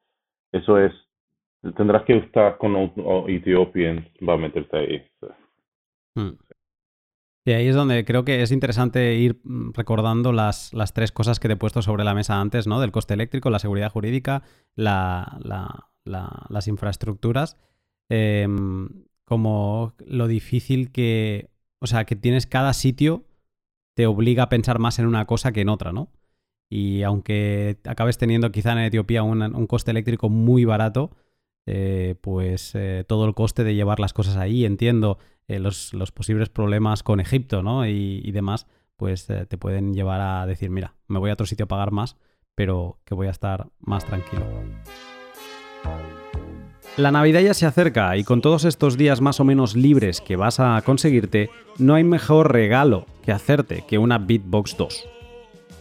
eso 0.53 0.79
es, 0.79 0.93
tendrás 1.77 2.03
que 2.05 2.17
estar 2.17 2.59
con 2.59 2.77
Ethiopians 3.29 4.07
para 4.25 4.39
meterte 4.39 4.77
ahí. 4.77 5.03
Hmm. 6.15 6.37
Y 7.45 7.53
ahí 7.53 7.67
es 7.69 7.75
donde 7.75 8.05
creo 8.05 8.25
que 8.25 8.43
es 8.43 8.53
interesante 8.53 9.15
ir 9.15 9.41
mm, 9.45 9.73
recordando 9.73 10.33
las, 10.33 10.73
las, 10.75 10.93
tres 10.93 11.11
cosas 11.11 11.41
que 11.41 11.49
te 11.49 11.55
he 11.55 11.57
puesto 11.57 11.83
sobre 11.83 12.05
la 12.05 12.15
mesa 12.15 12.41
antes, 12.41 12.67
¿no? 12.67 12.81
Del 12.81 12.93
coste 12.93 13.15
eléctrico, 13.15 13.51
la 13.51 13.59
seguridad 13.59 13.91
jurídica, 13.91 14.43
la, 14.77 15.39
la, 15.43 15.89
las 16.05 16.69
infraestructuras, 16.69 17.59
em, 18.09 18.89
como 19.33 19.95
lo 20.05 20.29
difícil 20.29 20.93
que, 20.93 21.49
o 21.79 21.87
sea, 21.87 22.05
que 22.05 22.17
tienes 22.17 22.47
cada 22.47 22.75
sitio 22.75 23.25
te 23.95 24.07
obliga 24.07 24.43
a 24.43 24.49
pensar 24.51 24.79
más 24.79 24.99
en 24.99 25.07
una 25.07 25.25
cosa 25.25 25.53
que 25.53 25.63
en 25.63 25.71
otra, 25.71 25.91
¿no? 25.91 26.11
Y 26.69 27.03
aunque 27.03 27.79
acabes 27.87 28.19
teniendo 28.19 28.53
quizá 28.53 28.73
en 28.73 28.81
Etiopía 28.81 29.23
un, 29.23 29.41
un 29.41 29.67
coste 29.67 29.91
eléctrico 29.91 30.29
muy 30.29 30.67
barato, 30.67 31.13
eh, 31.65 32.15
pues 32.21 32.75
eh, 32.75 33.07
todo 33.09 33.25
el 33.25 33.33
coste 33.33 33.65
de 33.65 33.75
llevar 33.75 34.01
las 34.01 34.13
cosas 34.13 34.37
ahí, 34.37 34.67
entiendo 34.67 35.17
eh, 35.49 35.59
los, 35.59 35.95
los, 35.95 36.13
posibles 36.13 36.51
problemas 36.51 37.03
con 37.03 37.19
Egipto 37.19 37.63
¿no? 37.63 37.87
y, 37.87 38.21
y 38.23 38.33
demás, 38.33 38.67
pues 38.97 39.27
te 39.27 39.57
pueden 39.57 39.95
llevar 39.95 40.21
a 40.21 40.45
decir, 40.45 40.69
mira, 40.69 40.95
me 41.09 41.19
voy 41.19 41.31
a 41.31 41.33
otro 41.33 41.47
sitio 41.47 41.65
a 41.65 41.69
pagar 41.69 41.91
más, 41.91 42.19
pero 42.55 43.01
que 43.07 43.15
voy 43.15 43.29
a 43.29 43.31
estar 43.31 43.71
más 43.81 44.05
tranquilo. 44.05 44.45
La 46.99 47.11
Navidad 47.11 47.41
ya 47.41 47.55
se 47.55 47.65
acerca 47.65 48.15
y 48.19 48.25
con 48.25 48.43
todos 48.43 48.67
estos 48.67 48.99
días 48.99 49.23
más 49.23 49.41
o 49.41 49.45
menos 49.45 49.75
libres 49.75 50.21
que 50.21 50.37
vas 50.37 50.61
a 50.61 50.83
conseguirte, 50.85 51.49
no 51.79 51.95
hay 51.95 52.05
mejor 52.05 52.53
regalo 52.53 53.07
que 53.25 53.33
hacerte 53.33 53.83
que 53.89 53.97
una 53.97 54.19
Bitbox 54.19 54.77
2. 54.77 55.09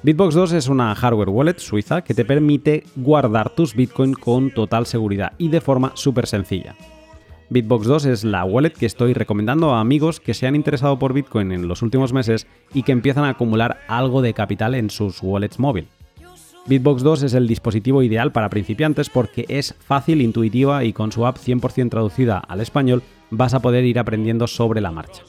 Bitbox 0.04 0.36
2 0.36 0.54
es 0.54 0.70
una 0.70 0.96
hardware 0.96 1.28
wallet 1.28 1.58
suiza 1.58 2.02
que 2.02 2.14
te 2.14 2.24
permite 2.24 2.86
guardar 2.96 3.50
tus 3.50 3.76
Bitcoin 3.76 4.14
con 4.14 4.52
total 4.52 4.86
seguridad 4.86 5.34
y 5.38 5.50
de 5.50 5.60
forma 5.60 5.92
súper 5.96 6.28
sencilla. 6.28 6.78
Bitbox 7.50 7.88
2 7.88 8.06
es 8.06 8.24
la 8.24 8.46
wallet 8.46 8.72
que 8.72 8.86
estoy 8.86 9.14
recomendando 9.14 9.76
a 9.76 9.82
amigos 9.82 10.22
que 10.22 10.34
se 10.34 10.48
han 10.48 10.56
interesado 10.56 10.98
por 10.98 11.12
Bitcoin 11.12 11.52
en 11.52 11.68
los 11.68 11.82
últimos 11.82 12.14
meses 12.14 12.48
y 12.74 12.84
que 12.84 12.94
empiezan 12.94 13.26
a 13.26 13.32
acumular 13.32 13.82
algo 13.90 14.22
de 14.22 14.34
capital 14.34 14.76
en 14.76 14.90
sus 14.90 15.22
wallets 15.22 15.60
móvil. 15.60 15.90
Bitbox 16.68 17.02
2 17.02 17.24
es 17.24 17.34
el 17.34 17.48
dispositivo 17.48 18.04
ideal 18.04 18.32
para 18.32 18.50
principiantes 18.50 19.10
porque 19.10 19.46
es 19.50 19.74
fácil, 19.80 20.22
intuitiva 20.22 20.84
y 20.84 20.94
con 20.94 21.12
su 21.12 21.26
app 21.26 21.38
100% 21.38 21.90
traducida 21.90 22.38
al 22.38 22.62
español 22.62 23.02
vas 23.32 23.54
a 23.54 23.62
poder 23.62 23.84
ir 23.86 23.98
aprendiendo 23.98 24.48
sobre 24.48 24.80
la 24.80 24.92
marcha. 24.92 25.24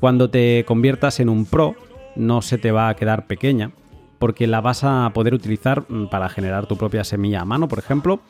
Cuando 0.00 0.30
te 0.30 0.64
conviertas 0.66 1.20
en 1.20 1.28
un 1.28 1.44
pro, 1.44 1.74
no 2.16 2.40
se 2.40 2.58
te 2.58 2.72
va 2.72 2.88
a 2.88 2.96
quedar 2.96 3.26
pequeña 3.26 3.72
porque 4.18 4.46
la 4.46 4.62
vas 4.62 4.82
a 4.82 5.10
poder 5.12 5.34
utilizar 5.34 5.84
mm, 5.88 6.06
para 6.06 6.28
generar 6.30 6.66
tu 6.66 6.76
propia 6.76 7.04
semilla 7.04 7.42
a 7.42 7.44
mano, 7.44 7.68
por 7.68 7.78
ejemplo, 7.78 8.20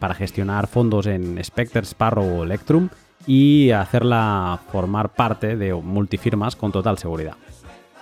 para 0.00 0.14
gestionar 0.14 0.66
fondos 0.66 1.06
en 1.06 1.42
Spectre, 1.44 1.84
Sparrow 1.84 2.40
o 2.40 2.44
Electrum 2.44 2.88
y 3.26 3.70
hacerla 3.70 4.60
formar 4.72 5.14
parte 5.14 5.56
de 5.56 5.72
multifirmas 5.74 6.56
con 6.56 6.72
total 6.72 6.98
seguridad. 6.98 7.36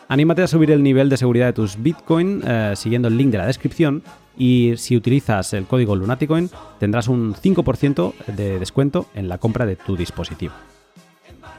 Anímate 0.09 0.43
a 0.43 0.47
subir 0.47 0.71
el 0.71 0.83
nivel 0.83 1.09
de 1.09 1.17
seguridad 1.17 1.47
de 1.47 1.53
tus 1.55 1.83
Bitcoin 1.83 2.43
eh, 2.47 2.75
siguiendo 2.77 3.09
el 3.09 3.17
link 3.17 3.31
de 3.31 3.39
la 3.39 3.47
descripción 3.47 4.03
y 4.37 4.75
si 4.77 4.97
utilizas 4.97 5.55
el 5.55 5.67
código 5.67 5.97
Lunaticoin 5.97 6.51
tendrás 6.79 7.09
un 7.09 7.35
5% 7.35 8.13
de 8.27 8.59
descuento 8.59 9.07
en 9.15 9.29
la 9.29 9.39
compra 9.39 9.65
de 9.65 9.77
tu 9.77 9.97
dispositivo. 9.97 10.53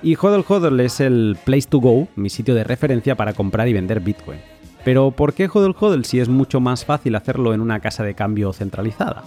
Y 0.04 0.16
Hodl 0.16 0.46
Hodl 0.48 0.80
es 0.82 1.00
el 1.00 1.38
place 1.44 1.68
to 1.68 1.80
go, 1.80 2.08
mi 2.16 2.30
sitio 2.30 2.54
de 2.54 2.64
referencia 2.64 3.16
para 3.16 3.34
comprar 3.34 3.68
y 3.68 3.74
vender 3.74 4.00
Bitcoin. 4.02 4.40
Pero 4.84 5.10
¿por 5.10 5.34
qué 5.34 5.50
Hodl 5.52 5.76
Hodl 5.80 6.06
si 6.06 6.20
es 6.20 6.30
mucho 6.30 6.60
más 6.60 6.86
fácil 6.86 7.16
hacerlo 7.16 7.54
en 7.54 7.62
una 7.62 7.80
casa 7.80 8.04
de 8.04 8.14
cambio 8.14 8.54
centralizada? 8.54 9.24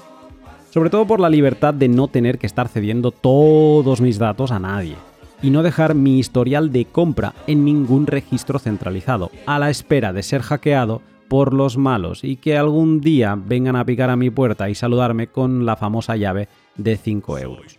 Sobre 0.71 0.91
todo 0.91 1.07
por 1.07 1.19
la 1.19 1.31
libertad 1.31 1.75
de 1.75 1.89
no 1.89 2.07
tener 2.07 2.39
que 2.39 2.47
estar 2.47 2.69
cediendo 2.69 3.11
todos 3.11 4.01
mis 4.01 4.19
datos 4.19 4.53
a 4.53 4.61
nadie 4.61 4.97
y 5.43 5.51
no 5.51 5.63
dejar 5.63 5.95
mi 5.95 6.19
historial 6.19 6.73
de 6.73 6.85
compra 6.85 7.35
en 7.47 7.65
ningún 7.65 8.07
registro 8.07 8.59
centralizado, 8.59 9.31
a 9.47 9.59
la 9.59 9.71
espera 9.71 10.13
de 10.13 10.23
ser 10.23 10.43
hackeado 10.43 11.03
por 11.29 11.53
los 11.53 11.77
malos 11.77 12.25
y 12.25 12.37
que 12.37 12.57
algún 12.57 13.01
día 13.01 13.39
vengan 13.39 13.77
a 13.77 13.85
picar 13.85 14.11
a 14.11 14.17
mi 14.17 14.31
puerta 14.31 14.69
y 14.69 14.75
saludarme 14.75 15.29
con 15.29 15.67
la 15.67 15.77
famosa 15.77 16.17
llave 16.17 16.49
de 16.77 16.97
5 16.97 17.39
euros. 17.39 17.79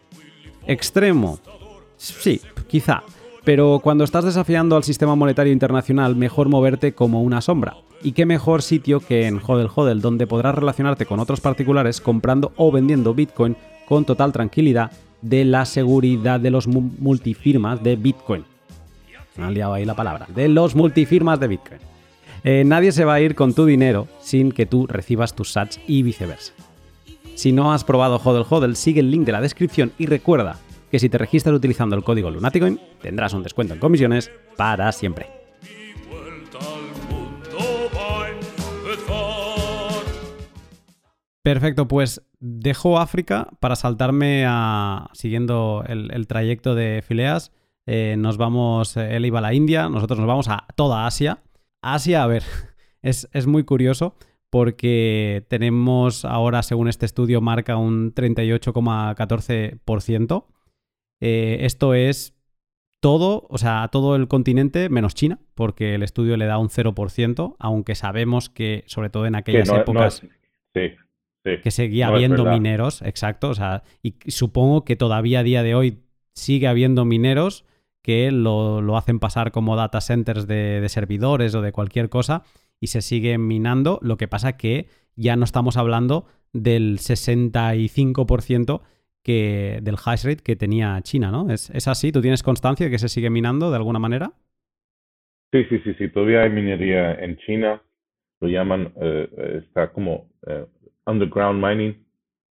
¿Extremo? 0.68 1.40
Sí, 1.98 2.42
quizá, 2.68 3.04
pero 3.44 3.80
cuando 3.84 4.04
estás 4.04 4.26
desafiando 4.26 4.76
al 4.76 4.84
sistema 4.84 5.16
monetario 5.16 5.52
internacional, 5.52 6.16
mejor 6.16 6.50
moverte 6.50 6.94
como 6.94 7.24
una 7.24 7.42
sombra. 7.42 7.78
Y 8.02 8.14
qué 8.14 8.26
mejor 8.26 8.62
sitio 8.62 9.02
que 9.02 9.28
en 9.28 9.42
Hodel 9.46 9.68
Hodel, 9.74 10.00
donde 10.00 10.28
podrás 10.28 10.56
relacionarte 10.56 11.06
con 11.06 11.20
otros 11.20 11.42
particulares 11.42 12.00
comprando 12.00 12.54
o 12.56 12.72
vendiendo 12.72 13.14
Bitcoin 13.14 13.58
con 13.88 14.06
total 14.06 14.32
tranquilidad 14.32 14.92
de 15.22 15.46
la 15.46 15.66
seguridad 15.66 16.40
de 16.40 16.52
los 16.52 16.68
multifirmas 16.68 17.84
de 17.84 17.96
Bitcoin. 17.96 18.46
Me 19.38 19.46
han 19.46 19.54
liado 19.54 19.74
ahí 19.74 19.86
la 19.86 19.96
palabra. 19.96 20.28
De 20.34 20.48
los 20.48 20.76
multifirmas 20.76 21.40
de 21.40 21.48
Bitcoin. 21.48 21.80
Eh, 22.44 22.64
nadie 22.66 22.92
se 22.92 23.06
va 23.06 23.16
a 23.16 23.22
ir 23.22 23.36
con 23.36 23.54
tu 23.54 23.66
dinero 23.66 24.08
sin 24.22 24.52
que 24.52 24.66
tú 24.66 24.88
recibas 24.88 25.36
tus 25.36 25.52
sats 25.52 25.80
y 25.88 26.04
viceversa. 26.04 26.54
Si 27.36 27.52
no 27.52 27.74
has 27.74 27.84
probado 27.84 28.20
Hodel 28.24 28.46
Hodel, 28.50 28.76
sigue 28.76 29.00
el 29.00 29.12
link 29.12 29.26
de 29.26 29.32
la 29.32 29.42
descripción 29.42 29.92
y 29.98 30.06
recuerda 30.06 30.58
que 30.92 31.00
si 31.00 31.10
te 31.10 31.18
registras 31.18 31.56
utilizando 31.56 31.96
el 31.96 32.04
código 32.04 32.32
Lunaticoin, 32.32 32.80
tendrás 33.02 33.34
un 33.34 33.44
descuento 33.44 33.74
en 33.74 33.80
comisiones 33.80 34.32
para 34.58 34.92
siempre. 34.92 35.39
Perfecto, 41.44 41.88
pues 41.88 42.22
dejo 42.40 42.98
África 43.00 43.50
para 43.60 43.76
saltarme 43.76 44.46
a, 44.48 45.10
siguiendo 45.14 45.84
el, 45.88 46.28
trayecto 46.28 46.76
de 46.76 47.02
Fileas, 47.02 47.52
eh, 47.86 48.16
nos 48.18 48.38
vamos, 48.38 48.96
él 48.98 49.26
iba 49.26 49.40
a 49.40 49.42
la 49.42 49.54
India, 49.54 49.88
nosotros 49.90 50.20
nos 50.20 50.28
vamos 50.28 50.50
a 50.50 50.68
toda 50.76 51.08
Asia. 51.08 51.42
Asia, 51.82 52.24
a 52.24 52.28
ver, 52.28 52.44
es, 53.02 53.48
muy 53.48 53.64
curioso 53.64 54.18
porque 54.50 55.46
tenemos 55.48 56.26
ahora, 56.26 56.62
según 56.62 56.90
este 56.90 57.06
estudio, 57.06 57.40
marca 57.40 57.78
un 57.78 58.14
38,14%. 58.14 60.46
Eh, 61.22 61.60
esto 61.62 61.94
es 61.94 62.36
todo, 63.02 63.48
o 63.50 63.58
sea, 63.58 63.88
todo 63.90 64.18
el 64.18 64.28
continente 64.28 64.90
menos 64.90 65.16
China, 65.16 65.40
porque 65.56 65.96
el 65.96 66.04
estudio 66.04 66.36
le 66.36 66.48
da 66.48 66.58
un 66.58 66.68
0%, 66.70 67.56
aunque 67.60 67.96
sabemos 67.96 68.50
que, 68.50 68.84
sobre 68.88 69.10
todo 69.10 69.26
en 69.26 69.36
aquellas 69.36 69.70
épocas... 69.70 70.22
sí 70.74 70.92
que 71.64 71.72
seguía 71.72 72.08
habiendo 72.08 72.46
mineros, 72.46 73.02
exacto. 73.02 73.50
O 73.50 73.54
sea, 73.54 73.84
y 74.04 74.16
supongo 74.28 74.86
que 74.86 74.96
todavía 74.96 75.40
a 75.40 75.44
día 75.44 75.64
de 75.64 75.76
hoy 75.76 76.00
sigue 76.34 76.68
habiendo 76.68 77.06
mineros 77.06 77.66
que 78.02 78.32
lo, 78.32 78.98
hacen 78.98 79.20
pasar 79.20 79.52
como 79.52 79.76
data 79.76 80.02
centers 80.02 80.48
de, 80.48 80.86
servidores 80.90 81.54
o 81.56 81.62
de 81.62 81.72
cualquier 81.72 82.10
cosa 82.10 82.44
y 82.80 82.88
se 82.88 83.02
siguen 83.02 83.46
minando. 83.48 84.00
Lo 84.02 84.18
que 84.18 84.28
pasa 84.28 84.58
que 84.58 84.88
ya 85.16 85.36
no 85.36 85.44
estamos 85.44 85.78
hablando 85.78 86.26
del 86.54 87.00
65% 87.00 88.82
que, 89.22 89.80
del 89.82 89.96
hash 90.04 90.26
rate 90.26 90.44
que 90.44 90.56
tenía 90.56 91.00
China, 91.02 91.30
¿no? 91.32 91.52
¿Es, 91.52 91.70
¿Es, 91.72 91.88
así? 91.88 92.12
¿Tú 92.12 92.22
tienes 92.22 92.42
constancia 92.42 92.86
de 92.86 92.92
que 92.92 93.00
se 93.00 93.10
sigue 93.10 93.30
minando 93.30 93.70
de 93.70 93.76
alguna 93.76 94.00
manera? 94.00 94.32
Sí, 95.52 95.64
sí, 95.66 95.80
sí, 95.84 95.94
sí. 95.98 96.10
Todavía 96.10 96.44
hay 96.44 96.50
minería 96.50 97.14
en 97.14 97.38
China. 97.38 97.82
Lo 98.40 98.48
llaman, 98.48 98.94
eh, 99.02 99.30
eh, 99.38 99.64
está 99.66 99.92
como 99.92 100.30
eh, 100.48 100.66
underground 101.10 101.64
mining, 101.64 102.06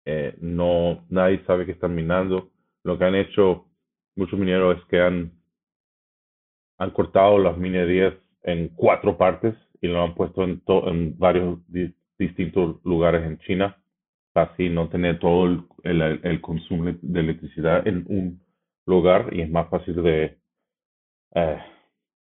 eh, 0.06 0.36
no, 0.40 1.06
nadie 1.10 1.44
sabe 1.46 1.66
que 1.66 1.74
están 1.74 1.94
minando. 1.96 2.52
Lo 2.84 2.98
que 2.98 3.06
han 3.06 3.16
hecho 3.16 3.66
muchos 4.16 4.40
mineros 4.40 4.78
es 4.78 4.86
que 4.86 5.02
han, 5.02 5.32
han 6.78 6.92
cortado 6.92 7.38
las 7.38 7.58
minerías 7.58 8.14
en 8.44 8.70
cuatro 8.70 9.18
partes 9.18 9.56
y 9.82 9.88
lo 9.88 10.04
han 10.04 10.16
puesto 10.16 10.44
en, 10.44 10.62
en 10.86 11.18
varios 11.18 11.60
distintos 12.18 12.84
lugares 12.84 13.24
en 13.24 13.38
China, 13.40 13.78
para 14.34 14.52
así 14.52 14.70
no 14.70 14.90
tener 14.90 15.20
todo 15.20 15.46
el, 15.84 16.02
el, 16.24 16.42
consumo 16.42 16.86
de 17.02 17.20
electricidad 17.20 17.88
en 17.88 18.06
un 18.08 18.42
lugar 18.86 19.30
y 19.34 19.42
es 19.42 19.50
más 19.50 19.70
fácil 19.70 20.02
de, 20.02 20.38
eh, 21.36 21.60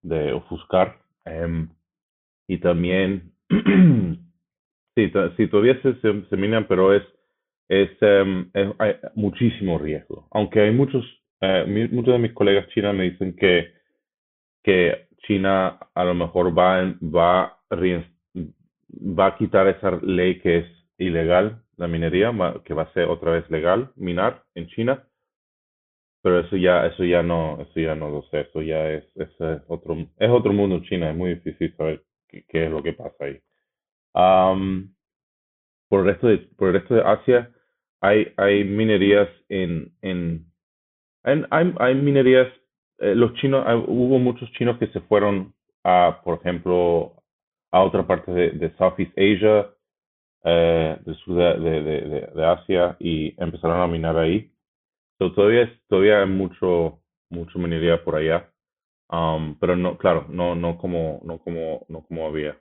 de 0.02 0.34
ofuscar. 0.34 1.00
Em, 1.26 1.70
y 2.48 2.60
también 2.60 3.34
Sí, 4.96 5.12
sí 5.38 5.48
todavía 5.48 5.82
se, 5.82 6.38
minan, 6.38 6.68
pero 6.68 6.94
es, 6.94 7.04
es, 7.70 7.89
em, 8.02 8.52
hay 8.80 8.96
muchísimo 9.16 9.78
riesgo. 9.78 10.28
Aunque 10.32 10.62
hay 10.62 10.72
muchos, 10.72 11.06
eh, 11.39 11.89
muchos 11.92 12.14
de 12.14 12.20
mis 12.20 12.34
colegas 12.34 12.68
chinos 12.70 12.94
me 12.96 13.10
dicen 13.10 13.36
que, 13.36 13.74
que 14.64 15.08
China 15.28 15.80
a 15.96 16.04
lo 16.04 16.14
mejor 16.14 16.58
va, 16.58 16.84
va, 17.02 17.58
va 17.72 19.26
a 19.28 19.38
quitar 19.38 19.68
esa 19.68 19.92
ley 20.04 20.39
que 20.39 20.58
es 20.60 20.66
ilegal, 20.98 21.64
la 21.78 21.88
minería, 21.88 22.32
que 22.66 22.74
va 22.74 22.84
a 22.84 22.94
ser 22.94 23.06
otra 23.08 23.32
vez 23.32 23.50
legal 23.50 23.92
minar 23.96 24.44
en 24.56 24.68
China. 24.68 25.08
Pero 26.22 26.42
eso 26.42 26.58
ya, 26.58 26.86
eso 26.86 27.04
ya 27.06 27.24
no, 27.24 27.62
eso 27.62 27.80
ya 27.80 27.96
no 27.96 28.10
lo 28.10 28.24
sé, 28.24 28.42
eso 28.42 28.62
ya 28.62 28.92
es, 28.92 29.06
es, 29.16 29.30
otro, 29.68 29.98
es 30.18 30.30
otro 30.30 30.54
mundo 30.54 30.82
China, 30.84 31.10
es 31.10 31.16
muy 31.16 31.36
difícil 31.36 31.76
saber 31.78 32.04
qué 32.28 32.66
es 32.66 32.72
lo 32.72 32.84
que 32.84 32.94
pasa 32.94 33.26
ahí 33.26 33.39
por, 34.14 35.99
el 35.99 36.05
resto 36.05 36.28
de, 36.28 36.38
por 36.57 36.70
el 36.70 36.74
resto 36.76 36.95
de 36.95 37.01
Asia 37.01 37.51
hay, 38.01 38.34
hay 38.38 38.64
minerías 38.64 39.30
en, 39.49 39.93
en, 40.01 40.45
hay, 41.24 41.74
hay 41.80 41.95
minerías, 41.95 42.47
eh, 42.99 43.16
los 43.16 43.34
chinos, 43.36 43.66
hubo 43.88 44.20
muchos 44.20 44.51
chinos 44.53 44.78
que 44.80 44.88
se 44.88 45.01
fueron 45.01 45.53
a, 45.84 46.22
por 46.24 46.39
ejemplo, 46.39 47.14
a 47.72 47.82
otra 47.82 48.05
parte 48.05 48.32
de, 48.32 48.51
de 48.51 48.76
Southeast 48.78 49.12
Asia, 49.18 49.70
eh, 50.43 50.97
de, 51.05 51.59
de, 51.59 52.30
de, 52.34 52.45
Asia 52.45 52.97
y 52.99 53.36
empezaron 53.41 53.80
a 53.80 53.88
minar 53.88 54.18
ahí. 54.18 54.51
So, 55.20 55.32
todavía, 55.34 55.72
todavía 55.88 56.22
hay 56.22 56.28
mucho, 56.28 56.99
mucho 57.30 57.59
minería 57.59 58.03
por 58.03 58.16
allá. 58.16 58.49
Um, 59.09 59.57
pero 59.59 59.76
no, 59.76 59.97
claro, 59.97 60.26
no, 60.30 60.55
no 60.55 60.78
como, 60.78 61.22
no 61.24 61.39
como, 61.39 61.86
no 61.89 62.01
como 62.03 62.26
había. 62.28 62.57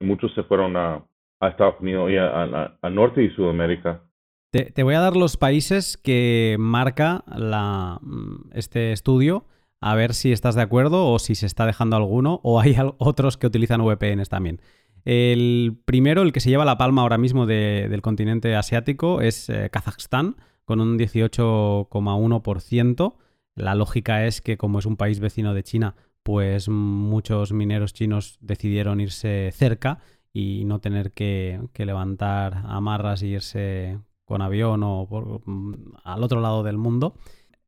Muchos 0.00 0.34
se 0.34 0.42
fueron 0.44 0.76
a, 0.76 1.04
Estados 1.40 1.80
Unidos 1.80 2.10
y 2.10 2.16
a, 2.16 2.90
norte 2.90 3.22
y 3.22 3.30
Sudamérica. 3.30 4.02
Te, 4.50 4.82
voy 4.82 4.94
a 4.94 5.00
dar 5.00 5.16
los 5.16 5.36
países 5.36 5.96
que 5.96 6.56
marca 6.58 7.24
la, 7.26 7.98
mm, 8.00 8.50
este 8.54 8.92
estudio, 8.92 9.44
a 9.80 9.94
ver 9.94 10.14
si 10.14 10.32
estás 10.32 10.54
de 10.54 10.62
acuerdo 10.62 11.08
o 11.08 11.18
si 11.18 11.34
se 11.34 11.46
está 11.46 11.66
dejando 11.66 11.96
alguno, 11.96 12.40
o 12.42 12.60
hay 12.60 12.76
otros 12.98 13.36
que 13.36 13.46
utilizan 13.46 13.84
VPNs 13.84 14.28
también. 14.28 14.60
El 15.04 15.78
primero, 15.84 16.22
el 16.22 16.32
que 16.32 16.40
se 16.40 16.50
lleva 16.50 16.64
la 16.64 16.78
palma 16.78 17.02
ahora 17.02 17.18
mismo 17.18 17.46
del 17.46 18.02
continente 18.02 18.56
asiático, 18.56 19.20
es 19.20 19.48
eh, 19.48 19.70
Kazajstán, 19.70 20.36
con 20.64 20.80
un 20.80 20.98
18,1%. 20.98 23.14
La 23.54 23.76
lógica 23.76 24.26
es 24.26 24.40
que 24.40 24.56
como 24.56 24.80
es 24.80 24.86
un 24.86 24.96
país 24.96 25.20
vecino 25.20 25.54
de 25.54 25.62
China, 25.62 25.94
pues 26.26 26.68
muchos 26.68 27.52
mineros 27.52 27.92
chinos 27.92 28.36
decidieron 28.40 29.00
irse 29.00 29.52
cerca 29.52 30.00
y 30.32 30.64
no 30.64 30.80
tener 30.80 31.12
que, 31.12 31.60
levantar 31.78 32.64
amarras 32.66 33.22
y 33.22 33.28
irse 33.28 34.00
con 34.24 34.42
avión 34.42 34.82
o 34.82 35.06
mm, 35.06 35.74
al 36.02 36.24
otro 36.24 36.40
lado 36.40 36.64
del 36.64 36.78
mundo. 36.78 37.14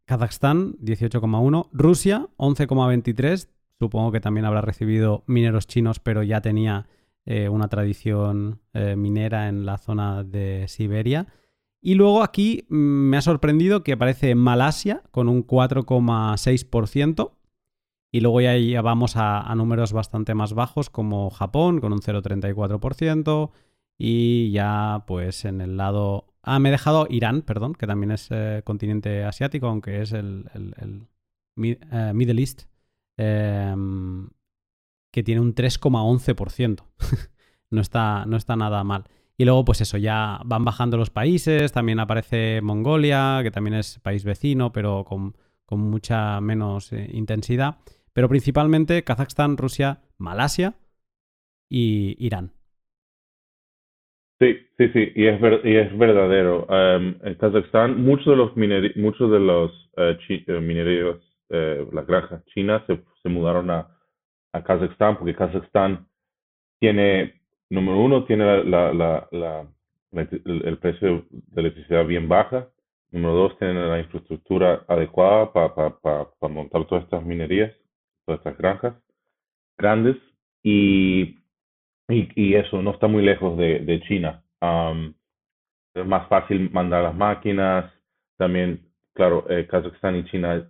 Kazajstán, 0.07 0.73
18,1. 0.79 1.69
Rusia, 1.71 2.27
11,23. 2.37 3.49
Supongo 3.79 4.11
que 4.11 4.21
también 4.21 4.45
habrá 4.45 4.61
recibido 4.61 5.23
mineros 5.29 5.69
chinos, 5.69 6.01
pero 6.01 6.25
ya 6.25 6.41
tenía 6.41 6.89
eh, 7.27 7.49
una 7.49 7.69
tradición 7.69 8.61
eh, 8.73 8.97
minera 8.97 9.49
en 9.49 9.67
la 9.67 9.79
zona 9.79 10.25
de 10.25 10.67
Siberia. 10.67 11.29
Y 11.81 11.95
luego 11.95 12.25
aquí 12.25 12.67
mm, 12.71 12.75
me 12.75 13.19
ha 13.19 13.23
sorprendido 13.23 13.85
que 13.85 13.93
aparece 13.93 14.35
Malasia 14.35 15.05
con 15.13 15.29
un 15.29 15.47
4,6%. 15.47 17.38
Y 18.11 18.21
luego 18.21 18.41
ya, 18.41 18.83
vamos 18.83 19.15
a, 19.17 19.55
números 19.55 19.93
bastante 19.93 20.35
más 20.35 20.55
bajos 20.55 20.91
como 20.91 21.31
Japón 21.31 21.81
con 21.81 21.93
un 21.93 22.01
0,34%. 22.01 23.51
Y 23.99 24.51
ya 24.53 25.05
pues 25.07 25.45
en 25.45 25.61
el 25.61 25.77
lado... 25.77 26.35
Ah, 26.43 26.59
me 26.59 26.71
he 26.71 26.73
dejado 26.73 27.07
Irán, 27.11 27.43
perdón, 27.43 27.75
que 27.75 27.87
también 27.87 28.13
es 28.13 28.29
eh, 28.31 28.63
continente 28.65 29.25
asiático, 29.25 29.67
aunque 29.67 30.01
es 30.01 30.13
el, 30.13 30.47
Middle 31.57 32.41
East. 32.41 32.63
Em, 33.19 34.31
que 35.13 35.23
tiene 35.23 35.41
un 35.41 35.55
3,11%. 35.55 36.85
no, 37.71 37.81
está, 37.81 38.25
no 38.27 38.37
está 38.37 38.57
nada 38.57 38.85
mal. 38.85 39.05
Y 39.37 39.45
luego, 39.45 39.65
pues 39.65 39.81
eso, 39.81 39.99
ya 39.99 40.41
van 40.45 40.65
bajando 40.65 40.97
los 40.97 41.11
países, 41.11 41.73
también 41.73 42.01
aparece 42.01 42.61
Mongolia, 42.61 43.41
que 43.43 43.53
también 43.53 43.75
es 43.75 44.01
país 44.01 44.25
vecino, 44.25 44.73
pero 44.73 45.05
con, 45.05 45.35
mucha 45.71 46.41
menos 46.41 46.93
eh, 46.93 47.09
intensidad. 47.13 47.79
Pero 48.13 48.29
principalmente 48.29 49.05
Kazajstán, 49.05 49.57
Rusia, 49.57 50.03
Malasia 50.19 50.75
y 51.69 52.17
Irán. 52.19 52.53
Sí, 54.41 54.57
sí, 54.77 54.89
sí, 54.93 55.13
y 55.17 55.27
es, 55.27 55.41
y 55.65 55.77
es 55.77 55.99
verdadero. 55.99 56.65
Um, 56.67 57.17
en 57.23 57.35
Kazajstán, 57.35 58.03
muchos 58.03 58.27
de 58.27 58.37
los, 58.37 58.57
muchos 58.97 59.31
de 59.31 59.41
los 59.41 59.91
uh, 59.97 60.61
mineros, 60.61 61.21
las 61.49 62.07
granjas 62.07 62.45
chinas 62.47 62.83
se, 62.87 63.01
se 63.23 63.29
mudaron 63.29 63.71
a, 63.71 63.89
a 64.53 64.63
Kazajstán, 64.63 65.19
porque 65.19 65.35
Kazajstán 65.35 66.07
tiene, 66.79 67.41
número 67.71 67.99
uno, 67.99 68.25
tiene 68.25 68.65
la, 68.65 68.93
la, 68.93 69.29
la, 69.33 69.67
el, 70.13 70.79
precio 70.79 71.27
de 71.31 71.61
electricidad 71.61 72.07
bien 72.07 72.29
baja. 72.29 72.69
Número 73.11 73.35
dos, 73.35 73.59
tiene 73.59 73.75
la 73.75 73.99
infraestructura 73.99 74.85
adecuada 74.87 75.53
para 75.53 75.99
pa, 75.99 76.49
montar 76.49 76.87
todas 76.87 77.05
estas 77.05 77.25
minerías, 77.25 77.73
todas 78.29 78.41
estas 78.41 78.59
granjas 78.59 78.95
grandes. 79.79 80.17
Y, 80.63 81.39
y, 82.09 82.29
y 82.35 82.55
eso 82.55 82.83
no 82.83 82.91
está 82.93 83.07
muy 83.07 83.23
lejos 83.25 83.57
de, 83.57 83.81
de 83.81 84.01
China. 84.03 84.43
es 85.95 86.07
más 86.07 86.29
fácil 86.29 86.71
mandar 86.71 87.03
las 87.03 87.15
máquinas. 87.15 87.91
También, 88.37 88.87
claro, 89.15 89.47
eh, 89.49 89.67
Kazajstán 89.67 90.17
y 90.17 90.25
China 90.27 90.69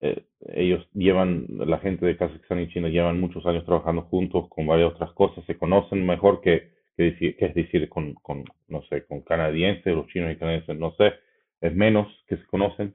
eh, 0.00 0.24
ellos 0.54 0.86
llevan, 0.94 1.46
la 1.48 1.78
gente 1.78 2.06
de 2.06 2.16
Kazajstán 2.16 2.60
y 2.60 2.68
China 2.68 2.88
llevan 2.88 3.20
muchos 3.20 3.44
años 3.46 3.64
trabajando 3.64 4.02
juntos 4.02 4.46
con 4.50 4.66
varias 4.66 4.92
otras 4.92 5.12
cosas, 5.12 5.44
se 5.46 5.58
conocen 5.58 6.06
mejor 6.06 6.40
que, 6.40 6.72
que, 6.96 7.04
decir, 7.04 7.36
que 7.36 7.46
es 7.46 7.54
decir 7.54 7.88
con, 7.88 8.14
con, 8.14 8.44
no 8.68 8.82
sé, 8.84 9.06
con 9.06 9.22
canadienses, 9.22 9.94
los 9.94 10.06
chinos 10.08 10.32
y 10.32 10.36
canadienses, 10.36 10.78
no 10.78 10.92
sé, 10.92 11.14
es 11.60 11.74
menos 11.74 12.08
que 12.28 12.36
se 12.36 12.46
conocen. 12.46 12.94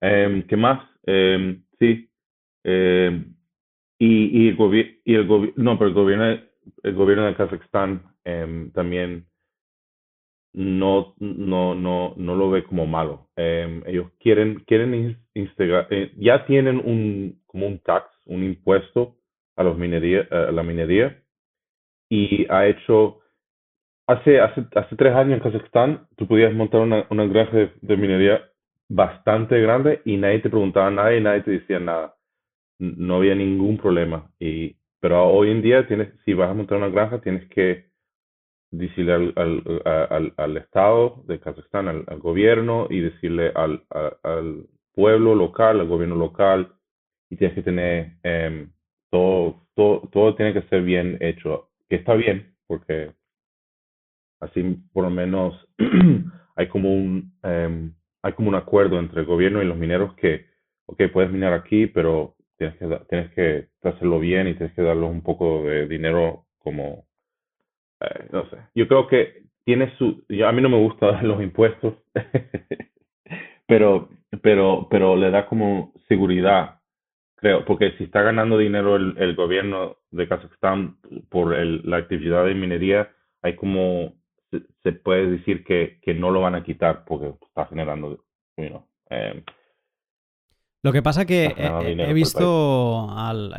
Eh, 0.00 0.44
¿Qué 0.48 0.56
más? 0.56 0.88
Eh, 1.06 1.58
sí. 1.78 2.08
Y, 4.04 4.48
el 4.48 4.56
gobierno, 4.56 5.52
no, 5.54 5.78
pero 5.78 5.88
el 5.88 5.94
gobierno, 5.94 6.24
el 6.82 6.94
gobierno 6.94 7.24
de 7.24 7.36
Kazajstán 7.36 8.02
em, 8.24 8.72
también 8.72 9.26
no, 10.52 11.14
no, 11.20 11.76
no, 11.76 12.14
no 12.16 12.34
lo 12.34 12.50
ve 12.50 12.64
como 12.64 12.84
malo. 12.84 13.28
Em, 13.36 13.80
ellos 13.86 14.10
quieren, 14.18 14.64
quieren 14.66 15.16
eh, 15.34 16.12
ya 16.16 16.44
tienen 16.46 16.78
un, 16.78 17.40
como 17.46 17.68
un 17.68 17.78
tax, 17.78 18.08
un 18.26 18.42
impuesto 18.42 19.18
a, 19.54 19.62
los 19.62 19.78
minería, 19.78 20.26
a 20.32 20.50
la 20.50 20.64
minería 20.64 21.22
y 22.08 22.44
ha 22.50 22.66
hecho, 22.66 23.20
hace, 24.08 24.40
hace, 24.40 24.66
hace 24.74 24.96
tres 24.96 25.14
años 25.14 25.34
en 25.34 25.44
Kazajstán 25.44 26.08
tú 26.16 26.26
podías 26.26 26.52
montar 26.52 26.80
una, 26.80 27.06
una 27.08 27.24
granja 27.26 27.70
de, 27.80 27.96
minería 27.96 28.42
bastante 28.88 29.60
grande 29.60 30.02
y 30.04 30.16
nadie 30.16 30.40
te 30.40 30.50
preguntaba 30.50 30.90
nada 30.90 31.14
y 31.14 31.20
nadie 31.20 31.42
te 31.42 31.52
decía 31.52 31.78
nada. 31.78 32.16
No 32.82 33.16
había 33.16 33.34
ningún 33.36 33.78
problema. 33.78 34.30
Y, 34.40 34.76
pero 35.00 35.24
hoy 35.28 35.50
en 35.50 35.62
día 35.62 35.86
tienes, 35.86 36.08
si 36.24 36.34
vas 36.34 36.50
a 36.50 36.54
montar 36.54 36.78
una 36.78 36.88
granja 36.88 37.20
tienes 37.20 37.48
que 37.48 37.86
decirle 38.72 39.12
al, 39.12 39.34
al, 39.84 40.34
al, 40.36 40.56
Estado 40.56 41.22
de 41.28 41.38
Kazajstán, 41.38 41.88
al, 41.88 42.18
gobierno 42.18 42.88
y 42.90 43.00
decirle 43.00 43.52
al, 43.54 43.84
al, 43.90 44.66
pueblo 44.94 45.34
local, 45.34 45.80
al 45.80 45.86
gobierno 45.86 46.16
local, 46.16 46.72
y 47.30 47.36
tienes 47.36 47.54
que 47.54 47.62
tener 47.62 48.16
eh, 48.24 48.66
todo, 49.10 49.62
todo, 49.74 50.08
todo 50.12 50.34
tiene 50.34 50.52
que 50.52 50.62
ser 50.68 50.82
bien 50.82 51.18
hecho, 51.20 51.70
que 51.88 51.96
está 51.96 52.14
bien, 52.14 52.54
porque 52.66 53.12
así 54.40 54.62
por 54.92 55.04
lo 55.04 55.10
menos 55.10 55.54
hay 56.56 56.68
como 56.68 56.92
un 56.92 57.32
eh, 57.42 57.90
hay 58.22 58.32
como 58.34 58.48
un 58.48 58.54
acuerdo 58.54 58.98
entre 58.98 59.20
el 59.20 59.26
gobierno 59.26 59.62
y 59.62 59.66
los 59.66 59.76
mineros 59.76 60.14
que, 60.14 60.46
ok, 60.86 61.02
puedes 61.12 61.30
minar 61.30 61.52
aquí, 61.52 61.86
pero 61.86 62.36
tienes 62.70 62.78
que, 62.78 63.06
tienes 63.08 63.30
que 63.32 63.68
hacerlo 63.88 64.18
bien 64.20 64.48
y 64.48 64.54
tienes 64.54 64.74
que 64.74 64.82
darles 64.82 65.10
un 65.10 65.22
poco 65.22 65.64
de 65.64 65.86
dinero 65.86 66.46
como 66.58 67.04
eh, 68.00 68.28
no 68.32 68.48
sé, 68.50 68.56
yo 68.74 68.88
creo 68.88 69.06
que 69.06 69.42
tiene 69.64 69.96
su, 69.96 70.24
yo, 70.28 70.48
a 70.48 70.52
mí 70.52 70.60
no 70.60 70.68
me 70.68 70.78
gustan 70.78 71.26
los 71.28 71.42
impuestos, 71.42 71.94
pero, 73.66 74.08
pero, 74.42 74.88
pero 74.90 75.16
le 75.16 75.30
da 75.30 75.46
como 75.46 75.92
seguridad, 76.08 76.80
creo, 77.36 77.64
porque 77.64 77.92
si 77.92 78.04
está 78.04 78.22
ganando 78.22 78.58
dinero 78.58 78.96
el, 78.96 79.34
gobierno 79.36 79.96
de 80.10 80.28
Kazajstán 80.28 80.96
por 81.28 81.54
el, 81.54 81.82
la 81.84 81.98
actividad 81.98 82.44
de 82.44 82.54
minería, 82.54 83.10
hay 83.42 83.54
como, 83.56 84.14
se, 84.82 84.92
puede 84.92 85.30
decir 85.30 85.64
que, 85.64 85.98
que 86.02 86.14
no 86.14 86.30
lo 86.30 86.40
van 86.40 86.54
a 86.54 86.64
quitar 86.64 87.04
porque 87.04 87.32
está 87.48 87.66
generando, 87.66 88.24
you 88.56 88.82
eh, 89.10 89.42
lo 90.82 90.92
que 90.92 91.02
pasa 91.02 91.24
que 91.24 91.54
he, 91.56 92.12
visto 92.12 93.08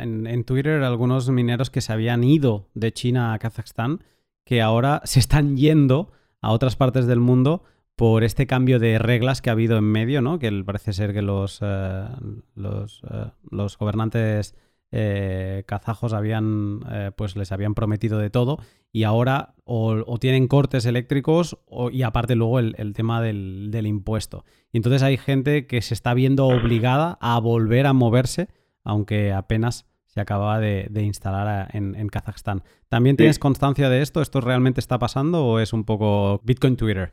en, 0.00 0.26
en, 0.26 0.44
Twitter 0.44 0.82
algunos 0.82 1.28
mineros 1.30 1.70
que 1.70 1.80
se 1.80 1.92
habían 1.92 2.22
ido 2.22 2.68
de 2.74 2.92
China 2.92 3.32
a 3.32 3.38
Kazajstán 3.38 4.00
que 4.44 4.62
ahora 4.62 5.00
se 5.04 5.20
están 5.20 5.56
yendo 5.56 6.12
a 6.40 6.52
otras 6.52 6.76
partes 6.76 7.06
del 7.06 7.20
mundo 7.20 7.64
por 7.96 8.24
este 8.24 8.46
cambio 8.46 8.78
de 8.78 8.98
reglas 8.98 9.40
que 9.40 9.50
ha 9.50 9.52
habido 9.52 9.78
en 9.78 9.84
medio, 9.84 10.20
¿no? 10.20 10.38
Que 10.38 10.50
parece 10.64 10.92
ser 10.92 11.12
que 11.12 11.22
los, 11.22 11.60
eh, 11.62 12.08
los, 12.54 13.02
eh, 13.10 13.30
los, 13.50 13.78
gobernantes 13.78 14.56
eh, 14.96 15.64
kazajos 15.66 16.12
habían, 16.12 16.80
pues 17.16 17.36
les 17.36 17.50
habían 17.50 17.74
prometido 17.74 18.18
de 18.18 18.30
todo 18.30 18.58
y 18.92 19.02
ahora 19.02 19.54
o, 19.64 20.18
tienen 20.20 20.46
cortes 20.46 20.86
eléctricos 20.86 21.58
y 21.90 22.02
aparte 22.02 22.36
luego 22.36 22.60
el, 22.60 22.74
el 22.78 22.94
tema 22.94 23.20
del, 23.20 23.70
del, 23.70 23.86
impuesto. 23.86 24.44
Y 24.70 24.78
entonces 24.78 25.02
hay 25.02 25.16
gente 25.16 25.66
que 25.66 25.82
se 25.82 25.94
está 25.94 26.14
viendo 26.14 26.46
obligada 26.46 27.18
a 27.20 27.40
volver 27.40 27.86
a 27.86 27.92
moverse, 27.92 28.48
aunque 28.84 29.32
apenas 29.32 29.86
se 30.14 30.20
acababa 30.20 30.60
de, 30.60 30.88
instalar 31.02 31.70
en, 31.72 32.08
Kazajstán. 32.08 32.62
¿También 32.88 33.16
tienes 33.16 33.40
constancia 33.40 33.88
de 33.88 34.00
esto? 34.00 34.22
¿Esto 34.22 34.40
realmente 34.40 34.78
está 34.78 34.96
pasando 34.96 35.44
o 35.44 35.58
es 35.58 35.72
un 35.72 35.84
poco 35.84 36.40
Bitcoin 36.44 36.76
Twitter? 36.76 37.12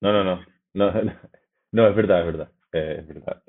No, 0.00 0.12
no, 0.12 0.22
no. 0.22 0.40
No, 0.72 0.92
no, 1.72 1.88
es 1.88 1.96
verdad, 1.96 2.20
es 2.20 2.26
verdad. 2.26 2.52
Eh, 2.72 2.96
es 3.00 3.08
verdad. 3.08 3.42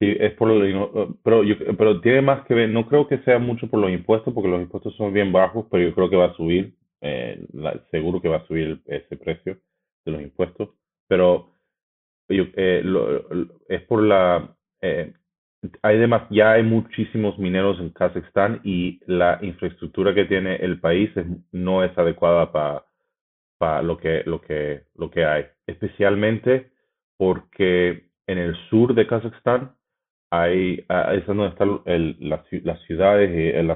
Sí, 0.00 0.16
es 0.18 0.32
por 0.34 0.48
lo 0.48 1.16
pero, 1.22 1.42
pero 1.78 2.00
tiene 2.00 2.20
más 2.20 2.44
que 2.46 2.54
ver, 2.54 2.68
no 2.68 2.86
creo 2.88 3.06
que 3.06 3.18
sea 3.18 3.38
mucho 3.38 3.68
por 3.68 3.80
los 3.80 3.90
impuestos, 3.90 4.34
porque 4.34 4.48
los 4.50 4.60
impuestos 4.60 4.94
son 4.96 5.12
bien 5.12 5.32
bajos, 5.32 5.66
pero 5.70 5.84
yo 5.88 5.94
creo 5.94 6.10
que 6.10 6.16
va 6.16 6.26
a 6.26 6.34
subir, 6.34 6.74
eh, 7.00 7.40
seguro 7.90 8.20
que 8.20 8.28
va 8.28 8.38
a 8.38 8.46
subir 8.46 8.82
ese 8.86 9.16
precio 9.16 9.58
de 10.04 10.12
los 10.12 10.22
impuestos, 10.22 10.70
pero 11.08 11.52
yo, 12.28 12.44
eh, 12.56 12.82
es 13.68 13.82
por 13.82 14.02
la, 14.02 14.56
hay 15.82 16.08
ya 16.30 16.52
hay 16.52 16.62
muchísimos 16.62 17.38
mineros 17.38 17.78
en 17.80 17.90
Kazajstán 17.90 18.60
y 18.64 19.00
la 19.06 19.38
infraestructura 19.42 20.14
que 20.14 20.24
tiene 20.24 20.56
el 20.56 20.80
país 20.80 21.10
no 21.52 21.84
es 21.84 21.96
adecuada 21.96 22.52
para 22.52 22.84
para 23.58 23.82
lo 23.82 23.96
que, 23.96 24.22
lo, 24.26 24.40
que, 24.40 24.82
lo 24.94 25.10
que 25.10 25.24
hay, 25.24 25.46
especialmente 25.66 26.70
porque 27.16 28.10
en 28.26 28.38
el 28.38 28.54
sur 28.68 28.94
de 28.94 29.06
Kazajstán 29.06 29.74
hay, 30.30 30.84
ah, 30.88 31.12
donde 31.26 31.48
están 31.48 31.80
las, 32.20 32.82
ciudades 32.86 33.30
y 33.30 33.56
el, 33.56 33.72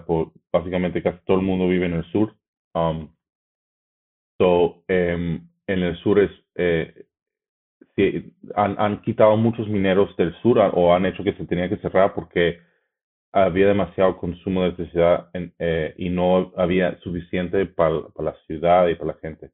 básicamente 0.53 1.03
casi 1.03 1.19
todo 1.25 1.39
el 1.39 1.45
mundo 1.45 1.69
vive 1.69 1.87
en 1.87 1.95
el 1.95 2.05
sur. 2.11 2.35
Um, 2.75 3.09
so, 4.39 4.83
em, 4.89 5.49
en 5.67 5.83
el 5.83 5.97
sur 5.99 6.19
es, 6.19 6.31
eh, 6.57 7.07
han, 8.55 9.03
quitado 9.03 9.37
muchos 9.37 9.69
mineros 9.69 10.17
del 10.17 10.35
sur 10.41 10.59
o 10.59 10.95
han 10.95 11.07
hecho 11.07 11.25
que 11.25 11.35
se 11.35 11.47
tenía 11.47 11.69
que 11.69 11.79
cerrar 11.79 12.15
porque 12.15 12.61
había 13.33 13.69
demasiado 13.69 14.17
consumo 14.17 14.63
de 14.63 14.69
electricidad 14.69 15.31
eh, 15.59 15.95
y 15.99 16.09
no 16.09 16.53
había 16.57 16.99
suficiente 17.01 17.67
para, 17.67 18.09
para, 18.09 18.31
la 18.31 18.37
ciudad 18.47 18.89
y 18.89 18.95
para 18.95 19.13
la 19.13 19.19
gente. 19.21 19.51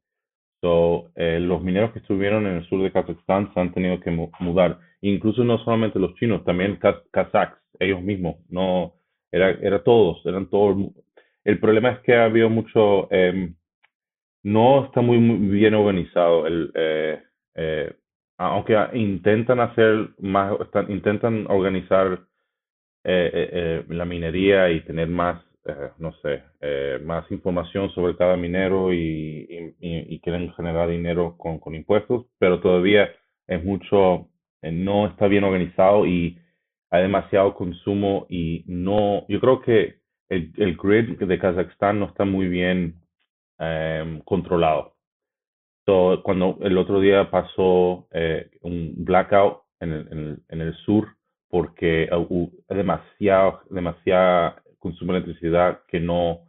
So, 0.64 1.10
eh, 1.14 1.40
los 1.40 1.62
mineros 1.62 1.92
que 1.92 1.98
estuvieron 1.98 2.46
en 2.46 2.56
el 2.56 2.64
sur 2.70 2.82
de 2.82 2.90
Kazajstán 2.90 3.52
se 3.52 3.60
han 3.60 3.74
tenido 3.74 4.00
que 4.00 4.10
mudar. 4.10 4.78
Incluso 5.02 5.44
no 5.44 5.58
solamente 5.58 5.98
los 5.98 6.14
chinos, 6.14 6.42
también 6.42 6.78
kazaks, 7.12 7.58
ellos 7.78 8.00
mismos. 8.00 8.36
No, 8.48 8.94
era, 9.30 9.50
era 9.50 9.84
todos, 9.84 10.24
eran 10.24 10.48
todos. 10.48 10.90
El 11.44 11.60
problema 11.60 11.90
es 11.90 11.98
que 11.98 12.14
ha 12.14 12.24
habido 12.24 12.48
mucho, 12.48 13.12
em, 13.12 13.54
no 14.42 14.86
está 14.86 15.02
muy, 15.02 15.18
bien 15.50 15.74
organizado. 15.74 16.46
El, 16.46 16.72
eh, 16.74 17.22
eh, 17.56 17.92
aunque 18.38 18.74
intentan 18.94 19.60
hacer 19.60 20.14
más, 20.18 20.56
intentan 20.88 21.44
organizar 21.50 22.20
la 23.04 24.04
minería 24.06 24.70
y 24.70 24.80
tener 24.80 25.08
más 25.08 25.44
eh, 25.66 25.90
no 25.98 26.12
sé, 26.20 26.42
eh, 26.60 26.98
más 27.02 27.30
información 27.30 27.90
sobre 27.94 28.16
cada 28.16 28.36
minero 28.36 28.92
y, 28.92 29.72
quieren 30.22 30.52
generar 30.54 30.88
dinero 30.88 31.36
con, 31.38 31.58
con, 31.58 31.74
impuestos, 31.74 32.26
pero 32.38 32.60
todavía 32.60 33.10
es 33.46 33.64
mucho, 33.64 34.28
eh, 34.62 34.72
no 34.72 35.06
está 35.06 35.26
bien 35.26 35.44
organizado 35.44 36.06
y 36.06 36.38
hay 36.90 37.02
demasiado 37.02 37.54
consumo 37.54 38.26
y 38.28 38.64
no, 38.66 39.26
yo 39.28 39.40
creo 39.40 39.60
que 39.60 40.00
el, 40.28 40.52
el 40.56 40.76
grid 40.76 41.18
de 41.18 41.38
Kazajstán 41.38 41.98
no 41.98 42.06
está 42.06 42.24
muy 42.24 42.48
bien 42.48 43.00
em, 43.58 44.20
controlado. 44.20 44.94
So, 45.86 46.22
cuando 46.22 46.58
el 46.62 46.78
otro 46.78 47.00
día 47.00 47.30
pasó 47.30 48.08
un 48.62 48.94
blackout 49.04 49.62
en 49.80 49.92
el, 49.92 50.08
en 50.10 50.18
el, 50.18 50.42
en 50.48 50.60
el 50.60 50.74
sur 50.76 51.08
porque 51.48 52.08
hubo 52.12 52.50
demasiado, 52.68 53.60
demasiada 53.70 54.63
consumo 54.84 55.12
de 55.12 55.20
electricidad 55.20 55.80
que 55.88 55.98
no, 55.98 56.42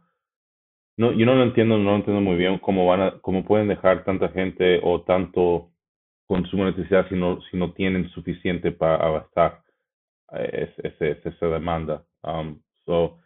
no, 0.98 1.12
yo 1.12 1.24
no 1.26 1.34
lo 1.34 1.42
entiendo, 1.42 1.78
no 1.78 1.90
lo 1.90 1.96
entiendo 1.96 2.20
muy 2.20 2.36
bien 2.36 2.58
cómo 2.58 2.86
van 2.86 3.00
a, 3.00 3.10
cómo 3.22 3.44
pueden 3.44 3.68
dejar 3.68 4.04
tanta 4.04 4.28
gente 4.28 4.78
o 4.82 5.00
tanto 5.00 5.70
consumo 6.26 6.64
de 6.64 6.70
electricidad 6.70 7.08
si 7.08 7.14
no, 7.16 7.40
si 7.50 7.56
no 7.56 7.72
tienen 7.72 8.08
suficiente 8.10 8.72
para 8.72 8.96
abastar 8.96 9.62
eh, 10.32 10.68
esa 11.24 11.46
demanda. 11.46 12.04
Um, 12.22 12.60
so, 12.84 13.18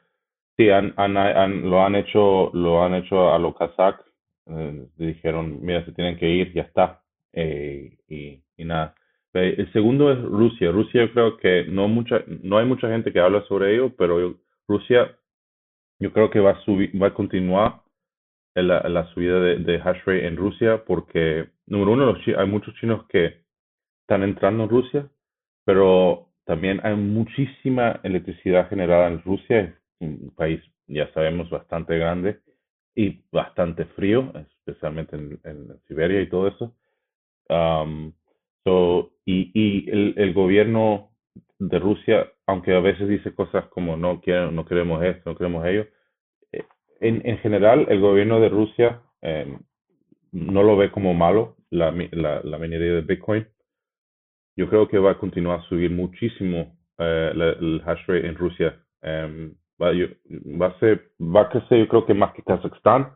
sí, 0.56 0.70
han, 0.70 0.94
han, 0.96 1.68
lo 1.68 1.84
han 1.84 1.96
hecho, 1.96 2.50
lo 2.54 2.84
han 2.84 2.94
hecho 2.94 3.32
a 3.34 3.38
los 3.38 3.56
kazak, 3.56 4.04
eh, 4.46 4.86
dijeron, 4.96 5.58
mira, 5.60 5.84
se 5.84 5.92
tienen 5.92 6.16
que 6.18 6.28
ir, 6.28 6.52
ya 6.52 6.62
está, 6.62 7.02
eh, 7.32 7.98
y, 8.08 8.42
y 8.56 8.64
nada. 8.64 8.94
El 9.32 9.72
segundo 9.72 10.10
es 10.10 10.20
Rusia. 10.20 10.72
Rusia 10.72 11.02
yo 11.02 11.12
creo 11.12 11.36
que 11.36 11.64
no 11.68 11.86
mucha, 11.86 12.24
no 12.42 12.58
hay 12.58 12.66
mucha 12.66 12.88
gente 12.88 13.12
que 13.12 13.20
habla 13.20 13.42
sobre 13.42 13.74
ello, 13.74 13.92
pero 13.96 14.20
yo, 14.20 14.34
Rusia, 14.70 15.18
yo 15.98 16.12
creo 16.12 16.30
que 16.30 16.38
va 16.38 16.52
a 16.52 17.14
continuar 17.14 17.82
la, 18.54 19.12
subida 19.12 19.40
de, 19.40 19.80
hash 19.82 19.98
rate 20.06 20.26
en 20.26 20.36
Rusia 20.36 20.84
porque, 20.84 21.48
número 21.66 21.92
uno, 21.92 22.06
los, 22.06 22.18
hay 22.38 22.46
muchos 22.46 22.74
chinos 22.76 23.04
que 23.08 23.42
están 24.02 24.22
entrando 24.22 24.64
en 24.64 24.70
Rusia, 24.70 25.10
pero 25.64 26.28
también 26.44 26.80
hay 26.84 26.94
muchísima 26.94 27.98
electricidad 28.04 28.68
generada 28.68 29.08
en 29.08 29.22
Rusia, 29.22 29.76
un 29.98 30.32
país, 30.36 30.60
ya 30.86 31.12
sabemos, 31.14 31.50
bastante 31.50 31.98
grande 31.98 32.40
y 32.94 33.24
bastante 33.32 33.86
frío, 33.96 34.32
especialmente 34.34 35.16
en, 35.16 35.80
Siberia 35.88 36.20
y 36.20 36.28
todo 36.28 36.46
eso. 36.46 36.76
Um, 37.48 38.12
so, 38.64 39.10
y 39.24 39.90
el 39.90 40.32
gobierno 40.32 41.09
de 41.60 41.78
Rusia, 41.78 42.32
aunque 42.46 42.74
a 42.74 42.80
veces 42.80 43.06
dice 43.06 43.34
cosas 43.34 43.66
como 43.66 43.96
no 43.96 44.20
quiero, 44.20 44.50
no 44.50 44.64
queremos 44.64 45.04
esto, 45.04 45.30
no 45.30 45.36
queremos 45.36 45.64
ello, 45.66 45.86
eh, 46.52 46.64
en, 47.00 47.20
en 47.24 47.38
general 47.38 47.86
el 47.90 48.00
gobierno 48.00 48.40
de 48.40 48.48
Rusia 48.48 49.02
eh, 49.20 49.58
no 50.32 50.62
lo 50.62 50.76
ve 50.76 50.90
como 50.90 51.12
malo 51.12 51.56
la, 51.70 51.92
la, 52.12 52.40
la, 52.42 52.58
minería 52.58 52.94
de 52.94 53.02
Bitcoin. 53.02 53.46
Yo 54.56 54.68
creo 54.68 54.88
que 54.88 54.98
va 54.98 55.12
a 55.12 55.18
continuar 55.18 55.60
a 55.60 55.62
subir 55.64 55.90
muchísimo 55.90 56.78
eh, 56.98 57.32
el 57.34 57.82
hash 57.84 58.06
rate 58.06 58.26
en 58.26 58.36
Rusia. 58.36 58.82
Em, 59.02 59.54
va, 59.80 59.92
va, 60.60 60.66
a 60.66 60.78
ser, 60.78 61.12
va 61.20 61.42
a 61.42 61.48
crecer 61.50 61.78
yo 61.78 61.88
creo 61.88 62.06
que 62.06 62.14
más 62.14 62.32
que 62.32 62.42
Kazajstán 62.42 63.12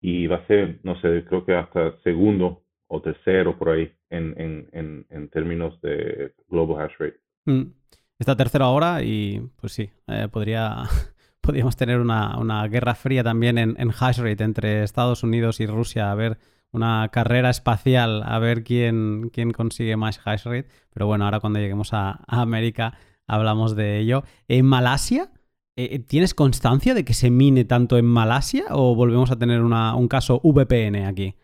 y 0.00 0.26
va 0.26 0.36
a 0.36 0.46
ser, 0.46 0.80
no 0.82 1.00
sé, 1.00 1.24
creo 1.28 1.44
que 1.46 1.54
hasta 1.54 1.98
segundo 2.02 2.62
o 2.88 3.00
tercero 3.00 3.58
por 3.58 3.70
ahí 3.70 3.90
en, 4.10 4.34
en, 4.38 4.68
en, 4.72 5.06
en 5.10 5.28
términos 5.30 5.80
de 5.80 6.34
global 6.48 6.84
hash 6.84 6.96
rate. 6.98 7.27
Mm. 7.48 7.72
Esta 8.18 8.36
tercera 8.36 8.68
hora 8.68 9.02
y 9.02 9.40
pues 9.56 9.72
sí, 9.72 9.90
eh, 10.08 10.28
podría, 10.30 10.82
podríamos 11.40 11.76
tener 11.76 11.98
una, 12.00 12.66
guerra 12.68 12.94
fría 12.94 13.22
también 13.24 13.56
en, 13.58 13.76
en 13.78 13.90
hash 13.90 14.18
rate 14.18 14.44
entre 14.44 14.82
Estados 14.82 15.22
Unidos 15.22 15.60
y 15.60 15.66
Rusia, 15.66 16.10
a 16.10 16.14
ver 16.14 16.36
una 16.72 17.08
carrera 17.10 17.48
espacial, 17.48 18.22
a 18.24 18.38
ver 18.38 18.64
quién, 18.64 19.30
quién 19.32 19.52
consigue 19.52 19.96
más 19.96 20.20
hash 20.24 20.44
rate. 20.44 20.68
Pero 20.92 21.06
bueno, 21.06 21.24
ahora 21.24 21.40
cuando 21.40 21.58
lleguemos 21.58 21.94
a, 21.94 22.20
América 22.26 22.98
hablamos 23.26 23.76
de 23.76 23.98
ello. 23.98 24.24
¿En 24.46 24.66
Malasia? 24.66 25.30
Eh, 25.76 25.88
eh, 25.92 25.98
¿Tienes 26.00 26.34
constancia 26.34 26.92
de 26.92 27.04
que 27.04 27.14
se 27.14 27.30
mine 27.30 27.64
tanto 27.64 27.96
en 27.96 28.04
Malasia 28.04 28.64
o 28.70 28.94
volvemos 28.94 29.30
a 29.30 29.38
tener 29.38 29.62
un 29.62 30.08
caso 30.08 30.40
VPN 30.42 31.06
aquí? 31.06 31.34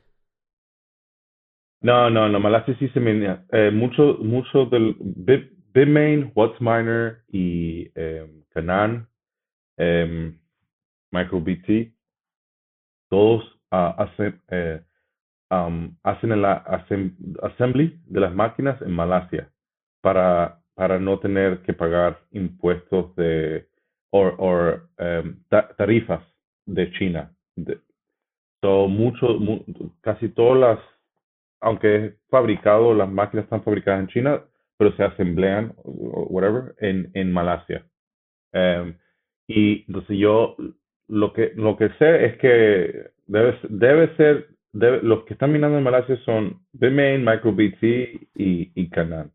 No, 1.81 2.11
no, 2.11 2.29
no, 2.29 2.41
Malasia 2.41 2.77
sí 2.79 2.89
se 2.89 3.01
mina. 3.01 3.47
mucho, 3.73 4.19
mucho 4.21 4.67
del 4.67 4.97
Bitmain, 5.75 6.31
WhatsMiner 6.37 7.25
y 7.33 7.91
eh, 7.97 8.31
Canaan, 8.51 9.09
eh, 9.77 10.33
MicroBT, 11.11 11.93
todos 13.11 13.45
uh, 13.73 13.93
hacen, 13.99 14.41
eh, 14.51 14.81
um, 15.51 15.97
hacen 16.05 16.31
el 16.31 16.45
assembly 16.45 18.01
de 18.07 18.21
las 18.21 18.33
máquinas 18.33 18.81
en 18.83 18.93
Malasia 18.93 19.51
para, 20.01 20.61
para 20.75 21.01
no 21.01 21.19
tener 21.19 21.61
que 21.63 21.73
pagar 21.73 22.21
impuestos 22.31 23.15
de 23.17 23.69
o 24.11 24.23
um, 24.29 25.37
tarifas 25.77 26.23
de 26.67 26.93
China. 26.93 27.35
De, 27.57 27.81
so, 28.63 28.87
mucho, 28.87 29.27
casi 30.03 30.29
todas 30.29 30.61
las, 30.61 30.79
aunque 31.61 31.97
es 31.97 32.15
fabricado, 32.31 32.95
las 32.95 33.11
máquinas 33.11 33.45
están 33.45 33.65
fabricadas 33.65 34.01
en 34.03 34.09
China, 34.09 34.45
pero 34.77 34.95
se 34.97 35.05
asemblean 35.05 35.73
o 35.77 36.27
whatever 36.31 36.75
en, 36.79 37.11
en 37.15 37.33
Malasia. 37.33 37.87
Um, 38.53 38.95
y 39.47 39.85
entonces 39.89 40.17
yo 40.19 40.57
lo 41.09 41.33
que 41.33 41.53
lo 41.57 41.77
que 41.77 41.91
sé 41.99 42.27
es 42.27 42.39
que 42.39 43.11
debe, 43.27 43.59
debe 43.69 44.17
ser 44.17 44.49
debe, 44.73 45.01
los 45.03 45.25
que 45.25 45.35
están 45.35 45.53
minando 45.53 45.79
en 45.79 45.85
Malasia 45.85 46.19
son 46.25 46.67
Bitmain, 46.73 47.25
MicroBT 47.25 47.83
y, 48.35 48.73
y 48.75 48.91
Canaan. 48.91 49.33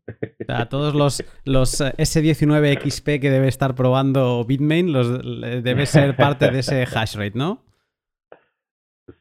O 0.48 0.68
todos 0.68 0.94
los, 0.94 1.24
los 1.44 1.80
eh, 1.80 1.92
S19 1.96 2.90
XP 2.90 3.20
que 3.20 3.30
debe 3.30 3.48
estar 3.48 3.74
probando 3.74 4.44
Bitmain 4.44 4.92
los, 4.92 5.22
debe 5.62 5.86
ser 5.86 6.16
parte 6.16 6.50
de 6.50 6.60
ese 6.60 6.82
hash 6.82 7.16
rate, 7.16 7.38
¿no? 7.38 7.64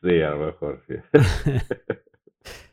Sí, 0.02 0.22
a 0.22 0.32
lo 0.32 0.48
mejor, 0.48 0.82
sí. 0.88 0.96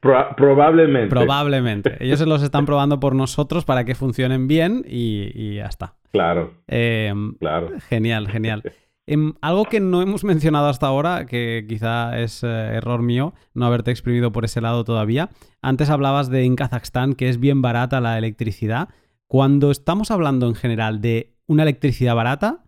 probablemente. 0.01 1.09
Probablemente. 1.09 1.97
Ellos 2.05 2.19
se 2.19 2.27
los 2.27 2.43
están 2.43 2.67
probando 2.67 3.01
por 3.01 3.15
nosotros 3.15 3.65
para 3.65 3.85
que 3.85 3.95
funcionen 3.95 4.47
bien 4.49 4.85
y, 4.87 5.57
ya 5.57 5.67
está. 5.67 5.95
Claro. 6.13 6.55
Em, 6.67 7.35
claro. 7.35 7.73
Genial, 7.89 8.29
genial. 8.29 8.63
Em, 9.09 9.35
algo 9.41 9.67
que 9.67 9.79
no 9.79 10.03
hemos 10.03 10.25
mencionado 10.25 10.67
hasta 10.67 10.89
ahora, 10.89 11.27
que 11.27 11.65
quizá 11.69 12.19
es 12.19 12.43
eh, 12.43 12.47
error 12.49 13.03
mío 13.03 13.35
no 13.55 13.65
haberte 13.65 13.93
exprimido 13.93 14.33
por 14.33 14.45
ese 14.45 14.61
lado 14.61 14.83
todavía. 14.83 15.31
Antes 15.63 15.91
hablabas 15.91 16.29
de 16.29 16.45
en 16.45 16.57
Kazajstán 16.57 17.15
que 17.15 17.29
es 17.29 17.39
bien 17.39 17.63
barata 17.63 18.01
la 18.01 18.19
electricidad. 18.19 18.89
Cuando 19.29 19.71
estamos 19.71 20.11
hablando 20.11 20.49
en 20.49 20.57
general 20.57 21.01
de 21.01 21.37
una 21.47 21.63
electricidad 21.63 22.17
barata, 22.17 22.65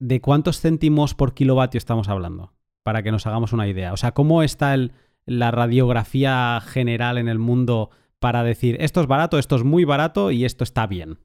¿de 0.00 0.20
cuántos 0.20 0.60
céntimos 0.60 1.14
por 1.14 1.34
kilovatio 1.34 1.78
estamos 1.78 2.08
hablando? 2.08 2.52
Para 2.82 3.04
que 3.04 3.12
nos 3.12 3.26
hagamos 3.28 3.52
una 3.52 3.68
idea. 3.68 3.92
O 3.92 3.96
sea, 3.96 4.10
¿cómo 4.10 4.42
está 4.42 4.74
el, 4.74 4.92
la 5.30 5.52
radiografía 5.52 6.60
general 6.60 7.16
en 7.16 7.28
el 7.28 7.38
mundo 7.38 7.90
para 8.18 8.42
decir 8.42 8.76
esto 8.80 9.00
es 9.00 9.06
barato, 9.06 9.38
esto 9.38 9.54
es 9.54 9.62
muy 9.62 9.84
barato 9.84 10.32
y 10.32 10.44
esto 10.44 10.64
está 10.64 10.88
bien? 10.88 11.18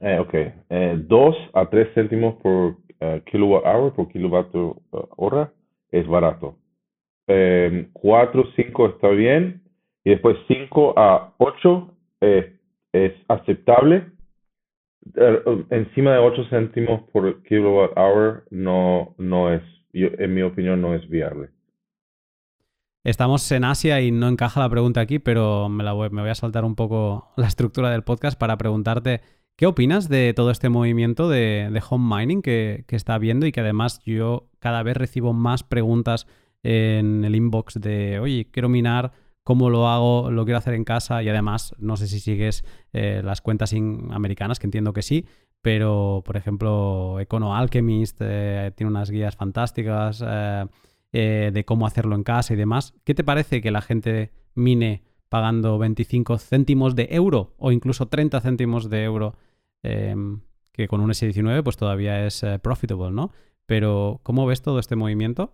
Eh, 0.00 0.18
ok, 0.20 0.34
eh, 0.34 1.02
dos 1.08 1.34
a 1.52 1.66
tres 1.68 1.88
céntimos 1.94 2.36
por 2.36 2.54
uh, 2.54 3.20
kilowatt 3.26 3.64
hour, 3.66 3.92
por 3.92 4.08
kilowatt 4.08 4.54
hora, 5.16 5.52
es 5.90 6.06
barato. 6.06 6.56
eh, 7.26 7.88
4, 7.92 8.44
5 8.54 8.86
está 8.86 9.08
bien, 9.08 9.62
y 10.04 10.10
después 10.10 10.36
5 10.46 10.94
a 10.96 11.34
8 11.38 11.96
es, 12.20 12.46
aceptable. 13.28 14.06
Eh, 15.16 15.64
encima 15.70 16.12
de 16.12 16.18
8 16.18 16.44
céntimos 16.50 17.02
por 17.10 17.42
kilowatt 17.42 17.96
hour 17.96 18.44
no, 18.50 19.14
no 19.18 19.52
es, 19.52 19.62
yo, 19.92 20.08
en 20.18 20.34
mi 20.34 20.42
opinión, 20.42 20.80
no 20.80 20.94
es 20.94 21.08
viable. 21.08 21.48
Estamos 23.04 23.50
en 23.50 23.64
Asia 23.64 24.00
y 24.00 24.12
no 24.12 24.28
encaja 24.28 24.60
la 24.60 24.68
pregunta 24.68 25.00
aquí, 25.00 25.18
pero 25.18 25.68
me, 25.68 25.82
la 25.82 25.92
voy, 25.92 26.10
me 26.10 26.20
voy 26.20 26.30
a 26.30 26.36
saltar 26.36 26.64
un 26.64 26.76
poco 26.76 27.32
la 27.36 27.48
estructura 27.48 27.90
del 27.90 28.04
podcast 28.04 28.38
para 28.38 28.56
preguntarte 28.58 29.22
qué 29.56 29.66
opinas 29.66 30.08
de 30.08 30.32
todo 30.34 30.52
este 30.52 30.68
movimiento 30.68 31.28
de, 31.28 31.82
home 31.90 32.16
mining 32.16 32.42
que, 32.42 32.84
que, 32.86 32.94
está 32.94 33.14
habiendo 33.14 33.44
y 33.46 33.50
que 33.50 33.60
además 33.60 34.00
yo 34.04 34.48
cada 34.60 34.84
vez 34.84 34.96
recibo 34.96 35.32
más 35.32 35.64
preguntas 35.64 36.28
en 36.62 37.24
el 37.24 37.34
inbox 37.34 37.80
de, 37.80 38.20
oye, 38.20 38.48
quiero 38.52 38.68
minar, 38.68 39.10
cómo 39.42 39.68
lo 39.68 39.88
hago, 39.88 40.30
lo 40.30 40.44
quiero 40.44 40.58
hacer 40.58 40.74
en 40.74 40.84
casa 40.84 41.24
y 41.24 41.28
además 41.28 41.74
no 41.78 41.96
sé 41.96 42.06
si 42.06 42.20
sigues 42.20 42.64
eh, 42.92 43.20
las 43.24 43.40
cuentas 43.40 43.72
americanas, 43.72 44.60
que 44.60 44.68
entiendo 44.68 44.92
que 44.92 45.02
sí, 45.02 45.26
pero 45.60 46.22
por 46.24 46.36
ejemplo 46.36 47.18
Econo 47.18 47.56
Alchemist 47.56 48.18
eh, 48.20 48.70
tiene 48.76 48.90
unas 48.90 49.10
guías 49.10 49.34
fantásticas. 49.34 50.22
Eh, 50.24 50.66
eh, 51.12 51.50
de 51.52 51.64
cómo 51.64 51.86
hacerlo 51.86 52.14
en 52.14 52.22
casa 52.22 52.54
y 52.54 52.56
demás. 52.56 52.94
¿Qué 53.04 53.14
te 53.14 53.24
parece 53.24 53.60
que 53.60 53.70
la 53.70 53.82
gente 53.82 54.30
mine 54.54 55.02
pagando 55.28 55.78
25 55.78 56.38
céntimos 56.38 56.94
de 56.94 57.08
euro 57.10 57.54
o 57.58 57.72
incluso 57.72 58.06
30 58.06 58.40
céntimos 58.40 58.88
de 58.88 59.04
euro? 59.04 59.34
Em, 59.82 60.40
que 60.72 60.88
con 60.88 61.00
un 61.00 61.10
S19 61.10 61.62
pues 61.62 61.76
todavía 61.76 62.26
es 62.26 62.42
eh, 62.42 62.58
profitable, 62.58 63.10
¿no? 63.10 63.30
Pero 63.66 64.20
¿cómo 64.22 64.46
ves 64.46 64.62
todo 64.62 64.78
este 64.78 64.96
movimiento? 64.96 65.52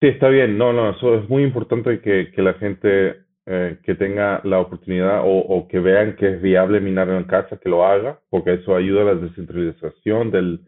Sí, 0.00 0.08
está 0.08 0.28
bien. 0.28 0.58
No, 0.58 0.72
no, 0.72 0.90
eso 0.90 1.14
es 1.14 1.28
muy 1.28 1.42
importante 1.42 2.00
que, 2.00 2.30
que 2.30 2.42
la 2.42 2.54
gente 2.54 3.24
eh, 3.46 3.78
que 3.82 3.94
tenga 3.94 4.40
la 4.44 4.60
oportunidad 4.60 5.20
o, 5.22 5.38
o, 5.38 5.68
que 5.68 5.78
vean 5.78 6.16
que 6.16 6.34
es 6.34 6.42
viable 6.42 6.80
minar 6.80 7.08
en 7.08 7.24
casa, 7.24 7.58
que 7.58 7.68
lo 7.68 7.86
haga, 7.86 8.20
porque 8.28 8.54
eso 8.54 8.76
ayuda 8.76 9.02
a 9.02 9.04
la 9.04 9.14
descentralización 9.14 10.30
del, 10.30 10.60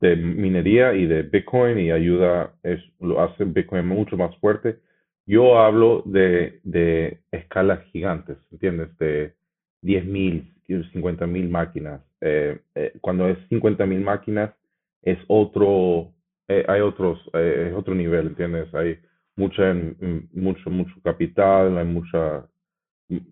de 0.00 0.16
minería 0.16 0.94
y 0.94 1.06
de 1.06 1.22
Bitcoin 1.22 1.78
y 1.78 1.90
ayuda, 1.90 2.54
es, 2.62 2.80
lo 3.00 3.20
hace 3.22 3.44
Bitcoin 3.44 3.86
mucho 3.86 4.16
más 4.16 4.34
fuerte. 4.38 4.78
Yo 5.26 5.58
hablo 5.58 6.02
de, 6.06 6.60
de 6.64 7.20
escalas 7.30 7.84
gigantes, 7.92 8.38
¿entiendes? 8.50 8.96
De 8.98 9.34
10.000, 9.82 10.52
50.000 10.92 11.48
máquinas. 11.48 12.00
Eh, 12.20 12.58
eh, 12.74 12.92
cuando 13.00 13.28
es 13.28 13.38
50.000 13.50 14.00
máquinas, 14.02 14.52
es 15.02 15.18
otro, 15.28 16.12
eh, 16.48 16.64
hay 16.66 16.80
otros, 16.80 17.18
eh, 17.34 17.68
es 17.70 17.74
otro 17.74 17.94
nivel, 17.94 18.28
¿entiendes? 18.28 18.74
Hay 18.74 18.98
mucha, 19.36 19.74
mucho, 20.32 20.70
mucho 20.70 20.94
capital, 21.02 21.76
hay 21.78 21.86
mucha, 21.86 22.46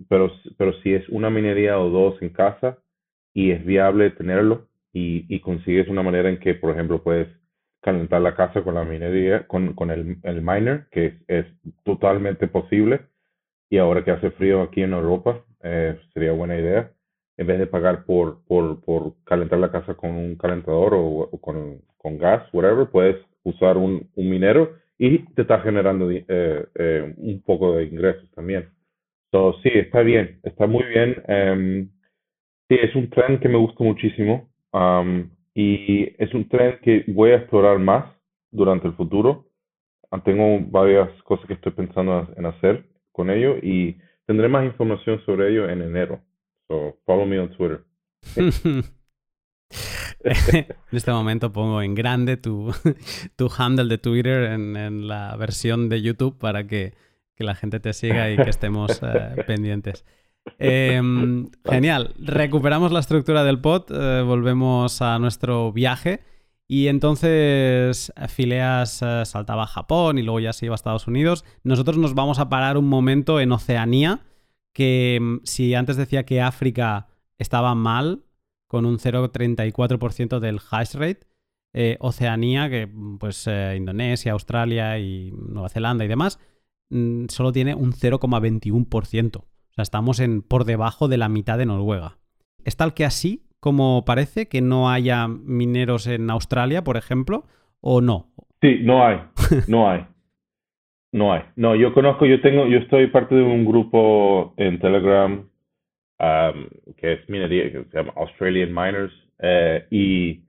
pero, 0.08 0.30
pero 0.56 0.72
si 0.82 0.94
es 0.94 1.08
una 1.08 1.30
minería 1.30 1.78
o 1.78 1.90
dos 1.90 2.20
en 2.22 2.30
casa 2.30 2.78
y 3.34 3.50
es 3.50 3.64
viable 3.64 4.10
tenerlo, 4.10 4.67
y, 4.92 5.40
consigues 5.40 5.88
una 5.88 6.02
manera 6.02 6.28
en 6.28 6.38
que, 6.38 6.54
por 6.54 6.72
ejemplo, 6.72 7.02
puedes 7.02 7.28
calentar 7.80 8.20
la 8.20 8.34
casa 8.34 8.62
con 8.62 8.74
la 8.74 8.84
minería, 8.84 9.46
con, 9.46 9.74
con 9.74 9.90
el, 9.90 10.18
el 10.22 10.42
miner, 10.42 10.86
que 10.90 11.06
es, 11.06 11.14
es, 11.28 11.46
totalmente 11.84 12.48
posible. 12.48 13.02
Y 13.70 13.78
ahora 13.78 14.04
que 14.04 14.10
hace 14.10 14.30
frío 14.32 14.62
aquí 14.62 14.82
en 14.82 14.92
Europa, 14.92 15.44
eh, 15.62 15.98
sería 16.12 16.32
buena 16.32 16.58
idea. 16.58 16.92
En 17.36 17.46
vez 17.46 17.58
de 17.58 17.66
pagar 17.66 18.04
por, 18.04 18.44
por, 18.46 18.80
por 18.82 19.14
calentar 19.24 19.58
la 19.58 19.70
casa 19.70 19.94
con 19.94 20.10
un 20.10 20.36
calentador 20.36 20.94
o, 20.94 21.30
con, 21.40 21.82
con, 21.96 22.18
gas, 22.18 22.42
whatever, 22.52 22.88
puedes 22.88 23.16
usar 23.44 23.76
un, 23.76 24.10
un 24.16 24.30
minero 24.30 24.74
y 24.98 25.18
te 25.34 25.42
está 25.42 25.60
generando 25.60 26.10
eh, 26.10 26.24
eh, 26.26 27.14
un 27.16 27.42
poco 27.42 27.76
de 27.76 27.84
ingresos 27.84 28.28
también. 28.32 28.70
So, 29.30 29.54
sí, 29.62 29.70
está 29.72 30.00
bien, 30.00 30.40
está 30.42 30.66
muy 30.66 30.84
bien. 30.84 31.22
Um, 31.28 31.90
sí, 32.68 32.78
es 32.82 32.94
un 32.94 33.10
tren 33.10 33.38
que 33.38 33.48
me 33.48 33.58
gusta 33.58 33.84
muchísimo. 33.84 34.48
Um, 34.72 35.30
y 35.54 36.14
es 36.22 36.32
un 36.34 36.48
tren 36.48 36.78
que 36.82 37.04
voy 37.08 37.30
a 37.30 37.36
explorar 37.36 37.78
más 37.78 38.04
durante 38.50 38.86
el 38.86 38.94
futuro. 38.94 39.46
Tengo 40.24 40.60
varias 40.70 41.10
cosas 41.22 41.46
que 41.46 41.54
estoy 41.54 41.72
pensando 41.72 42.28
en 42.36 42.46
hacer 42.46 42.88
con 43.12 43.30
ello 43.30 43.56
y 43.62 43.98
tendré 44.26 44.48
más 44.48 44.64
información 44.64 45.20
sobre 45.26 45.50
ello 45.50 45.68
en 45.68 45.82
enero. 45.82 46.20
So, 46.68 46.96
follow 47.04 47.26
me 47.26 47.40
on 47.40 47.50
Twitter. 47.50 47.84
en 50.24 50.64
este 50.92 51.10
momento 51.10 51.52
pongo 51.52 51.82
en 51.82 51.94
grande 51.94 52.36
tu, 52.36 52.72
tu 53.36 53.50
handle 53.56 53.88
de 53.88 53.98
Twitter 53.98 54.52
en, 54.52 54.76
en, 54.76 55.08
la 55.08 55.36
versión 55.36 55.88
de 55.88 56.02
YouTube 56.02 56.38
para 56.38 56.66
que, 56.66 56.94
que, 57.34 57.44
la 57.44 57.54
gente 57.54 57.80
te 57.80 57.92
siga 57.92 58.30
y 58.30 58.36
que 58.36 58.50
estemos 58.50 59.02
uh, 59.02 59.42
pendientes. 59.46 60.04
Eh, 60.60 61.00
genial. 61.64 62.14
Recuperamos 62.18 62.90
la 62.90 63.00
estructura 63.00 63.44
del 63.44 63.60
pod, 63.60 63.84
eh, 63.90 64.22
volvemos 64.22 65.02
a 65.02 65.18
nuestro 65.18 65.72
viaje. 65.72 66.20
Y 66.70 66.88
entonces 66.88 68.12
Fileas 68.28 69.00
eh, 69.00 69.22
saltaba 69.24 69.62
a 69.62 69.66
Japón 69.66 70.18
y 70.18 70.22
luego 70.22 70.38
ya 70.38 70.52
se 70.52 70.66
iba 70.66 70.74
a 70.74 70.76
Estados 70.76 71.06
Unidos. 71.06 71.44
Nosotros 71.64 71.96
nos 71.96 72.14
vamos 72.14 72.38
a 72.38 72.50
parar 72.50 72.76
un 72.76 72.86
momento 72.88 73.40
en 73.40 73.52
Oceanía, 73.52 74.20
que 74.74 75.18
mm, 75.20 75.36
si 75.44 75.74
antes 75.74 75.96
decía 75.96 76.26
que 76.26 76.42
África 76.42 77.08
estaba 77.38 77.74
mal, 77.74 78.24
con 78.66 78.84
un 78.84 78.98
0,34% 78.98 80.40
del 80.40 80.60
hash 80.70 80.94
rate, 80.94 81.20
eh, 81.72 81.96
Oceanía, 82.00 82.68
que 82.68 82.86
mm, 82.86 83.16
pues 83.18 83.46
eh, 83.46 83.74
Indonesia, 83.76 84.32
Australia 84.32 84.98
y 84.98 85.32
Nueva 85.32 85.70
Zelanda 85.70 86.04
y 86.04 86.08
demás, 86.08 86.38
mm, 86.90 87.26
solo 87.28 87.50
tiene 87.50 87.74
un 87.74 87.92
0,21% 87.94 89.44
sea, 89.78 89.84
estamos 89.84 90.20
en, 90.20 90.42
por 90.42 90.64
debajo 90.64 91.08
de 91.08 91.18
la 91.18 91.28
mitad 91.28 91.58
de 91.58 91.66
Noruega. 91.66 92.18
¿Es 92.64 92.76
tal 92.76 92.94
que 92.94 93.04
así 93.04 93.44
como 93.60 94.04
parece 94.04 94.48
que 94.48 94.60
no 94.60 94.90
haya 94.90 95.28
mineros 95.28 96.06
en 96.06 96.30
Australia, 96.30 96.82
por 96.82 96.96
ejemplo, 96.96 97.44
o 97.80 98.00
no? 98.00 98.26
Sí, 98.60 98.80
no 98.82 99.06
hay, 99.06 99.20
no 99.68 99.88
hay. 99.88 100.06
No 101.12 101.32
hay. 101.32 101.42
No, 101.56 101.74
yo 101.74 101.94
conozco, 101.94 102.26
yo 102.26 102.40
tengo, 102.40 102.66
yo 102.66 102.78
estoy 102.78 103.06
parte 103.06 103.34
de 103.34 103.42
un 103.42 103.64
grupo 103.64 104.52
en 104.56 104.78
Telegram 104.78 105.48
um, 106.18 106.66
que 106.96 107.14
es 107.14 107.28
minería, 107.28 107.72
que 107.72 107.84
se 107.84 107.96
llama 107.96 108.12
Australian 108.16 108.74
Miners, 108.74 109.12
eh, 109.38 109.86
y 109.90 110.42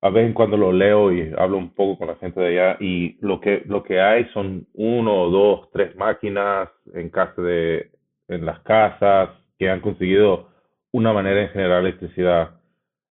a 0.00 0.08
veces 0.08 0.28
en 0.28 0.34
cuando 0.34 0.56
lo 0.56 0.72
leo 0.72 1.12
y 1.12 1.32
hablo 1.36 1.58
un 1.58 1.74
poco 1.74 1.98
con 1.98 2.08
la 2.08 2.16
gente 2.16 2.40
de 2.40 2.60
allá, 2.60 2.78
y 2.80 3.18
lo 3.20 3.40
que, 3.40 3.62
lo 3.66 3.82
que 3.82 4.00
hay 4.00 4.24
son 4.32 4.66
uno, 4.72 5.28
dos, 5.28 5.70
tres 5.72 5.94
máquinas 5.96 6.70
en 6.94 7.10
casa 7.10 7.42
de 7.42 7.90
en 8.30 8.46
las 8.46 8.60
casas, 8.60 9.30
que 9.58 9.68
han 9.68 9.80
conseguido 9.80 10.48
una 10.92 11.12
manera 11.12 11.40
de 11.40 11.48
generar 11.48 11.80
electricidad 11.80 12.60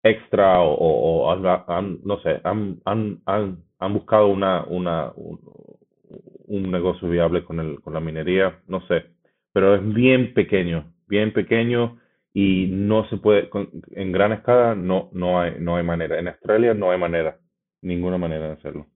extra 0.03 0.61
o, 0.61 1.36
no 1.36 2.22
sé, 2.22 2.41
han, 2.43 2.80
han, 2.86 3.22
han, 3.26 3.63
han 3.80 3.93
buscado 3.93 4.28
una, 4.28 4.63
una, 4.65 5.11
un, 5.15 6.72
negocio 6.72 7.09
viable 7.09 7.43
con, 7.43 7.59
el, 7.59 7.82
con 7.82 7.93
la 7.93 7.99
minería, 7.99 8.59
no 8.67 8.82
sé, 8.88 9.05
pero 9.53 9.76
es 9.76 9.93
bien 9.93 10.34
pequeño, 10.34 10.91
bien 11.07 11.34
pequeño 11.34 11.99
y 12.34 12.67
no 12.72 13.07
se 13.09 13.17
puede, 13.17 13.49
en 13.91 14.11
gran 14.11 14.32
escala 14.32 14.76
no, 14.76 15.09
no, 15.13 15.41
hay, 15.41 15.55
no 15.59 15.76
hay 15.76 15.84
manera. 15.84 16.20
En 16.20 16.28
Australia 16.28 16.74
no 16.74 16.91
hay 16.91 16.99
manera, 16.99 17.38
ninguna 17.82 18.17
manera 18.17 18.47
de 18.47 18.53
hacerlo. 18.53 18.88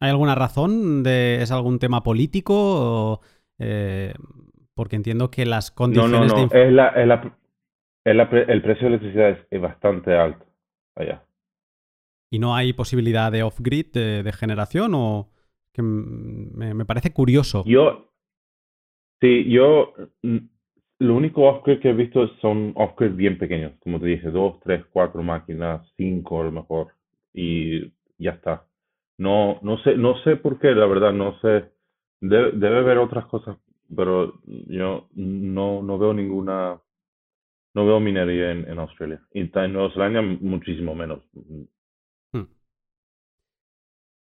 ¿Hay 0.00 0.10
alguna 0.10 0.34
razón? 0.34 1.02
De, 1.02 1.42
¿Es 1.42 1.52
algún 1.52 1.78
tema 1.78 2.02
político? 2.02 3.20
Eh, 3.58 4.14
porque 4.74 4.96
entiendo 4.96 5.30
que 5.30 5.46
las 5.46 5.70
condiciones 5.70 6.32
no, 6.32 6.38
no, 6.38 6.42
no. 6.42 6.48
de... 6.48 6.66
Es 6.66 6.72
la, 6.72 6.88
es 6.88 7.06
la, 7.06 7.38
es 8.04 8.16
la, 8.16 8.22
el 8.22 8.62
precio 8.62 8.88
de 8.88 8.94
electricidad 8.94 9.38
es, 9.50 9.60
bastante 9.60 10.14
alto 10.14 10.44
allá. 10.94 11.24
¿Y 12.30 12.38
no 12.38 12.54
hay 12.54 12.72
posibilidad 12.72 13.30
de 13.30 13.42
off-grid 13.42 13.92
de, 13.92 14.22
de, 14.22 14.32
generación 14.32 14.92
o...? 14.94 15.28
Que 15.74 15.82
me, 15.82 16.74
me, 16.74 16.84
parece 16.84 17.12
curioso. 17.12 17.64
Yo... 17.66 18.12
Sí, 19.20 19.50
yo... 19.50 19.94
Lo 20.98 21.16
único 21.16 21.42
off-grid 21.42 21.80
que 21.80 21.90
he 21.90 21.94
visto 21.94 22.28
son 22.40 22.72
off-grid 22.76 23.12
bien 23.12 23.38
pequeños. 23.38 23.72
Como 23.80 23.98
te 23.98 24.06
dije, 24.06 24.30
dos, 24.30 24.60
tres, 24.60 24.84
cuatro 24.92 25.22
máquinas, 25.22 25.86
cinco 25.96 26.40
a 26.40 26.44
lo 26.44 26.52
mejor. 26.52 26.88
Y 27.34 27.92
ya 28.18 28.32
está. 28.32 28.66
No, 29.18 29.58
no 29.62 29.78
sé, 29.78 29.96
no 29.96 30.16
sé 30.22 30.36
por 30.36 30.58
qué, 30.58 30.68
la 30.72 30.86
verdad, 30.86 31.12
no 31.12 31.38
sé. 31.40 31.70
Debe, 32.20 32.52
debe 32.52 32.78
haber 32.78 32.98
otras 32.98 33.26
cosas 33.26 33.56
pero 33.94 34.40
yo 34.44 35.08
no, 35.14 35.82
no 35.82 35.98
veo 35.98 36.14
ninguna, 36.14 36.80
no 37.74 37.86
veo 37.86 38.00
minería 38.00 38.52
en, 38.52 38.68
en 38.68 38.78
Australia. 38.78 39.20
Y 39.32 39.40
en 39.40 39.72
Nueva 39.72 39.92
Zelanda 39.92 40.22
muchísimo 40.22 40.94
menos. 40.94 41.20
Hmm. 42.32 42.44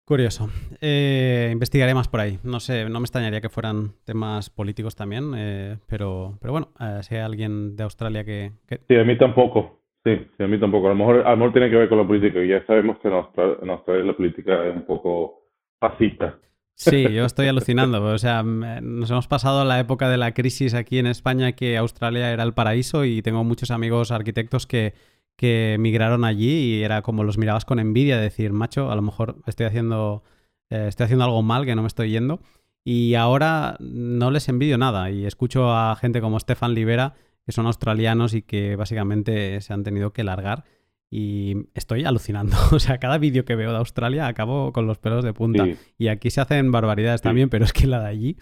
Curioso. 0.04 0.48
Eh, 0.80 1.50
investigaré 1.52 1.94
más 1.94 2.08
por 2.08 2.20
ahí. 2.20 2.38
No 2.42 2.60
sé, 2.60 2.88
no 2.88 3.00
me 3.00 3.04
extrañaría 3.04 3.40
que 3.40 3.50
fueran 3.50 3.92
temas 4.04 4.50
políticos 4.50 4.96
también, 4.96 5.32
eh, 5.36 5.76
pero, 5.86 6.38
pero 6.40 6.52
bueno, 6.52 6.68
eh, 6.80 7.00
si 7.02 7.14
hay 7.14 7.20
alguien 7.20 7.76
de 7.76 7.82
Australia 7.82 8.24
que, 8.24 8.52
que, 8.66 8.80
Sí, 8.88 8.96
a 8.96 9.04
mí 9.04 9.18
tampoco. 9.18 9.82
Sí, 10.04 10.16
sí, 10.36 10.42
a 10.42 10.46
mí 10.46 10.58
tampoco. 10.58 10.86
A 10.86 10.90
lo 10.90 10.96
mejor, 10.96 11.26
a 11.26 11.30
lo 11.30 11.36
mejor 11.36 11.52
tiene 11.52 11.68
que 11.70 11.76
ver 11.76 11.88
con 11.88 11.98
la 11.98 12.06
política. 12.06 12.42
Ya 12.42 12.64
sabemos 12.66 12.98
que 13.00 13.08
en 13.08 13.14
Australia, 13.14 13.56
en 13.60 13.70
Australia 13.70 14.04
la 14.04 14.16
política 14.16 14.66
es 14.66 14.76
un 14.76 14.86
poco 14.86 15.42
fascista. 15.78 16.38
Sí, 16.78 17.12
yo 17.12 17.24
estoy 17.24 17.48
alucinando. 17.48 18.04
O 18.04 18.18
sea, 18.18 18.44
nos 18.44 19.10
hemos 19.10 19.26
pasado 19.26 19.64
la 19.64 19.80
época 19.80 20.08
de 20.08 20.16
la 20.16 20.32
crisis 20.32 20.74
aquí 20.74 20.98
en 20.98 21.08
España 21.08 21.52
que 21.52 21.76
Australia 21.76 22.30
era 22.30 22.44
el 22.44 22.54
paraíso 22.54 23.04
y 23.04 23.20
tengo 23.20 23.42
muchos 23.42 23.72
amigos 23.72 24.12
arquitectos 24.12 24.68
que, 24.68 24.94
que 25.36 25.76
migraron 25.80 26.24
allí 26.24 26.76
y 26.76 26.82
era 26.84 27.02
como 27.02 27.24
los 27.24 27.36
mirabas 27.36 27.64
con 27.64 27.80
envidia, 27.80 28.16
de 28.16 28.22
decir, 28.22 28.52
macho, 28.52 28.92
a 28.92 28.94
lo 28.94 29.02
mejor 29.02 29.42
estoy 29.46 29.66
haciendo, 29.66 30.22
eh, 30.70 30.86
estoy 30.86 31.04
haciendo 31.04 31.24
algo 31.24 31.42
mal 31.42 31.66
que 31.66 31.74
no 31.74 31.82
me 31.82 31.88
estoy 31.88 32.10
yendo. 32.10 32.40
Y 32.84 33.16
ahora 33.16 33.76
no 33.80 34.30
les 34.30 34.48
envidio 34.48 34.78
nada 34.78 35.10
y 35.10 35.26
escucho 35.26 35.72
a 35.74 35.96
gente 35.96 36.20
como 36.20 36.38
Stefan 36.38 36.74
Libera, 36.74 37.14
que 37.44 37.50
son 37.50 37.66
australianos 37.66 38.34
y 38.34 38.42
que 38.42 38.76
básicamente 38.76 39.60
se 39.62 39.72
han 39.72 39.82
tenido 39.82 40.12
que 40.12 40.22
largar 40.22 40.64
y 41.10 41.54
estoy 41.74 42.04
alucinando. 42.04 42.56
O 42.72 42.78
sea, 42.78 42.98
cada 42.98 43.18
vídeo 43.18 43.44
que 43.44 43.56
veo 43.56 43.70
de 43.70 43.78
Australia 43.78 44.26
acabo 44.26 44.72
con 44.72 44.86
los 44.86 44.98
pelos 44.98 45.24
de 45.24 45.32
punta. 45.32 45.66
Y 45.96 46.08
aquí 46.08 46.30
se 46.30 46.40
hacen 46.40 46.70
barbaridades 46.70 47.22
también, 47.22 47.48
pero 47.48 47.64
es 47.64 47.72
que 47.72 47.86
la 47.86 48.00
de 48.00 48.08
allí, 48.08 48.36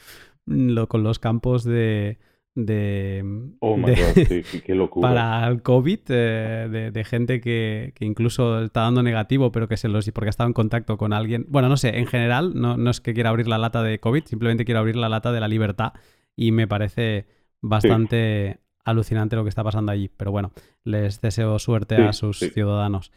lo, 0.45 0.89
con 0.89 1.03
los 1.03 1.19
campos 1.19 1.64
de... 1.64 2.19
de, 2.55 3.23
oh 3.61 3.77
my 3.77 3.85
God, 3.85 4.62
qué 4.64 4.75
locura. 4.75 5.09
Para 5.09 5.49
el 5.49 5.62
COVID, 5.62 6.01
eh, 6.09 6.91
de, 6.93 7.05
gente 7.05 7.41
que, 7.41 7.95
incluso 8.01 8.62
está 8.62 8.81
dando 8.83 9.03
negativo, 9.03 9.53
pero 9.53 9.69
que 9.69 9.77
se 9.77 9.89
los... 9.89 10.11
porque 10.11 10.29
ha 10.29 10.31
estado 10.31 10.49
en 10.49 10.55
contacto 10.55 10.97
con 10.97 11.12
alguien. 11.12 11.47
Bueno, 11.49 11.69
no 11.69 11.77
sé, 11.77 11.99
en 11.99 12.07
general, 12.07 12.53
no, 12.55 12.77
no 12.77 12.91
es 12.91 13.01
que 13.01 13.14
quiera 13.14 13.31
abrir 13.31 13.49
la 13.49 13.59
lata 13.59 13.83
de 13.83 14.01
COVID, 14.01 14.25
simplemente 14.25 14.64
quiero 14.64 14.81
abrir 14.81 14.97
la 14.97 15.09
lata 15.09 15.33
de 15.33 15.41
la 15.41 15.49
libertad 15.49 15.93
y 16.35 16.53
me 16.53 16.67
parece 16.67 17.27
bastante 17.62 18.61
alucinante 18.87 19.37
lo 19.37 19.43
que 19.43 19.51
está 19.51 19.62
pasando 19.62 19.93
allí. 19.93 20.09
Pero 20.16 20.30
bueno, 20.30 20.53
les 20.84 21.20
deseo 21.20 21.59
suerte 21.59 21.97
a 21.97 22.12
sus 22.12 22.39
ciudadanos. 22.39 23.12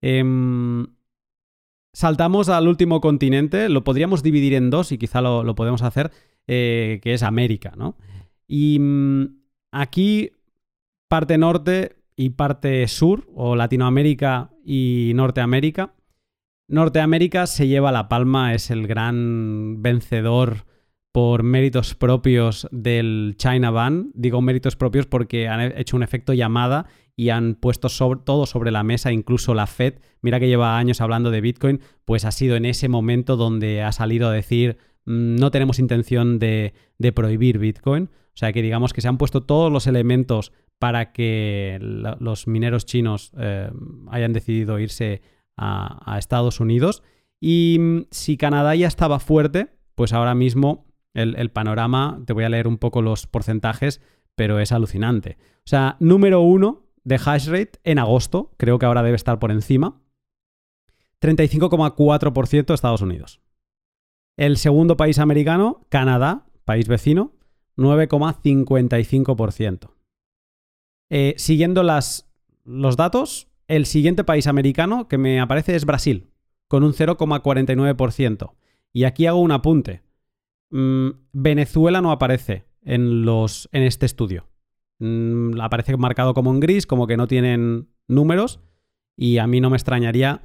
Em, 0.00 0.86
saltamos 1.92 2.48
al 2.48 2.68
último 2.68 3.00
continente, 3.00 3.68
lo 3.68 3.82
podríamos 3.82 4.22
dividir 4.22 4.54
en 4.54 4.70
dos 4.70 4.92
y 4.92 4.98
quizá 4.98 5.20
lo, 5.20 5.54
podemos 5.54 5.82
hacer, 5.82 6.12
eh, 6.46 7.00
que 7.02 7.14
es 7.14 7.22
América, 7.22 7.72
¿no? 7.76 7.96
Y 8.46 8.78
mm, 8.78 9.24
aquí 9.72 10.32
parte 11.08 11.38
norte 11.38 11.96
y 12.16 12.30
parte 12.30 12.86
sur, 12.86 13.26
o 13.34 13.56
Latinoamérica 13.56 14.50
y 14.64 15.12
Norteamérica. 15.14 15.94
Norteamérica 16.68 17.46
se 17.46 17.66
lleva 17.66 17.92
la 17.92 18.08
palma, 18.08 18.54
es 18.54 18.70
el 18.70 18.86
gran 18.86 19.82
vencedor 19.82 20.66
por 21.14 21.44
méritos 21.44 21.94
propios 21.94 22.66
del 22.72 23.36
China 23.38 23.70
Ban. 23.70 24.10
Digo 24.14 24.42
méritos 24.42 24.74
propios 24.74 25.06
porque 25.06 25.46
han 25.46 25.60
hecho 25.78 25.96
un 25.96 26.02
efecto 26.02 26.32
llamada 26.32 26.86
y 27.14 27.28
han 27.28 27.54
puesto 27.54 27.86
todo 28.16 28.46
sobre 28.46 28.72
la 28.72 28.82
mesa, 28.82 29.12
incluso 29.12 29.54
la 29.54 29.68
Fed. 29.68 30.00
Mira 30.22 30.40
que 30.40 30.48
lleva 30.48 30.76
años 30.76 31.00
hablando 31.00 31.30
de 31.30 31.40
Bitcoin, 31.40 31.78
pues 32.04 32.24
ha 32.24 32.32
sido 32.32 32.56
en 32.56 32.64
ese 32.64 32.88
momento 32.88 33.36
donde 33.36 33.80
ha 33.80 33.92
salido 33.92 34.26
a 34.26 34.32
decir 34.32 34.78
mm, 35.04 35.36
no 35.36 35.52
tenemos 35.52 35.78
intención 35.78 36.40
de, 36.40 36.74
prohibir 37.14 37.58
Bitcoin. 37.58 38.10
O 38.12 38.36
sea 38.36 38.52
que 38.52 38.60
digamos 38.60 38.92
que 38.92 39.00
se 39.00 39.06
han 39.06 39.16
puesto 39.16 39.44
todos 39.44 39.70
los 39.70 39.86
elementos 39.86 40.50
para 40.80 41.12
que 41.12 41.78
los 41.80 42.48
mineros 42.48 42.86
chinos 42.86 43.30
eh, 43.38 43.70
hayan 44.10 44.32
decidido 44.32 44.80
irse 44.80 45.22
a 45.56 46.16
Estados 46.18 46.58
Unidos. 46.58 47.04
Y 47.38 47.76
mm, 47.78 48.06
si 48.10 48.36
Canadá 48.36 48.74
ya 48.74 48.88
estaba 48.88 49.20
fuerte, 49.20 49.68
pues 49.94 50.12
ahora 50.12 50.34
mismo 50.34 50.92
el, 51.14 51.50
panorama, 51.50 52.20
te 52.26 52.32
voy 52.32 52.44
a 52.44 52.48
leer 52.48 52.66
un 52.66 52.78
poco 52.78 53.00
los 53.00 53.26
porcentajes, 53.26 54.00
pero 54.34 54.58
es 54.58 54.72
alucinante. 54.72 55.38
O 55.58 55.66
sea, 55.66 55.96
número 56.00 56.40
uno 56.40 56.84
de 57.04 57.20
hash 57.24 57.48
rate 57.48 57.78
en 57.84 57.98
agosto, 57.98 58.52
creo 58.56 58.78
que 58.78 58.86
ahora 58.86 59.02
debe 59.02 59.16
estar 59.16 59.38
por 59.38 59.50
encima. 59.50 60.00
35,4% 61.20 62.74
Estados 62.74 63.00
Unidos. 63.00 63.40
El 64.36 64.56
segundo 64.56 64.96
país 64.96 65.18
americano, 65.18 65.86
Canadá, 65.88 66.46
país 66.64 66.88
vecino, 66.88 67.32
9,55%. 67.76 69.90
Eh, 71.10 71.34
siguiendo 71.38 71.82
las, 71.82 72.30
los 72.64 72.96
datos, 72.96 73.48
el 73.68 73.86
siguiente 73.86 74.24
país 74.24 74.46
americano 74.46 75.08
que 75.08 75.18
me 75.18 75.40
aparece 75.40 75.76
es 75.76 75.84
Brasil, 75.84 76.30
con 76.68 76.84
un 76.84 76.92
0,49%. 76.92 78.54
Y 78.92 79.04
aquí 79.04 79.26
hago 79.26 79.40
un 79.40 79.52
apunte. 79.52 80.03
Mm, 80.74 81.10
Venezuela 81.32 82.00
no 82.00 82.10
aparece 82.10 82.64
en, 82.82 83.24
los, 83.24 83.68
en 83.70 83.84
este 83.84 84.06
estudio. 84.06 84.48
Mm, 84.98 85.60
aparece 85.60 85.96
marcado 85.96 86.34
como 86.34 86.50
en 86.50 86.58
gris, 86.58 86.84
como 86.84 87.06
que 87.06 87.16
no 87.16 87.28
tienen 87.28 87.88
números. 88.08 88.58
Y 89.16 89.38
a 89.38 89.46
mí 89.46 89.60
no 89.60 89.70
me 89.70 89.76
extrañaría 89.76 90.42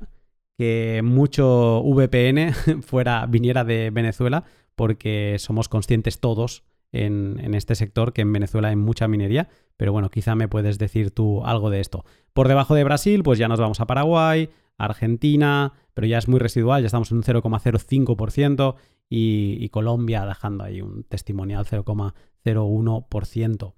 que 0.56 1.02
mucho 1.04 1.82
VPN 1.84 2.54
fuera, 2.84 3.26
viniera 3.26 3.64
de 3.64 3.90
Venezuela, 3.90 4.44
porque 4.76 5.38
somos 5.40 5.68
conscientes 5.68 6.20
todos 6.20 6.64
en, 6.92 7.40
en, 7.44 7.56
este 7.56 7.74
sector 7.74 8.14
que 8.14 8.22
en 8.22 8.32
Venezuela 8.32 8.68
hay 8.68 8.76
mucha 8.76 9.08
minería. 9.08 9.50
Pero 9.78 9.94
bueno, 9.94 10.12
quizá 10.12 10.36
me 10.36 10.48
puedes 10.48 10.78
decir 10.78 11.10
tú 11.10 11.44
algo 11.44 11.72
de 11.72 11.80
esto. 11.80 12.06
Por 12.34 12.48
debajo 12.48 12.76
de 12.76 12.84
Brasil, 12.84 13.24
pues 13.24 13.40
ya 13.40 13.48
nos 13.48 13.60
vamos 13.60 13.80
a 13.80 13.88
Paraguay, 13.88 14.50
Argentina, 14.78 15.74
pero 15.96 16.06
ya 16.06 16.20
es 16.20 16.28
muy 16.28 16.40
residual, 16.40 16.84
ya 16.84 16.86
estamos 16.86 17.10
en 17.10 17.18
un 17.18 17.24
0,05% 17.24 18.76
y, 19.10 19.68
Colombia 19.70 20.26
dejando 20.26 20.64
ahí 20.64 20.82
un 20.82 21.04
testimonial 21.04 21.66
0,01%. 21.66 23.74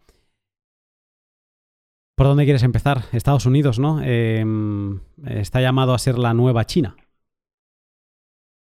¿Por 2.16 2.28
dónde 2.28 2.44
quieres 2.44 2.64
empezar? 2.64 2.98
Estados 3.14 3.46
Unidos, 3.46 3.80
¿no? 3.80 4.02
Em, 4.04 5.00
está 5.26 5.62
llamado 5.62 5.94
a 5.94 5.98
ser 5.98 6.20
la 6.20 6.34
nueva 6.34 6.66
China. 6.66 6.98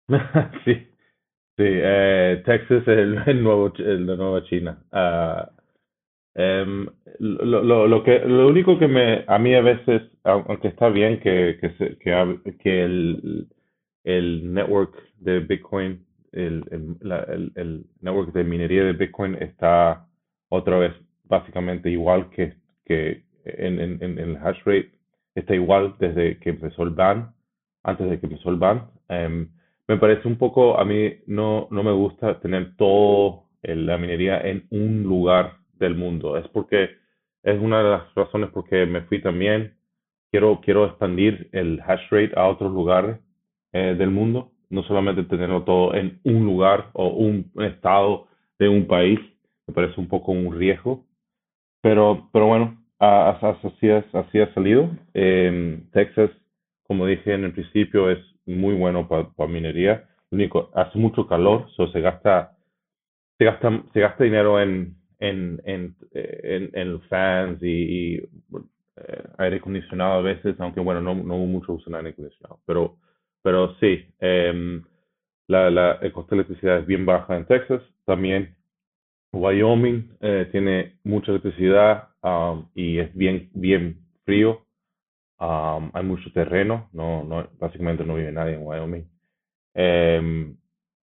sí, 0.64 0.74
sí. 0.74 1.64
Eh, 1.64 2.42
Texas 2.44 2.86
es 2.86 3.26
el, 3.26 3.42
nuevo, 3.42 3.72
la 3.78 4.16
nueva 4.16 4.44
China. 4.44 4.84
Ah, 4.92 5.50
em, 6.34 6.86
lo, 7.18 7.88
lo, 7.88 8.04
que, 8.04 8.18
lo 8.20 8.48
único 8.48 8.78
que 8.78 8.86
me, 8.86 9.24
a 9.26 9.38
mí 9.38 9.54
a 9.54 9.62
veces, 9.62 10.02
aunque 10.24 10.68
está 10.68 10.90
bien 10.90 11.20
que, 11.20 11.58
que, 11.60 11.96
que, 11.98 12.56
que 12.58 12.84
el, 12.84 13.48
el 14.04 14.52
network 14.52 14.94
de 15.18 15.40
Bitcoin 15.40 16.04
el, 16.32 16.64
el, 16.70 17.52
el, 17.54 17.86
network 18.00 18.32
de 18.32 18.44
minería 18.44 18.84
de 18.84 18.92
Bitcoin 18.92 19.34
está 19.36 20.06
otra 20.48 20.78
vez 20.78 20.92
básicamente 21.24 21.90
igual 21.90 22.30
que, 22.30 22.54
que 22.84 23.22
en, 23.44 23.80
en, 23.80 24.02
en, 24.02 24.18
el 24.18 24.36
hash 24.36 24.58
rate, 24.64 24.92
está 25.34 25.54
igual 25.54 25.94
desde 25.98 26.38
que 26.38 26.50
empezó 26.50 26.82
el 26.82 26.90
ban, 26.90 27.34
antes 27.82 28.08
de 28.10 28.18
que 28.18 28.26
empezó 28.26 28.50
el 28.50 28.56
ban. 28.56 28.90
Em, 29.08 29.48
me 29.88 29.96
parece 29.96 30.28
un 30.28 30.36
poco, 30.36 30.78
a 30.78 30.84
mí 30.84 31.14
no, 31.26 31.68
no 31.70 31.82
me 31.82 31.92
gusta 31.92 32.40
tener 32.40 32.76
todo 32.76 33.46
la 33.62 33.98
minería 33.98 34.40
en 34.40 34.66
un 34.70 35.02
lugar 35.02 35.58
del 35.74 35.94
mundo. 35.94 36.36
Es 36.36 36.46
porque 36.48 36.90
es 37.42 37.60
una 37.60 37.82
de 37.82 37.90
las 37.90 38.14
razones 38.14 38.50
por 38.50 38.68
que 38.68 38.86
me 38.86 39.02
fui 39.02 39.20
también. 39.20 39.74
Quiero, 40.30 40.60
quiero 40.62 40.86
expandir 40.86 41.48
el 41.52 41.80
hash 41.84 42.08
rate 42.10 42.32
a 42.36 42.46
otros 42.46 42.72
lugares 42.72 43.18
eh, 43.72 43.94
del 43.98 44.10
mundo 44.10 44.52
no 44.70 44.82
solamente 44.84 45.24
tenerlo 45.24 45.64
todo 45.64 45.94
en 45.94 46.20
un 46.24 46.44
lugar 46.46 46.90
o 46.94 47.08
un 47.08 47.50
estado 47.56 48.28
de 48.58 48.68
un 48.68 48.86
país, 48.86 49.18
me 49.66 49.74
parece 49.74 50.00
un 50.00 50.08
poco 50.08 50.32
un 50.32 50.56
riesgo. 50.56 51.04
Pero, 51.82 52.28
pero 52.32 52.46
bueno, 52.46 52.82
así, 52.98 53.90
así 53.90 54.40
ha 54.40 54.54
salido. 54.54 54.90
Texas, 55.92 56.30
como 56.84 57.06
dije 57.06 57.34
en 57.34 57.44
el 57.44 57.52
principio, 57.52 58.10
es 58.10 58.18
muy 58.46 58.74
bueno 58.74 59.08
para 59.08 59.48
minería. 59.48 60.08
único, 60.30 60.70
hace 60.74 60.98
mucho 60.98 61.26
calor, 61.26 61.68
so 61.76 61.88
se 61.88 62.00
gasta, 62.00 62.56
se 63.38 63.44
gasta, 63.44 63.82
se 63.92 64.00
gasta 64.00 64.24
dinero 64.24 64.60
en, 64.60 64.96
en, 65.18 65.60
en, 65.64 65.96
en, 66.74 67.00
fans 67.02 67.62
y, 67.62 68.16
eh, 68.16 69.24
aire 69.38 69.56
acondicionado 69.56 70.14
a 70.14 70.22
veces, 70.22 70.54
aunque 70.60 70.80
bueno, 70.80 71.00
no, 71.00 71.14
no 71.14 71.38
mucho 71.38 71.72
uso 71.72 71.88
en 71.88 71.96
aire 71.96 72.10
acondicionado. 72.10 72.60
Pero 72.66 72.96
pero 73.42 73.74
sí, 73.76 74.06
eh, 74.20 74.82
la, 75.48 75.70
la, 75.70 75.92
el 76.00 76.12
costo 76.12 76.34
de 76.34 76.42
electricidad 76.42 76.78
es 76.78 76.86
bien 76.86 77.04
baja 77.04 77.36
en 77.36 77.46
Texas. 77.46 77.82
También 78.04 78.54
Wyoming 79.32 80.16
eh, 80.20 80.48
tiene 80.50 80.96
mucha 81.04 81.32
electricidad 81.32 82.08
um, 82.22 82.66
y 82.74 82.98
es 82.98 83.14
bien, 83.14 83.50
bien 83.54 84.00
frío. 84.24 84.64
Um, 85.38 85.90
hay 85.94 86.04
mucho 86.04 86.30
terreno, 86.32 86.90
no, 86.92 87.24
no, 87.24 87.48
básicamente 87.58 88.04
no 88.04 88.14
vive 88.14 88.30
nadie 88.30 88.54
en 88.54 88.66
Wyoming. 88.66 89.08
Eh, 89.74 90.52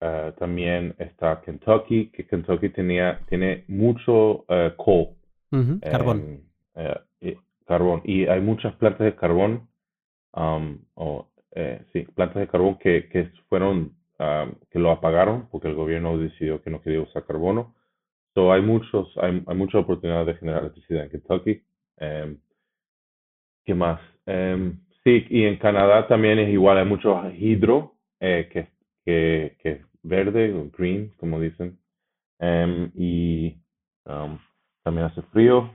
uh, 0.01 0.33
también 0.39 0.95
está 0.99 1.41
Kentucky, 1.41 2.11
que 2.11 2.27
Kentucky 2.27 2.69
tenía, 2.69 3.21
tiene 3.29 3.65
mucho 3.69 4.45
uh, 4.49 4.77
coal. 4.77 5.09
carbón. 5.81 6.43
Y, 7.21 7.37
carbón. 7.67 8.03
Y 8.05 8.27
hay 8.27 8.41
muchas 8.41 8.75
plantas 8.77 9.07
de 9.07 9.17
carbón 9.17 9.69
um, 10.35 10.79
o 10.95 11.29
eh, 11.55 11.83
sí, 11.93 12.03
plantas 12.15 12.41
de 12.41 12.49
carbón 12.49 12.79
que, 12.79 13.09
que 13.09 13.31
fueron, 13.49 13.93
ah, 14.19 14.51
que 14.71 14.79
lo 14.79 14.91
apagaron 14.91 15.49
porque 15.51 15.69
el 15.69 15.75
gobierno 15.75 16.19
decidió 16.19 16.63
que 16.63 16.71
no 16.71 16.83
quería 16.83 17.01
usar 17.01 17.25
carbono. 17.25 17.75
So, 18.35 18.53
hay 18.53 18.63
muchos, 18.63 19.13
hay, 19.19 19.43
hay 19.47 19.57
muchas 19.57 19.83
oportunidades 19.83 20.27
de 20.27 20.35
generar 20.35 20.63
electricidad 20.63 21.05
en 21.05 21.11
Kentucky. 21.11 21.63
Eh, 21.99 22.37
¿Qué 23.65 23.75
más? 23.75 24.01
Eh, 24.27 24.73
sí, 25.05 25.27
y 25.31 25.45
en 25.45 25.57
Canadá 25.57 26.07
también 26.09 26.39
es 26.39 26.49
igual, 26.49 26.79
hay 26.79 26.87
mucho 26.87 27.31
hidro 27.31 27.95
eh, 28.21 28.49
que, 28.53 28.69
que, 29.05 29.57
que, 29.63 29.83
verde 30.03 30.53
o 30.53 30.69
green, 30.77 31.13
como 31.17 31.41
dicen. 31.41 31.79
Em, 32.41 32.91
y 32.97 33.57
um, 34.05 34.39
también 34.83 35.07
hace 35.07 35.23
frío. 35.23 35.71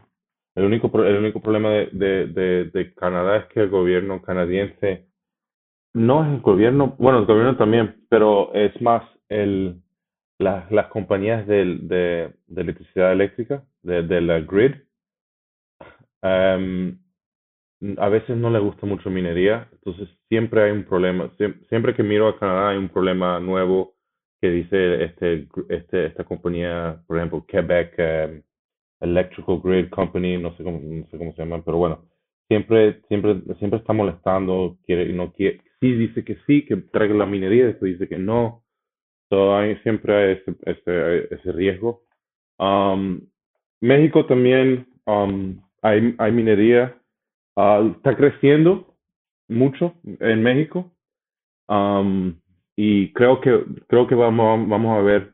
El 0.56 0.66
único, 0.66 0.92
el 1.04 1.18
único 1.18 1.42
problema 1.42 1.70
de, 1.70 1.88
de, 2.28 2.66
de, 2.66 2.94
Canadá 2.96 3.38
es 3.38 3.46
que 3.46 3.62
el 3.62 3.70
gobierno 3.70 4.22
canadiense, 4.22 5.06
no 5.98 6.24
es 6.24 6.30
el 6.32 6.42
gobierno, 6.42 6.96
bueno, 7.00 7.20
el 7.20 7.26
gobierno 7.26 7.58
también, 7.58 8.06
pero 8.10 8.54
es 8.54 8.80
más 8.82 9.04
el, 9.30 9.82
las 10.38 10.88
compañías 10.88 11.48
de, 11.48 11.78
de, 11.82 12.62
electricidad 12.62 13.12
eléctrica, 13.12 13.64
de, 13.82 14.04
de 14.04 14.22
la 14.22 14.40
grid, 14.42 14.76
em, 16.22 17.00
a 17.98 18.10
veces 18.10 18.38
no 18.38 18.50
le 18.50 18.60
gusta 18.60 18.86
mucho 18.86 19.10
minería, 19.10 19.68
entonces 19.72 20.10
siempre 20.30 20.64
hay 20.64 20.72
un 20.72 20.84
problema, 20.84 21.32
siempre, 21.70 21.96
que 21.96 22.04
miro 22.04 22.28
a 22.28 22.40
Canadá 22.40 22.70
hay 22.70 22.78
un 22.78 22.90
problema 22.90 23.40
nuevo 23.40 23.96
que 24.40 24.50
dice 24.52 25.04
este, 25.04 25.48
este, 25.70 26.06
esta 26.06 26.24
compañía, 26.24 27.02
por 27.08 27.18
ejemplo, 27.18 27.46
Quebec 27.48 27.94
em, 27.98 28.44
Electrical 29.00 29.62
Grid 29.64 29.90
Company, 29.90 30.38
no 30.38 30.56
sé 30.58 30.64
cómo, 30.64 30.80
no 30.80 31.08
sé 31.08 31.18
cómo 31.18 31.34
se 31.34 31.42
llama, 31.42 31.64
pero 31.66 31.78
bueno, 31.78 32.06
siempre, 32.48 33.02
siempre, 33.08 33.42
siempre 33.58 33.80
está 33.80 33.94
molestando, 33.94 34.78
quiere, 34.86 35.12
no 35.14 35.32
quiere, 35.34 35.62
sí 35.80 35.94
dice 35.94 36.24
que 36.24 36.38
sí, 36.48 36.66
que 36.66 36.78
traiga 36.78 37.16
la 37.16 37.26
minería, 37.26 37.68
después 37.68 37.94
dice 37.94 38.08
que 38.08 38.18
no, 38.18 38.64
so, 39.30 39.56
hay, 39.56 39.76
siempre 39.78 40.16
hay 40.16 40.32
ese, 40.34 40.56
ese, 40.66 41.34
ese 41.36 41.52
riesgo. 41.52 42.04
Um, 42.60 43.22
México 43.82 44.26
también 44.26 44.88
um, 45.06 45.62
hay, 45.82 46.16
hay 46.18 46.32
minería, 46.32 46.98
uh, 47.56 47.92
está 47.92 48.16
creciendo 48.16 48.96
mucho 49.48 49.94
en 50.04 50.44
México. 50.44 50.92
Um, 51.70 52.40
y 52.78 53.12
creo 53.14 53.42
que 53.42 53.66
creo 53.88 54.08
que 54.08 54.16
vamos 54.16 54.70
vamos 54.70 54.98
a 54.98 55.02
ver 55.02 55.34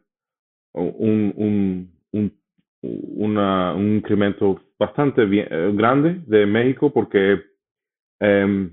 un, 0.73 1.33
un, 1.35 1.91
un 2.13 2.33
una, 2.81 3.73
un 3.73 3.97
incremento 3.97 4.61
bastante 4.77 5.25
bien, 5.25 5.47
eh, 5.49 5.71
grande 5.73 6.21
de 6.25 6.45
México 6.45 6.91
porque 6.91 7.41
eh, 8.19 8.69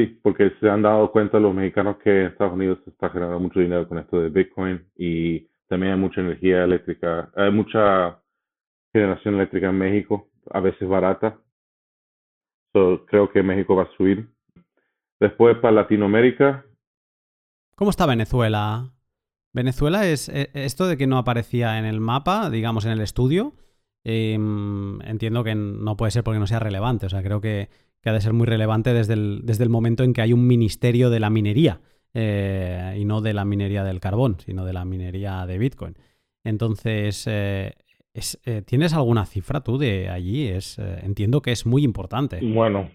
sí, 0.00 0.18
porque 0.22 0.52
se 0.60 0.68
han 0.68 0.82
dado 0.82 1.10
cuenta 1.12 1.38
los 1.38 1.54
mexicanos 1.54 1.96
que 1.98 2.26
Estados 2.26 2.54
Unidos 2.54 2.78
está 2.86 3.10
generando 3.10 3.40
mucho 3.40 3.60
dinero 3.60 3.88
con 3.88 3.98
esto 3.98 4.20
de 4.20 4.28
Bitcoin 4.28 4.86
y 4.96 5.46
también 5.68 5.92
hay 5.92 5.98
mucha 5.98 6.20
energía 6.20 6.64
eléctrica, 6.64 7.30
hay 7.36 7.50
mucha 7.50 8.20
generación 8.92 9.34
eléctrica 9.34 9.68
en 9.68 9.78
México, 9.78 10.28
a 10.50 10.60
veces 10.60 10.88
barata. 10.88 11.38
So, 12.72 13.04
creo 13.06 13.30
que 13.30 13.42
México 13.42 13.76
va 13.76 13.84
a 13.84 13.96
subir. 13.96 14.28
Después 15.18 15.56
para 15.58 15.72
Latinoamérica. 15.72 16.64
¿Cómo 17.76 17.90
está 17.90 18.06
Venezuela? 18.06 18.90
Venezuela 19.52 20.06
es 20.06 20.28
eh, 20.28 20.50
esto 20.54 20.86
de 20.86 20.96
que 20.96 21.06
no 21.06 21.18
aparecía 21.18 21.78
en 21.78 21.84
el 21.84 22.00
mapa, 22.00 22.48
digamos, 22.48 22.84
en 22.84 22.92
el 22.92 23.00
estudio. 23.00 23.54
Em, 24.04 25.00
entiendo 25.02 25.44
que 25.44 25.54
no 25.54 25.96
puede 25.96 26.12
ser 26.12 26.24
porque 26.24 26.38
no 26.38 26.46
sea 26.46 26.60
relevante. 26.60 27.06
O 27.06 27.08
sea, 27.08 27.22
creo 27.22 27.40
que, 27.40 27.68
ha 28.08 28.12
de 28.12 28.20
ser 28.20 28.32
muy 28.32 28.46
relevante 28.46 28.94
desde 28.94 29.14
el, 29.14 29.40
desde 29.44 29.64
el, 29.64 29.70
momento 29.70 30.04
en 30.04 30.14
que 30.14 30.22
hay 30.22 30.32
un 30.32 30.46
ministerio 30.46 31.10
de 31.10 31.20
la 31.20 31.30
minería. 31.30 31.80
Eh, 32.12 32.96
y 32.98 33.04
no 33.04 33.20
de 33.20 33.34
la 33.34 33.44
minería 33.44 33.84
del 33.84 34.00
carbón, 34.00 34.40
sino 34.40 34.64
de 34.64 34.72
la 34.72 34.84
minería 34.84 35.46
de 35.46 35.58
Bitcoin. 35.58 35.94
Entonces, 36.42 37.24
eh, 37.28 37.72
¿tienes 38.66 38.94
alguna 38.94 39.26
cifra 39.26 39.60
tú 39.60 39.78
de 39.78 40.08
allí? 40.08 40.48
Es, 40.48 40.78
entiendo 40.78 41.40
que 41.40 41.52
es 41.52 41.66
muy 41.66 41.84
importante. 41.84 42.40
Bueno, 42.42 42.90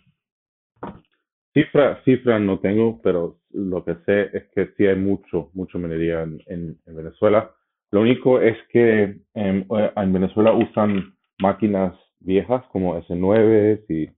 cifra, 1.55 2.01
cifra 2.03 2.37
no 2.39 2.59
tengo, 2.59 2.99
pero 3.01 3.39
lo 3.51 3.83
que 3.83 3.95
sé 4.05 4.29
es 4.33 4.43
que 4.53 4.67
sí 4.75 4.85
hay 4.85 4.97
mucho, 4.97 5.49
mucho 5.53 5.79
minería 5.79 6.21
en, 6.23 6.77
Venezuela. 6.85 7.51
Lo 7.91 8.01
único 8.01 8.41
es 8.41 8.57
que 8.71 9.21
en, 9.33 9.67
Venezuela 10.13 10.51
usan 10.51 11.15
máquinas 11.39 11.93
viejas 12.19 12.63
como 12.71 12.99
S9 13.01 13.85
y 13.89 14.09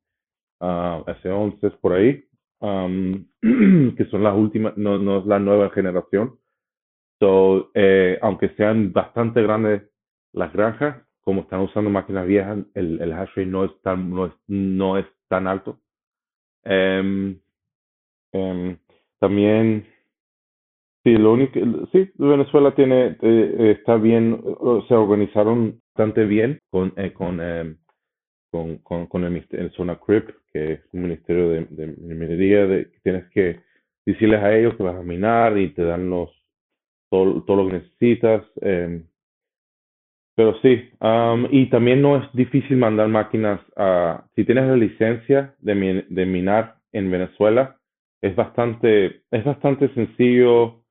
uh, 0.59 1.03
S11 1.05 1.79
por 1.79 1.93
ahí, 1.93 2.23
que 2.61 4.05
son 4.09 4.23
las 4.23 4.35
últimas, 4.35 4.77
no, 4.77 4.97
no 4.97 5.19
es 5.19 5.25
la 5.25 5.39
nueva 5.39 5.69
generación. 5.69 6.39
So, 7.19 7.71
eh, 7.73 8.19
aunque 8.21 8.49
sean 8.49 8.93
bastante 8.93 9.41
grandes 9.41 9.83
las 10.33 10.53
granjas, 10.53 11.03
como 11.21 11.41
están 11.41 11.61
usando 11.61 11.89
máquinas 11.89 12.27
viejas, 12.27 12.59
el, 12.73 13.01
el 13.01 13.13
hash 13.13 13.29
rate 13.29 13.45
no 13.45 13.65
es 13.65 13.71
tan, 13.81 14.09
no 14.11 14.27
es, 14.27 14.33
no 14.47 14.97
es 14.97 15.05
tan 15.27 15.47
alto. 15.47 15.79
Um, 16.65 17.39
también, 19.19 19.87
sí, 21.03 21.17
lo 21.17 21.33
único, 21.33 21.59
sí, 21.91 22.11
Venezuela 22.15 22.75
tiene, 22.75 23.17
eh, 23.21 23.75
está 23.79 23.95
bien, 23.95 24.41
se 24.87 24.93
organizaron 24.93 25.81
bastante 25.95 26.25
bien 26.25 26.59
con, 26.69 26.93
eh, 26.97 27.13
con, 27.13 27.39
em, 27.41 27.77
con, 28.51 28.77
con, 28.79 29.23
el, 29.23 29.71
Zona 29.71 29.99
CRIP, 29.99 30.29
que 30.51 30.73
es 30.73 30.79
un 30.93 31.03
ministerio 31.03 31.49
de, 31.49 31.95
minería, 31.97 32.65
de, 32.65 32.85
tienes 33.03 33.29
que 33.31 33.59
decirles 34.05 34.41
a 34.41 34.55
ellos 34.55 34.75
que 34.75 34.83
vas 34.83 34.95
a 34.95 35.03
minar 35.03 35.57
y 35.57 35.69
te 35.69 35.83
dan 35.83 36.09
los, 36.09 36.29
todo, 37.09 37.43
todo 37.43 37.63
lo 37.63 37.69
que 37.69 37.77
necesitas. 37.77 38.43
Eh, 38.61 39.01
pero 40.35 40.59
sí, 40.61 40.89
um, 41.01 41.47
y 41.49 41.67
también 41.69 42.01
no 42.01 42.17
es 42.17 42.31
difícil 42.33 42.77
mandar 42.77 43.07
máquinas 43.07 43.59
si 44.35 44.45
tienes 44.45 44.67
la 44.67 44.75
licencia 44.75 45.55
de, 45.59 46.05
de 46.07 46.25
minar 46.27 46.75
en 46.91 47.09
Venezuela, 47.09 47.77
es 48.21 48.35
bastante, 48.35 49.23
es 49.31 49.43
bastante 49.43 49.93
sencillo. 49.93 50.83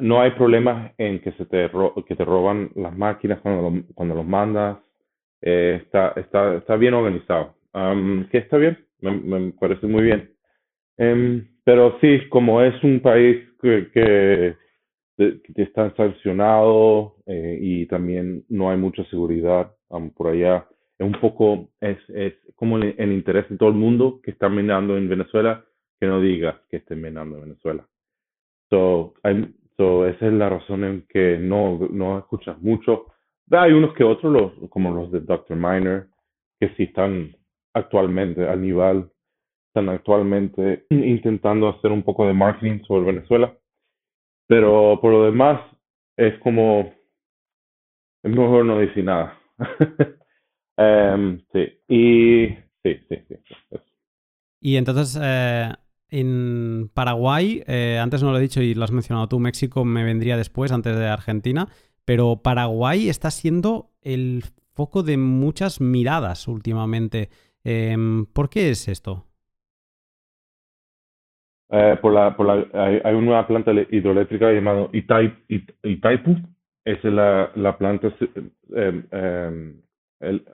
No 0.00 0.20
hay 0.20 0.32
problemas 0.32 0.92
en 0.98 1.20
que 1.20 1.32
se 1.32 1.46
te, 1.46 1.70
que 2.06 2.16
te 2.16 2.24
roban 2.24 2.70
las 2.74 2.96
máquinas 2.96 3.40
cuando, 3.40 3.82
cuando 3.94 4.14
los 4.14 4.26
mandas. 4.26 4.78
Eh, 5.46 5.82
está, 5.84 6.14
está, 6.16 6.56
está 6.56 6.76
bien 6.76 6.94
organizado. 6.94 7.54
Um, 7.74 8.26
que 8.30 8.38
está 8.38 8.56
bien, 8.56 8.78
me, 9.00 9.52
parece 9.52 9.86
muy 9.86 10.02
bien. 10.02 10.32
Um, 10.96 11.46
pero 11.64 11.98
sí, 12.00 12.28
como 12.30 12.62
es 12.62 12.82
un 12.82 13.00
país 13.00 13.44
que, 13.60 13.90
que, 13.92 14.56
que 15.18 15.62
está 15.62 15.94
sancionado 15.96 17.16
eh, 17.26 17.58
y 17.60 17.86
también 17.86 18.44
no 18.48 18.70
hay 18.70 18.78
mucha 18.78 19.04
seguridad 19.04 19.70
por 20.16 20.28
allá, 20.28 20.66
es 20.98 21.06
un 21.06 21.20
poco, 21.20 21.68
es, 21.80 21.98
es 22.08 22.34
como 22.56 22.78
el, 22.78 22.94
el 22.96 23.12
interés 23.12 23.48
de 23.50 23.58
todo 23.58 23.68
el 23.68 23.74
mundo 23.74 24.20
que 24.22 24.30
está 24.30 24.48
minando 24.48 24.96
en 24.96 25.08
Venezuela 25.08 25.64
que 26.00 26.06
no 26.06 26.20
diga 26.20 26.62
que 26.70 26.78
estén 26.78 27.00
minando 27.00 27.36
en 27.36 27.42
Venezuela. 27.42 27.86
So, 28.70 29.14
so, 29.76 30.06
esa 30.06 30.26
es 30.26 30.32
la 30.32 30.48
razón 30.48 30.84
en 30.84 31.06
que 31.08 31.38
no, 31.38 31.78
no 31.90 32.18
escuchas 32.18 32.60
mucho. 32.60 33.13
Hay 33.50 33.72
unos 33.72 33.94
que 33.94 34.04
otros, 34.04 34.32
los, 34.32 34.70
como 34.70 34.92
los 34.92 35.12
de 35.12 35.20
Dr. 35.20 35.56
Miner, 35.56 36.08
que 36.60 36.68
sí 36.76 36.84
están 36.84 37.36
actualmente 37.74 38.48
al 38.48 38.62
nivel, 38.62 39.10
están 39.68 39.88
actualmente 39.88 40.86
intentando 40.90 41.68
hacer 41.68 41.92
un 41.92 42.02
poco 42.02 42.26
de 42.26 42.32
marketing 42.32 42.82
sobre 42.84 43.12
Venezuela. 43.12 43.54
Pero 44.46 44.98
por 45.00 45.12
lo 45.12 45.24
demás, 45.24 45.60
es 46.16 46.38
como, 46.40 46.92
es 48.22 48.30
mejor 48.30 48.64
no 48.64 48.78
decir 48.78 49.04
nada. 49.04 49.38
um, 50.76 51.38
sí, 51.52 51.80
y 51.88 52.46
sí, 52.82 53.00
sí, 53.08 53.16
sí. 53.28 53.34
Y 54.60 54.76
entonces, 54.76 55.20
eh, 55.22 55.72
en 56.08 56.90
Paraguay, 56.94 57.62
eh, 57.66 57.98
antes 58.00 58.22
no 58.22 58.30
lo 58.30 58.38
he 58.38 58.42
dicho 58.42 58.62
y 58.62 58.74
lo 58.74 58.84
has 58.84 58.92
mencionado 58.92 59.28
tú, 59.28 59.38
México 59.38 59.84
me 59.84 60.04
vendría 60.04 60.36
después, 60.36 60.72
antes 60.72 60.96
de 60.96 61.06
Argentina, 61.06 61.68
pero 62.04 62.40
Paraguay 62.42 63.08
está 63.08 63.30
siendo 63.30 63.90
el 64.02 64.42
foco 64.74 65.02
de 65.02 65.16
muchas 65.16 65.80
miradas 65.80 66.48
últimamente. 66.48 67.28
Em, 67.64 68.26
¿Por 68.26 68.50
qué 68.50 68.70
es 68.70 68.88
esto? 68.88 69.24
Eh, 71.70 71.96
por 72.00 72.12
la, 72.12 72.36
por 72.36 72.46
la, 72.46 73.02
hay, 73.04 73.14
una 73.14 73.46
planta 73.46 73.72
hidroeléctrica 73.72 74.52
llamada 74.52 74.88
Itaipu. 74.92 76.36
Es 76.84 77.02
la, 77.04 77.50
la 77.54 77.78
planta 77.78 78.08
eh, 78.76 79.02
em, 79.10 79.80
el, 80.20 80.44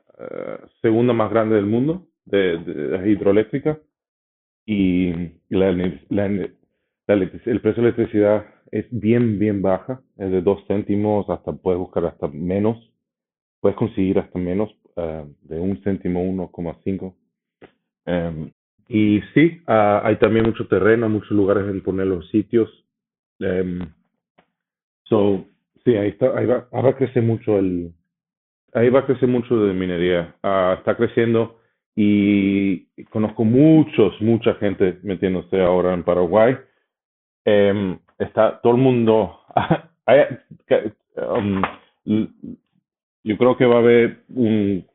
segunda 0.81 1.13
más 1.13 1.31
grande 1.31 1.57
del 1.57 1.67
mundo 1.67 2.07
de 2.25 3.03
hidroeléctrica 3.07 3.81
y 4.65 5.13
la, 5.49 5.71
el 5.71 7.61
precio 7.61 7.83
de 7.83 7.89
electricidad 7.89 8.47
es 8.71 8.87
bien, 8.91 9.39
bien 9.39 9.63
baja, 9.63 10.01
es 10.17 10.31
de 10.31 10.43
2 10.43 10.65
céntimos 10.67 11.29
hasta, 11.29 11.53
puedes 11.53 11.79
buscar 11.79 12.07
hasta 12.07 12.29
menos, 12.29 12.77
puedes 13.61 13.77
conseguir 13.77 14.19
hasta 14.19 14.39
menos, 14.39 14.71
uh, 14.97 15.27
de 15.43 15.59
un 15.59 15.83
céntimo, 15.83 16.23
1,5. 16.23 17.03
Um, 17.03 17.15
em, 18.07 18.53
y 18.89 19.21
sí, 19.35 19.61
uh, 19.69 20.05
hay 20.05 20.17
también 20.17 20.47
mucho 20.47 20.67
terreno, 20.67 21.09
muchos 21.09 21.31
lugares 21.33 21.65
en 21.69 21.83
poner 21.83 22.07
los 22.07 22.29
sitios. 22.31 22.69
Um, 23.41 23.81
so, 25.05 25.45
sí, 25.85 25.97
ahí, 25.97 26.11
está, 26.11 26.37
ahí 26.39 26.47
va, 26.47 26.69
ahí 26.73 26.83
va 26.83 26.91
a 26.91 26.97
crecer 26.97 27.23
mucho 27.23 27.59
el, 27.59 27.93
ahí 28.73 28.89
va 28.89 29.01
a 29.01 29.07
crecer 29.07 29.29
mucho 29.29 29.57
de 29.65 29.75
minería. 29.75 30.35
Uh, 30.43 30.79
está 30.79 30.97
creciendo 30.97 31.61
y 31.97 32.87
conozco 33.07 33.45
muchos, 33.45 34.21
mucha 34.23 34.55
gente 34.55 34.99
metiéndose 35.03 35.61
ahora 35.61 35.93
en 35.93 36.05
Paraguay. 36.05 36.57
Eh, 37.45 37.99
está 38.21 38.61
todo 38.61 38.75
el 38.75 38.81
mundo, 38.81 39.41
um, 41.17 41.63
yo 43.25 43.37
creo 43.37 43.57
que 43.57 43.67
va 43.67 43.77
a 43.77 43.79
haber 43.79 44.23
un, 44.29 44.87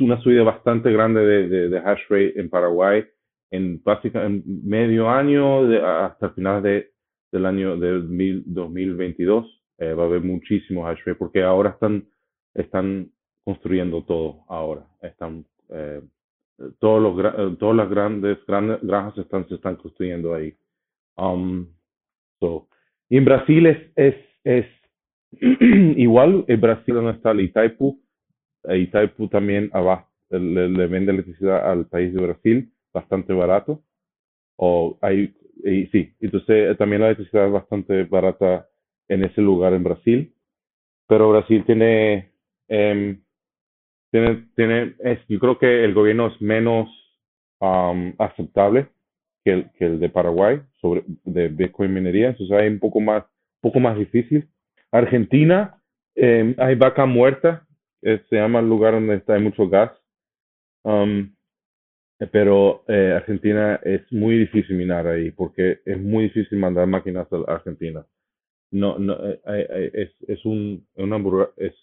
una 0.00 0.20
subida 0.20 0.42
bastante 0.42 0.92
grande 0.92 1.20
de, 1.20 1.68
de, 1.68 1.78
hash 1.78 2.02
rate 2.08 2.38
en 2.38 2.50
Paraguay 2.50 3.04
en 3.50 3.82
básicamente 3.82 4.46
medio 4.46 5.08
año 5.10 5.62
hasta 5.84 6.26
el 6.26 6.32
final 6.32 6.62
de, 6.62 6.90
del 7.32 7.46
año 7.46 7.76
de 7.76 8.00
2022 8.44 9.62
eh, 9.78 9.94
va 9.94 10.04
a 10.04 10.06
haber 10.06 10.22
muchísimo 10.22 10.86
hash 10.86 11.00
rate 11.04 11.18
porque 11.18 11.42
ahora 11.42 11.70
están 11.70 12.06
están 12.54 13.10
construyendo 13.44 14.04
todo 14.04 14.44
ahora. 14.48 14.86
Están 15.02 15.44
eh, 15.70 16.02
todos 16.78 17.02
los 17.02 17.58
todas 17.58 17.76
las 17.76 17.88
grandes 17.88 18.38
grandes 18.46 18.82
granjas 18.82 19.18
están 19.18 19.48
se 19.48 19.54
están 19.54 19.76
construyendo 19.76 20.34
ahí 20.34 20.54
um, 21.20 21.66
so, 22.38 22.68
y 23.08 23.16
en 23.16 23.24
Brasil 23.24 23.66
es 23.66 23.78
es, 23.96 24.14
es 24.44 24.66
igual 25.96 26.44
en 26.48 26.60
Brasil 26.60 26.94
no 26.94 27.10
está 27.10 27.30
el 27.30 27.40
Itaipu 27.40 28.00
Itaipu 28.64 29.28
también 29.28 29.70
le, 30.30 30.86
vende 30.86 31.12
electricidad 31.12 31.70
al 31.70 31.86
país 31.86 32.12
de 32.12 32.20
Brasil 32.20 32.72
bastante 32.92 33.32
barato. 33.32 33.82
O 34.56 34.98
hay, 35.00 35.34
sí, 35.62 36.12
entonces 36.20 36.76
también 36.76 37.00
la 37.00 37.08
electricidad 37.08 37.46
es 37.46 37.52
bastante 37.52 38.04
barata 38.04 38.68
en 39.08 39.24
ese 39.24 39.40
lugar 39.40 39.72
en 39.72 39.84
Brasil. 39.84 40.34
Pero 41.08 41.30
Brasil 41.30 41.64
tiene, 41.64 42.32
eh, 42.68 43.18
tiene, 44.10 44.48
tiene 44.54 44.94
es, 45.00 45.18
yo 45.28 45.38
creo 45.38 45.58
que 45.58 45.84
el 45.84 45.94
gobierno 45.94 46.28
es 46.28 46.40
menos 46.40 46.88
um, 47.60 48.14
aceptable 48.18 48.88
que 49.44 49.52
el, 49.52 49.70
que 49.72 49.86
el 49.86 50.00
de 50.00 50.08
Paraguay 50.08 50.60
sobre 50.80 51.04
de 51.24 51.48
Bitcoin 51.48 51.94
minería, 51.94 52.28
entonces 52.28 52.56
hay 52.56 52.68
un 52.68 52.78
poco 52.78 53.00
más, 53.00 53.24
poco 53.60 53.80
más 53.80 53.98
difícil. 53.98 54.48
Argentina, 54.90 55.80
eh, 56.14 56.54
hay 56.58 56.74
vaca 56.74 57.06
muerta, 57.06 57.66
eh, 58.02 58.20
se 58.28 58.36
llama 58.36 58.60
el 58.60 58.68
lugar 58.68 58.94
donde 58.94 59.16
está, 59.16 59.34
hay 59.34 59.42
mucho 59.42 59.68
gas. 59.68 59.92
Um, 60.82 61.34
eh, 62.18 62.26
pero 62.30 62.84
eh, 62.88 63.12
Argentina 63.16 63.80
es 63.82 64.00
muy 64.12 64.38
difícil 64.38 64.76
minar 64.76 65.06
ahí 65.06 65.30
porque 65.30 65.80
es 65.84 65.98
muy 66.00 66.24
difícil 66.24 66.58
mandar 66.58 66.86
máquinas 66.86 67.26
a 67.32 67.52
Argentina. 67.52 68.06
No, 68.72 68.98
no, 68.98 69.16
es, 69.26 70.10
es, 70.28 70.44
un, 70.44 70.86
una, 70.94 71.16
es 71.56 71.74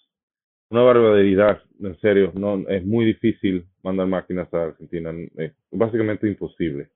una 0.69 0.81
barbaridad, 0.83 1.61
en 1.81 1.99
serio. 1.99 2.31
No, 2.35 2.65
es 2.69 2.85
muy 2.85 3.05
difícil 3.05 3.65
mandar 3.83 4.07
máquinas 4.07 4.53
a 4.53 4.65
Argentina. 4.65 5.13
Es 5.37 5.53
básicamente 5.71 6.27
imposible. 6.27 6.89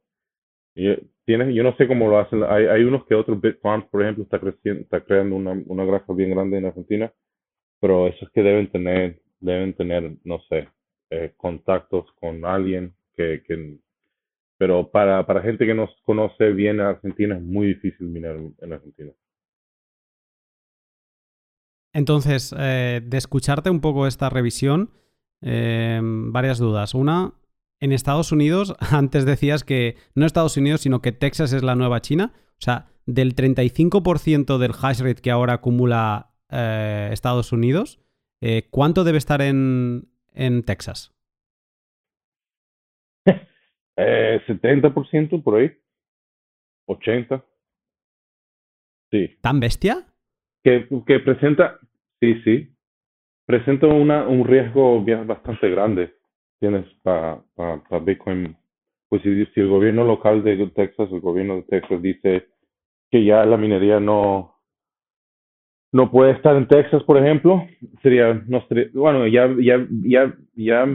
Y, 0.75 0.95
tienes, 1.25 1.53
yo 1.53 1.63
no 1.63 1.75
sé 1.77 1.87
cómo 1.87 2.09
lo 2.09 2.19
hacen. 2.19 2.43
Hay, 2.43 2.65
hay 2.65 2.83
unos 2.83 3.05
que 3.05 3.15
otros 3.15 3.39
Bitfarms, 3.39 3.85
por 3.85 4.01
ejemplo, 4.01 4.23
está, 4.23 4.39
creciendo, 4.39 4.81
está 4.81 5.01
creando 5.01 5.35
una, 5.35 5.51
una 5.67 5.85
granja 5.85 6.13
bien 6.13 6.31
grande 6.31 6.57
en 6.57 6.65
Argentina, 6.65 7.11
pero 7.79 8.07
esos 8.07 8.29
que 8.31 8.43
deben 8.43 8.71
tener, 8.71 9.21
deben 9.39 9.73
tener, 9.73 10.15
no 10.23 10.39
sé, 10.49 10.69
contactos 11.37 12.05
con 12.19 12.45
alguien 12.45 12.93
que, 13.15 13.43
que 13.45 13.77
pero 14.57 14.91
para, 14.91 15.25
para 15.25 15.41
gente 15.41 15.65
que 15.65 15.73
no 15.73 15.89
conoce 16.03 16.51
bien 16.51 16.79
a 16.79 16.89
Argentina 16.89 17.35
es 17.35 17.41
muy 17.41 17.67
difícil 17.67 18.07
minar 18.07 18.37
en 18.59 18.73
Argentina. 18.73 19.11
Entonces, 21.93 22.55
eh, 22.57 23.01
de 23.03 23.17
escucharte 23.17 23.69
un 23.71 23.81
poco 23.81 24.05
esta 24.05 24.29
revisión, 24.29 24.91
eh, 25.41 25.99
varias 26.03 26.59
dudas. 26.59 26.93
Una, 26.93 27.33
en 27.81 27.91
Estados 27.91 28.31
Unidos, 28.31 28.75
antes 28.91 29.25
decías 29.25 29.63
que 29.63 29.97
no 30.15 30.25
Estados 30.25 30.55
Unidos, 30.55 30.81
sino 30.81 31.01
que 31.01 31.11
Texas 31.11 31.51
es 31.51 31.63
la 31.63 31.75
nueva 31.75 31.99
China. 31.99 32.31
O 32.33 32.63
sea, 32.63 32.87
del 33.05 33.35
35% 33.35 34.57
del 34.57 34.71
hash 34.81 35.01
rate 35.01 35.21
que 35.21 35.31
ahora 35.31 35.53
acumula 35.53 36.31
eh, 36.49 37.09
Estados 37.11 37.51
Unidos, 37.51 37.99
¿cuánto 38.69 39.03
debe 39.03 39.17
estar 39.17 39.41
en, 39.41 40.07
en 40.33 40.63
Texas? 40.63 41.13
Eh, 43.97 44.41
70% 44.47 45.43
por 45.43 45.59
ahí. 45.59 45.69
80. 46.87 47.43
Sí. 49.11 49.37
¿Tan 49.41 49.59
bestia? 49.59 50.07
Que, 50.63 50.87
que 51.05 51.19
presenta, 51.19 51.79
sí, 52.19 52.41
sí. 52.43 52.73
Presenta 53.45 53.87
una, 53.87 54.25
un 54.27 54.45
riesgo 54.45 55.03
bastante 55.25 55.69
grande. 55.69 56.15
Tienes 56.61 56.85
para 57.03 57.41
pa, 57.55 57.83
pa 57.89 57.99
Bitcoin. 57.99 58.55
Pues 59.09 59.21
si, 59.23 59.29
el 59.59 59.67
gobierno 59.67 60.05
local 60.05 60.43
de 60.43 60.67
Texas, 60.67 61.09
el 61.11 61.19
gobierno 61.19 61.57
de 61.57 61.63
Texas 61.63 62.01
dice 62.01 62.47
que 63.09 63.25
ya 63.25 63.45
la 63.45 63.57
minería 63.57 63.99
no, 63.99 64.55
no 65.91 66.09
puede 66.09 66.31
estar 66.31 66.55
en 66.55 66.69
Texas, 66.69 67.03
por 67.03 67.17
ejemplo, 67.17 67.67
sería, 68.01 68.41
no 68.47 68.65
sería, 68.67 68.85
bueno, 68.93 69.27
ya, 69.27 69.53
ya, 69.59 69.85
ya, 69.89 70.33
ya 70.55 70.85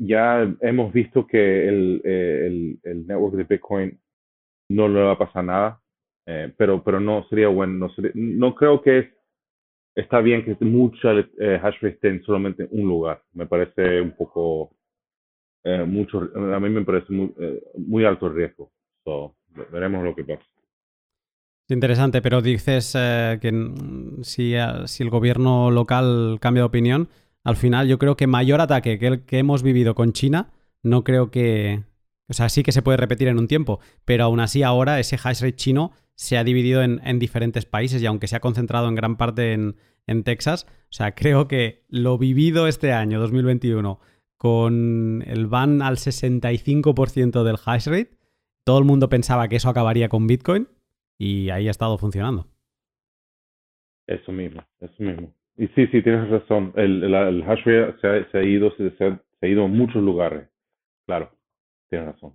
ya 0.00 0.50
hemos 0.62 0.92
visto 0.92 1.26
que 1.26 1.68
el, 1.68 2.00
el, 2.04 2.78
el, 2.84 3.06
network 3.06 3.34
de 3.34 3.44
Bitcoin 3.44 4.00
no 4.70 4.88
le 4.88 5.02
va 5.02 5.12
a 5.12 5.18
pasar 5.18 5.44
nada, 5.44 5.80
eh, 6.26 6.52
pero, 6.56 6.82
pero 6.82 7.00
no 7.00 7.26
sería 7.28 7.48
bueno, 7.48 7.74
no, 7.86 7.88
no 8.14 8.54
creo 8.54 8.80
que 8.80 8.98
es, 8.98 9.06
está 9.94 10.20
bien 10.20 10.44
que 10.44 10.56
mucha 10.64 11.12
eh, 11.12 11.60
hash 11.62 11.76
rate 11.80 11.88
esté 11.88 12.22
solamente 12.22 12.64
en 12.64 12.68
un 12.72 12.88
lugar. 12.88 13.22
Me 13.32 13.46
parece 13.46 14.00
un 14.00 14.12
poco, 14.12 14.76
eh, 15.64 15.84
mucho, 15.84 16.28
a 16.34 16.60
mí 16.60 16.68
me 16.68 16.84
parece 16.84 17.12
muy, 17.12 17.32
eh, 17.38 18.06
alto 18.06 18.26
el 18.26 18.34
riesgo. 18.34 18.72
So, 19.04 19.36
veremos 19.72 20.04
lo 20.04 20.14
que 20.14 20.24
pasa. 20.24 20.42
Interesante, 21.68 22.20
pero 22.20 22.42
dices 22.42 22.92
que 22.94 23.72
si, 24.22 24.54
si 24.86 25.02
el 25.02 25.10
gobierno 25.10 25.70
local 25.70 26.38
cambia 26.40 26.62
de 26.62 26.66
opinión, 26.66 27.08
al 27.44 27.56
final 27.56 27.86
yo 27.86 27.98
creo 27.98 28.16
que 28.16 28.26
mayor 28.26 28.60
ataque 28.60 28.98
que 28.98 29.06
el 29.06 29.24
que 29.24 29.38
hemos 29.38 29.62
vivido 29.62 29.94
con 29.94 30.12
China, 30.12 30.50
no 30.82 31.04
creo 31.04 31.30
que... 31.30 31.84
O 32.28 32.32
sea, 32.32 32.48
sí 32.48 32.62
que 32.62 32.72
se 32.72 32.82
puede 32.82 32.96
repetir 32.96 33.28
en 33.28 33.38
un 33.38 33.48
tiempo, 33.48 33.80
pero 34.04 34.24
aún 34.24 34.40
así 34.40 34.62
ahora 34.64 35.00
ese 35.00 35.16
hash 35.16 35.42
rate 35.42 35.56
chino 35.56 35.92
se 36.20 36.36
ha 36.36 36.44
dividido 36.44 36.82
en, 36.82 37.18
diferentes 37.18 37.64
países 37.64 38.02
y 38.02 38.06
aunque 38.06 38.26
se 38.26 38.36
ha 38.36 38.40
concentrado 38.40 38.90
en 38.90 38.94
gran 38.94 39.16
parte 39.16 39.54
en, 39.54 39.74
Texas, 40.22 40.66
o 40.68 40.92
sea, 40.92 41.12
creo 41.14 41.48
que 41.48 41.84
lo 41.88 42.18
vivido 42.18 42.66
este 42.66 42.92
año, 42.92 43.18
2021, 43.20 43.98
con 44.36 45.24
el 45.26 45.46
ban 45.46 45.80
al 45.80 45.96
65% 45.96 47.42
del 47.42 47.56
hash 47.64 47.86
rate, 47.86 48.18
todo 48.64 48.78
el 48.78 48.84
mundo 48.84 49.08
pensaba 49.08 49.48
que 49.48 49.56
eso 49.56 49.70
acabaría 49.70 50.10
con 50.10 50.26
Bitcoin 50.26 50.68
y 51.16 51.48
ahí 51.48 51.68
ha 51.68 51.70
estado 51.70 51.96
funcionando. 51.96 52.48
Eso 54.06 54.30
mismo, 54.30 54.62
eso 54.80 55.02
mismo. 55.02 55.32
Y 55.56 55.68
sí, 55.68 55.86
sí, 55.86 56.02
tienes 56.02 56.28
razón. 56.28 56.74
El, 56.76 57.14
hash 57.14 57.64
rate 57.64 58.26
se 58.30 58.38
ha, 58.38 58.42
ido, 58.42 58.70
se, 58.76 58.90
se, 58.96 59.04
ha 59.06 59.46
ido 59.46 59.64
a 59.64 59.68
muchos 59.68 60.02
lugares. 60.02 60.50
Claro, 61.06 61.30
tienes 61.88 62.08
razón. 62.08 62.34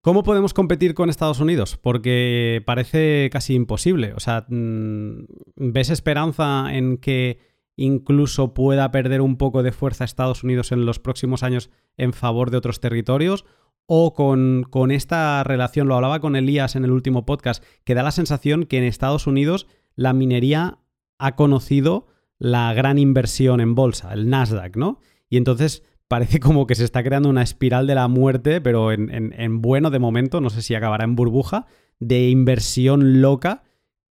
¿Cómo 0.00 0.22
podemos 0.22 0.54
competir 0.54 0.94
con 0.94 1.10
Estados 1.10 1.40
Unidos? 1.40 1.76
Porque 1.76 2.62
parece 2.64 3.28
casi 3.32 3.54
imposible. 3.54 4.12
O 4.14 4.20
sea, 4.20 4.46
mm, 4.48 5.24
¿ves 5.56 5.90
esperanza 5.90 6.72
en 6.72 6.98
que 6.98 7.40
incluso 7.76 8.54
pueda 8.54 8.90
perder 8.92 9.20
un 9.20 9.36
poco 9.36 9.62
de 9.62 9.72
fuerza 9.72 10.04
Estados 10.04 10.44
Unidos 10.44 10.70
en 10.70 10.86
los 10.86 11.00
próximos 11.00 11.42
años 11.42 11.70
en 11.96 12.12
favor 12.12 12.50
de 12.50 12.58
otros 12.58 12.80
territorios? 12.80 13.44
¿O 13.86 14.14
con, 14.14 14.64
con 14.68 14.90
esta 14.90 15.42
relación, 15.42 15.88
lo 15.88 15.96
hablaba 15.96 16.20
con 16.20 16.36
Elías 16.36 16.76
en 16.76 16.84
el 16.84 16.92
último 16.92 17.24
podcast, 17.26 17.64
que 17.84 17.94
da 17.94 18.02
la 18.02 18.10
sensación 18.10 18.66
que 18.66 18.78
en 18.78 18.84
Estados 18.84 19.26
Unidos 19.26 19.66
la 19.96 20.12
minería 20.12 20.78
ha 21.18 21.34
conocido 21.34 22.06
la 22.38 22.72
gran 22.72 22.98
inversión 22.98 23.60
en 23.60 23.74
bolsa, 23.74 24.12
el 24.12 24.30
Nasdaq, 24.30 24.76
¿no? 24.76 25.00
Y 25.28 25.38
entonces 25.38 25.82
parece 26.08 26.40
como 26.40 26.66
que 26.66 26.74
se 26.74 26.84
está 26.84 27.02
creando 27.02 27.28
una 27.28 27.42
espiral 27.42 27.86
de 27.86 27.94
la 27.94 28.08
muerte, 28.08 28.60
pero 28.60 28.92
en, 28.92 29.10
en, 29.10 29.62
bueno 29.62 29.90
de 29.90 29.98
momento, 29.98 30.40
no 30.40 30.50
sé 30.50 30.62
si 30.62 30.74
acabará 30.74 31.04
en 31.04 31.14
burbuja, 31.14 31.66
de 32.00 32.28
inversión 32.30 33.20
loca, 33.20 33.62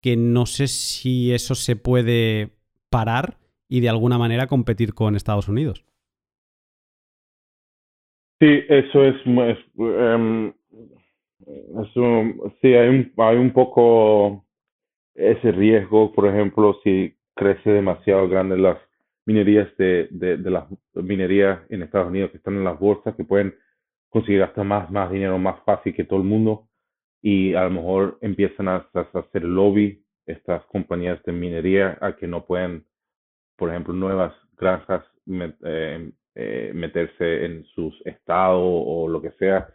que 0.02 0.15
no 0.15 0.45
sé 0.45 0.68
si 0.68 1.34
eso 1.34 1.56
se 1.56 1.76
puede 1.76 2.52
parar 2.90 3.38
y 3.68 3.82
de 3.82 3.90
alguna 3.90 4.18
manera 4.18 4.48
competir 4.48 4.94
con 4.94 5.15
Estados 5.15 5.49
Unidos. 5.49 5.84
Sí, 8.40 8.60
eso 8.69 9.03
es, 9.03 9.15
em, 9.26 10.53
eso, 11.48 12.52
sí, 12.61 12.68
hay 12.74 12.90
un, 12.90 13.11
hay 13.18 13.38
un 13.38 13.52
poco 13.52 14.45
ese 15.15 15.52
riesgo, 15.52 16.14
por 16.14 16.28
ejemplo, 16.28 16.80
si 16.84 17.15
crece 17.34 17.72
demasiado 17.72 18.30
grande 18.30 18.57
las 18.57 18.78
minerías 19.28 19.68
de, 19.78 20.08
de, 20.10 20.49
las 20.49 20.66
minerías 20.95 21.60
en 21.70 21.84
Estados 21.84 22.08
Unidos 22.08 22.32
que 22.32 22.38
están 22.38 22.56
en 22.56 22.64
las 22.64 22.80
bolsas, 22.80 23.14
que 23.16 23.26
pueden 23.26 23.54
conseguir 24.10 24.41
hasta 24.41 24.64
más, 24.64 24.90
más 24.90 25.12
dinero 25.12 25.38
más 25.38 25.62
fácil 25.66 25.94
que 25.94 26.06
todo 26.06 26.20
el 26.20 26.26
mundo 26.26 26.70
y 27.22 27.54
a 27.54 27.64
lo 27.66 27.72
mejor 27.72 28.18
empiezan 28.22 28.70
a, 28.70 28.88
hacer 28.94 29.44
lobby 29.44 30.02
estas 30.26 30.64
compañías 30.66 31.22
de 31.24 31.34
minería 31.34 31.98
a 31.99 32.16
que 32.16 32.26
no 32.26 32.45
pueden, 32.45 32.86
por 33.58 33.70
ejemplo, 33.70 33.94
nuevas 33.94 34.34
granjas 34.58 35.04
eh, 35.28 36.12
eh, 36.36 36.72
meterse 36.74 37.45
en 37.45 37.66
sus 37.66 37.94
estados 38.06 38.62
o 38.64 39.10
lo 39.10 39.22
que 39.22 39.32
sea. 39.32 39.68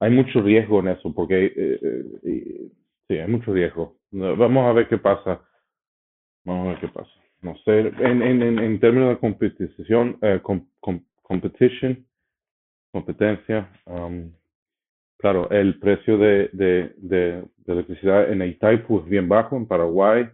Hay 0.00 0.10
mucho 0.10 0.42
riesgo 0.42 0.80
en 0.80 0.88
eso 0.88 1.14
porque 1.14 1.52
eh, 1.54 2.70
sí, 3.06 3.14
hay 3.16 3.28
mucho 3.28 3.52
riesgo. 3.52 3.96
Vamos 4.10 4.68
a 4.68 4.72
ver 4.72 4.88
qué 4.88 4.98
pasa. 4.98 5.40
Vamos 6.44 6.66
a 6.66 6.70
ver 6.70 6.80
qué 6.80 6.88
pasa. 6.88 7.27
No 7.40 7.56
sé, 7.64 7.92
en, 8.00 8.22
en, 8.22 8.42
en 8.58 8.80
términos 8.80 9.10
de 9.10 9.18
competición, 9.18 10.18
eh, 10.22 10.40
competition, 11.22 12.04
competencia, 12.90 13.70
um, 13.86 14.32
claro, 15.18 15.48
el 15.50 15.78
precio 15.78 16.18
de, 16.18 16.50
de, 16.52 16.94
de, 16.96 17.44
electricidad 17.66 18.32
en 18.32 18.42
Itaipu 18.42 19.00
es 19.00 19.04
bien 19.06 19.28
bajo, 19.28 19.56
en 19.56 19.66
Paraguay, 19.66 20.28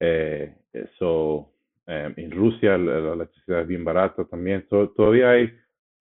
eh, 0.00 0.54
eso, 0.72 1.50
eh, 1.86 2.12
en 2.16 2.30
Rusia 2.30 2.76
la, 2.76 3.14
electricidad 3.14 3.62
es 3.62 3.68
bien 3.68 3.84
barata 3.84 4.24
también. 4.24 4.66
todavía 4.68 5.30
hay, 5.30 5.50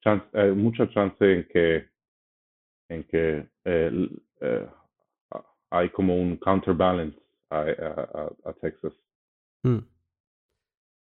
chance, 0.01 0.25
hay 0.33 0.51
mucha 0.51 0.89
chance 0.89 1.23
en 1.23 1.47
que, 1.47 1.87
en 2.89 3.03
que 3.05 3.45
eh, 3.63 4.67
hay 5.69 5.89
como 5.89 6.17
un 6.19 6.35
counterbalance 6.37 7.17
a, 7.49 7.59
a, 7.61 8.49
a 8.49 8.53
Texas. 8.53 8.93
Hmm. 9.63 9.92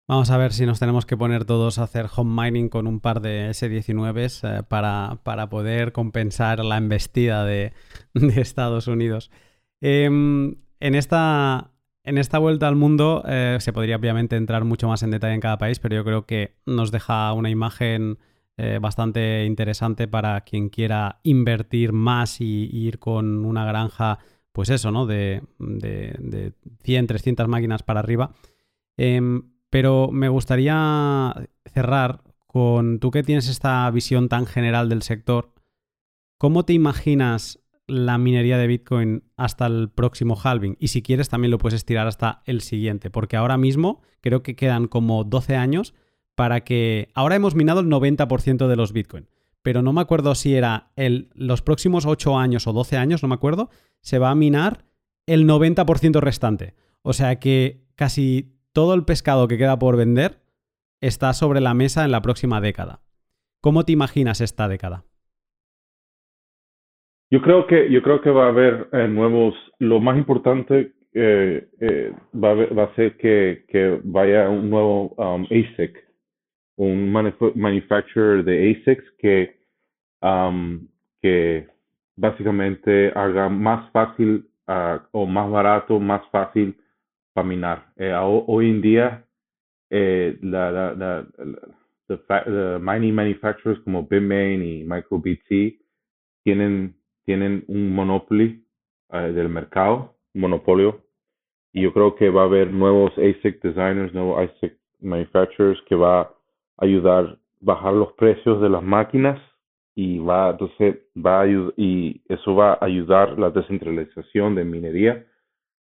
Vamos 0.05 0.31
a 0.31 0.37
ver 0.37 0.51
si 0.51 0.65
nos 0.65 0.79
tenemos 0.79 1.05
que 1.05 1.15
poner 1.15 1.45
todos 1.45 1.79
a 1.79 1.83
hacer 1.83 2.07
home 2.13 2.43
mining 2.43 2.67
con 2.67 2.87
un 2.87 2.99
par 2.99 3.21
de 3.21 3.49
S19s 3.51 4.59
eh, 4.59 4.63
para, 4.63 5.19
para, 5.23 5.47
poder 5.47 5.93
compensar 5.93 6.63
la 6.63 6.77
embestida 6.77 7.45
de, 7.45 7.71
Estados 8.13 8.87
Unidos. 8.87 9.31
Em, 9.79 10.55
en, 10.81 10.95
esta, 10.95 11.71
en 12.03 12.17
esta 12.17 12.37
vuelta 12.37 12.67
al 12.67 12.75
mundo 12.75 13.23
eh, 13.25 13.57
se 13.61 13.71
podría 13.71 13.95
obviamente 13.95 14.35
entrar 14.35 14.65
mucho 14.65 14.89
más 14.89 15.03
en 15.03 15.11
detalle 15.11 15.35
en 15.35 15.39
cada 15.39 15.57
país, 15.57 15.79
pero 15.79 15.95
yo 15.95 16.03
creo 16.03 16.25
que 16.25 16.57
nos 16.65 16.91
deja 16.91 17.31
una 17.31 17.49
imagen 17.49 18.17
eh, 18.57 18.79
bastante 18.81 19.45
interesante 19.45 20.09
para 20.09 20.41
quien 20.41 20.67
quiera 20.67 21.21
invertir 21.23 21.93
más 21.93 22.41
y, 22.41 22.69
ir 22.71 22.99
con 22.99 23.45
una 23.45 23.63
granja, 23.65 24.19
pues 24.51 24.69
eso, 24.69 24.91
¿no? 24.91 25.05
De, 25.05 25.43
de, 25.59 26.13
de 26.19 26.53
100, 26.83 27.07
300 27.07 27.47
máquinas 27.47 27.83
para 27.83 28.01
arriba. 28.01 28.33
Pero 29.73 30.11
me 30.11 30.29
gustaría 30.29 31.33
cerrar 31.65 32.21
con 32.45 32.99
tú 32.99 33.09
que 33.09 33.23
tienes 33.23 33.49
esta 33.49 33.89
visión 33.89 34.29
tan 34.29 34.45
general 34.45 34.87
del 34.87 35.01
sector, 35.01 35.51
¿cómo 36.37 36.63
te 36.63 36.73
imaginas 36.73 37.59
la 37.87 38.19
minería 38.19 38.59
de 38.59 38.67
Bitcoin 38.67 39.23
hasta 39.35 39.65
el 39.65 39.89
próximo 39.89 40.37
halving? 40.39 40.77
Y 40.79 40.89
si 40.89 41.01
quieres 41.01 41.27
también 41.27 41.49
lo 41.49 41.57
puedes 41.57 41.77
estirar 41.77 42.05
hasta 42.05 42.43
el 42.45 42.61
siguiente, 42.61 43.09
porque 43.09 43.35
ahora 43.35 43.57
mismo 43.57 44.03
creo 44.21 44.43
que 44.43 44.55
quedan 44.55 44.87
como 44.87 45.23
12 45.23 45.55
años 45.55 45.95
para 46.35 46.63
que... 46.63 47.09
Ahora 47.15 47.33
hemos 47.33 47.55
minado 47.55 47.79
el 47.79 47.87
90% 47.87 48.67
de 48.67 48.75
los 48.75 48.93
Bitcoin, 48.93 49.27
pero 49.63 49.81
no 49.81 49.91
me 49.91 50.01
acuerdo 50.01 50.35
si 50.35 50.53
era 50.53 50.91
los 51.33 51.63
próximos 51.63 52.05
8 52.05 52.37
años 52.37 52.67
o 52.67 52.73
12 52.73 52.97
años, 52.97 53.23
no 53.23 53.27
me 53.27 53.33
acuerdo, 53.33 53.71
se 54.01 54.19
va 54.19 54.29
a 54.29 54.35
minar 54.35 54.85
el 55.25 55.47
90% 55.47 56.19
restante. 56.19 56.75
O 57.01 57.13
sea 57.13 57.39
que 57.39 57.87
casi 57.95 58.52
todo 58.73 58.95
el 58.95 59.05
pescado 59.05 59.47
que 59.47 59.57
queda 59.57 59.77
por 59.77 59.95
vender 59.95 60.39
está 60.99 61.33
sobre 61.33 61.61
la 61.61 61.73
mesa 61.73 62.03
en 62.03 62.11
la 62.11 62.21
próxima 62.21 62.59
década. 62.59 62.99
¿Cómo 63.61 63.83
te 63.83 63.91
imaginas 63.93 64.41
esta 64.41 64.67
década? 64.67 65.05
Yo 67.31 67.41
creo 67.41 67.65
que, 67.65 67.91
yo 67.91 68.01
creo 68.01 68.21
que 68.21 68.29
va 68.29 68.45
a 68.45 68.49
haber 68.49 68.89
eh, 68.91 69.07
nuevos, 69.07 69.55
lo 69.79 69.99
más 69.99 70.17
importante 70.17 70.93
eh, 71.13 71.67
eh, 71.79 72.13
va, 72.35 72.51
a 72.51 72.53
va, 72.53 72.83
a 72.83 72.95
ser 72.95 73.17
que, 73.17 74.01
vaya 74.03 74.49
un 74.49 74.69
nuevo 74.69 75.13
um, 75.17 75.45
ASIC, 75.45 75.97
un 76.75 77.11
manufacturer 77.11 78.43
de 78.43 78.71
ASICs 78.71 79.03
que, 79.19 79.55
um, 80.21 80.87
que 81.21 81.67
básicamente 82.15 83.11
haga 83.15 83.49
más 83.49 83.91
fácil 83.91 84.47
uh, 84.67 84.99
o 85.11 85.25
más 85.25 85.49
barato, 85.49 85.99
más 85.99 86.21
fácil 86.31 86.75
para 87.33 87.47
minar. 87.47 87.85
Eh, 87.97 88.13
hoy 88.15 88.69
en 88.69 88.81
día, 88.81 89.25
eh, 89.89 90.37
la, 90.41 90.71
la, 90.71 90.93
la, 90.93 91.27
the, 92.07 92.79
mining 92.79 93.13
manufacturers 93.13 93.79
como 93.83 94.03
Bitmain 94.03 94.63
y 94.63 94.83
MicroBT 94.83 95.79
tienen, 96.43 96.95
tienen 97.25 97.63
un 97.67 97.93
monopolio 97.93 98.57
eh, 99.11 99.31
del 99.33 99.49
mercado, 99.49 100.15
un 100.33 100.41
monopolio. 100.41 101.01
Y 101.71 101.81
yo 101.81 101.93
creo 101.93 102.15
que 102.15 102.29
va 102.29 102.43
a 102.43 102.45
haber 102.45 102.71
nuevos 102.71 103.11
ASIC 103.17 103.61
designers, 103.61 104.13
nuevos 104.13 104.39
ASIC 104.39 104.77
manufacturers 104.99 105.81
que 105.87 105.95
va 105.95 106.21
a 106.21 106.31
ayudar 106.77 107.25
a 107.25 107.37
bajar 107.61 107.93
los 107.93 108.13
precios 108.13 108.61
de 108.61 108.69
las 108.69 108.83
máquinas 108.83 109.39
y 109.95 110.19
va 110.19 110.51
entonces 110.51 110.97
va 111.15 111.41
a 111.41 111.47
y 111.77 112.21
eso 112.27 112.55
va 112.55 112.73
a 112.73 112.85
ayudar 112.85 113.37
la 113.39 113.51
descentralización 113.51 114.55
de 114.55 114.65
minería 114.65 115.25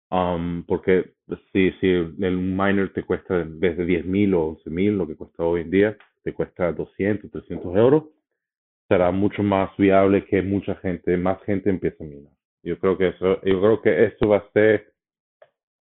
Um, 0.10 0.64
porque 0.64 1.14
si, 1.52 1.72
si 1.82 1.88
el 1.88 2.38
miner 2.38 2.94
te 2.94 3.04
cuesta 3.04 3.44
vez 3.46 3.78
de 3.78 3.86
10 3.86 4.06
mil 4.06 4.34
o 4.34 4.48
11 4.50 4.70
mil, 4.70 4.98
lo 4.98 5.06
que 5.06 5.18
cuesta 5.18 5.44
hoy 5.44 5.62
en 5.62 5.72
día, 5.72 5.98
te 6.24 6.34
cuesta 6.34 6.72
200, 6.72 7.30
300 7.30 7.76
euros, 7.76 8.04
será 8.88 9.12
mucho 9.12 9.44
más 9.44 9.70
viable 9.78 10.26
que 10.26 10.42
mucha 10.42 10.76
gente, 10.76 11.18
más 11.18 11.42
gente 11.44 11.70
empiece 11.70 12.04
a 12.04 12.08
minar. 12.08 12.34
Yo 12.64 12.80
creo 12.80 12.98
que 12.98 13.10
eso, 13.10 13.42
yo 13.44 13.60
creo 13.62 13.82
que 13.82 14.06
esto 14.06 14.30
va 14.30 14.38
a 14.38 14.52
ser 14.54 14.94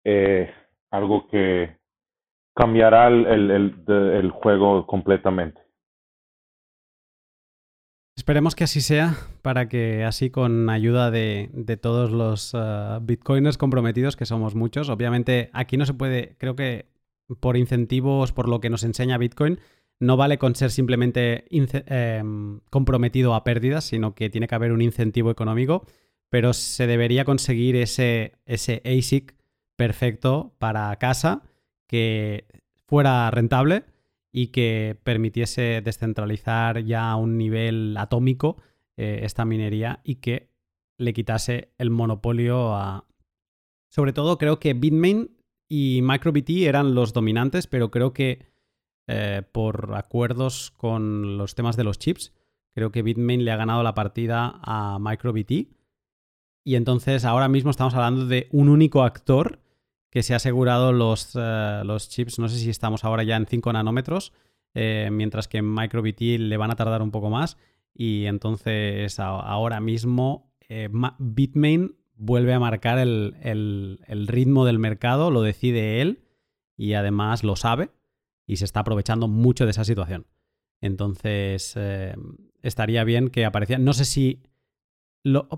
eh, 0.05 0.51
algo 0.91 1.29
que 1.29 1.77
cambiará 2.55 3.09
el, 3.09 3.27
el, 3.27 3.75
el 3.89 4.31
juego 4.31 4.87
completamente. 4.87 5.66
Esperemos 8.27 8.57
que 8.57 8.65
así 8.65 8.81
sea, 8.81 9.17
para 9.41 9.69
que 9.69 10.03
así 10.03 10.31
con 10.31 10.69
ayuda 10.69 11.13
de, 11.13 11.79
todos 11.81 12.11
los 12.11 12.55
uh, 12.55 12.99
bitcoiners 13.01 13.57
comprometidos, 13.57 14.17
que 14.17 14.27
somos 14.27 14.57
muchos, 14.57 14.89
obviamente 14.89 15.49
aquí 15.53 15.77
no 15.77 15.87
se 15.87 15.95
puede, 15.95 16.35
creo 16.37 16.57
que 16.57 16.87
por 17.39 17.57
incentivos, 17.57 18.33
por 18.33 18.49
lo 18.49 18.59
que 18.59 18.69
nos 18.69 18.83
enseña 18.83 19.17
Bitcoin, 19.17 19.61
no 20.01 20.17
vale 20.17 20.39
con 20.39 20.57
ser 20.57 20.73
simplemente 20.73 21.45
em, 21.53 22.59
comprometido 22.69 23.33
a 23.37 23.45
pérdidas, 23.45 23.85
sino 23.85 24.17
que 24.17 24.29
tiene 24.29 24.49
que 24.49 24.57
haber 24.57 24.73
un 24.73 24.83
incentivo 24.83 25.31
económico, 25.31 25.87
pero 26.29 26.53
se 26.53 26.89
debería 26.89 27.25
conseguir 27.25 27.77
ese, 27.77 28.33
ese 28.45 28.83
ASIC 28.85 29.37
perfecto 29.77 30.53
para 30.59 30.97
casa 30.97 31.45
que 31.87 32.45
fuera 32.89 33.31
rentable 33.31 33.85
y 34.37 34.49
que 34.49 35.01
permitiese 35.03 35.81
descentralizar 35.83 36.85
ya 36.85 37.11
a 37.11 37.17
un 37.17 37.39
nivel 37.39 37.97
atómico 37.97 38.59
eh, 38.99 39.21
esta 39.23 39.47
minería 39.47 40.01
y 40.05 40.17
que 40.17 40.51
le 40.99 41.15
quitase 41.15 41.73
el 41.79 41.89
monopolio 41.89 42.75
a... 42.75 43.07
Sobre 43.91 44.13
todo 44.13 44.37
creo 44.37 44.61
que 44.61 44.75
Bitmain 44.75 45.35
y 45.71 46.01
MicroBT 46.03 46.51
eran 46.67 46.95
los 46.95 47.15
dominantes, 47.15 47.67
pero 47.67 47.91
creo 47.91 48.13
que 48.13 48.45
eh, 49.09 49.41
por 49.53 49.95
acuerdos 49.95 50.71
con 50.71 51.39
los 51.39 51.55
temas 51.55 51.79
de 51.79 51.85
los 51.85 51.99
chips, 51.99 52.35
creo 52.75 52.93
que 52.93 53.01
Bitmain 53.01 53.43
le 53.43 53.53
ha 53.53 53.57
ganado 53.57 53.83
la 53.83 53.95
partida 53.95 54.61
a 54.63 54.99
MicroBT. 55.01 55.73
Y 56.63 56.75
entonces 56.75 57.25
ahora 57.25 57.49
mismo 57.49 57.71
estamos 57.71 57.95
hablando 57.95 58.27
de 58.27 58.49
un 58.53 58.69
único 58.69 59.03
actor 59.03 59.61
que 60.17 60.23
se 60.23 60.33
ha 60.33 60.37
asegurado 60.37 60.95
los, 60.95 61.33
eh, 61.35 61.83
los 61.85 62.09
chips, 62.09 62.39
no 62.39 62.49
sé 62.49 62.57
si 62.57 62.71
estamos 62.71 63.05
ahora 63.05 63.23
ya 63.23 63.37
en 63.37 63.45
5 63.45 63.71
nanómetros, 63.75 64.33
eh, 64.73 65.11
mientras 65.13 65.47
que 65.47 65.59
en 65.59 65.75
MicroBT 65.75 66.39
le 66.39 66.57
van 66.57 66.71
a 66.71 66.75
tardar 66.75 67.03
un 67.03 67.11
poco 67.11 67.29
más. 67.29 67.59
Y 67.93 68.25
entonces 68.25 69.21
ahora 69.21 69.79
mismo 69.81 70.55
eh, 70.71 70.89
Bitmain 71.19 71.97
vuelve 72.15 72.55
a 72.55 72.59
marcar 72.59 72.99
el, 72.99 73.37
el, 73.43 74.27
ritmo 74.27 74.65
del 74.65 74.79
mercado, 74.79 75.31
lo 75.31 75.43
decide 75.43 76.01
él 76.01 76.23
y 76.79 76.95
además 76.95 77.45
lo 77.45 77.55
sabe 77.55 77.91
y 78.47 78.57
se 78.57 78.65
está 78.65 78.81
aprovechando 78.81 79.29
mucho 79.29 79.67
de 79.67 79.73
esa 79.73 79.85
situación. 79.85 80.25
Entonces 80.81 81.77
estaría 82.63 83.05
bien 83.05 83.29
que 83.29 83.45
apareciera. 83.45 83.83
No 83.83 83.93
sé 83.93 84.07
si... 84.07 84.41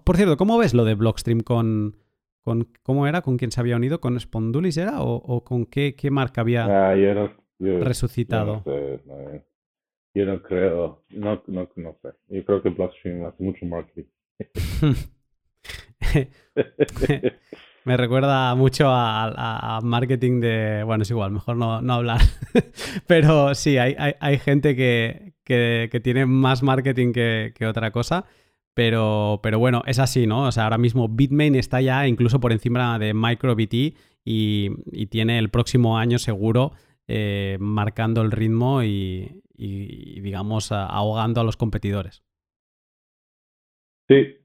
Por 0.04 0.16
cierto, 0.16 0.36
¿cómo 0.36 0.58
ves 0.58 0.74
lo 0.74 0.84
de 0.84 0.96
Blockstream 0.96 1.42
con, 1.42 1.94
¿Cómo 2.82 3.06
era? 3.06 3.22
¿Con 3.22 3.36
quién 3.36 3.50
se 3.50 3.60
había 3.60 3.76
unido? 3.76 4.00
¿Con 4.00 4.18
Spondulis 4.18 4.76
era? 4.76 5.02
¿O, 5.02 5.44
con 5.44 5.66
qué, 5.66 5.94
qué, 5.94 6.10
marca 6.10 6.42
había 6.42 6.90
ah, 6.90 6.94
resucitado? 7.58 8.62
Yo 10.14 10.26
no, 10.26 10.42
creo, 10.42 11.04
no, 11.10 11.42
no, 11.46 11.68
no, 11.76 11.96
sé. 12.02 12.08
Yo 12.28 12.44
creo 12.44 12.62
que 12.62 12.70
Blockstream 12.70 13.26
hace 13.26 13.42
mucho 13.42 13.66
marketing. 13.66 14.04
Me 17.84 17.96
recuerda 17.96 18.54
mucho 18.54 18.86
a, 18.88 19.80
marketing 19.82 20.40
de. 20.40 20.82
Bueno, 20.84 21.02
es 21.02 21.10
igual, 21.10 21.30
mejor 21.30 21.56
no, 21.56 21.82
no 21.82 21.94
hablar. 21.94 22.20
Pero 23.06 23.54
sí, 23.54 23.78
hay, 23.78 23.94
hay, 23.98 24.14
hay 24.20 24.38
gente 24.38 24.74
que, 24.74 25.34
que, 25.44 25.88
que, 25.90 26.00
tiene 26.00 26.26
más 26.26 26.62
marketing 26.62 27.12
que, 27.12 27.52
que 27.54 27.66
otra 27.66 27.90
cosa. 27.90 28.26
Pero, 28.78 29.40
pero 29.42 29.58
bueno, 29.58 29.82
es 29.86 29.98
así, 29.98 30.28
¿no? 30.28 30.44
O 30.46 30.52
sea, 30.52 30.62
ahora 30.62 30.78
mismo 30.78 31.08
Bitmain 31.08 31.56
está 31.56 31.80
ya 31.80 32.06
incluso 32.06 32.38
por 32.38 32.52
encima 32.52 32.96
de 33.00 33.12
MicroBT 33.12 33.74
y, 34.24 34.70
y 34.92 35.06
tiene 35.06 35.40
el 35.40 35.48
próximo 35.48 35.98
año 35.98 36.20
seguro 36.20 36.70
eh, 37.08 37.56
marcando 37.58 38.22
el 38.22 38.30
ritmo 38.30 38.84
y, 38.84 39.42
digamos, 39.56 40.70
ahogando 40.70 41.40
a 41.40 41.44
los 41.44 41.56
competidores. 41.56 42.22
Sí. 44.06 44.36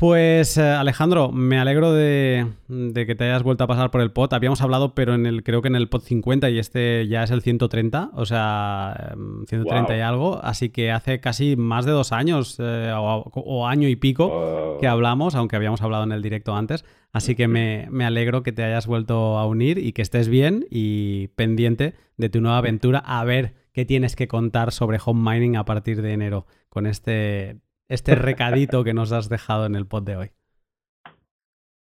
Pues 0.00 0.56
eh, 0.56 0.62
Alejandro, 0.62 1.30
me 1.30 1.58
alegro 1.58 1.92
de, 1.92 2.46
que 2.94 3.14
te 3.14 3.24
hayas 3.24 3.42
vuelto 3.42 3.64
a 3.64 3.66
pasar 3.66 3.90
por 3.90 4.00
el 4.00 4.10
pod. 4.12 4.32
Habíamos 4.32 4.62
hablado, 4.62 4.94
pero 4.94 5.14
en 5.14 5.26
el, 5.26 5.42
creo 5.42 5.60
que 5.60 5.68
en 5.68 5.76
el 5.76 5.90
pod 5.90 6.00
50 6.00 6.48
y 6.48 6.58
este 6.58 7.06
ya 7.06 7.22
es 7.22 7.30
el 7.30 7.42
130, 7.42 8.12
o 8.14 8.24
sea, 8.24 9.14
130 9.46 9.92
em, 9.92 9.98
y 9.98 10.02
algo. 10.02 10.42
Así 10.42 10.70
que 10.70 10.90
hace 10.90 11.20
casi 11.20 11.54
más 11.54 11.84
de 11.84 11.92
dos 11.92 12.12
años 12.12 12.56
eh, 12.60 12.90
o, 12.94 13.66
año 13.66 13.88
y 13.88 13.96
pico 13.96 14.78
que 14.80 14.86
hablamos, 14.86 15.34
aunque 15.34 15.56
habíamos 15.56 15.82
hablado 15.82 16.04
en 16.04 16.12
el 16.12 16.22
directo 16.22 16.56
antes. 16.56 16.86
Así 17.12 17.34
que 17.34 17.46
me, 17.46 17.86
me, 17.90 18.06
alegro 18.06 18.42
que 18.42 18.52
te 18.52 18.64
hayas 18.64 18.86
vuelto 18.86 19.36
a 19.36 19.46
unir 19.46 19.76
y 19.76 19.92
que 19.92 20.00
estés 20.00 20.30
bien 20.30 20.64
y 20.70 21.28
pendiente 21.36 21.92
de 22.16 22.30
tu 22.30 22.40
nueva 22.40 22.56
aventura. 22.56 23.00
A 23.00 23.22
ver 23.24 23.52
qué 23.74 23.84
tienes 23.84 24.16
que 24.16 24.28
contar 24.28 24.72
sobre 24.72 24.98
home 25.04 25.30
mining 25.30 25.56
a 25.56 25.66
partir 25.66 26.00
de 26.00 26.14
enero 26.14 26.46
con 26.70 26.86
este 26.86 27.60
este 27.90 28.14
recadito 28.14 28.84
que 28.84 28.94
nos 28.94 29.10
has 29.10 29.28
dejado 29.28 29.66
en 29.66 29.74
el 29.74 29.84
pod 29.84 30.04
de 30.04 30.16
hoy. 30.16 30.30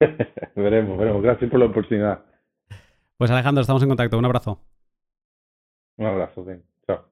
veremos, 0.57 0.99
veremos. 0.99 1.23
Gracias 1.23 1.51
por 1.51 1.61
la 1.61 1.67
oportunidad. 1.67 2.25
Pues 3.19 3.31
Alejandro, 3.31 3.61
estamos 3.61 3.83
en 3.83 3.91
contacto. 3.91 4.19
Un 4.19 4.25
abrazo. 4.25 4.63
Un 5.99 6.07
abrazo, 6.07 6.47
sí. 6.47 6.53
Chao. 6.87 7.05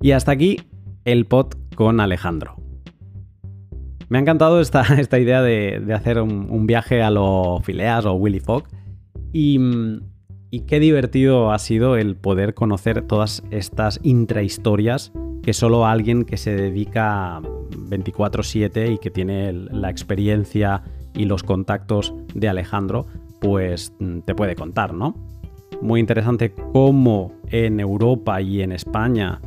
Y 0.00 0.12
hasta 0.12 0.30
aquí 0.30 0.58
el 1.04 1.26
pod 1.26 1.54
con 1.74 1.98
Alejandro. 1.98 2.54
Me 4.08 4.18
ha 4.18 4.20
encantado 4.20 4.60
esta, 4.60 4.82
esta 5.00 5.18
idea 5.18 5.42
de, 5.42 5.92
hacer 5.92 6.20
un, 6.20 6.48
un, 6.48 6.68
viaje 6.68 7.02
a 7.02 7.10
lo 7.10 7.58
Fileas 7.64 8.06
o 8.06 8.12
Willy 8.12 8.38
Fogg. 8.38 8.68
Y 9.32 9.58
mm, 9.58 10.11
y 10.54 10.60
qué 10.60 10.80
divertido 10.80 11.50
ha 11.50 11.58
sido 11.58 11.96
el 11.96 12.14
poder 12.14 12.52
conocer 12.52 13.00
todas 13.06 13.42
estas 13.50 13.98
intrahistorias 14.02 15.10
que 15.42 15.54
solo 15.54 15.86
alguien 15.86 16.26
que 16.26 16.36
se 16.36 16.54
dedica 16.54 17.40
24/7 17.70 18.92
y 18.92 18.98
que 18.98 19.10
tiene 19.10 19.54
la 19.54 19.88
experiencia 19.88 20.82
y 21.14 21.24
los 21.24 21.42
contactos 21.42 22.14
de 22.34 22.50
Alejandro, 22.50 23.06
pues 23.40 23.94
mm, 23.98 24.20
te 24.20 24.34
puede 24.34 24.54
contar, 24.54 24.92
¿no? 24.92 25.16
Muy 25.80 26.00
interesante 26.00 26.52
cómo 26.74 27.32
en 27.48 27.80
Europa 27.80 28.42
y 28.42 28.60
en 28.60 28.72
España 28.72 29.40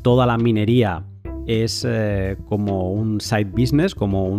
toda 0.00 0.26
la 0.26 0.38
minería 0.38 1.04
es 1.48 1.84
eh, 1.84 2.36
como 2.48 2.92
un 2.92 3.20
side 3.20 3.50
business, 3.50 3.96
como 3.96 4.30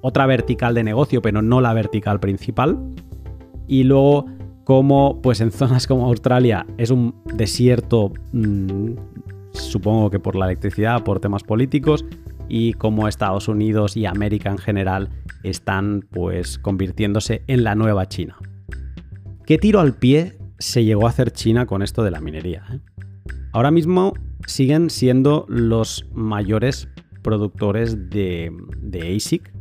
otra 0.00 0.24
vertical 0.24 0.74
de 0.74 0.82
negocio, 0.82 1.20
pero 1.20 1.42
no 1.42 1.60
la 1.60 1.74
vertical 1.74 2.20
principal. 2.20 2.78
Y 3.68 3.84
luego 3.84 4.24
como 4.70 5.20
pues 5.20 5.40
en 5.40 5.50
zonas 5.50 5.88
como 5.88 6.06
Australia 6.06 6.64
es 6.78 6.90
un 6.90 7.12
desierto, 7.34 8.12
mm, 8.30 8.92
supongo 9.50 10.10
que 10.10 10.20
por 10.20 10.36
la 10.36 10.44
electricidad, 10.44 11.02
por 11.02 11.18
temas 11.18 11.42
políticos, 11.42 12.04
y 12.48 12.74
como 12.74 13.08
Estados 13.08 13.48
Unidos 13.48 13.96
y 13.96 14.06
América 14.06 14.48
en 14.48 14.58
general 14.58 15.08
están 15.42 16.06
pues 16.12 16.56
convirtiéndose 16.56 17.42
en 17.48 17.64
la 17.64 17.74
nueva 17.74 18.06
China. 18.06 18.36
¿Qué 19.44 19.58
tiro 19.58 19.80
al 19.80 19.94
pie 19.96 20.38
se 20.60 20.84
llegó 20.84 21.08
a 21.08 21.10
hacer 21.10 21.32
China 21.32 21.66
con 21.66 21.82
esto 21.82 22.04
de 22.04 22.12
la 22.12 22.20
minería? 22.20 22.62
Eh? 22.72 22.78
Ahora 23.50 23.72
mismo 23.72 24.14
siguen 24.46 24.88
siendo 24.88 25.46
los 25.48 26.06
mayores 26.12 26.86
productores 27.22 28.08
de, 28.08 28.52
de 28.80 29.16
ASIC, 29.16 29.52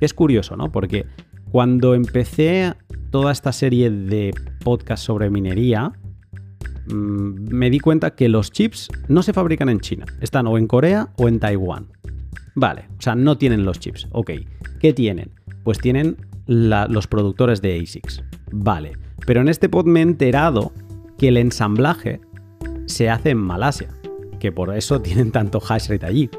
que 0.00 0.04
es 0.04 0.12
curioso, 0.12 0.56
¿no? 0.56 0.72
Porque 0.72 1.06
cuando 1.52 1.94
empecé 1.94 2.74
toda 3.14 3.30
esta 3.30 3.52
serie 3.52 3.92
de 3.92 4.34
podcasts 4.64 5.06
sobre 5.06 5.30
minería, 5.30 5.92
mm, 6.88 7.54
me 7.54 7.70
di 7.70 7.78
cuenta 7.78 8.16
que 8.16 8.28
los 8.28 8.50
chips 8.50 8.88
no 9.06 9.22
se 9.22 9.32
fabrican 9.32 9.68
en 9.68 9.78
China, 9.78 10.04
están 10.20 10.48
o 10.48 10.58
en 10.58 10.66
Corea 10.66 11.10
o 11.16 11.28
en 11.28 11.38
Taiwán. 11.38 11.86
Vale, 12.56 12.88
o 12.98 13.00
sea, 13.00 13.14
no 13.14 13.38
tienen 13.38 13.64
los 13.64 13.78
chips. 13.78 14.08
Ok, 14.10 14.32
¿qué 14.80 14.92
tienen? 14.92 15.30
Pues 15.62 15.78
tienen 15.78 16.16
los 16.48 17.06
productores 17.06 17.62
de 17.62 17.80
ASICs. 17.80 18.24
Vale, 18.50 18.98
pero 19.24 19.42
en 19.42 19.48
este 19.48 19.68
pod 19.68 19.86
me 19.86 20.00
he 20.00 20.02
enterado 20.02 20.72
que 21.16 21.28
el 21.28 21.36
ensamblaje 21.36 22.20
se 22.86 23.10
hace 23.10 23.30
en 23.30 23.38
Malasia, 23.38 23.90
que 24.40 24.50
por 24.50 24.76
eso 24.76 25.00
tienen 25.00 25.30
tanto 25.30 25.62
hash 25.62 25.88
rate 25.88 26.04
allí. 26.06 26.30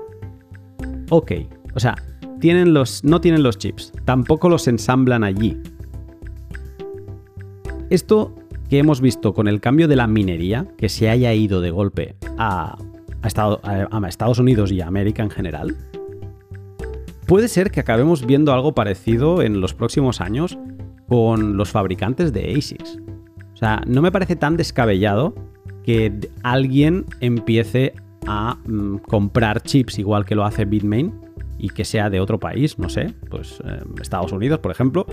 Ok, 1.10 1.32
o 1.74 1.80
sea, 1.80 1.96
tienen 2.42 2.74
los, 2.74 3.02
no 3.06 3.22
tienen 3.22 3.44
los 3.44 3.58
chips, 3.58 3.94
tampoco 4.04 4.50
los 4.50 4.68
ensamblan 4.68 5.24
allí, 5.24 5.58
esto 7.90 8.36
que 8.70 8.80
hemos 8.80 9.02
visto 9.02 9.34
con 9.34 9.48
el 9.48 9.62
cambio 9.62 9.88
de 9.88 9.96
la 9.96 10.08
minería, 10.08 10.68
que 10.78 10.90
se 10.90 11.10
haya 11.10 11.34
ido 11.34 11.62
de 11.62 11.72
golpe 11.72 12.16
a, 12.38 12.78
Estados 13.24 14.40
Unidos 14.40 14.72
y 14.72 14.82
a 14.82 14.88
América 14.88 15.24
en 15.24 15.32
general, 15.32 15.76
puede 17.26 17.48
ser 17.48 17.72
que 17.72 17.80
acabemos 17.80 18.26
viendo 18.26 18.54
algo 18.54 18.74
parecido 18.74 19.42
en 19.42 19.62
los 19.62 19.74
próximos 19.74 20.22
años 20.22 20.58
con 21.08 21.58
los 21.58 21.72
fabricantes 21.72 22.34
de 22.34 22.54
ASICs. 22.56 23.00
O 23.54 23.58
sea, 23.58 23.82
no 23.88 24.02
me 24.02 24.12
parece 24.12 24.36
tan 24.36 24.58
descabellado 24.58 25.34
que 25.84 26.14
alguien 26.44 27.06
empiece 27.20 27.94
a 28.28 28.58
mm, 28.66 28.98
comprar 28.98 29.62
chips 29.62 29.98
igual 29.98 30.26
que 30.26 30.36
lo 30.36 30.46
hace 30.46 30.66
Bitmain 30.66 31.14
y 31.58 31.70
que 31.70 31.86
sea 31.86 32.10
de 32.10 32.20
otro 32.20 32.40
país, 32.40 32.78
no 32.78 32.90
sé, 32.90 33.14
pues 33.30 33.62
eh, 33.66 33.80
Estados 34.02 34.32
Unidos, 34.32 34.60
por 34.60 34.72
ejemplo, 34.72 35.06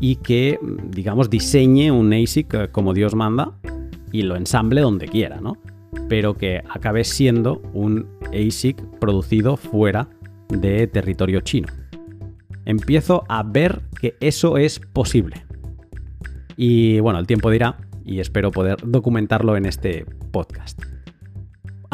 y 0.00 0.16
que, 0.16 0.58
digamos, 0.90 1.30
diseñe 1.30 1.90
un 1.90 2.12
ASIC 2.12 2.54
eh, 2.54 2.68
como 2.70 2.94
Dios 2.94 3.14
manda 3.14 3.52
y 4.12 4.22
lo 4.22 4.36
ensamble 4.36 4.80
donde 4.80 5.06
quiera, 5.08 5.40
¿no? 5.40 5.58
Pero 6.08 6.34
que 6.34 6.62
acabe 6.68 7.04
siendo 7.04 7.62
un 7.72 8.06
ASIC 8.32 8.82
producido 8.98 9.56
fuera 9.56 10.08
de 10.48 10.86
territorio 10.86 11.40
chino. 11.40 11.68
Empiezo 12.64 13.24
a 13.28 13.42
ver 13.42 13.82
que 14.00 14.16
eso 14.20 14.56
es 14.56 14.80
posible. 14.80 15.44
Y 16.56 17.00
bueno, 17.00 17.18
el 17.18 17.26
tiempo 17.26 17.50
dirá 17.50 17.76
y 18.04 18.20
espero 18.20 18.50
poder 18.50 18.76
documentarlo 18.84 19.56
en 19.56 19.66
este 19.66 20.06
podcast. 20.30 20.93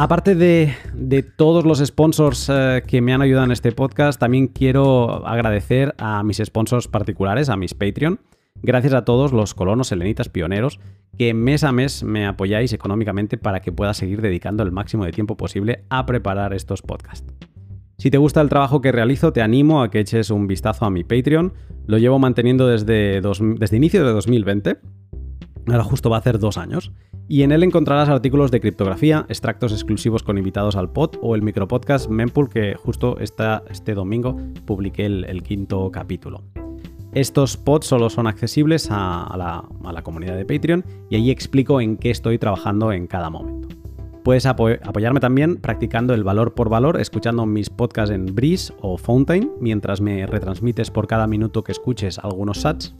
Aparte 0.02 0.34
de, 0.34 1.22
todos 1.36 1.66
los 1.66 1.78
sponsors 1.84 2.48
eh, 2.50 2.82
que 2.86 3.02
me 3.02 3.12
han 3.12 3.20
ayudado 3.20 3.44
en 3.44 3.52
este 3.52 3.70
podcast, 3.70 4.18
también 4.18 4.46
quiero 4.46 5.26
agradecer 5.26 5.94
a 5.98 6.22
mis 6.22 6.38
sponsors 6.38 6.88
particulares, 6.88 7.50
a 7.50 7.58
mis 7.58 7.74
Patreon. 7.74 8.18
Gracias 8.62 8.94
a 8.94 9.04
todos 9.04 9.34
los 9.34 9.52
colonos 9.52 9.88
selenitas 9.88 10.30
pioneros 10.30 10.80
que 11.18 11.34
mes 11.34 11.64
a 11.64 11.72
mes 11.72 12.02
me 12.02 12.26
apoyáis 12.26 12.72
económicamente 12.72 13.36
para 13.36 13.60
que 13.60 13.72
pueda 13.72 13.92
seguir 13.92 14.22
dedicando 14.22 14.62
el 14.62 14.72
máximo 14.72 15.04
de 15.04 15.12
tiempo 15.12 15.36
posible 15.36 15.84
a 15.90 16.06
preparar 16.06 16.54
estos 16.54 16.80
podcasts. 16.80 17.30
Si 17.98 18.10
te 18.10 18.16
gusta 18.16 18.40
el 18.40 18.48
trabajo 18.48 18.80
que 18.80 18.92
realizo, 18.92 19.34
te 19.34 19.42
animo 19.42 19.82
a 19.82 19.90
que 19.90 20.00
eches 20.00 20.30
un 20.30 20.46
vistazo 20.46 20.86
a 20.86 20.90
mi 20.90 21.04
Patreon. 21.04 21.52
Lo 21.86 21.98
llevo 21.98 22.18
manteniendo 22.18 22.66
desde, 22.66 23.20
desde 23.20 23.76
inicio 23.76 24.02
de 24.06 24.12
2020. 24.12 24.78
Ahora 25.66 25.84
justo 25.84 26.08
va 26.08 26.16
a 26.16 26.20
hacer 26.20 26.38
dos 26.38 26.56
años 26.56 26.90
y 27.30 27.44
en 27.44 27.52
él 27.52 27.62
encontrarás 27.62 28.08
artículos 28.08 28.50
de 28.50 28.60
criptografía, 28.60 29.24
extractos 29.28 29.70
exclusivos 29.70 30.24
con 30.24 30.36
invitados 30.36 30.74
al 30.74 30.90
pod 30.90 31.12
o 31.22 31.36
el 31.36 31.42
micropodcast 31.42 32.10
Mempool 32.10 32.50
que 32.50 32.74
justo 32.74 33.18
este 33.20 33.94
domingo 33.94 34.36
publiqué 34.66 35.06
el, 35.06 35.42
quinto 35.44 35.92
capítulo. 35.92 36.42
Estos 37.12 37.56
pods 37.56 37.86
solo 37.86 38.10
son 38.10 38.26
accesibles 38.26 38.88
a, 38.90 39.32
la, 39.36 40.02
comunidad 40.02 40.34
de 40.34 40.44
Patreon 40.44 40.84
y 41.08 41.14
allí 41.14 41.30
explico 41.30 41.80
en 41.80 41.98
qué 41.98 42.10
estoy 42.10 42.36
trabajando 42.36 42.90
en 42.90 43.06
cada 43.06 43.30
momento. 43.30 43.68
Puedes 44.24 44.44
apoyarme 44.44 45.20
también 45.20 45.58
practicando 45.58 46.14
el 46.14 46.24
valor 46.24 46.54
por 46.54 46.68
valor, 46.68 47.00
escuchando 47.00 47.46
mis 47.46 47.70
podcasts 47.70 48.12
en 48.12 48.26
Breeze 48.26 48.74
o 48.80 48.98
Fountain, 48.98 49.52
mientras 49.60 50.00
me 50.00 50.26
retransmites 50.26 50.90
por 50.90 51.06
cada 51.06 51.28
minuto 51.28 51.62
que 51.62 51.70
escuches 51.70 52.18
algunos 52.18 52.62
sats 52.62 52.92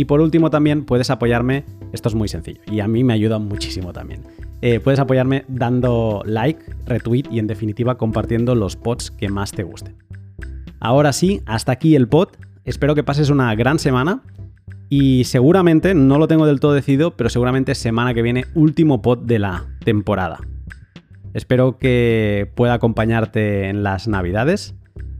y 0.00 0.06
por 0.06 0.22
último 0.22 0.48
también 0.48 0.86
puedes 0.86 1.10
apoyarme, 1.10 1.66
esto 1.92 2.08
es 2.08 2.14
muy 2.14 2.26
sencillo 2.26 2.62
y 2.72 2.80
a 2.80 2.88
mí 2.88 3.04
me 3.04 3.12
ayuda 3.12 3.38
muchísimo 3.38 3.92
también. 3.92 4.22
Eh, 4.62 4.80
puedes 4.80 4.98
apoyarme 4.98 5.44
dando 5.46 6.22
like, 6.24 6.58
retweet 6.86 7.24
y 7.30 7.38
en 7.38 7.46
definitiva 7.46 7.98
compartiendo 7.98 8.54
los 8.54 8.76
pods 8.76 9.10
que 9.10 9.28
más 9.28 9.52
te 9.52 9.62
gusten. 9.62 9.96
Ahora 10.80 11.12
sí, 11.12 11.42
hasta 11.44 11.72
aquí 11.72 11.96
el 11.96 12.08
pod. 12.08 12.28
Espero 12.64 12.94
que 12.94 13.04
pases 13.04 13.28
una 13.28 13.54
gran 13.54 13.78
semana 13.78 14.22
y 14.88 15.24
seguramente, 15.24 15.94
no 15.94 16.16
lo 16.16 16.28
tengo 16.28 16.46
del 16.46 16.60
todo 16.60 16.72
decidido, 16.72 17.10
pero 17.10 17.28
seguramente 17.28 17.74
semana 17.74 18.14
que 18.14 18.22
viene 18.22 18.46
último 18.54 19.02
pod 19.02 19.18
de 19.18 19.38
la 19.38 19.66
temporada. 19.84 20.38
Espero 21.34 21.76
que 21.76 22.50
pueda 22.54 22.72
acompañarte 22.72 23.68
en 23.68 23.82
las 23.82 24.08
navidades. 24.08 24.74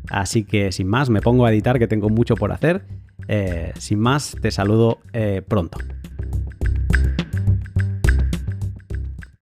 Así 0.09 0.43
que 0.43 0.73
sin 0.73 0.89
más, 0.89 1.11
me 1.11 1.21
pongo 1.21 1.45
a 1.45 1.53
editar 1.53 1.79
que 1.79 1.87
tengo 1.87 2.09
mucho 2.09 2.35
por 2.35 2.51
hacer 2.51 3.00
eh, 3.33 3.73
sin 3.79 4.01
más, 4.01 4.37
te 4.43 4.51
saludo 4.51 4.99
eh, 5.13 5.41
pronto. 5.47 5.79